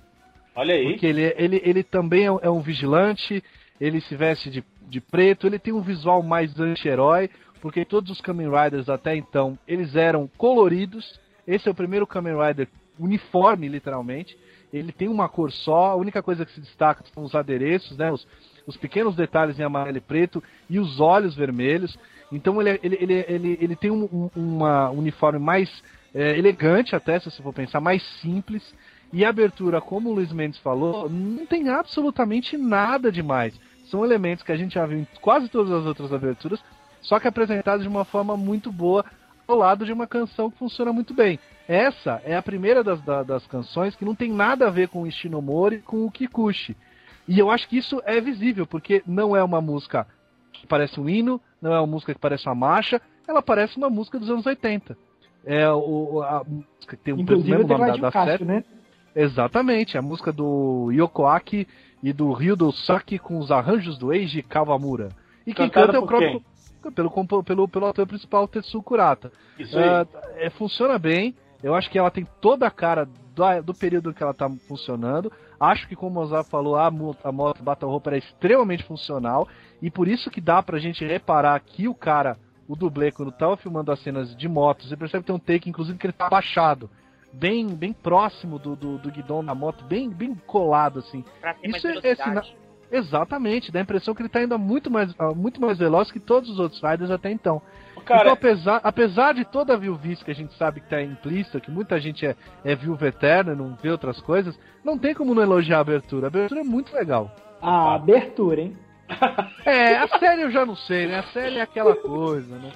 Olha 0.56 0.76
aí. 0.76 0.92
Porque 0.92 1.06
ele, 1.06 1.34
ele, 1.38 1.62
ele 1.64 1.84
também 1.84 2.26
é 2.26 2.32
um- 2.32 2.40
é 2.42 2.50
um 2.50 2.62
vigilante, 2.62 3.44
ele 3.80 4.02
se 4.02 4.16
veste 4.16 4.50
de, 4.50 4.64
de 4.88 5.00
preto, 5.00 5.48
ele 5.48 5.58
tem 5.58 5.74
um 5.74 5.82
visual 5.82 6.22
mais 6.22 6.60
anti-herói, 6.60 7.30
porque 7.62 7.86
todos 7.86 8.12
os 8.12 8.20
Kamen 8.22 8.50
Riders 8.50 8.90
até 8.90 9.16
então, 9.16 9.58
eles 9.68 9.96
eram 9.96 10.30
coloridos. 10.38 11.20
Esse 11.48 11.68
é 11.68 11.72
o 11.72 11.76
primeiro 11.76 12.06
Kamen 12.06 12.36
Rider 12.38 12.68
uniforme, 13.00 13.68
literalmente. 13.68 14.38
Ele 14.74 14.92
tem 14.92 15.08
uma 15.08 15.28
cor 15.28 15.52
só, 15.52 15.92
a 15.92 15.96
única 15.96 16.22
coisa 16.22 16.46
que 16.46 16.52
se 16.54 16.62
destaca 16.62 17.04
são 17.14 17.24
os 17.24 17.36
adereços, 17.36 17.98
né? 17.98 18.12
Os, 18.12 18.26
os 18.66 18.78
pequenos 18.78 19.16
detalhes 19.16 19.60
em 19.60 19.64
amarelo 19.64 19.98
e 19.98 20.02
preto 20.02 20.42
e 20.70 20.80
os 20.80 21.00
olhos 21.00 21.36
vermelhos. 21.36 21.98
Então 22.32 22.62
ele, 22.62 22.80
ele, 22.82 22.98
ele, 23.00 23.26
ele, 23.28 23.58
ele 23.62 23.76
tem 23.76 23.92
um, 23.92 24.04
um 24.14 24.30
uma 24.36 24.90
uniforme 24.90 25.40
mais 25.40 25.70
é, 26.14 26.38
elegante 26.38 26.96
até, 26.96 27.20
se 27.20 27.30
você 27.30 27.44
for 27.44 27.54
pensar, 27.54 27.80
mais 27.82 28.02
simples. 28.22 28.74
E 29.14 29.26
a 29.26 29.30
abertura, 29.30 29.82
como 29.82 30.10
o 30.10 30.14
Luiz 30.14 30.32
Mendes 30.32 30.60
falou, 30.60 31.10
não 31.10 31.46
tem 31.46 31.68
absolutamente 31.70 32.58
nada 32.58 33.12
demais. 33.12 33.54
São 33.86 34.06
elementos 34.06 34.44
que 34.44 34.52
a 34.54 34.56
gente 34.56 34.76
já 34.76 34.86
viu 34.86 35.00
em 35.00 35.08
quase 35.20 35.50
todas 35.50 35.72
as 35.72 35.86
outras 35.86 36.14
aberturas, 36.14 36.64
só 37.02 37.20
que 37.20 37.28
apresentados 37.28 37.84
de 37.84 37.90
uma 37.90 38.06
forma 38.06 38.38
muito 38.38 38.72
boa, 38.72 39.04
ao 39.46 39.58
lado 39.58 39.86
de 39.86 39.92
uma 39.92 40.08
canção 40.08 40.50
que 40.50 40.58
funciona 40.58 40.94
muito 40.94 41.14
bem. 41.14 41.38
Essa 41.68 42.22
é 42.24 42.38
a 42.38 42.42
primeira 42.42 42.84
das, 42.84 43.02
da- 43.02 43.24
das 43.24 43.46
canções 43.48 43.96
que 43.96 44.06
não 44.06 44.16
tem 44.16 44.32
nada 44.32 44.68
a 44.68 44.70
ver 44.70 44.88
com 44.88 45.02
o 45.02 45.08
Ishinomori 45.08 45.78
e 45.78 45.82
com 45.82 46.06
o 46.06 46.12
Kikuchi. 46.12 46.78
E 47.28 47.38
eu 47.38 47.52
acho 47.52 47.68
que 47.68 47.78
isso 47.78 48.02
é 48.06 48.22
visível, 48.22 48.66
porque 48.66 49.04
não 49.06 49.36
é 49.36 49.44
uma 49.44 49.60
música 49.60 50.08
que 50.52 50.68
parece 50.68 51.00
um 51.00 51.08
hino, 51.08 51.40
não 51.62 51.74
é 51.74 51.80
uma 51.80 51.88
música 51.88 52.14
que 52.14 52.20
parece 52.20 52.48
uma 52.48 52.56
marcha, 52.56 53.02
ela 53.28 53.42
parece 53.42 53.78
uma 53.78 53.90
música 53.90 54.20
dos 54.20 54.30
anos 54.30 54.46
80. 54.46 54.98
É 55.46 55.70
o, 55.72 56.22
a 56.22 56.44
música 56.48 56.96
que 56.96 57.04
tem 57.04 57.14
o 57.14 57.20
Inclusive 57.20 57.50
mesmo 57.58 57.66
o 57.66 57.78
nome 57.78 57.92
da, 57.92 57.98
da 57.98 58.12
Cássio, 58.12 58.32
série. 58.32 58.46
né? 58.46 58.64
Exatamente, 59.16 59.98
a 59.98 60.02
música 60.02 60.32
do 60.32 60.90
Yokoaki 60.92 61.68
e 62.02 62.14
do 62.14 62.32
Ryo 62.32 62.56
do 62.56 62.72
Saki 62.72 63.20
com 63.20 63.38
os 63.40 63.52
arranjos 63.52 63.98
do 63.98 64.14
Eiji 64.14 64.42
Kawamura. 64.42 65.10
E 65.46 65.54
quem 65.54 65.70
Cantada 65.70 65.88
canta 65.88 65.98
é 65.98 66.00
o 66.00 66.08
próprio. 66.08 66.44
Pelo, 66.96 67.44
pelo, 67.44 67.68
pelo 67.68 67.86
ator 67.86 68.08
principal, 68.08 68.48
Tetsu 68.48 68.82
Kurata. 68.82 69.32
Isso 69.60 69.78
aí. 69.78 69.88
Ah, 69.88 70.08
é, 70.36 70.50
funciona 70.50 70.98
bem. 70.98 71.36
Eu 71.62 71.76
acho 71.76 71.90
que 71.92 72.00
ela 72.00 72.10
tem 72.10 72.26
toda 72.40 72.66
a 72.66 72.72
cara 72.72 73.06
do, 73.06 73.64
do 73.64 73.74
período 73.74 74.14
que 74.14 74.24
ela 74.24 74.34
tá 74.34 74.50
funcionando. 74.68 75.32
Acho 75.62 75.88
que, 75.88 75.96
como 75.96 76.10
o 76.10 76.14
Mozart 76.16 76.50
falou, 76.50 76.76
a, 76.76 76.88
a 76.88 77.32
moto 77.32 77.64
Battle 77.64 77.92
Roupa 77.92 78.10
é 78.16 78.18
extremamente 78.18 78.84
funcional. 78.84 79.48
E 79.80 79.92
por 79.92 80.08
isso 80.08 80.32
que 80.32 80.42
dá 80.42 80.64
pra 80.64 80.80
gente 80.80 81.06
reparar 81.06 81.60
que 81.60 81.88
o 81.88 81.94
cara, 81.94 82.36
o 82.68 82.76
dublê, 82.76 83.12
quando 83.12 83.32
tava 83.32 83.56
filmando 83.58 83.92
as 83.92 84.00
cenas 84.02 84.36
de 84.36 84.50
motos, 84.50 84.90
você 84.90 84.98
percebe 84.98 85.22
que 85.24 85.28
tem 85.28 85.36
um 85.36 85.40
take, 85.40 85.70
inclusive, 85.70 86.00
que 86.00 86.08
ele 86.08 86.14
tá 86.14 86.26
abaixado. 86.26 86.90
Bem, 87.32 87.68
bem 87.68 87.94
próximo 87.94 88.58
do, 88.58 88.76
do, 88.76 88.98
do 88.98 89.12
guidão 89.12 89.46
da 89.46 89.54
moto, 89.54 89.84
bem, 89.86 90.10
bem 90.10 90.34
colado, 90.48 90.98
assim. 91.00 91.24
Isso 91.78 91.88
é- 91.88 91.92
é. 92.12 92.26
Exatamente, 92.92 93.72
dá 93.72 93.80
a 93.80 93.84
impressão 93.84 94.14
que 94.14 94.22
ele 94.22 94.28
tá 94.30 94.44
indo 94.44 94.58
muito 94.60 94.92
mais, 94.92 95.16
muito 95.36 95.62
mais 95.62 95.78
veloz 95.78 96.12
que 96.12 96.20
todos 96.20 96.50
os 96.50 96.60
outros 96.60 96.82
riders 96.82 97.10
até 97.12 97.32
então. 97.32 97.62
Então, 98.04 98.18
Cara, 98.18 98.34
apesar, 98.34 98.82
apesar 98.84 99.34
de 99.34 99.46
toda 99.46 99.74
a 99.74 99.78
viuvice 99.78 100.24
que 100.24 100.32
a 100.32 100.36
gente 100.36 100.54
sabe 100.56 100.82
que 100.82 100.90
tá 100.90 101.02
implícita, 101.02 101.60
que 101.60 101.72
muita 101.72 102.00
gente 102.00 102.26
é, 102.26 102.36
é 102.64 102.76
viúva 102.76 103.08
eterna 103.08 103.54
e 103.54 103.56
não 103.56 103.76
vê 103.76 103.90
outras 103.90 104.20
coisas, 104.22 104.58
não 104.84 104.98
tem 104.98 105.14
como 105.14 105.34
não 105.34 105.42
elogiar 105.42 105.78
a 105.78 105.82
abertura. 105.82 106.28
A 106.28 106.30
abertura 106.30 106.62
é 106.62 106.64
muito 106.64 106.94
legal. 106.94 107.32
A 107.62 107.96
abertura, 107.96 108.62
hein? 108.62 108.78
É, 109.66 109.98
a 109.98 110.08
série 110.08 110.42
eu 110.42 110.52
já 110.52 110.66
não 110.66 110.76
sei, 110.76 111.08
né? 111.08 111.20
A 111.20 111.24
série 111.32 111.58
é 111.58 111.62
aquela 111.62 111.96
coisa, 111.96 112.56
né? 112.58 112.72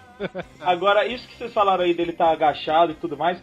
Agora, 0.62 1.06
isso 1.08 1.28
que 1.28 1.36
vocês 1.36 1.54
falaram 1.54 1.84
aí 1.84 1.94
dele 1.94 2.14
tá 2.14 2.32
agachado 2.32 2.92
e 2.92 2.96
tudo 2.96 3.18
mais, 3.18 3.42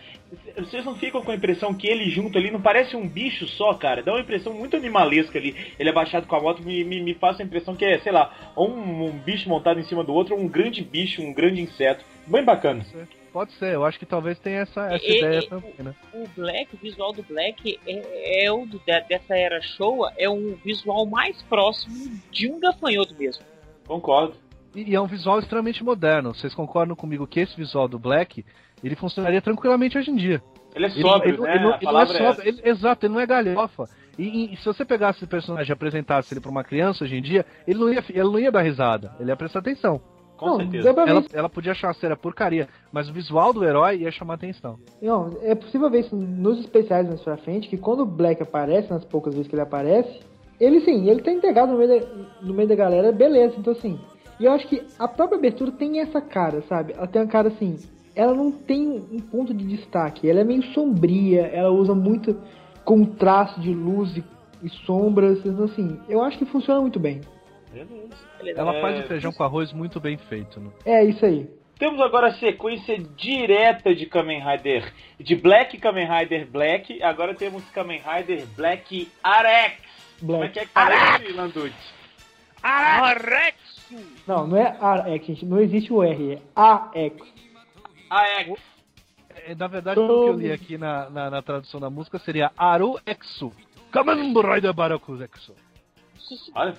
vocês 0.56 0.84
não 0.84 0.94
ficam 0.94 1.22
com 1.22 1.30
a 1.30 1.34
impressão 1.34 1.74
que 1.74 1.86
ele 1.86 2.08
junto 2.08 2.38
ali 2.38 2.50
não 2.50 2.60
parece 2.60 2.96
um 2.96 3.06
bicho 3.06 3.46
só, 3.48 3.74
cara? 3.74 4.02
Dá 4.02 4.12
uma 4.12 4.20
impressão 4.20 4.52
muito 4.52 4.76
animalesca 4.76 5.38
ali. 5.38 5.74
Ele 5.78 5.90
abaixado 5.90 6.26
com 6.26 6.36
a 6.36 6.40
moto 6.40 6.62
me, 6.62 6.84
me, 6.84 7.02
me 7.02 7.14
passa 7.14 7.42
a 7.42 7.46
impressão 7.46 7.74
que 7.74 7.84
é, 7.84 7.98
sei 7.98 8.12
lá, 8.12 8.32
ou 8.54 8.70
um, 8.70 9.06
um 9.06 9.18
bicho 9.18 9.48
montado 9.48 9.80
em 9.80 9.84
cima 9.84 10.04
do 10.04 10.12
outro, 10.12 10.34
ou 10.34 10.40
um 10.40 10.48
grande 10.48 10.82
bicho, 10.82 11.22
um 11.22 11.34
grande 11.34 11.60
inseto. 11.60 12.04
Bem 12.26 12.44
bacana. 12.44 12.84
Pode 13.32 13.52
ser, 13.52 13.72
eu 13.74 13.84
acho 13.84 13.98
que 13.98 14.04
talvez 14.04 14.38
tenha 14.38 14.60
essa, 14.60 14.92
essa 14.92 15.04
E- 15.06 15.18
ideia 15.18 15.38
e- 15.40 15.48
também, 15.48 15.74
né? 15.78 15.94
O 16.12 16.28
Black, 16.36 16.74
o 16.74 16.78
visual 16.78 17.12
do 17.12 17.22
Black 17.22 17.78
é, 17.86 18.44
é 18.44 18.52
o 18.52 18.66
do- 18.66 18.80
dessa 19.08 19.34
era 19.36 19.60
Showa, 19.62 20.12
é 20.18 20.28
um 20.28 20.54
visual 20.62 21.06
mais 21.06 21.40
próximo 21.44 22.20
de 22.30 22.50
um 22.50 22.60
gafanhoto 22.60 23.14
mesmo. 23.18 23.42
Concordo. 23.86 24.34
E, 24.74 24.90
e 24.90 24.94
é 24.94 25.00
um 25.00 25.06
visual 25.06 25.38
extremamente 25.38 25.82
moderno. 25.82 26.34
Vocês 26.34 26.54
concordam 26.54 26.94
comigo 26.94 27.26
que 27.26 27.40
esse 27.40 27.56
visual 27.56 27.88
do 27.88 27.98
Black, 27.98 28.44
ele 28.84 28.96
funcionaria 28.96 29.40
tranquilamente 29.40 29.96
hoje 29.96 30.10
em 30.10 30.16
dia. 30.16 30.42
Ele 30.74 30.86
é 30.86 30.90
sóbrio, 30.90 31.34
ele- 31.34 31.42
né? 31.42 31.48
ele 31.50 31.58
ele 31.58 31.64
não 31.64 31.72
é 31.72 32.02
é 32.02 32.06
sóbrio, 32.06 32.48
ele- 32.48 32.60
exato, 32.68 33.06
ele 33.06 33.14
não 33.14 33.20
é 33.20 33.26
galhofa. 33.26 33.84
E, 34.18 34.24
e- 34.24 34.52
e 34.54 34.56
se 34.58 34.64
você 34.66 34.84
pegasse 34.84 35.18
esse 35.20 35.26
personagem 35.26 35.70
e 35.70 35.72
apresentasse 35.72 36.32
ele 36.34 36.40
pra 36.40 36.50
uma 36.50 36.64
criança 36.64 37.04
hoje 37.04 37.16
em 37.16 37.22
dia, 37.22 37.46
ele 37.66 37.78
não 37.78 37.90
ia, 37.92 38.04
ele 38.10 38.24
não 38.24 38.38
ia 38.38 38.52
dar 38.52 38.60
risada, 38.62 39.14
ele 39.18 39.30
ia 39.30 39.36
prestar 39.36 39.60
atenção. 39.60 40.00
Com 40.42 40.48
não, 40.48 40.56
certeza. 40.56 40.88
Ela, 40.88 41.24
ela 41.32 41.48
podia 41.48 41.70
achar 41.70 41.90
a 41.90 41.94
cena 41.94 42.16
porcaria, 42.16 42.68
mas 42.90 43.08
o 43.08 43.12
visual 43.12 43.52
do 43.52 43.64
herói 43.64 43.98
ia 43.98 44.10
chamar 44.10 44.34
atenção. 44.34 44.76
Não, 45.00 45.30
é 45.40 45.54
possível 45.54 45.88
ver 45.88 46.00
isso 46.00 46.16
nos 46.16 46.58
especiais 46.58 47.06
mais 47.06 47.20
pra 47.20 47.36
frente, 47.36 47.68
que 47.68 47.76
quando 47.76 48.00
o 48.00 48.06
Black 48.06 48.42
aparece, 48.42 48.90
nas 48.90 49.04
poucas 49.04 49.34
vezes 49.34 49.48
que 49.48 49.54
ele 49.54 49.62
aparece, 49.62 50.20
ele 50.58 50.80
sim, 50.80 51.08
ele 51.08 51.22
tá 51.22 51.30
integrado 51.30 51.70
no 51.70 51.78
meio 51.78 52.00
da, 52.00 52.06
no 52.42 52.54
meio 52.54 52.68
da 52.68 52.74
galera, 52.74 53.12
beleza, 53.12 53.54
então 53.56 53.72
assim. 53.72 54.00
E 54.40 54.44
eu 54.44 54.50
acho 54.50 54.66
que 54.66 54.82
a 54.98 55.06
própria 55.06 55.38
abertura 55.38 55.70
tem 55.70 56.00
essa 56.00 56.20
cara, 56.20 56.60
sabe? 56.62 56.92
Ela 56.96 57.06
tem 57.06 57.22
uma 57.22 57.28
cara 57.28 57.46
assim, 57.46 57.78
ela 58.12 58.34
não 58.34 58.50
tem 58.50 58.88
um 59.12 59.20
ponto 59.20 59.54
de 59.54 59.64
destaque, 59.64 60.28
ela 60.28 60.40
é 60.40 60.44
meio 60.44 60.64
sombria, 60.74 61.42
ela 61.42 61.70
usa 61.70 61.94
muito 61.94 62.36
contraste 62.84 63.60
de 63.60 63.72
luz 63.72 64.16
e, 64.16 64.24
e 64.60 64.68
sombras, 64.68 65.38
então 65.46 65.66
assim, 65.66 66.00
eu 66.08 66.20
acho 66.20 66.36
que 66.36 66.44
funciona 66.44 66.80
muito 66.80 66.98
bem. 66.98 67.20
Ela 68.56 68.74
É, 68.76 68.80
faz 68.80 69.00
o 69.04 69.08
feijão 69.08 69.32
com 69.32 69.42
arroz 69.42 69.72
muito 69.72 69.98
bem 70.00 70.16
feito, 70.16 70.60
né? 70.60 70.70
É 70.84 71.04
isso 71.04 71.24
aí. 71.24 71.48
Temos 71.78 72.00
agora 72.00 72.28
a 72.28 72.34
sequência 72.34 72.96
direta 72.98 73.94
de 73.94 74.06
Kamen 74.06 74.40
Rider, 74.40 74.92
de 75.18 75.34
Black 75.34 75.78
Kamen 75.78 76.06
Rider 76.06 76.46
Black. 76.46 77.02
Agora 77.02 77.34
temos 77.34 77.64
Kamen 77.70 78.00
Rider 78.00 78.46
Black 78.56 79.10
Arex. 79.22 79.76
Como 80.20 80.34
é 80.44 80.48
Black. 80.48 80.52
que 80.52 80.58
é 80.60 80.66
que 80.66 81.24
isso, 81.28 81.36
Landucci? 81.36 81.74
Arexo! 82.62 83.82
Não, 84.26 84.46
não 84.46 84.56
é 84.56 84.76
AX, 84.80 85.26
gente, 85.26 85.44
não 85.44 85.60
existe 85.60 85.92
o 85.92 86.02
R, 86.02 86.34
é 86.34 86.38
AX. 86.54 87.16
Arex. 88.08 88.60
É, 89.46 89.54
Na 89.54 89.66
verdade, 89.66 89.98
o 89.98 90.06
que 90.06 90.12
eu 90.30 90.38
li 90.38 90.52
aqui 90.52 90.78
na, 90.78 91.10
na, 91.10 91.30
na 91.30 91.42
tradução 91.42 91.80
da 91.80 91.90
música 91.90 92.18
seria 92.20 92.52
Aru 92.56 93.00
Exu. 93.04 93.52
Kamen 93.90 94.32
Rider 94.32 94.72
Baraku 94.72 95.14
Exu. 95.20 95.54
Olha, 96.54 96.76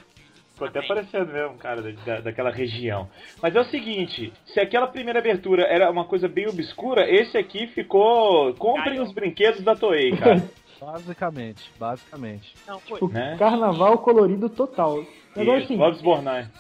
ficou 0.54 0.68
até 0.68 0.82
parecendo 0.82 1.32
mesmo, 1.34 1.58
cara, 1.58 1.82
da, 2.06 2.20
daquela 2.22 2.52
região. 2.52 3.10
Mas 3.42 3.56
é 3.56 3.60
o 3.60 3.66
seguinte, 3.66 4.32
se 4.46 4.60
aquela 4.60 4.88
primeira 4.88 5.20
abertura 5.20 5.64
era 5.64 5.90
uma 5.92 6.06
coisa 6.06 6.28
bem 6.28 6.48
obscura, 6.48 7.10
esse 7.10 7.38
aqui 7.38 7.68
ficou... 7.68 8.54
Comprem 8.56 9.00
os 9.02 9.12
brinquedos 9.12 9.62
da 9.64 9.76
Toei, 9.76 10.16
cara. 10.16 10.42
Basicamente, 10.82 11.72
basicamente. 11.80 12.54
Não, 12.68 12.78
foi. 12.80 13.00
O 13.02 13.08
Né? 13.08 13.38
carnaval 13.40 14.00
colorido 14.00 14.50
total. 14.50 15.02
Agora 15.34 15.60
assim, 15.60 15.78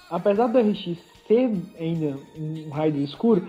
apesar 0.10 0.48
do 0.48 0.60
RX 0.60 0.98
ser 1.28 1.52
ainda 1.78 2.16
um 2.38 2.70
raio 2.70 2.96
escuro, 3.04 3.46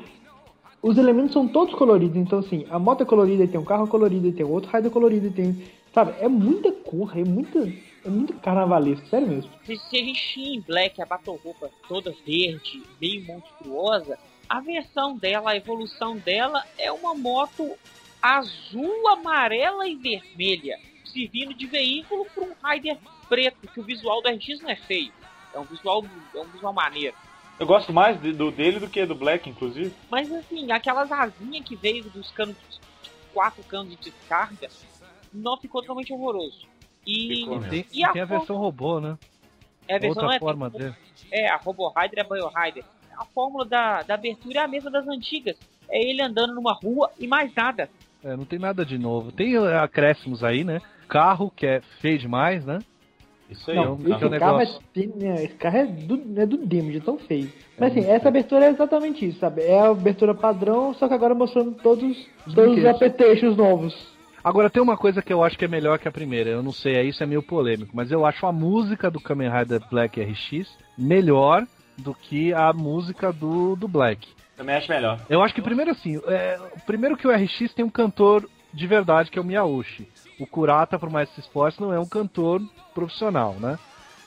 os 0.83 0.99
elementos 0.99 1.33
são 1.33 1.47
todos 1.47 1.75
coloridos. 1.75 2.17
Então, 2.17 2.41
assim, 2.41 2.67
a 2.71 2.79
moto 2.79 3.03
é 3.03 3.07
colorida, 3.07 3.47
tem 3.47 3.61
um 3.61 3.65
carro 3.65 3.87
colorido, 3.87 4.33
tem 4.33 4.45
outro 4.45 4.69
raio 4.71 4.91
colorido, 4.91 5.31
tem. 5.31 5.63
Sabe, 5.95 6.15
é 6.21 6.29
muita 6.29 6.73
cor, 6.73 7.17
é 7.17 7.23
muita. 7.23 7.69
É 8.05 8.09
muito 8.11 8.35
carnavalesco, 8.35 9.07
sério 9.07 9.27
mesmo. 9.29 9.51
Se, 9.65 9.77
se 9.77 9.97
a 9.97 10.05
gente 10.05 10.23
tinha 10.35 10.57
em 10.57 10.61
Black 10.61 11.01
a 11.01 11.07
Battle 11.07 11.41
Roupa 11.43 11.71
toda 11.89 12.15
verde, 12.27 12.83
meio 13.01 13.25
monstruosa, 13.25 14.19
a 14.49 14.61
versão 14.61 15.17
dela, 15.17 15.53
a 15.53 15.57
evolução 15.57 16.17
dela 16.19 16.63
é 16.79 16.93
uma 16.93 17.15
moto 17.15 17.77
azul, 18.21 19.09
amarela 19.09 19.89
e 19.89 19.97
vermelha, 19.97 20.79
servindo 21.05 21.55
de 21.55 21.67
veículo 21.67 22.27
para 22.27 22.45
um 22.45 22.53
Rider 22.63 22.99
preto, 23.29 23.67
que 23.69 23.81
o 23.81 23.85
visual 23.85 24.21
do 24.21 24.29
RX 24.29 24.61
não 24.61 24.71
é 24.71 24.77
feio. 24.77 25.13
É 25.55 25.59
um 25.59 25.65
visual, 25.65 26.05
é 26.35 26.39
um 26.41 26.49
visual 26.49 26.73
maneiro. 26.75 27.17
Eu 27.59 27.67
gosto 27.67 27.93
mais 27.93 28.21
de- 28.21 28.33
do 28.33 28.51
dele 28.51 28.81
do 28.81 28.89
que 28.89 29.07
do 29.07 29.15
Black, 29.15 29.49
inclusive. 29.49 29.95
Mas 30.11 30.31
assim, 30.31 30.71
aquelas 30.73 31.11
asinhas 31.11 31.65
que 31.65 31.77
veio 31.77 32.05
dos 32.05 32.31
canos, 32.33 32.57
quatro 33.33 33.63
canos 33.65 33.91
de 33.91 34.11
descarga, 34.11 34.69
não 35.33 35.57
ficou 35.57 35.81
totalmente 35.81 36.13
horroroso. 36.13 36.67
E. 37.07 37.47
Tem, 37.71 37.87
E 37.93 38.05
a 38.05 38.13
tem 38.13 38.23
a 38.23 38.27
versão 38.27 38.57
robô, 38.57 39.01
né? 39.01 39.17
é 39.89 39.97
a 39.97 39.99
versão 39.99 40.23
Outra 40.23 40.37
é, 40.37 40.39
forma 40.39 40.71
dele. 40.71 40.95
É, 41.31 41.49
a 41.51 41.57
Robo 41.57 41.89
Rider 41.89 42.19
e 42.19 42.21
a 42.21 42.25
Bio 42.25 42.49
Rider. 42.49 42.85
A 43.17 43.25
fórmula 43.27 43.65
da, 43.65 44.03
da 44.03 44.15
abertura 44.15 44.61
é 44.61 44.65
a 44.65 44.69
mesma 44.69 44.91
das 44.91 45.07
antigas. 45.07 45.57
É 45.89 46.03
ele 46.03 46.23
andando 46.23 46.55
numa 46.55 46.73
rua 46.73 47.11
e 47.19 47.27
mais 47.27 47.55
nada. 47.55 47.89
É, 48.25 48.35
não 48.37 48.45
tem 48.45 48.59
nada 48.59 48.85
de 48.85 48.99
novo. 48.99 49.31
Tem 49.31 49.57
uh, 49.59 49.79
acréscimos 49.83 50.43
aí, 50.43 50.65
né? 50.65 50.81
Carro, 51.09 51.53
que 51.55 51.67
é 51.67 51.81
feio 52.01 52.19
demais, 52.19 52.65
né? 52.65 52.79
Isso 53.51 53.71
aí. 53.71 53.77
Não, 53.77 53.93
um 53.95 54.01
esse 54.01 54.09
carro- 54.09 54.27
um 54.27 54.39
carro, 54.39 54.61
é, 54.61 54.65
negócio. 54.65 54.83
né, 55.17 55.45
esse 55.45 55.55
carro 55.55 55.77
é 55.77 55.87
do, 55.87 56.41
é 56.41 56.47
do 56.47 56.57
demo, 56.57 56.91
de 56.91 57.01
tão 57.01 57.19
feio. 57.19 57.53
Mas 57.79 57.95
É 57.95 58.01
assim, 58.01 58.11
essa 58.11 58.29
abertura 58.29 58.65
é 58.65 58.71
exatamente 58.71 59.27
isso, 59.29 59.39
sabe? 59.39 59.63
É 59.63 59.79
a 59.79 59.91
abertura 59.91 60.35
padrão, 60.35 60.95
só 60.95 61.07
que 61.07 61.15
agora 61.15 61.35
mostrando 61.35 61.73
todos, 61.73 62.17
todos 62.55 62.79
os 62.79 62.85
apetrechos 62.87 63.55
novos. 63.57 64.14
Agora 64.45 64.69
tem 64.69 64.83
uma 64.83 64.97
coisa 64.97 65.23
que 65.23 65.33
eu 65.33 65.43
acho 65.43 65.57
que 65.57 65.65
é 65.65 65.69
melhor 65.69 65.99
que 65.99 66.07
a 66.07 66.13
primeira. 66.13 66.51
Eu 66.51 66.63
não 66.63 66.71
sei, 66.71 67.09
isso 67.09 67.23
é 67.23 67.27
meio 67.27 67.43
polêmico, 67.43 67.97
mas 67.97 68.13
eu 68.13 68.27
acho 68.27 68.47
a 68.47 68.53
música 68.53 69.11
do 69.11 69.19
Kamen 69.19 69.51
Rider 69.51 69.81
Black 69.91 70.21
RX 70.21 70.69
melhor 70.99 71.67
do 71.97 72.15
que 72.15 72.53
a 72.53 72.71
música 72.71 73.33
do, 73.33 73.75
do 73.75 73.89
Black. 73.89 74.29
Também 74.55 74.77
acho 74.77 74.91
melhor. 74.91 75.19
Eu 75.31 75.43
acho 75.43 75.55
que 75.55 75.63
primeiro 75.63 75.91
assim, 75.91 76.21
é, 76.27 76.61
primeiro 76.85 77.17
que 77.17 77.27
o 77.27 77.35
RX 77.35 77.73
tem 77.73 77.85
um 77.85 77.91
cantor 77.91 78.47
de 78.73 78.87
verdade 78.87 79.31
que 79.31 79.39
é 79.39 79.43
o 79.43 79.45
Miyauchi. 79.45 80.07
O 80.39 80.47
Kurata, 80.47 80.99
por 80.99 81.09
mais 81.09 81.29
que 81.31 81.37
se 81.37 81.41
esforce, 81.41 81.81
não 81.81 81.93
é 81.93 81.99
um 81.99 82.07
cantor 82.07 82.61
profissional, 82.93 83.55
né? 83.55 83.79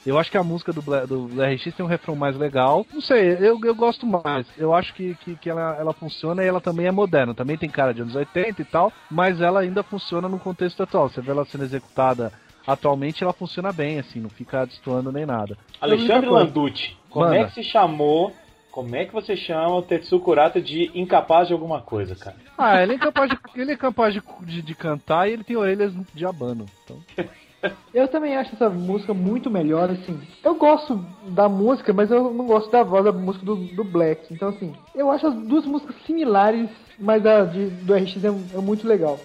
Eu 0.08 0.18
acho 0.18 0.32
que 0.32 0.38
a 0.38 0.44
música 0.44 0.72
do, 0.72 0.82
Bla- 0.82 1.06
do 1.06 1.28
RX 1.44 1.76
tem 1.76 1.86
um 1.86 1.90
refrão 1.90 2.16
mais 2.16 2.38
legal. 2.38 2.86
Não 2.94 3.02
sei, 3.02 3.34
eu, 3.42 3.60
eu 3.62 3.76
gosto 3.76 4.08
mais. 4.08 4.48
Eu 4.58 4.74
acho 4.74 4.94
que, 4.94 5.16
que, 5.16 5.36
que 5.36 5.50
ela, 5.50 5.76
ela 5.78 5.92
funciona 5.92 6.42
e 6.42 6.48
ela 6.48 6.62
também 6.62 6.86
é 6.86 6.92
moderna. 6.92 7.36
Também 7.36 7.58
tem 7.58 7.70
cara 7.70 7.94
de 7.94 8.02
anos 8.02 8.16
80 8.16 8.62
e 8.62 8.66
tal, 8.66 8.90
mas 9.12 9.42
ela 9.42 9.60
ainda 9.60 9.84
funciona 9.84 10.30
no 10.30 10.40
contexto 10.40 10.82
atual. 10.82 11.10
Você 11.10 11.20
vê 11.20 11.32
ela 11.32 11.44
sendo 11.44 11.66
executada 11.66 12.32
atualmente, 12.66 13.22
ela 13.22 13.34
funciona 13.34 13.74
bem, 13.74 14.00
assim, 14.00 14.22
não 14.22 14.30
fica 14.30 14.66
destoando 14.66 15.12
nem 15.12 15.26
nada. 15.26 15.58
Alexandre. 15.82 16.30
Landucci, 16.30 16.96
como 17.10 17.26
Manda. 17.26 17.40
é 17.40 17.44
que 17.46 17.54
se 17.56 17.64
chamou... 17.64 18.34
Como 18.72 18.96
é 18.96 19.06
que 19.06 19.14
você 19.14 19.36
chama 19.36 19.76
o 19.76 19.82
Tetsu 19.82 20.20
Kurata 20.20 20.62
de 20.62 20.92
incapaz 20.94 21.48
de 21.48 21.54
alguma 21.54 21.82
coisa, 21.82 22.16
cara? 22.16 22.36
Ah, 22.56 22.82
ele 22.84 22.94
é 22.94 22.98
capaz 23.00 23.28
de, 23.32 23.38
ele 23.56 23.72
é 23.72 23.76
capaz 23.76 24.14
de, 24.14 24.22
de, 24.42 24.62
de 24.62 24.76
cantar 24.76 25.28
e 25.28 25.34
ele 25.34 25.44
tem 25.44 25.58
orelhas 25.58 25.92
de 26.14 26.26
abano. 26.28 26.68
Então. 26.84 26.98
Eu 27.94 28.08
também 28.08 28.36
acho 28.36 28.54
essa 28.56 28.70
música 28.70 29.14
muito 29.14 29.50
melhor, 29.50 29.90
assim. 29.90 30.20
Eu 30.44 30.56
gosto 30.56 31.04
da 31.30 31.48
música, 31.50 31.94
mas 31.94 32.12
eu 32.12 32.32
não 32.34 32.46
gosto 32.46 32.72
da 32.72 32.84
voz 32.84 33.06
da 33.06 33.12
música 33.12 33.46
do, 33.46 33.56
do 33.56 33.84
Black. 33.84 34.34
Então, 34.34 34.50
assim, 34.50 34.74
eu 34.96 35.10
acho 35.12 35.28
as 35.28 35.36
duas 35.36 35.66
músicas 35.66 35.96
similares, 36.06 36.70
mas 37.00 37.26
a 37.26 37.44
de, 37.46 37.68
do 37.68 37.94
RX 37.94 38.24
é, 38.24 38.28
é 38.28 38.62
muito 38.62 38.88
legal. 38.88 39.20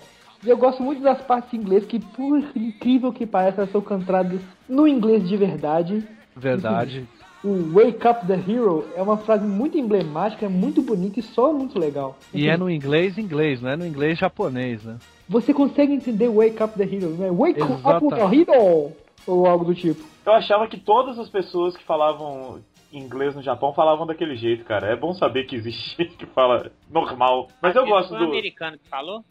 E 0.44 0.48
eu 0.48 0.56
gosto 0.56 0.82
muito 0.82 1.00
das 1.00 1.20
partes 1.22 1.54
em 1.54 1.56
inglês, 1.56 1.84
que 1.84 2.00
por 2.00 2.38
incrível 2.56 3.12
que 3.12 3.24
pareça, 3.24 3.60
elas 3.60 3.70
são 3.70 3.80
cantadas 3.80 4.40
no 4.68 4.88
inglês 4.88 5.28
de 5.28 5.36
verdade. 5.36 6.04
Verdade. 6.34 7.06
o 7.44 7.72
Wake 7.72 8.06
Up 8.06 8.26
the 8.26 8.34
Hero 8.34 8.84
é 8.96 9.02
uma 9.02 9.18
frase 9.18 9.46
muito 9.46 9.78
emblemática, 9.78 10.46
é 10.46 10.48
muito 10.48 10.82
bonita 10.82 11.20
e 11.20 11.22
só 11.22 11.52
muito 11.52 11.78
legal. 11.78 12.18
E 12.34 12.48
é 12.48 12.56
no 12.56 12.68
inglês 12.68 13.18
inglês, 13.18 13.60
não 13.60 13.70
é 13.70 13.76
no 13.76 13.86
inglês 13.86 14.18
japonês, 14.18 14.82
né? 14.82 14.96
Você 15.32 15.54
consegue 15.54 15.94
entender 15.94 16.28
Wake 16.28 16.62
Up 16.62 16.76
the 16.76 16.84
Hero, 16.84 17.10
né? 17.16 17.30
Wake 17.30 17.62
Up 17.62 18.08
the 18.08 18.36
Hero! 18.36 18.92
Ou 19.26 19.46
algo 19.46 19.64
do 19.64 19.74
tipo. 19.74 20.04
Eu 20.26 20.32
achava 20.34 20.66
que 20.68 20.78
todas 20.78 21.18
as 21.18 21.30
pessoas 21.30 21.74
que 21.74 21.82
falavam 21.84 22.60
inglês 22.92 23.34
no 23.34 23.42
Japão 23.42 23.72
falavam 23.72 24.06
daquele 24.06 24.36
jeito, 24.36 24.62
cara. 24.64 24.88
É 24.88 24.96
bom 24.96 25.14
saber 25.14 25.44
que 25.44 25.56
existe 25.56 25.96
gente 25.96 26.16
que 26.16 26.26
fala 26.26 26.70
normal. 26.90 27.48
Mas 27.62 27.74
eu 27.74 27.86
gosto 27.86 28.10
foi 28.10 28.18
do. 28.18 28.24
um 28.26 28.28
americano 28.28 28.78
que 28.78 28.88
falou? 28.88 29.24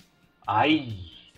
Ai, 0.47 0.87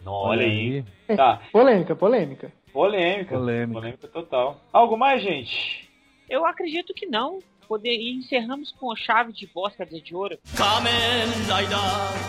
não, 0.03 0.13
olha 0.13 0.45
aí. 0.45 0.85
aí. 1.09 1.17
Tá, 1.17 1.41
Polêmica, 1.51 1.93
polêmica. 1.93 2.51
polêmica. 2.71 3.35
Polêmica. 3.35 3.73
Polêmica 3.73 4.07
total. 4.07 4.61
Algo 4.71 4.97
mais, 4.97 5.21
gente? 5.21 5.89
Eu 6.29 6.45
acredito 6.45 6.93
que 6.93 7.05
não 7.05 7.39
poder 7.63 7.95
e 7.95 8.13
encerramos 8.13 8.71
com 8.79 8.91
a 8.91 8.95
chave 8.95 9.33
de 9.33 9.45
voz, 9.45 9.75
quer 9.75 9.85
dizer, 9.85 10.01
de 10.01 10.15
ouro. 10.15 10.37
Kamen 10.55 11.47
Laida, 11.47 11.77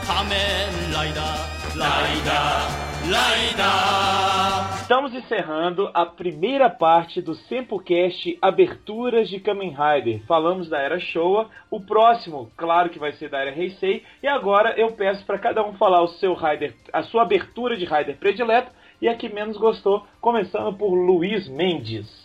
Kamen 0.07 0.93
Laida, 0.93 1.55
Laida, 1.77 2.85
Laida. 3.11 4.75
Estamos 4.81 5.15
encerrando 5.15 5.91
a 5.95 6.05
primeira 6.05 6.69
parte 6.69 7.23
do 7.23 7.35
Sempocast 7.35 8.39
Aberturas 8.41 9.29
de 9.29 9.41
Kamen 9.41 9.71
Rider. 9.71 10.23
Falamos 10.27 10.69
da 10.69 10.79
era 10.79 11.01
Showa, 11.01 11.49
o 11.71 11.81
próximo, 11.81 12.51
claro 12.57 12.91
que 12.91 12.99
vai 12.99 13.13
ser 13.13 13.31
da 13.31 13.39
era 13.39 13.51
Heisei, 13.51 14.05
e 14.23 14.29
agora 14.29 14.75
eu 14.79 14.93
peço 14.93 15.25
para 15.25 15.39
cada 15.39 15.65
um 15.67 15.75
falar 15.75 16.03
o 16.03 16.09
seu 16.09 16.35
Rider, 16.35 16.75
a 16.93 17.03
sua 17.03 17.23
abertura 17.23 17.77
de 17.77 17.85
Rider 17.85 18.17
predileto 18.17 18.71
e 19.01 19.09
a 19.09 19.17
que 19.17 19.29
menos 19.29 19.57
gostou, 19.57 20.07
começando 20.21 20.77
por 20.77 20.95
Luiz 20.95 21.49
Mendes. 21.49 22.24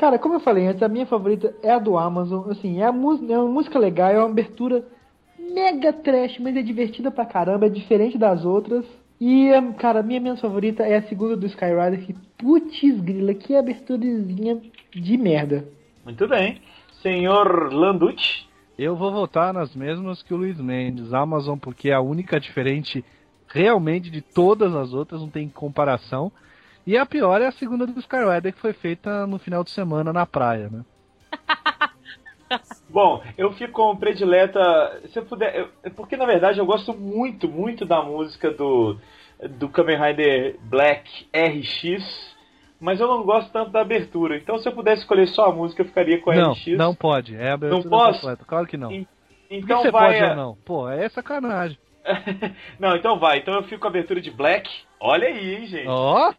Cara, 0.00 0.18
como 0.18 0.36
eu 0.36 0.40
falei 0.40 0.66
antes, 0.66 0.82
a 0.82 0.88
minha 0.88 1.04
favorita 1.04 1.54
é 1.62 1.72
a 1.72 1.78
do 1.78 1.98
Amazon. 1.98 2.50
Assim, 2.50 2.80
é, 2.80 2.84
a 2.84 2.86
é 2.86 2.90
uma 2.90 3.52
música 3.52 3.78
legal, 3.78 4.08
é 4.08 4.16
uma 4.16 4.30
abertura 4.30 4.82
mega 5.38 5.92
trash, 5.92 6.38
mas 6.38 6.56
é 6.56 6.62
divertida 6.62 7.10
pra 7.10 7.26
caramba, 7.26 7.66
é 7.66 7.68
diferente 7.68 8.16
das 8.16 8.46
outras. 8.46 8.82
E, 9.20 9.50
cara, 9.76 10.00
a 10.00 10.02
minha 10.02 10.18
menos 10.18 10.40
favorita 10.40 10.84
é 10.84 10.96
a 10.96 11.02
segunda 11.02 11.36
do 11.36 11.44
Skyrider, 11.44 12.06
que 12.06 12.14
putz 12.38 12.98
grila, 13.02 13.34
que 13.34 13.54
aberturazinha 13.54 14.62
de 14.90 15.18
merda. 15.18 15.68
Muito 16.02 16.26
bem. 16.26 16.62
Senhor 17.02 17.70
Landucci. 17.70 18.46
Eu 18.78 18.96
vou 18.96 19.12
votar 19.12 19.52
nas 19.52 19.76
mesmas 19.76 20.22
que 20.22 20.32
o 20.32 20.38
Luiz 20.38 20.58
Mendes, 20.58 21.12
Amazon, 21.12 21.58
porque 21.58 21.90
é 21.90 21.94
a 21.94 22.00
única 22.00 22.40
diferente 22.40 23.04
realmente 23.48 24.08
de 24.08 24.22
todas 24.22 24.74
as 24.74 24.94
outras, 24.94 25.20
não 25.20 25.28
tem 25.28 25.46
comparação. 25.46 26.32
E 26.86 26.96
a 26.96 27.04
pior 27.06 27.40
é 27.40 27.46
a 27.46 27.52
segunda 27.52 27.86
do 27.86 27.98
Skyrider, 28.00 28.52
que 28.52 28.60
foi 28.60 28.72
feita 28.72 29.26
no 29.26 29.38
final 29.38 29.62
de 29.62 29.70
semana 29.70 30.12
na 30.12 30.26
praia, 30.26 30.68
né? 30.70 30.84
Bom, 32.88 33.22
eu 33.38 33.52
fico 33.52 33.72
com 33.74 33.96
predileta. 33.96 35.00
Se 35.12 35.18
eu 35.20 35.24
puder. 35.24 35.54
eu- 35.84 35.90
porque 35.92 36.16
na 36.16 36.26
verdade 36.26 36.58
eu 36.58 36.66
gosto 36.66 36.92
muito, 36.92 37.48
muito 37.48 37.84
da 37.84 38.02
música 38.02 38.50
do, 38.50 38.96
do 39.50 39.68
Kamen 39.68 39.96
Rider 40.00 40.56
Black 40.62 41.28
RX. 41.32 42.30
Mas 42.80 42.98
eu 42.98 43.06
não 43.06 43.22
gosto 43.22 43.52
tanto 43.52 43.70
da 43.70 43.82
abertura. 43.82 44.36
Então 44.36 44.58
se 44.58 44.66
eu 44.68 44.72
pudesse 44.72 45.02
escolher 45.02 45.28
só 45.28 45.46
a 45.46 45.52
música, 45.52 45.82
eu 45.82 45.86
ficaria 45.86 46.18
com 46.20 46.30
a 46.30 46.34
Não, 46.34 46.52
RX. 46.52 46.66
não 46.76 46.94
pode. 46.94 47.36
É 47.36 47.50
a 47.50 47.54
abertura 47.54 47.82
Não 47.84 47.90
posso? 47.90 48.20
completa. 48.20 48.44
Claro 48.44 48.66
que 48.66 48.76
não. 48.76 48.90
En- 48.90 49.04
Por 49.04 49.08
que 49.48 49.56
Então 49.56 49.82
você 49.82 49.90
vai. 49.90 50.12
pode 50.12 50.24
a- 50.24 50.30
ou 50.30 50.36
não? 50.36 50.56
Pô, 50.64 50.88
é 50.88 51.08
sacanagem. 51.08 51.78
não, 52.80 52.96
então 52.96 53.18
vai. 53.18 53.38
Então 53.38 53.54
eu 53.54 53.62
fico 53.64 53.80
com 53.82 53.86
a 53.86 53.90
abertura 53.90 54.20
de 54.20 54.30
Black. 54.30 54.68
Olha 54.98 55.28
aí, 55.28 55.54
hein, 55.54 55.66
gente. 55.66 55.86
Ó, 55.88 56.32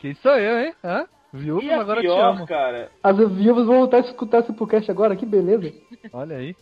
quem 0.00 0.14
sou 0.14 0.32
eu, 0.36 0.58
hein? 0.66 0.74
Hã? 0.82 1.06
Viu? 1.32 1.62
e 1.62 1.70
a 1.70 1.80
Agora 1.80 2.00
te 2.00 2.06
pior, 2.06 2.34
amo. 2.34 2.46
cara, 2.46 2.90
As 3.02 3.16
viúvas 3.16 3.66
vão 3.66 3.78
voltar 3.78 3.98
a 3.98 4.00
escutar 4.00 4.40
esse 4.40 4.52
podcast 4.52 4.90
agora, 4.90 5.14
que 5.14 5.24
beleza. 5.24 5.72
Olha 6.12 6.36
aí. 6.36 6.56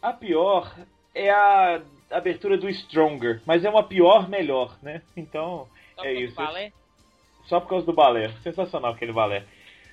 a 0.00 0.12
pior 0.12 0.72
é 1.14 1.30
a 1.30 1.80
abertura 2.10 2.56
do 2.56 2.68
Stronger. 2.72 3.42
Mas 3.44 3.64
é 3.64 3.70
uma 3.70 3.82
pior 3.82 4.28
melhor, 4.28 4.76
né? 4.82 5.02
Então. 5.16 5.66
Só 5.94 6.04
É 6.04 6.14
isso. 6.14 6.34
balé. 6.36 6.72
Só 7.46 7.60
por 7.60 7.68
causa 7.68 7.84
do 7.86 7.92
balé. 7.92 8.30
Sensacional 8.42 8.92
aquele 8.92 9.12
balé. 9.12 9.44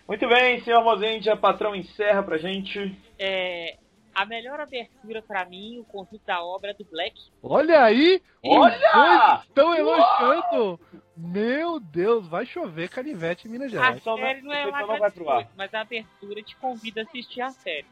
Muito 0.08 0.28
bem, 0.30 0.62
senhor 0.62 0.84
Mozendia, 0.84 1.36
patrão 1.36 1.76
encerra 1.76 2.22
pra 2.22 2.38
gente. 2.38 2.96
É, 3.18 3.76
a 4.16 4.26
melhor 4.26 4.62
abertura 4.62 5.22
pra 5.22 5.44
mim, 5.44 5.80
o 5.80 5.84
conjunto 5.84 6.22
da 6.26 6.42
obra 6.42 6.72
é 6.72 6.74
do 6.74 6.86
Black. 6.86 7.20
Olha 7.44 7.84
aí! 7.84 8.22
Olha! 8.42 9.42
Estão 9.44 9.76
elogiando! 9.76 10.80
Meu 11.18 11.80
Deus, 11.80 12.26
vai 12.28 12.46
chover 12.46 12.90
canivete 12.90 13.48
em 13.48 13.52
Minas 13.52 13.68
A 13.68 13.72
Gerais. 13.72 14.06
Não- 14.06 14.18
série 14.18 14.42
não 14.42 14.54
é 14.54 14.66
uma 14.66 14.98
grande 14.98 15.50
mas 15.56 15.74
a 15.74 15.82
abertura 15.82 16.42
te 16.42 16.56
convida 16.56 17.02
a 17.02 17.04
assistir 17.04 17.42
a 17.42 17.50
série. 17.50 17.86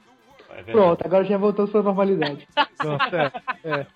É. 0.50 0.64
Pronto, 0.64 1.06
agora 1.06 1.26
já 1.26 1.38
voltamos 1.38 1.72
pra 1.72 1.82
normalidade. 1.82 2.48
Pronto, 2.78 3.16
é, 3.16 3.32
é. 3.64 3.88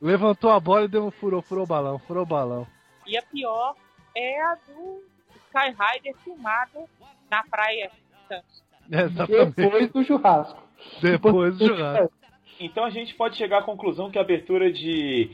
Levantou 0.00 0.50
a 0.50 0.60
bola 0.60 0.84
e 0.84 0.88
deu 0.88 1.04
um 1.04 1.10
furou, 1.10 1.42
furou 1.42 1.64
o 1.64 1.66
balão, 1.66 1.98
furou 1.98 2.22
o 2.22 2.26
balão. 2.26 2.66
E 3.06 3.18
a 3.18 3.22
pior 3.22 3.74
é 4.16 4.40
a 4.40 4.54
do 4.54 5.02
Sky 5.34 5.74
Rider 5.76 6.16
filmada 6.24 6.84
na 7.30 7.42
praia 7.44 7.90
Santos. 8.28 8.62
Exatamente. 8.90 9.56
Depois 9.56 9.90
do 9.90 10.04
churrasco. 10.04 10.69
Depois 11.02 11.56
do 11.58 11.66
churrasco. 11.66 12.12
Então 12.58 12.84
a 12.84 12.90
gente 12.90 13.14
pode 13.14 13.36
chegar 13.36 13.58
à 13.58 13.62
conclusão 13.62 14.10
que 14.10 14.18
a 14.18 14.20
abertura 14.20 14.70
de 14.70 15.30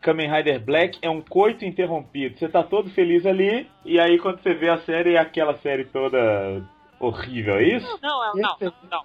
Kamen 0.00 0.30
Rider 0.30 0.60
Black 0.60 0.98
é 1.00 1.08
um 1.08 1.22
coito 1.22 1.64
interrompido. 1.64 2.38
Você 2.38 2.48
tá 2.48 2.62
todo 2.62 2.90
feliz 2.90 3.24
ali, 3.24 3.68
e 3.84 3.98
aí 3.98 4.18
quando 4.18 4.40
você 4.42 4.52
vê 4.54 4.68
a 4.68 4.78
série, 4.78 5.14
é 5.14 5.18
aquela 5.18 5.56
série 5.58 5.84
toda 5.86 6.62
horrível, 7.00 7.56
é 7.56 7.62
isso? 7.62 7.98
Não, 8.02 8.24
é- 8.24 8.40
não, 8.42 8.56
não, 8.60 8.72
não. 8.90 9.04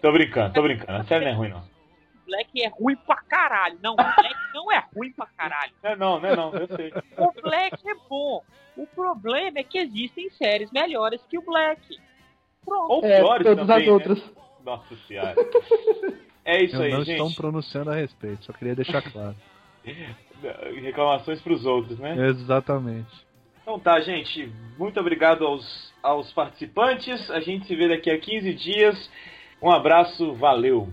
Tô 0.00 0.10
brincando, 0.12 0.54
tô 0.54 0.62
brincando. 0.62 0.92
A 0.92 1.04
série 1.04 1.24
não 1.26 1.32
é 1.32 1.34
ruim, 1.34 1.48
não. 1.50 1.62
Black 2.26 2.62
é 2.62 2.68
ruim 2.68 2.96
pra 2.96 3.16
caralho. 3.16 3.78
Não, 3.82 3.92
o 3.92 3.96
Black 3.96 4.34
não 4.54 4.72
é 4.72 4.82
ruim 4.96 5.12
pra 5.12 5.26
caralho. 5.36 5.72
Não 5.82 5.90
é 5.90 5.96
não, 5.96 6.20
não 6.20 6.28
é 6.28 6.36
não, 6.36 6.54
eu 6.54 6.66
sei. 6.68 6.92
O 7.18 7.42
Black 7.42 7.76
é 7.86 7.94
bom. 8.08 8.42
O 8.74 8.86
problema 8.86 9.58
é 9.58 9.62
que 9.64 9.76
existem 9.76 10.30
séries 10.30 10.70
melhores 10.72 11.20
que 11.28 11.36
o 11.36 11.42
Black. 11.42 11.98
Pronto. 12.64 12.90
Ou 12.90 13.04
É, 13.04 13.20
piores 13.20 13.46
todas 13.46 13.66
também, 13.66 13.90
as 13.90 14.06
né? 14.06 14.22
Nossa 14.64 14.96
senhora. 15.08 15.34
É 16.44 16.64
isso 16.64 16.76
Eu 16.76 16.82
aí, 16.82 16.90
não 16.90 17.04
gente. 17.04 17.18
Não 17.18 17.28
estão 17.28 17.42
pronunciando 17.42 17.90
a 17.90 17.94
respeito, 17.94 18.44
só 18.44 18.52
queria 18.52 18.74
deixar 18.74 19.02
claro. 19.02 19.36
Reclamações 20.82 21.40
para 21.40 21.52
os 21.52 21.64
outros, 21.64 21.98
né? 21.98 22.16
Exatamente. 22.28 23.10
Então 23.62 23.78
tá, 23.78 24.00
gente. 24.00 24.52
Muito 24.76 24.98
obrigado 24.98 25.46
aos, 25.46 25.92
aos 26.02 26.32
participantes. 26.32 27.30
A 27.30 27.40
gente 27.40 27.66
se 27.66 27.76
vê 27.76 27.88
daqui 27.88 28.10
a 28.10 28.18
15 28.18 28.54
dias. 28.54 29.10
Um 29.62 29.70
abraço, 29.70 30.34
valeu. 30.34 30.88